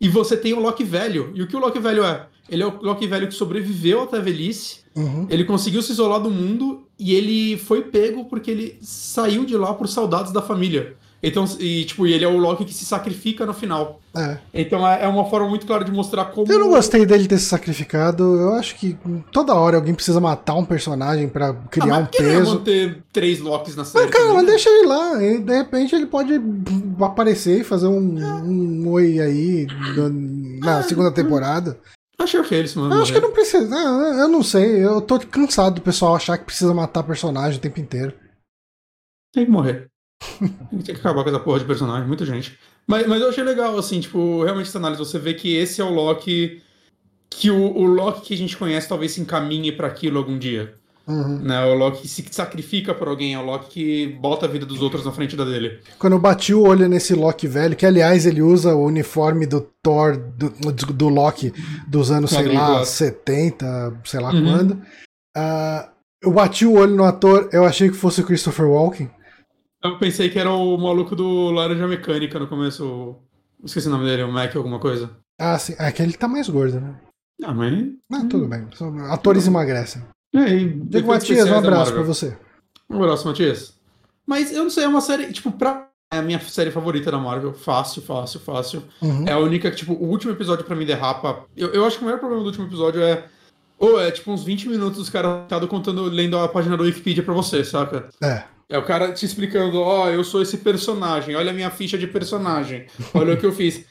E 0.00 0.08
você 0.08 0.36
tem 0.36 0.52
o 0.52 0.60
Loki 0.60 0.84
velho. 0.84 1.30
E 1.34 1.42
o 1.42 1.46
que 1.46 1.56
o 1.56 1.58
Loki 1.58 1.78
velho 1.78 2.04
é? 2.04 2.26
Ele 2.50 2.62
é 2.62 2.66
o 2.66 2.82
Loki 2.82 3.06
velho 3.06 3.28
que 3.28 3.34
sobreviveu 3.34 4.02
até 4.02 4.16
a 4.16 4.20
velhice. 4.20 4.80
Uhum. 4.96 5.26
Ele 5.30 5.44
conseguiu 5.44 5.82
se 5.82 5.92
isolar 5.92 6.20
do 6.20 6.30
mundo 6.30 6.82
e 6.98 7.14
ele 7.14 7.56
foi 7.56 7.82
pego 7.82 8.24
porque 8.24 8.50
ele 8.50 8.78
saiu 8.82 9.44
de 9.44 9.56
lá 9.56 9.72
por 9.72 9.88
saudades 9.88 10.32
da 10.32 10.42
família. 10.42 10.96
Então, 11.22 11.44
e, 11.58 11.84
tipo, 11.84 12.06
ele 12.06 12.24
é 12.24 12.28
o 12.28 12.38
Loki 12.38 12.64
que 12.64 12.72
se 12.72 12.84
sacrifica 12.84 13.44
no 13.44 13.52
final. 13.52 14.00
É. 14.16 14.38
Então 14.54 14.88
é, 14.88 15.04
é 15.04 15.08
uma 15.08 15.24
forma 15.26 15.48
muito 15.48 15.66
clara 15.66 15.84
de 15.84 15.92
mostrar 15.92 16.24
como. 16.26 16.50
Eu 16.50 16.58
não 16.58 16.70
gostei 16.70 17.04
dele 17.04 17.28
ter 17.28 17.38
se 17.38 17.44
sacrificado. 17.44 18.24
Eu 18.24 18.54
acho 18.54 18.74
que 18.76 18.96
toda 19.30 19.54
hora 19.54 19.76
alguém 19.76 19.94
precisa 19.94 20.18
matar 20.18 20.54
um 20.54 20.64
personagem 20.64 21.28
para 21.28 21.52
criar 21.70 21.94
ah, 21.94 21.98
um 21.98 22.06
peso. 22.06 22.54
Não 22.54 22.62
ter 22.62 23.02
três 23.12 23.38
Locks 23.38 23.76
na 23.76 23.84
série. 23.84 24.06
Mas, 24.06 24.14
cara, 24.14 24.32
mas 24.32 24.46
deixa 24.46 24.70
ele 24.70 24.86
lá. 24.86 25.22
E, 25.22 25.38
de 25.38 25.56
repente 25.58 25.94
ele 25.94 26.06
pode 26.06 26.40
aparecer 27.00 27.60
e 27.60 27.64
fazer 27.64 27.86
um, 27.86 28.18
é. 28.18 28.34
um 28.42 28.88
oi 28.88 29.20
aí 29.20 29.66
na 30.60 30.82
segunda 30.82 31.12
temporada. 31.12 31.78
Achei 32.20 32.38
ok 32.38 32.58
eles 32.58 32.74
mandam 32.74 32.98
Eu 32.98 33.02
acho 33.02 33.12
que 33.12 33.20
não 33.20 33.32
precisa. 33.32 33.74
ah, 33.74 34.20
Eu 34.20 34.28
não 34.28 34.42
sei. 34.42 34.84
Eu 34.84 35.00
tô 35.00 35.18
cansado 35.20 35.76
do 35.76 35.80
pessoal 35.80 36.14
achar 36.14 36.36
que 36.36 36.44
precisa 36.44 36.74
matar 36.74 37.02
personagem 37.02 37.58
o 37.58 37.62
tempo 37.62 37.80
inteiro. 37.80 38.12
Tem 39.32 39.44
que 39.46 39.50
morrer. 39.50 39.88
Tem 40.38 40.82
que 40.82 40.90
acabar 40.92 41.22
com 41.22 41.30
essa 41.30 41.40
porra 41.40 41.60
de 41.60 41.64
personagem, 41.64 42.06
muita 42.06 42.26
gente. 42.26 42.58
Mas, 42.86 43.06
mas 43.06 43.22
eu 43.22 43.28
achei 43.30 43.42
legal, 43.42 43.78
assim, 43.78 44.00
tipo, 44.00 44.42
realmente 44.44 44.68
essa 44.68 44.78
análise, 44.78 44.98
você 44.98 45.18
vê 45.18 45.32
que 45.32 45.54
esse 45.56 45.80
é 45.80 45.84
o 45.84 45.90
Loki. 45.90 46.62
Que 47.30 47.50
o, 47.50 47.58
o 47.76 47.84
Loki 47.86 48.22
que 48.22 48.34
a 48.34 48.36
gente 48.36 48.56
conhece 48.56 48.88
talvez 48.88 49.12
se 49.12 49.20
encaminhe 49.20 49.72
pra 49.72 49.86
aquilo 49.86 50.18
algum 50.18 50.38
dia. 50.38 50.74
Uhum. 51.06 51.38
Né? 51.40 51.64
O 51.64 51.74
Loki 51.74 52.02
que 52.02 52.08
se 52.08 52.24
sacrifica 52.30 52.94
por 52.94 53.08
alguém, 53.08 53.34
é 53.34 53.38
o 53.38 53.44
Loki 53.44 53.70
que 53.70 54.06
bota 54.20 54.46
a 54.46 54.48
vida 54.48 54.64
dos 54.64 54.80
outros 54.80 55.04
na 55.04 55.10
frente 55.12 55.34
da 55.36 55.44
dele. 55.44 55.80
Quando 55.98 56.12
eu 56.12 56.18
bati 56.20 56.54
o 56.54 56.62
olho 56.62 56.88
nesse 56.88 57.14
Loki 57.14 57.48
velho, 57.48 57.74
que 57.74 57.84
aliás 57.86 58.26
ele 58.26 58.42
usa 58.42 58.74
o 58.74 58.84
uniforme 58.86 59.46
do 59.46 59.60
Thor, 59.82 60.16
do, 60.16 60.50
do 60.50 61.08
Loki 61.08 61.52
dos 61.88 62.10
anos, 62.10 62.30
sei 62.30 62.46
lá, 62.48 62.66
clássico. 62.66 62.96
70, 63.24 64.00
sei 64.04 64.20
lá 64.20 64.32
Uhum. 64.32 64.44
quando. 64.44 64.82
Ah, 65.36 65.90
eu 66.22 66.32
bati 66.32 66.64
o 66.66 66.74
olho 66.74 66.94
no 66.94 67.04
ator, 67.04 67.48
eu 67.52 67.64
achei 67.64 67.88
que 67.88 67.96
fosse 67.96 68.20
o 68.20 68.26
Christopher 68.26 68.66
Walken. 68.68 69.10
Eu 69.82 69.98
pensei 69.98 70.28
que 70.28 70.38
era 70.38 70.50
o 70.50 70.76
maluco 70.76 71.16
do 71.16 71.50
Laranja 71.50 71.86
Mecânica 71.88 72.38
no 72.38 72.46
começo. 72.46 73.16
Esqueci 73.64 73.88
o 73.88 73.90
nome 73.90 74.04
dele, 74.04 74.22
o 74.22 74.30
Mac 74.32 74.54
alguma 74.54 74.78
coisa. 74.78 75.10
Ah, 75.40 75.58
sim. 75.58 75.74
É 75.78 75.90
que 75.90 76.02
ele 76.02 76.12
tá 76.12 76.28
mais 76.28 76.48
gordo, 76.48 76.80
né? 76.80 76.94
Ah, 77.42 77.54
mas. 77.54 77.72
Mas 78.10 78.24
tudo 78.28 78.46
bem. 78.46 78.66
só- 78.74 78.88
Atores 79.10 79.46
emagrecem. 79.46 80.02
É, 80.34 80.48
e 80.48 80.68
Diego 80.68 81.08
Matias, 81.08 81.48
um 81.48 81.54
abraço 81.56 81.92
pra 81.92 82.00
Marvel. 82.00 82.04
você. 82.04 82.36
Um 82.88 82.96
abraço, 83.02 83.26
Matias. 83.26 83.74
Mas 84.26 84.52
eu 84.52 84.62
não 84.62 84.70
sei, 84.70 84.84
é 84.84 84.88
uma 84.88 85.00
série, 85.00 85.32
tipo, 85.32 85.50
pra. 85.52 85.88
É 86.12 86.18
a 86.18 86.22
minha 86.22 86.40
série 86.40 86.72
favorita 86.72 87.10
da 87.10 87.18
Marvel. 87.18 87.54
Fácil, 87.54 88.02
fácil, 88.02 88.40
fácil. 88.40 88.82
Uhum. 89.00 89.24
É 89.28 89.32
a 89.32 89.38
única 89.38 89.70
que, 89.70 89.76
tipo, 89.76 89.92
o 89.92 90.08
último 90.08 90.32
episódio 90.32 90.64
pra 90.64 90.74
mim 90.74 90.84
derrapa. 90.84 91.44
Eu, 91.56 91.68
eu 91.68 91.84
acho 91.84 91.98
que 91.98 92.02
o 92.02 92.06
maior 92.06 92.18
problema 92.18 92.42
do 92.42 92.48
último 92.48 92.66
episódio 92.66 93.00
é. 93.02 93.24
Ou 93.78 94.00
é, 94.00 94.10
tipo, 94.10 94.30
uns 94.30 94.44
20 94.44 94.68
minutos 94.68 94.98
os 94.98 95.08
caras 95.08 95.46
contando, 95.68 96.02
lendo 96.04 96.36
a 96.36 96.48
página 96.48 96.76
do 96.76 96.82
Wikipedia 96.82 97.22
pra 97.22 97.32
você, 97.32 97.64
saca? 97.64 98.08
É. 98.22 98.42
É 98.70 98.78
o 98.78 98.84
cara 98.84 99.12
te 99.12 99.26
explicando, 99.26 99.80
ó, 99.80 100.08
eu 100.08 100.22
sou 100.22 100.40
esse 100.40 100.58
personagem, 100.58 101.34
olha 101.34 101.50
a 101.50 101.54
minha 101.54 101.70
ficha 101.70 101.98
de 101.98 102.06
personagem, 102.06 102.86
olha 103.12 103.34
o 103.34 103.36
que 103.36 103.44
eu 103.44 103.50
fiz. 103.50 103.84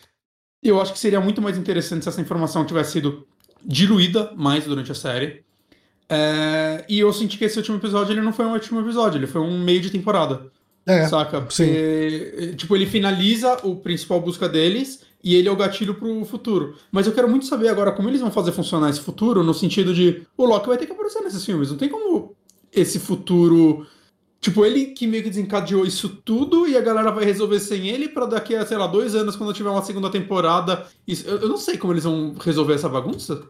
Eu 0.64 0.82
acho 0.82 0.94
que 0.94 0.99
seria 0.99 1.20
muito 1.20 1.41
mais 1.41 1.57
interessante 1.57 2.03
se 2.03 2.10
essa 2.10 2.22
informação 2.22 2.66
tivesse 2.66 2.94
sido 2.94 3.28
diluída 3.61 4.32
mais 4.38 4.64
durante 4.64 4.90
a 4.90 4.95
série. 4.95 5.44
É, 6.10 6.86
e 6.90 6.99
eu 6.99 7.14
senti 7.14 7.38
que 7.38 7.45
esse 7.45 7.57
último 7.57 7.77
episódio 7.77 8.14
ele 8.14 8.22
não 8.22 8.34
foi 8.34 8.45
um 8.45 8.53
último 8.53 8.80
episódio, 8.81 9.19
ele 9.19 9.27
foi 9.27 9.41
um 9.41 9.64
meio 9.64 9.80
de 9.80 9.91
temporada. 9.91 10.52
É. 10.86 11.07
Saca? 11.07 11.41
Porque, 11.41 12.56
tipo, 12.57 12.76
ele 12.76 12.88
finaliza 12.88 13.60
o 13.64 13.76
principal 13.76 14.19
busca 14.19 14.49
deles 14.49 15.03
e 15.23 15.36
ele 15.36 15.48
é 15.48 15.52
o 15.52 15.56
gatilho 15.56 15.94
pro 15.94 16.26
futuro. 16.26 16.76
Mas 16.91 17.06
eu 17.06 17.14
quero 17.14 17.30
muito 17.30 17.45
saber 17.45 17.68
agora 17.68 17.91
como 17.91 18.10
eles 18.10 18.22
vão 18.22 18.31
fazer 18.31 18.52
funcionar 18.52 18.90
esse 18.90 19.02
futuro, 19.02 19.44
no 19.44 19.53
sentido 19.53 19.94
de 19.94 20.23
o 20.36 20.45
Loki 20.45 20.68
vai 20.68 20.77
ter 20.77 20.88
que 20.88 20.91
aparecer 20.91 21.22
nesses 21.22 21.45
filmes. 21.45 21.69
Não 21.69 21.77
tem 21.77 21.90
como 21.90 22.36
esse 22.73 22.98
futuro. 22.98 23.86
Tipo, 24.41 24.65
ele 24.65 24.88
que 24.88 25.06
meio 25.06 25.22
que 25.22 25.30
desencadeou 25.30 25.86
isso 25.86 26.10
tudo 26.10 26.68
e 26.68 26.76
a 26.76 26.81
galera 26.81 27.11
vai 27.11 27.26
resolver 27.26 27.60
sem 27.60 27.90
ele 27.90 28.07
pra 28.07 28.26
daqui 28.26 28.56
a, 28.56 28.65
sei 28.65 28.77
lá, 28.77 28.88
dois 28.88 29.14
anos, 29.14 29.36
quando 29.36 29.53
tiver 29.53 29.69
uma 29.69 29.84
segunda 29.84 30.10
temporada. 30.10 30.88
Isso, 31.06 31.27
eu 31.27 31.49
não 31.49 31.57
sei 31.57 31.77
como 31.77 31.94
eles 31.94 32.06
vão 32.06 32.34
resolver 32.40 32.73
essa 32.73 32.90
bagunça. 32.90 33.48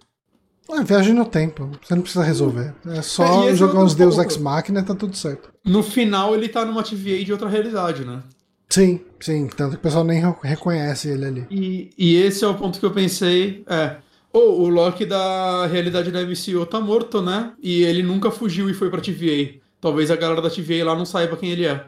É, 0.72 0.84
viagem 0.84 1.14
no 1.14 1.26
tempo. 1.26 1.70
Você 1.82 1.96
não 1.96 2.02
precisa 2.04 2.24
resolver. 2.24 2.74
É 2.88 2.98
É, 2.98 3.02
só 3.02 3.44
e 3.44 3.48
esse 3.48 3.58
jogar 3.58 3.80
uns 3.84 3.96
Deus. 3.96 4.18
Ex 4.18 4.38
Machina 4.38 4.82
e 4.82 4.84
tá 4.84 4.94
tudo 4.96 5.16
certo. 5.18 5.50
No 5.66 5.82
final, 5.82 6.36
ele 6.36 6.48
tá 6.50 6.64
numa 6.66 6.84
TVA 6.84 7.24
de 7.24 7.32
outra 7.32 7.50
realidade, 7.50 8.06
né? 8.06 8.22
Sim, 8.70 9.02
sim. 9.20 9.48
Tanto 9.48 9.72
que 9.72 9.78
o 9.78 9.80
pessoal 9.80 10.04
nem 10.04 10.22
re- 10.22 10.36
reconhece 10.44 11.10
ele 11.10 11.26
ali. 11.26 11.48
E, 11.50 11.90
e 11.98 12.16
esse 12.18 12.44
é 12.44 12.48
o 12.48 12.54
ponto 12.56 12.80
que 12.80 12.86
eu 12.86 12.92
pensei. 12.92 13.64
É. 13.68 13.98
Ou 14.32 14.62
o 14.62 14.70
Loki 14.70 15.06
da 15.08 15.66
realidade 15.66 16.12
da 16.12 16.22
MCU 16.22 16.64
tá 16.68 16.80
morto, 16.80 17.20
né? 17.20 17.52
E 17.60 17.82
ele 17.82 18.04
nunca 18.04 18.30
fugiu 18.30 18.70
e 18.70 18.74
foi 18.76 18.92
pra 18.92 19.02
TVA. 19.02 19.60
Talvez 19.82 20.12
a 20.12 20.16
galera 20.16 20.40
da 20.42 20.52
TVA 20.52 20.86
lá 20.86 20.96
não 20.96 21.06
saiba 21.06 21.36
quem 21.36 21.50
ele 21.50 21.66
é. 21.66 21.84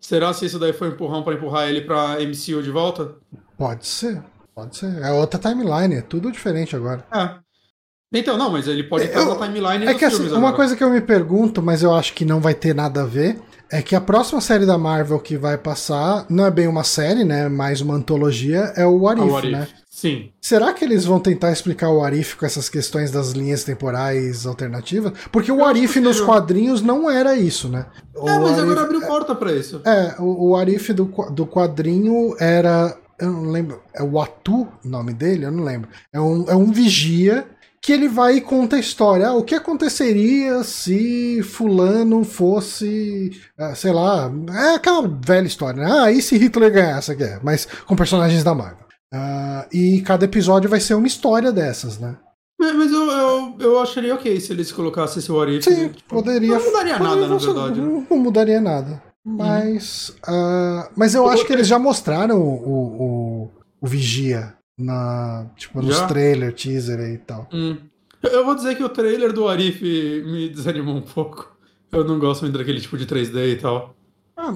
Será 0.00 0.32
se 0.32 0.46
isso 0.46 0.58
daí 0.58 0.72
foi 0.72 0.88
um 0.88 0.92
empurrão 0.92 1.22
pra 1.24 1.34
empurrar 1.34 1.68
ele 1.68 1.80
pra 1.80 2.16
MCU 2.20 2.62
de 2.62 2.70
volta? 2.70 3.16
Pode 3.58 3.86
ser. 3.88 4.22
Pode 4.54 4.76
ser. 4.76 5.02
É 5.02 5.10
outra 5.10 5.38
timeline. 5.40 5.96
É 5.96 6.00
tudo 6.02 6.30
diferente 6.30 6.76
agora. 6.76 7.04
É. 7.12 7.34
Então, 8.12 8.36
não, 8.36 8.50
mas 8.50 8.66
ele 8.66 8.82
pode 8.84 9.04
estar 9.04 9.20
Eu- 9.20 9.34
na 9.38 9.46
timeline 9.46 9.86
É 9.86 9.94
que 9.94 10.04
assim, 10.04 10.26
uma 10.28 10.36
agora. 10.38 10.56
coisa 10.56 10.74
que 10.76 10.82
eu 10.82 10.90
me 10.90 11.00
pergunto, 11.00 11.62
mas 11.62 11.82
eu 11.82 11.94
acho 11.94 12.12
que 12.12 12.24
não 12.24 12.40
vai 12.40 12.54
ter 12.54 12.74
nada 12.74 13.02
a 13.02 13.06
ver, 13.06 13.38
é 13.70 13.80
que 13.82 13.94
a 13.94 14.00
próxima 14.00 14.40
série 14.40 14.66
da 14.66 14.76
Marvel 14.76 15.18
que 15.20 15.36
vai 15.36 15.56
passar, 15.56 16.26
não 16.28 16.44
é 16.44 16.50
bem 16.50 16.66
uma 16.66 16.82
série, 16.82 17.22
né? 17.24 17.48
Mais 17.48 17.80
uma 17.80 17.94
antologia, 17.94 18.72
é 18.74 18.84
o 18.84 18.96
What 19.02 19.20
Ah, 19.20 19.24
If, 19.26 19.30
What 19.32 19.46
If. 19.46 19.52
né? 19.52 19.68
Sim. 19.88 20.30
Será 20.40 20.72
que 20.72 20.84
eles 20.84 21.04
vão 21.04 21.20
tentar 21.20 21.52
explicar 21.52 21.90
o 21.90 21.98
What 21.98 22.18
If 22.18 22.34
com 22.34 22.46
essas 22.46 22.68
questões 22.68 23.10
das 23.12 23.30
linhas 23.30 23.62
temporais 23.62 24.44
alternativas? 24.46 25.12
Porque 25.30 25.52
o 25.52 25.56
Eu 25.56 25.60
What 25.60 25.78
acho 25.78 25.98
If 25.98 26.02
nos 26.02 26.20
quadrinhos 26.20 26.82
não 26.82 27.08
era 27.08 27.36
isso, 27.36 27.68
né? 27.68 27.86
O 28.16 28.28
É, 28.28 28.38
mas 28.38 28.48
What 28.50 28.60
agora 28.60 28.80
If- 28.80 28.84
abriu 28.86 29.00
porta 29.02 29.34
pra 29.36 29.52
isso. 29.52 29.82
É, 29.84 30.16
o, 30.18 30.24
o 30.24 30.50
What 30.52 30.74
If 30.74 30.90
do, 30.90 31.04
do 31.30 31.46
quadrinho 31.46 32.34
era. 32.40 32.96
Eu 33.20 33.30
não 33.30 33.50
lembro. 33.50 33.82
É 33.94 34.02
o 34.02 34.18
Atu 34.20 34.62
o 34.84 34.88
nome 34.88 35.12
dele? 35.12 35.44
Eu 35.44 35.52
não 35.52 35.62
lembro. 35.62 35.88
É 36.12 36.18
um, 36.20 36.44
é 36.48 36.56
um 36.56 36.72
vigia 36.72 37.46
que 37.82 37.92
ele 37.92 38.08
vai 38.08 38.36
e 38.36 38.40
conta 38.40 38.76
a 38.76 38.80
história. 38.80 39.28
Ah, 39.28 39.34
o 39.34 39.42
que 39.42 39.54
aconteceria 39.54 40.62
se 40.62 41.42
Fulano 41.42 42.24
fosse. 42.24 43.30
ah, 43.58 43.74
sei 43.74 43.92
lá. 43.92 44.30
É 44.50 44.74
aquela 44.74 45.08
velha 45.08 45.46
história, 45.46 45.82
né? 45.82 45.90
Ah, 45.90 46.12
e 46.12 46.20
se 46.20 46.36
Hitler 46.36 46.72
ganhasse? 46.72 47.16
Que 47.16 47.24
é, 47.24 47.40
mas 47.42 47.66
com 47.86 47.96
personagens 47.96 48.44
da 48.44 48.54
Marvel. 48.54 48.86
Ah, 49.12 49.66
e 49.72 50.02
cada 50.02 50.24
episódio 50.26 50.68
vai 50.68 50.80
ser 50.80 50.94
uma 50.94 51.06
história 51.06 51.50
dessas, 51.50 51.98
né? 51.98 52.16
Mas 52.60 52.74
mas 52.74 52.92
eu, 52.92 53.10
eu, 53.10 53.56
eu 53.58 53.80
acharia 53.80 54.14
ok 54.14 54.38
se 54.38 54.52
eles 54.52 54.70
colocassem 54.70 55.18
esse 55.18 55.32
What 55.32 55.50
If. 55.56 55.64
Sim, 55.64 55.88
tipo, 55.88 56.14
poderia. 56.14 56.58
Não 56.58 56.64
mudaria 56.64 56.98
poderia 56.98 57.16
nada, 57.16 57.28
na 57.28 57.36
verdade. 57.38 57.80
né? 57.80 57.86
Não, 57.86 58.06
não 58.10 58.18
mudaria 58.18 58.60
nada. 58.60 59.02
Mas. 59.24 60.14
ah, 60.26 60.90
mas 60.94 61.14
eu 61.14 61.26
acho 61.28 61.46
que 61.46 61.52
eles 61.52 61.66
já 61.66 61.78
mostraram 61.78 62.38
o, 62.38 62.52
o, 63.44 63.50
o 63.80 63.86
Vigia 63.86 64.54
na, 64.80 65.46
tipo, 65.56 65.80
nos 65.82 65.96
Já? 65.96 66.06
trailer, 66.06 66.52
teaser 66.54 66.98
e 67.12 67.18
tal. 67.18 67.48
Hum. 67.52 67.76
Eu- 68.22 68.44
vou 68.44 68.54
dizer 68.54 68.76
que 68.76 68.84
o 68.84 68.88
trailer 68.88 69.32
do 69.32 69.48
Arif 69.48 69.82
me 69.82 70.48
desanimou 70.48 70.94
um 70.96 71.00
pouco. 71.02 71.56
Eu 71.92 72.04
não 72.04 72.18
gosto 72.18 72.42
muito 72.42 72.56
daquele 72.58 72.80
tipo 72.80 72.96
de 72.96 73.06
3D 73.06 73.52
e 73.52 73.56
tal. 73.56 73.94
Ah, 74.36 74.54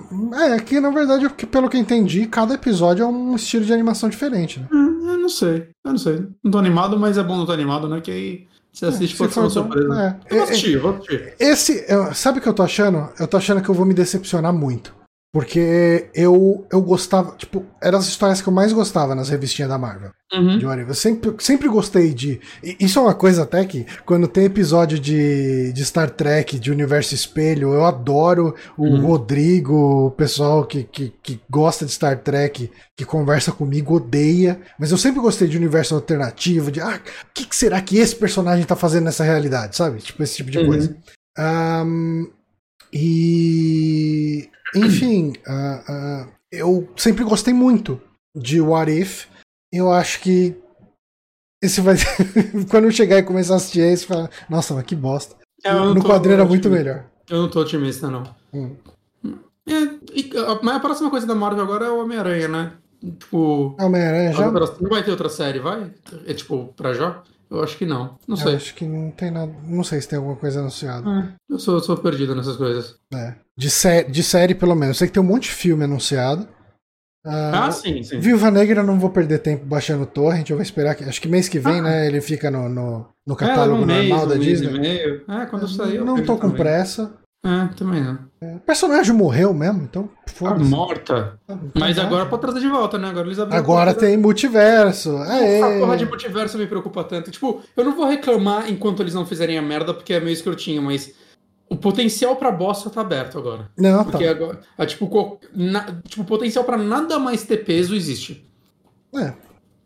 é, 0.55 0.59
que 0.61 0.81
na 0.81 0.91
verdade, 0.91 1.29
pelo 1.47 1.69
que 1.69 1.77
eu 1.77 1.81
entendi, 1.81 2.27
cada 2.27 2.55
episódio 2.55 3.03
é 3.03 3.07
um 3.07 3.35
estilo 3.37 3.65
de 3.65 3.73
animação 3.73 4.09
diferente, 4.09 4.59
né? 4.61 4.67
Hum, 4.73 5.01
eu 5.11 5.19
não 5.19 5.29
sei, 5.29 5.69
eu 5.85 5.91
não 5.93 5.99
sei. 5.99 6.27
Não 6.43 6.51
tô 6.51 6.59
animado, 6.59 6.99
mas 6.99 7.19
é 7.19 7.23
bom 7.23 7.35
não 7.37 7.43
estar 7.43 7.53
animado, 7.55 7.89
né? 7.89 8.01
Que 8.01 8.11
aí 8.11 8.47
você 8.73 8.87
assiste 8.87 9.13
se 9.13 9.19
pode 9.19 9.35
ser 9.35 9.41
uma 9.41 9.51
surpresa. 9.51 10.01
é. 10.03 10.17
Eu 10.31 10.37
vou 10.37 10.39
É, 10.39 10.43
assistir, 10.51 10.73
eu 10.73 10.81
vou 10.83 10.91
assistir. 10.95 11.35
Esse, 11.39 11.85
eu- 11.89 12.15
sabe 12.15 12.39
o 12.39 12.43
que 12.43 12.49
eu 12.49 12.55
tô 12.55 12.63
achando? 12.63 13.09
Eu 13.21 13.27
tô 13.29 13.37
achando 13.37 13.61
que 13.63 13.69
eu 13.69 13.75
vou 13.75 13.85
me 13.85 13.93
decepcionar 13.95 14.53
muito. 14.55 14.95
Porque 15.35 16.09
eu, 16.15 16.65
eu 16.71 16.81
gostava, 16.81 17.35
tipo, 17.37 17.65
eram 17.83 17.99
as 17.99 18.07
histórias 18.07 18.41
que 18.41 18.49
eu 18.49 18.53
mais 18.53 18.73
gostava 18.73 19.17
nas 19.17 19.31
revistinhas 19.31 19.69
da 19.69 19.77
Marvel. 19.77 20.13
Uhum. 20.33 20.59
de 20.59 20.65
If. 20.65 20.89
Eu 20.89 20.95
sempre, 20.95 21.35
sempre 21.41 21.69
gostei 21.69 22.15
de. 22.15 22.41
Isso 22.79 23.01
é 23.01 23.03
uma 23.03 23.15
coisa 23.15 23.43
até 23.43 23.65
que, 23.65 23.85
quando 24.07 24.29
tem 24.29 24.45
episódio 24.45 24.97
de, 24.97 25.73
de 25.73 25.85
Star 25.85 26.09
Trek, 26.11 26.57
de 26.61 26.71
Universo 26.71 27.17
Espelho, 27.17 27.75
eu 27.75 27.85
adoro 27.85 28.55
o 28.79 28.85
Uhum. 28.85 29.07
Rodrigo, 29.07 30.07
o 30.07 30.11
pessoal 30.13 30.65
que, 30.65 30.85
que, 30.85 31.13
que 31.21 31.41
gosta 31.51 31.85
de 31.85 31.91
Star 31.91 32.17
Trek, 32.21 32.71
que 32.97 33.05
conversa 33.05 33.51
comigo, 33.51 33.97
odeia. 33.97 34.61
Mas 34.79 34.93
eu 34.93 34.99
sempre 34.99 35.21
gostei 35.21 35.49
de 35.49 35.57
universo 35.57 35.97
alternativo, 35.97 36.71
de 36.71 36.81
ah, 36.81 37.01
o 37.25 37.27
que, 37.35 37.45
que 37.45 37.57
será 37.57 37.81
que 37.83 37.99
esse 37.99 38.15
personagem 38.15 38.65
tá 38.65 38.77
fazendo 38.77 39.05
nessa 39.07 39.25
realidade, 39.25 39.75
sabe? 39.75 39.99
Tipo, 39.99 40.23
esse 40.23 40.37
tipo 40.37 40.51
de 40.53 40.59
Uhum. 40.59 40.67
coisa. 40.67 40.97
Ahn, 41.37 42.27
e. 42.95 44.49
Enfim, 44.77 45.33
ah, 45.47 45.85
ah, 45.89 46.29
eu 46.51 46.89
sempre 46.97 47.23
gostei 47.25 47.53
muito 47.55 48.01
de 48.35 48.61
What 48.61 48.91
If. 48.91 49.27
Eu 49.73 49.93
acho 49.93 50.21
que 50.21 50.57
esse 51.63 51.81
vai 51.81 51.97
quando 52.71 52.85
eu 52.85 52.91
chegar 52.91 53.19
e 53.19 53.23
começar 53.23 53.55
a 53.55 53.57
assistir 53.57 53.81
esse, 53.81 54.07
falar, 54.07 54.31
nossa, 54.49 54.75
mas 54.75 54.85
que 54.85 54.95
bosta. 54.95 55.37
É, 55.65 55.71
eu 55.73 55.95
no 55.95 56.03
quadrinho 56.03 56.35
era 56.35 56.45
muito 56.45 56.69
melhor. 56.71 57.05
Eu 57.29 57.43
não 57.43 57.51
tô 57.51 57.61
otimista, 57.61 58.11
não. 58.11 58.23
Hum. 58.53 58.77
É, 59.67 59.73
a- 60.39 60.61
mas 60.63 60.77
a 60.77 60.81
próxima 60.81 61.11
coisa 61.11 61.27
da 61.27 61.35
Marvel 61.35 61.63
agora 61.63 61.87
é 61.87 61.91
o 61.91 62.03
Homem-Aranha, 62.03 62.49
né? 62.49 62.73
Tipo. 63.01 63.75
Homem-Aranha 63.81 64.33
já. 64.33 64.51
Não 64.51 64.91
vai 64.91 65.03
ter 65.03 65.11
outra 65.11 65.29
série, 65.29 65.59
vai? 65.59 65.91
É 66.27 66.35
tipo, 66.35 66.73
pra 66.77 66.93
já? 66.93 67.23
Eu 67.55 67.63
acho 67.63 67.77
que 67.79 67.87
não. 67.87 68.17
Não 68.27 68.37
Eu 68.37 68.37
sei. 68.37 68.55
acho 68.57 68.75
que 68.75 68.85
não 68.85 69.11
tem 69.11 69.31
nada. 69.31 69.53
Não 69.67 69.85
sei 69.85 70.01
se 70.01 70.09
tem 70.09 70.17
alguma 70.19 70.37
coisa 70.37 70.61
anunciada. 70.61 71.09
É, 71.09 71.53
eu 71.53 71.59
sou, 71.59 71.75
eu 71.75 71.81
sou 71.81 71.97
perdido 71.97 72.35
nessas 72.35 72.57
coisas. 72.57 72.97
né? 73.13 73.37
De, 73.57 73.71
sé 73.71 74.03
de 74.03 74.23
série, 74.23 74.55
pelo 74.55 74.75
menos. 74.75 74.97
Eu 74.97 74.99
sei 74.99 75.07
que 75.09 75.15
tem 75.15 75.23
um 75.23 75.27
monte 75.27 75.45
de 75.45 75.51
filme 75.53 75.85
anunciado. 75.85 76.49
Ah, 77.27 77.67
Ah, 77.67 77.71
sim, 77.71 78.03
sim. 78.03 78.19
Viúva 78.19 78.51
Negra 78.51 78.81
eu 78.81 78.87
não 78.87 78.99
vou 79.01 79.09
perder 79.09 79.39
tempo 79.39 79.65
baixando 79.65 80.03
o 80.03 80.07
torrent. 80.07 80.51
Eu 80.51 80.57
vou 80.57 80.63
esperar. 80.63 80.95
Que, 80.95 81.05
acho 81.05 81.21
que 81.23 81.29
mês 81.29 81.49
que 81.49 81.59
vem, 81.59 81.79
Ah. 81.79 81.83
né? 81.83 82.07
Ele 82.07 82.21
fica 82.21 82.51
no, 82.51 82.69
no, 82.69 83.07
no 83.27 83.35
É, 83.35 83.37
catálogo 83.39 83.83
um 83.83 83.87
mês, 83.87 84.09
normal 84.09 84.27
da 84.27 84.35
um 84.35 84.39
mês 84.39 84.61
e 84.61 84.67
Disney. 84.67 84.79
meio. 84.81 85.25
É, 85.29 85.47
quando 85.47 85.67
sair. 85.69 85.97
eu 85.97 86.05
não 86.05 86.23
tô 86.23 86.35
com 86.35 86.43
também. 86.51 86.57
pressa. 86.57 87.13
É, 87.45 87.69
também 87.77 88.03
não. 88.03 88.19
É, 88.41 88.55
o 88.57 88.61
personagem 88.61 89.15
morreu 89.15 89.53
mesmo, 89.53 89.83
então 89.83 90.05
Tá 90.27 90.33
foda-se. 90.33 90.71
morta. 90.71 91.39
Mas 91.79 91.99
agora 91.99 92.25
pode 92.27 92.41
trazer 92.41 92.61
de 92.61 92.69
volta, 92.69 92.97
né? 92.97 93.09
Agora 93.11 93.27
eles 93.27 93.39
Agora 93.39 93.59
a 93.59 93.63
porta- 93.95 94.07
tem 94.07 94.17
multiverso. 94.17 95.17
Aê. 95.19 95.59
Essa 95.61 95.79
porra 95.79 95.97
de 95.97 96.07
multiverso 96.07 96.57
me 96.57 96.67
preocupa 96.67 97.05
tanto. 97.05 97.31
Tipo, 97.31 97.61
eu 97.77 97.85
não 97.85 97.95
vou 97.95 98.07
reclamar 98.07 98.71
enquanto 98.71 99.01
eles 99.03 99.13
não 99.15 99.27
fizerem 99.27 99.59
a 99.59 99.63
merda, 99.63 99.93
porque 99.93 100.15
é 100.15 100.21
meio 100.21 100.33
escrotinho, 100.33 100.81
mas 100.83 101.13
o 101.69 101.77
potencial 101.77 102.37
pra 102.37 102.51
bosta 102.51 102.89
tá 102.89 103.03
aberto 103.03 103.37
agora. 103.39 103.69
Não, 103.77 104.05
tá. 104.05 104.11
Porque 104.13 104.27
agora, 104.27 104.61
ah, 104.79 104.87
tipo, 104.87 105.39
na- 105.55 106.01
tipo, 106.09 106.23
o 106.23 106.27
potencial 106.27 106.65
pra 106.65 106.79
nada 106.79 107.19
mais 107.19 107.43
ter 107.45 107.59
peso 107.59 107.95
existe. 107.95 108.47
É. 109.15 109.33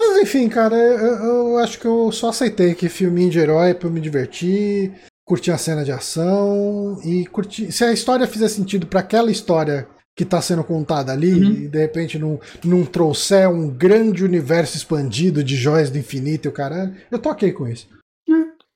Mas 0.00 0.22
enfim, 0.22 0.48
cara, 0.48 0.76
eu, 0.76 0.96
eu 1.24 1.58
acho 1.58 1.78
que 1.80 1.86
eu 1.86 2.12
só 2.12 2.28
aceitei 2.28 2.72
que 2.74 2.88
filminho 2.88 3.30
de 3.30 3.40
herói 3.40 3.70
é 3.70 3.74
pra 3.74 3.88
eu 3.88 3.92
me 3.92 4.00
divertir, 4.00 4.92
curtir 5.28 5.50
a 5.50 5.58
cena 5.58 5.84
de 5.84 5.92
ação 5.92 6.98
e 7.04 7.26
curtir. 7.26 7.70
Se 7.70 7.84
a 7.84 7.92
história 7.92 8.26
fizer 8.26 8.48
sentido 8.48 8.86
pra 8.86 9.00
aquela 9.00 9.30
história 9.30 9.86
que 10.16 10.24
tá 10.24 10.40
sendo 10.40 10.64
contada 10.64 11.12
ali, 11.12 11.32
Uhum. 11.34 11.50
e 11.52 11.68
de 11.68 11.78
repente 11.78 12.18
não, 12.18 12.40
não 12.64 12.84
trouxer 12.84 13.48
um 13.48 13.68
grande 13.68 14.24
universo 14.24 14.76
expandido 14.76 15.44
de 15.44 15.54
joias 15.54 15.90
do 15.90 15.98
infinito 15.98 16.46
e 16.46 16.48
o 16.48 16.52
caralho, 16.52 16.96
eu 17.10 17.18
tô 17.18 17.28
ok 17.30 17.52
com 17.52 17.68
isso. 17.68 17.86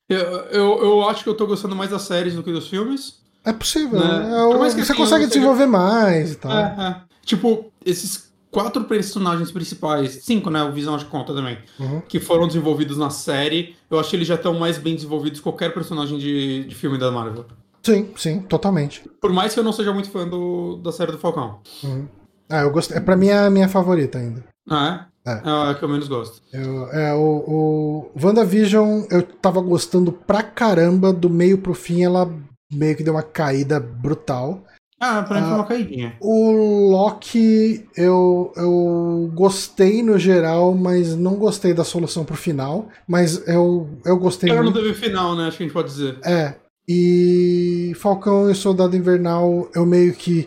Eu, 0.09 0.19
eu, 0.51 0.83
eu 0.83 1.09
acho 1.09 1.25
que 1.25 1.31
eu 1.31 1.35
tô 1.35 1.47
gostando 1.47 1.75
mais 1.75 1.91
das 1.91 2.03
séries 2.03 2.35
do 2.35 2.43
que 2.43 2.53
dos 2.53 2.69
filmes. 2.69 3.15
É 3.45 3.53
possível. 3.53 3.99
Né? 3.99 4.31
é 4.37 4.43
o- 4.43 4.51
Por 4.51 4.59
mais 4.61 4.75
que 4.75 4.85
você 4.85 4.93
assim, 4.93 5.01
consegue 5.01 5.25
eu 5.25 5.29
seja- 5.29 5.41
desenvolver 5.41 5.67
mais 5.67 6.33
e 6.33 6.37
tal. 6.37 6.53
É, 6.53 6.77
é. 6.79 6.97
Tipo, 7.25 7.73
esses 7.85 8.31
quatro 8.53 8.85
personagens 8.85 9.51
principais, 9.51 10.21
cinco, 10.23 10.49
né? 10.51 10.63
O 10.63 10.71
Visão 10.73 10.95
acho 10.95 11.07
que 11.07 11.11
conta 11.11 11.35
também, 11.35 11.59
Uhum. 11.81 12.01
que 12.03 12.21
foram 12.21 12.47
desenvolvidos 12.47 12.97
na 12.97 13.11
série, 13.11 13.75
eu 13.91 13.99
acho 13.99 14.11
que 14.11 14.17
eles 14.17 14.29
já 14.29 14.37
estão 14.37 14.55
mais 14.55 14.79
bem 14.79 14.95
desenvolvidos 14.95 15.41
que 15.41 15.43
qualquer 15.43 15.73
personagem 15.75 16.19
de, 16.19 16.65
de 16.65 16.75
filme 16.75 16.99
da 16.99 17.11
Marvel. 17.11 17.47
Sim, 17.83 18.11
sim, 18.17 18.41
totalmente. 18.43 19.03
Por 19.21 19.33
mais 19.33 19.53
que 19.55 19.59
eu 19.59 19.65
não 19.65 19.73
seja 19.73 19.93
muito 19.93 20.09
fã 20.11 20.29
do, 20.29 20.77
da 20.77 20.93
série 20.93 21.11
do 21.11 21.19
Falcão. 21.19 21.59
Uhum. 21.83 22.07
Ah, 22.49 22.61
eu 22.61 22.71
gostei. 22.71 23.01
Pra 23.01 23.17
mim 23.17 23.27
é 23.29 23.39
a 23.39 23.51
minha 23.51 23.69
favorita 23.69 24.19
ainda. 24.19 24.45
Ah, 24.71 25.09
é? 25.27 25.31
É. 25.33 25.33
É 25.45 25.71
a 25.71 25.75
que 25.75 25.83
eu 25.85 25.89
menos 25.89 26.07
gosto. 26.07 26.43
Eu, 26.53 26.87
é, 26.93 27.15
o, 27.15 27.21
o 27.49 28.11
WandaVision, 28.23 29.05
eu 29.11 29.23
tava 29.23 29.61
gostando 29.61 30.13
pra 30.13 30.43
caramba, 30.43 31.13
do 31.13 31.31
meio 31.31 31.59
pro 31.59 31.75
fim 31.75 32.03
ela 32.05 32.31
meio 32.73 32.97
que 32.97 33.03
deu 33.03 33.15
uma 33.15 33.23
caída 33.23 33.81
brutal. 33.81 34.65
Ah, 35.05 35.23
pra 35.25 35.37
mim 35.41 35.47
foi 35.47 35.53
Ah. 35.53 35.57
uma 35.57 35.67
caidinha. 35.67 36.17
O 36.21 36.91
Loki, 36.93 37.85
eu, 37.97 38.53
eu 38.57 39.29
gostei 39.35 40.01
no 40.01 40.17
geral, 40.17 40.75
mas 40.75 41.17
não 41.17 41.35
gostei 41.35 41.75
da 41.75 41.83
solução 41.83 42.25
pro 42.25 42.37
final. 42.37 42.89
Mas 43.09 43.47
eu, 43.49 43.89
eu 44.05 44.17
gostei 44.17 44.49
Ela 44.51 44.63
não 44.63 44.73
teve 44.73 44.95
final, 44.95 45.35
né? 45.35 45.49
Acho 45.49 45.57
que 45.57 45.65
a 45.65 45.67
gente 45.67 45.75
pode 45.75 45.89
dizer. 45.89 46.19
É. 46.25 46.55
E 46.89 47.93
Falcão 47.97 48.49
e 48.49 48.55
Soldado 48.55 48.97
Invernal, 48.97 49.69
eu 49.75 49.85
meio 49.85 50.15
que. 50.15 50.47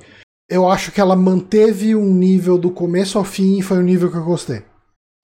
Eu 0.50 0.70
acho 0.70 0.92
que 0.92 1.02
ela 1.02 1.16
manteve 1.16 1.96
um 1.96 2.14
nível 2.14 2.58
do 2.58 2.70
começo 2.70 3.18
ao 3.18 3.24
fim 3.26 3.58
e 3.60 3.62
foi 3.62 3.78
um 3.78 3.82
nível 3.82 4.10
que 4.10 4.18
eu 4.18 4.24
gostei. 4.24 4.64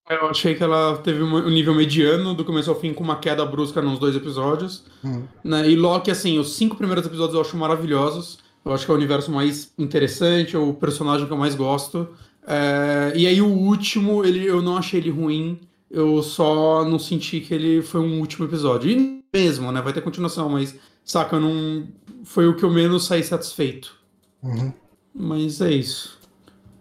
Eu 0.10 0.28
achei 0.28 0.56
que 0.56 0.64
ela 0.64 0.98
teve 0.98 1.24
um 1.24 1.50
nível 1.50 1.74
mediano 1.74 2.34
do 2.34 2.44
começo 2.44 2.70
ao 2.70 2.76
fim, 2.78 2.92
com 2.94 3.02
uma 3.04 3.16
queda 3.18 3.46
brusca 3.46 3.82
nos 3.82 3.98
dois 3.98 4.14
episódios. 4.16 4.84
Hum. 5.06 5.24
Né? 5.42 5.70
E 5.70 5.76
Loki, 5.76 6.12
assim, 6.12 6.38
os 6.38 6.56
cinco 6.58 6.76
primeiros 6.76 7.06
episódios 7.06 7.36
eu 7.36 7.40
acho 7.42 7.56
maravilhosos. 7.56 8.40
Eu 8.64 8.74
acho 8.74 8.86
que 8.86 8.92
é 8.92 8.94
o 8.94 8.98
universo 8.98 9.32
mais 9.32 9.72
interessante, 9.78 10.56
é 10.56 10.60
o 10.60 10.74
personagem 10.74 11.26
que 11.26 11.34
eu 11.34 11.38
mais 11.38 11.56
gosto. 11.56 12.10
É, 12.48 13.14
E 13.16 13.28
aí 13.28 13.42
o 13.42 13.48
último, 13.48 14.24
ele, 14.24 14.46
eu 14.46 14.62
não 14.62 14.78
achei 14.78 15.00
ele 15.00 15.10
ruim. 15.10 15.60
Eu 15.90 16.24
só 16.24 16.86
não 16.86 16.98
senti 16.98 17.42
que 17.42 17.54
ele 17.54 17.82
foi 17.82 18.00
um 18.00 18.20
último 18.20 18.46
episódio. 18.46 18.90
E 18.90 19.22
mesmo, 19.34 19.72
né? 19.72 19.82
Vai 19.82 19.94
ter 19.94 20.02
continuação, 20.02 20.48
mas, 20.50 20.76
saca, 21.04 21.36
eu 21.36 21.42
não. 21.42 21.88
Foi 22.24 22.48
o 22.48 22.56
que 22.56 22.64
eu 22.64 22.70
menos 22.70 23.06
saí 23.06 23.24
satisfeito. 23.24 23.96
Uhum. 24.44 24.72
Mas 25.14 25.60
é 25.60 25.72
isso. 25.72 26.20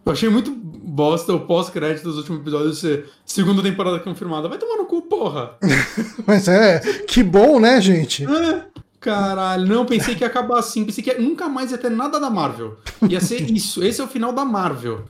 Eu 0.04 0.12
achei 0.12 0.28
muito 0.28 0.50
bosta 0.50 1.32
o 1.32 1.40
pós-crédito 1.40 2.04
dos 2.04 2.16
últimos 2.18 2.40
episódios 2.40 2.78
ser 2.78 3.08
segunda 3.24 3.62
temporada 3.62 3.98
confirmada. 4.00 4.48
Vai 4.48 4.58
tomar 4.58 4.76
no 4.76 4.86
cu, 4.86 5.02
porra! 5.02 5.56
Mas 6.26 6.48
é, 6.48 6.80
que 7.06 7.22
bom, 7.22 7.60
né, 7.60 7.80
gente? 7.80 8.24
É, 8.24 8.66
Caralho, 9.00 9.66
não, 9.66 9.86
pensei 9.86 10.14
que 10.14 10.22
ia 10.22 10.26
acabar 10.26 10.58
assim. 10.58 10.84
Pensei 10.84 11.02
que 11.02 11.14
nunca 11.14 11.48
mais 11.48 11.72
ia 11.72 11.78
ter 11.78 11.90
nada 11.90 12.20
da 12.20 12.28
Marvel. 12.28 12.78
Ia 13.08 13.20
ser 13.20 13.40
isso. 13.50 13.82
Esse 13.82 14.00
é 14.00 14.04
o 14.04 14.08
final 14.08 14.32
da 14.32 14.44
Marvel. 14.44 15.04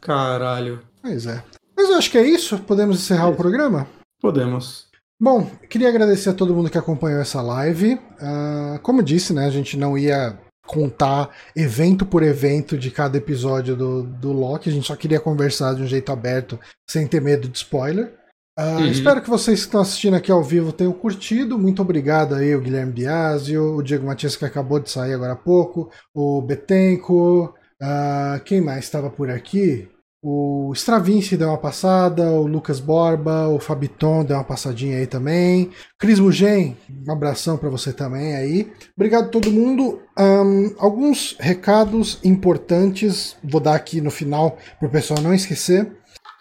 Caralho. 0.00 0.80
Pois 1.00 1.26
é. 1.26 1.42
Mas 1.76 1.88
eu 1.88 1.96
acho 1.96 2.10
que 2.10 2.18
é 2.18 2.26
isso. 2.26 2.58
Podemos 2.58 2.98
encerrar 2.98 3.28
o 3.28 3.36
programa? 3.36 3.86
Podemos. 4.20 4.86
Bom, 5.18 5.50
queria 5.70 5.88
agradecer 5.88 6.28
a 6.28 6.34
todo 6.34 6.54
mundo 6.54 6.68
que 6.68 6.76
acompanhou 6.76 7.20
essa 7.20 7.40
live. 7.40 7.98
Ah, 8.20 8.78
como 8.82 9.02
disse, 9.02 9.32
né, 9.32 9.46
a 9.46 9.50
gente 9.50 9.76
não 9.76 9.96
ia 9.96 10.38
contar 10.66 11.30
evento 11.54 12.04
por 12.04 12.22
evento 12.22 12.76
de 12.76 12.90
cada 12.90 13.16
episódio 13.16 13.76
do, 13.76 14.02
do 14.02 14.32
Loki, 14.32 14.68
a 14.68 14.72
gente 14.72 14.86
só 14.86 14.96
queria 14.96 15.20
conversar 15.20 15.74
de 15.74 15.82
um 15.82 15.86
jeito 15.86 16.10
aberto, 16.10 16.58
sem 16.90 17.06
ter 17.06 17.20
medo 17.20 17.48
de 17.48 17.56
spoiler. 17.56 18.12
Ah, 18.56 18.78
Uhum. 18.78 18.86
Espero 18.86 19.20
que 19.20 19.28
vocês 19.28 19.60
que 19.60 19.66
estão 19.66 19.80
assistindo 19.80 20.14
aqui 20.14 20.32
ao 20.32 20.42
vivo 20.42 20.72
tenham 20.72 20.92
curtido. 20.92 21.58
Muito 21.58 21.82
obrigado 21.82 22.34
aí, 22.34 22.54
o 22.54 22.60
Guilherme 22.60 22.92
Biasio, 22.92 23.76
o 23.76 23.82
Diego 23.82 24.06
Matias 24.06 24.34
que 24.36 24.44
acabou 24.44 24.80
de 24.80 24.90
sair 24.90 25.12
agora 25.12 25.32
há 25.32 25.36
pouco, 25.36 25.90
o 26.14 26.40
Betenco, 26.40 27.54
ah, 27.80 28.40
quem 28.44 28.60
mais 28.60 28.84
estava 28.84 29.10
por 29.10 29.30
aqui? 29.30 29.88
O 30.22 30.72
Stravinsky 30.74 31.36
deu 31.36 31.48
uma 31.50 31.58
passada, 31.58 32.30
o 32.32 32.46
Lucas 32.46 32.80
Borba, 32.80 33.46
o 33.48 33.60
Fabiton 33.60 34.24
deu 34.24 34.36
uma 34.36 34.42
passadinha 34.42 34.96
aí 34.98 35.06
também. 35.06 35.70
Cris 35.98 36.18
Mugen, 36.18 36.76
um 37.06 37.12
abração 37.12 37.56
para 37.56 37.68
você 37.68 37.92
também 37.92 38.34
aí. 38.34 38.72
Obrigado 38.96 39.26
a 39.26 39.28
todo 39.28 39.52
mundo. 39.52 40.00
Ahn, 40.18 40.74
alguns 40.78 41.36
recados 41.38 42.18
importantes, 42.24 43.36
vou 43.44 43.60
dar 43.60 43.76
aqui 43.76 44.00
no 44.00 44.10
final 44.10 44.58
para 44.80 44.88
o 44.88 44.90
pessoal 44.90 45.20
não 45.20 45.32
esquecer. 45.32 45.92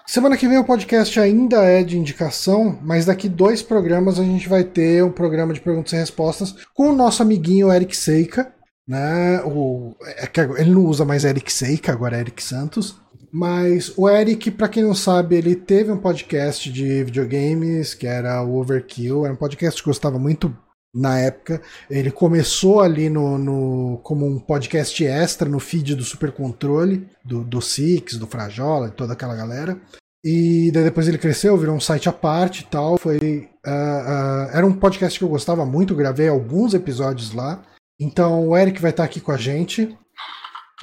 Semana 0.07 0.37
que 0.37 0.47
vem 0.47 0.59
o 0.59 0.63
podcast 0.63 1.19
ainda 1.19 1.63
é 1.63 1.83
de 1.83 1.97
indicação, 1.97 2.77
mas 2.83 3.05
daqui 3.05 3.27
dois 3.27 3.63
programas 3.63 4.19
a 4.19 4.23
gente 4.23 4.47
vai 4.47 4.63
ter 4.63 5.03
um 5.03 5.11
programa 5.11 5.51
de 5.51 5.59
perguntas 5.59 5.93
e 5.93 5.95
respostas 5.95 6.55
com 6.75 6.89
o 6.89 6.95
nosso 6.95 7.23
amiguinho 7.23 7.73
Eric 7.73 7.97
Seika. 7.97 8.53
Né? 8.87 9.41
O, 9.43 9.95
é 10.03 10.29
ele 10.61 10.71
não 10.71 10.85
usa 10.85 11.03
mais 11.03 11.25
Eric 11.25 11.51
Seika, 11.51 11.91
agora 11.91 12.17
é 12.17 12.19
Eric 12.19 12.41
Santos. 12.43 12.95
Mas 13.31 13.91
o 13.97 14.07
Eric, 14.07 14.51
pra 14.51 14.69
quem 14.69 14.83
não 14.83 14.93
sabe, 14.93 15.35
ele 15.35 15.55
teve 15.55 15.91
um 15.91 15.97
podcast 15.97 16.71
de 16.71 17.03
videogames 17.03 17.93
que 17.93 18.07
era 18.07 18.41
o 18.43 18.55
Overkill. 18.57 19.25
Era 19.25 19.33
um 19.33 19.37
podcast 19.37 19.81
que 19.81 19.89
gostava 19.89 20.19
muito 20.19 20.55
na 20.95 21.19
época. 21.19 21.61
Ele 21.89 22.09
começou 22.09 22.79
ali 22.79 23.09
no, 23.09 23.37
no- 23.37 23.99
como 24.01 24.25
um 24.25 24.39
podcast 24.39 25.05
extra 25.05 25.49
no 25.49 25.59
feed 25.59 25.93
do 25.95 26.03
Super 26.03 26.31
Controle, 26.31 27.07
do, 27.23 27.43
do 27.43 27.61
Six, 27.61 28.17
do 28.17 28.25
Frajola, 28.25 28.89
toda 28.89 29.13
aquela 29.13 29.35
galera. 29.35 29.77
E 30.23 30.71
depois 30.71 31.07
ele 31.07 31.19
cresceu, 31.19 31.55
virou 31.57 31.75
um 31.75 31.79
site 31.79 32.09
à 32.09 32.13
parte 32.13 32.61
e 32.61 32.65
tal. 32.65 32.97
Foi, 32.97 33.49
ah, 33.65 34.47
ah, 34.51 34.57
era 34.57 34.65
um 34.65 34.73
podcast 34.73 35.19
que 35.19 35.23
eu 35.25 35.29
gostava 35.29 35.65
muito, 35.65 35.93
gravei 35.93 36.27
alguns 36.29 36.73
episódios 36.73 37.33
lá. 37.33 37.61
Então 37.99 38.47
o 38.47 38.57
Eric 38.57 38.81
vai 38.81 38.91
estar 38.91 39.03
aqui 39.03 39.19
com 39.19 39.31
a 39.31 39.37
gente. 39.37 39.95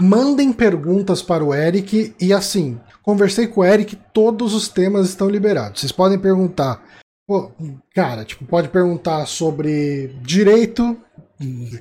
Mandem 0.01 0.53
perguntas 0.53 1.21
para 1.21 1.45
o 1.45 1.53
Eric 1.55 2.15
e 2.19 2.33
assim, 2.33 2.81
conversei 3.03 3.47
com 3.47 3.61
o 3.61 3.65
Eric, 3.65 3.99
todos 4.15 4.55
os 4.55 4.69
temas 4.69 5.09
estão 5.09 5.29
liberados. 5.29 5.81
Vocês 5.81 5.93
podem 5.93 6.19
perguntar, 6.19 6.83
pô, 7.27 7.51
cara, 7.95 8.25
tipo, 8.25 8.45
pode 8.45 8.69
perguntar 8.69 9.27
sobre 9.27 10.09
direito, 10.23 10.97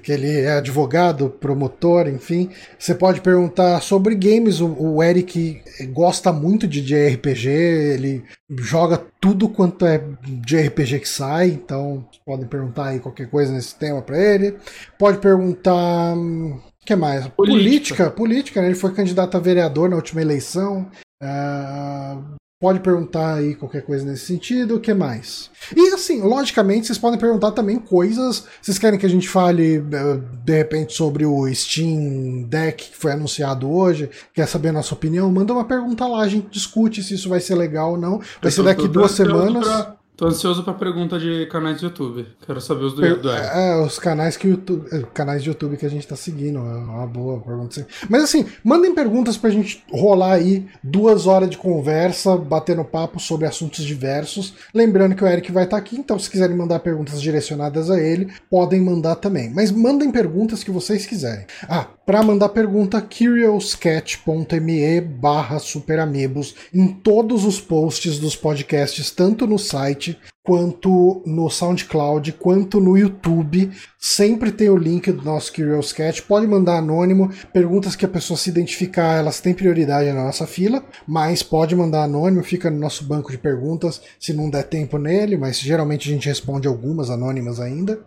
que 0.01 0.11
ele 0.11 0.41
é 0.41 0.57
advogado, 0.57 1.29
promotor, 1.29 2.07
enfim. 2.07 2.49
Você 2.79 2.95
pode 2.95 3.21
perguntar 3.21 3.79
sobre 3.81 4.15
games. 4.15 4.59
O, 4.59 5.03
Eric 5.03 5.61
gosta 5.93 6.31
muito 6.33 6.67
de 6.67 6.81
JRPG, 6.81 7.49
ele 7.49 8.23
joga 8.57 8.97
tudo 9.19 9.47
quanto 9.47 9.85
é 9.85 10.03
de 10.25 10.59
RPG 10.59 10.99
que 11.01 11.09
sai, 11.09 11.49
então 11.49 12.07
podem 12.25 12.47
perguntar 12.47 12.87
aí 12.87 12.99
qualquer 12.99 13.29
coisa 13.29 13.53
nesse 13.53 13.75
tema 13.75 14.01
para 14.01 14.17
ele. 14.17 14.55
Pode 14.97 15.19
perguntar. 15.19 16.15
hum, 16.15 16.59
O 16.81 16.85
que 16.85 16.95
mais? 16.95 17.27
Política. 17.27 17.35
Política, 17.35 18.11
política, 18.11 18.61
né? 18.61 18.67
Ele 18.67 18.75
foi 18.75 18.93
candidato 18.93 19.37
a 19.37 19.39
vereador 19.39 19.89
na 19.89 19.95
última 19.95 20.21
eleição. 20.21 20.89
Ah, 21.21 22.17
pode 22.61 22.79
perguntar 22.79 23.33
aí 23.33 23.55
qualquer 23.55 23.81
coisa 23.81 24.05
nesse 24.05 24.25
sentido. 24.27 24.75
O 24.75 24.79
que 24.79 24.93
mais? 24.93 25.49
E 25.75 25.89
assim, 25.93 26.21
logicamente, 26.21 26.85
vocês 26.87 26.97
podem 26.99 27.19
perguntar 27.19 27.51
também 27.51 27.79
coisas. 27.79 28.45
Vocês 28.61 28.77
querem 28.77 28.99
que 28.99 29.05
a 29.05 29.09
gente 29.09 29.27
fale 29.27 29.77
eh, 29.77 30.19
de 30.45 30.53
repente 30.55 30.93
sobre 30.93 31.25
o 31.25 31.51
Steam 31.53 32.43
Deck 32.47 32.91
que 32.91 32.95
foi 32.97 33.11
anunciado 33.13 33.69
hoje? 33.69 34.09
Quer 34.33 34.47
saber 34.47 34.69
a 34.69 34.73
nossa 34.73 34.93
opinião? 34.93 35.29
Manda 35.31 35.51
uma 35.53 35.65
pergunta 35.65 36.05
lá, 36.07 36.21
a 36.21 36.27
gente 36.29 36.47
discute 36.51 37.01
se 37.03 37.15
isso 37.15 37.27
vai 37.27 37.39
ser 37.39 37.55
legal 37.55 37.91
ou 37.93 37.97
não. 37.97 38.21
Vai 38.41 38.51
ser 38.51 38.59
Eu 38.61 38.63
tô- 38.65 38.69
daqui 38.69 38.87
duas 38.87 39.11
semanas. 39.11 39.67
pra- 39.67 39.95
Tô 40.21 40.27
ansioso 40.27 40.63
pra 40.63 40.75
pergunta 40.75 41.17
de 41.17 41.47
canais 41.47 41.79
de 41.79 41.85
YouTube. 41.85 42.27
Quero 42.45 42.61
saber 42.61 42.83
os 42.83 42.93
do, 42.93 43.01
per 43.01 43.19
do 43.19 43.31
é, 43.31 43.83
os 43.83 43.97
canais 43.97 44.37
que 44.37 44.47
YouTube, 44.47 44.87
é, 44.91 45.01
canais 45.15 45.41
de 45.41 45.49
YouTube 45.49 45.77
que 45.77 45.85
a 45.87 45.89
gente 45.89 46.07
tá 46.07 46.15
seguindo. 46.15 46.59
É 46.59 46.61
uma 46.61 47.07
boa 47.07 47.39
pergunta. 47.39 47.87
Mas 48.07 48.25
assim, 48.25 48.45
mandem 48.63 48.93
perguntas 48.93 49.35
pra 49.35 49.49
gente 49.49 49.83
rolar 49.91 50.33
aí 50.33 50.67
duas 50.83 51.25
horas 51.25 51.49
de 51.49 51.57
conversa, 51.57 52.37
batendo 52.37 52.85
papo 52.85 53.19
sobre 53.19 53.47
assuntos 53.47 53.83
diversos. 53.83 54.53
Lembrando 54.75 55.15
que 55.15 55.23
o 55.23 55.27
Eric 55.27 55.51
vai 55.51 55.63
estar 55.63 55.77
tá 55.77 55.81
aqui, 55.81 55.95
então 55.95 56.19
se 56.19 56.29
quiserem 56.29 56.55
mandar 56.55 56.81
perguntas 56.81 57.19
direcionadas 57.19 57.89
a 57.89 57.99
ele, 57.99 58.31
podem 58.47 58.79
mandar 58.79 59.15
também. 59.15 59.49
Mas 59.49 59.71
mandem 59.71 60.11
perguntas 60.11 60.63
que 60.63 60.69
vocês 60.69 61.07
quiserem. 61.07 61.47
Ah, 61.67 61.87
para 62.05 62.21
mandar 62.21 62.49
pergunta, 62.49 63.01
curiouscat.me 63.01 65.01
barra 65.01 65.57
superamigos 65.57 66.53
em 66.71 66.89
todos 66.89 67.43
os 67.43 67.59
posts 67.59 68.19
dos 68.19 68.35
podcasts, 68.35 69.09
tanto 69.09 69.47
no 69.47 69.57
site 69.57 70.10
quanto 70.43 71.21
no 71.25 71.49
SoundCloud, 71.49 72.33
quanto 72.33 72.79
no 72.79 72.97
YouTube. 72.97 73.71
Sempre 73.99 74.51
tem 74.51 74.69
o 74.69 74.77
link 74.77 75.11
do 75.11 75.23
nosso 75.23 75.53
Curious 75.53 75.93
Cat. 75.93 76.21
Pode 76.23 76.47
mandar 76.47 76.77
anônimo. 76.77 77.31
Perguntas 77.53 77.95
que 77.95 78.05
a 78.05 78.09
pessoa 78.09 78.37
se 78.37 78.49
identificar, 78.49 79.17
elas 79.17 79.39
têm 79.39 79.53
prioridade 79.53 80.11
na 80.11 80.23
nossa 80.23 80.47
fila, 80.47 80.83
mas 81.07 81.43
pode 81.43 81.75
mandar 81.75 82.03
anônimo, 82.03 82.43
fica 82.43 82.69
no 82.69 82.79
nosso 82.79 83.03
banco 83.03 83.31
de 83.31 83.37
perguntas 83.37 84.01
se 84.19 84.33
não 84.33 84.49
der 84.49 84.63
tempo 84.63 84.97
nele, 84.97 85.37
mas 85.37 85.59
geralmente 85.59 86.09
a 86.09 86.13
gente 86.13 86.27
responde 86.27 86.67
algumas 86.67 87.09
anônimas 87.09 87.59
ainda. 87.59 88.03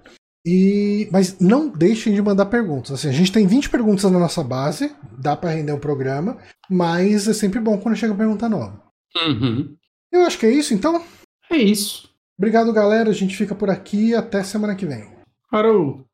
E, 0.47 1.09
mas 1.11 1.39
não 1.41 1.69
deixem 1.69 2.13
de 2.15 2.21
mandar 2.21 2.47
perguntas. 2.47 2.93
Assim, 2.93 3.09
a 3.09 3.13
gente 3.13 3.33
tem 3.33 3.47
20 3.47 3.71
perguntas 3.71 4.11
na 4.11 4.19
nossa 4.19 4.43
base, 4.45 4.95
dá 5.19 5.35
para 5.35 5.51
render 5.51 5.73
o 5.73 5.79
programa, 5.79 6.37
mas 6.69 7.27
é 7.27 7.33
sempre 7.33 7.61
bom 7.61 7.79
quando 7.79 7.97
chega 7.97 8.13
a 8.13 8.17
pergunta 8.17 8.49
nova. 8.49 8.83
Uhum. 9.17 9.75
Eu 10.13 10.23
acho 10.23 10.39
que 10.39 10.47
é 10.47 10.51
isso, 10.51 10.75
então. 10.75 11.03
É 11.51 11.57
isso. 11.57 12.09
Obrigado, 12.39 12.73
galera. 12.73 13.11
A 13.11 13.15
gente 13.15 13.37
fica 13.37 13.55
por 13.55 13.71
aqui. 13.71 14.15
Até 14.15 14.43
semana 14.43 14.75
que 14.75 14.87
vem. 14.87 15.13
Parou! 15.51 16.05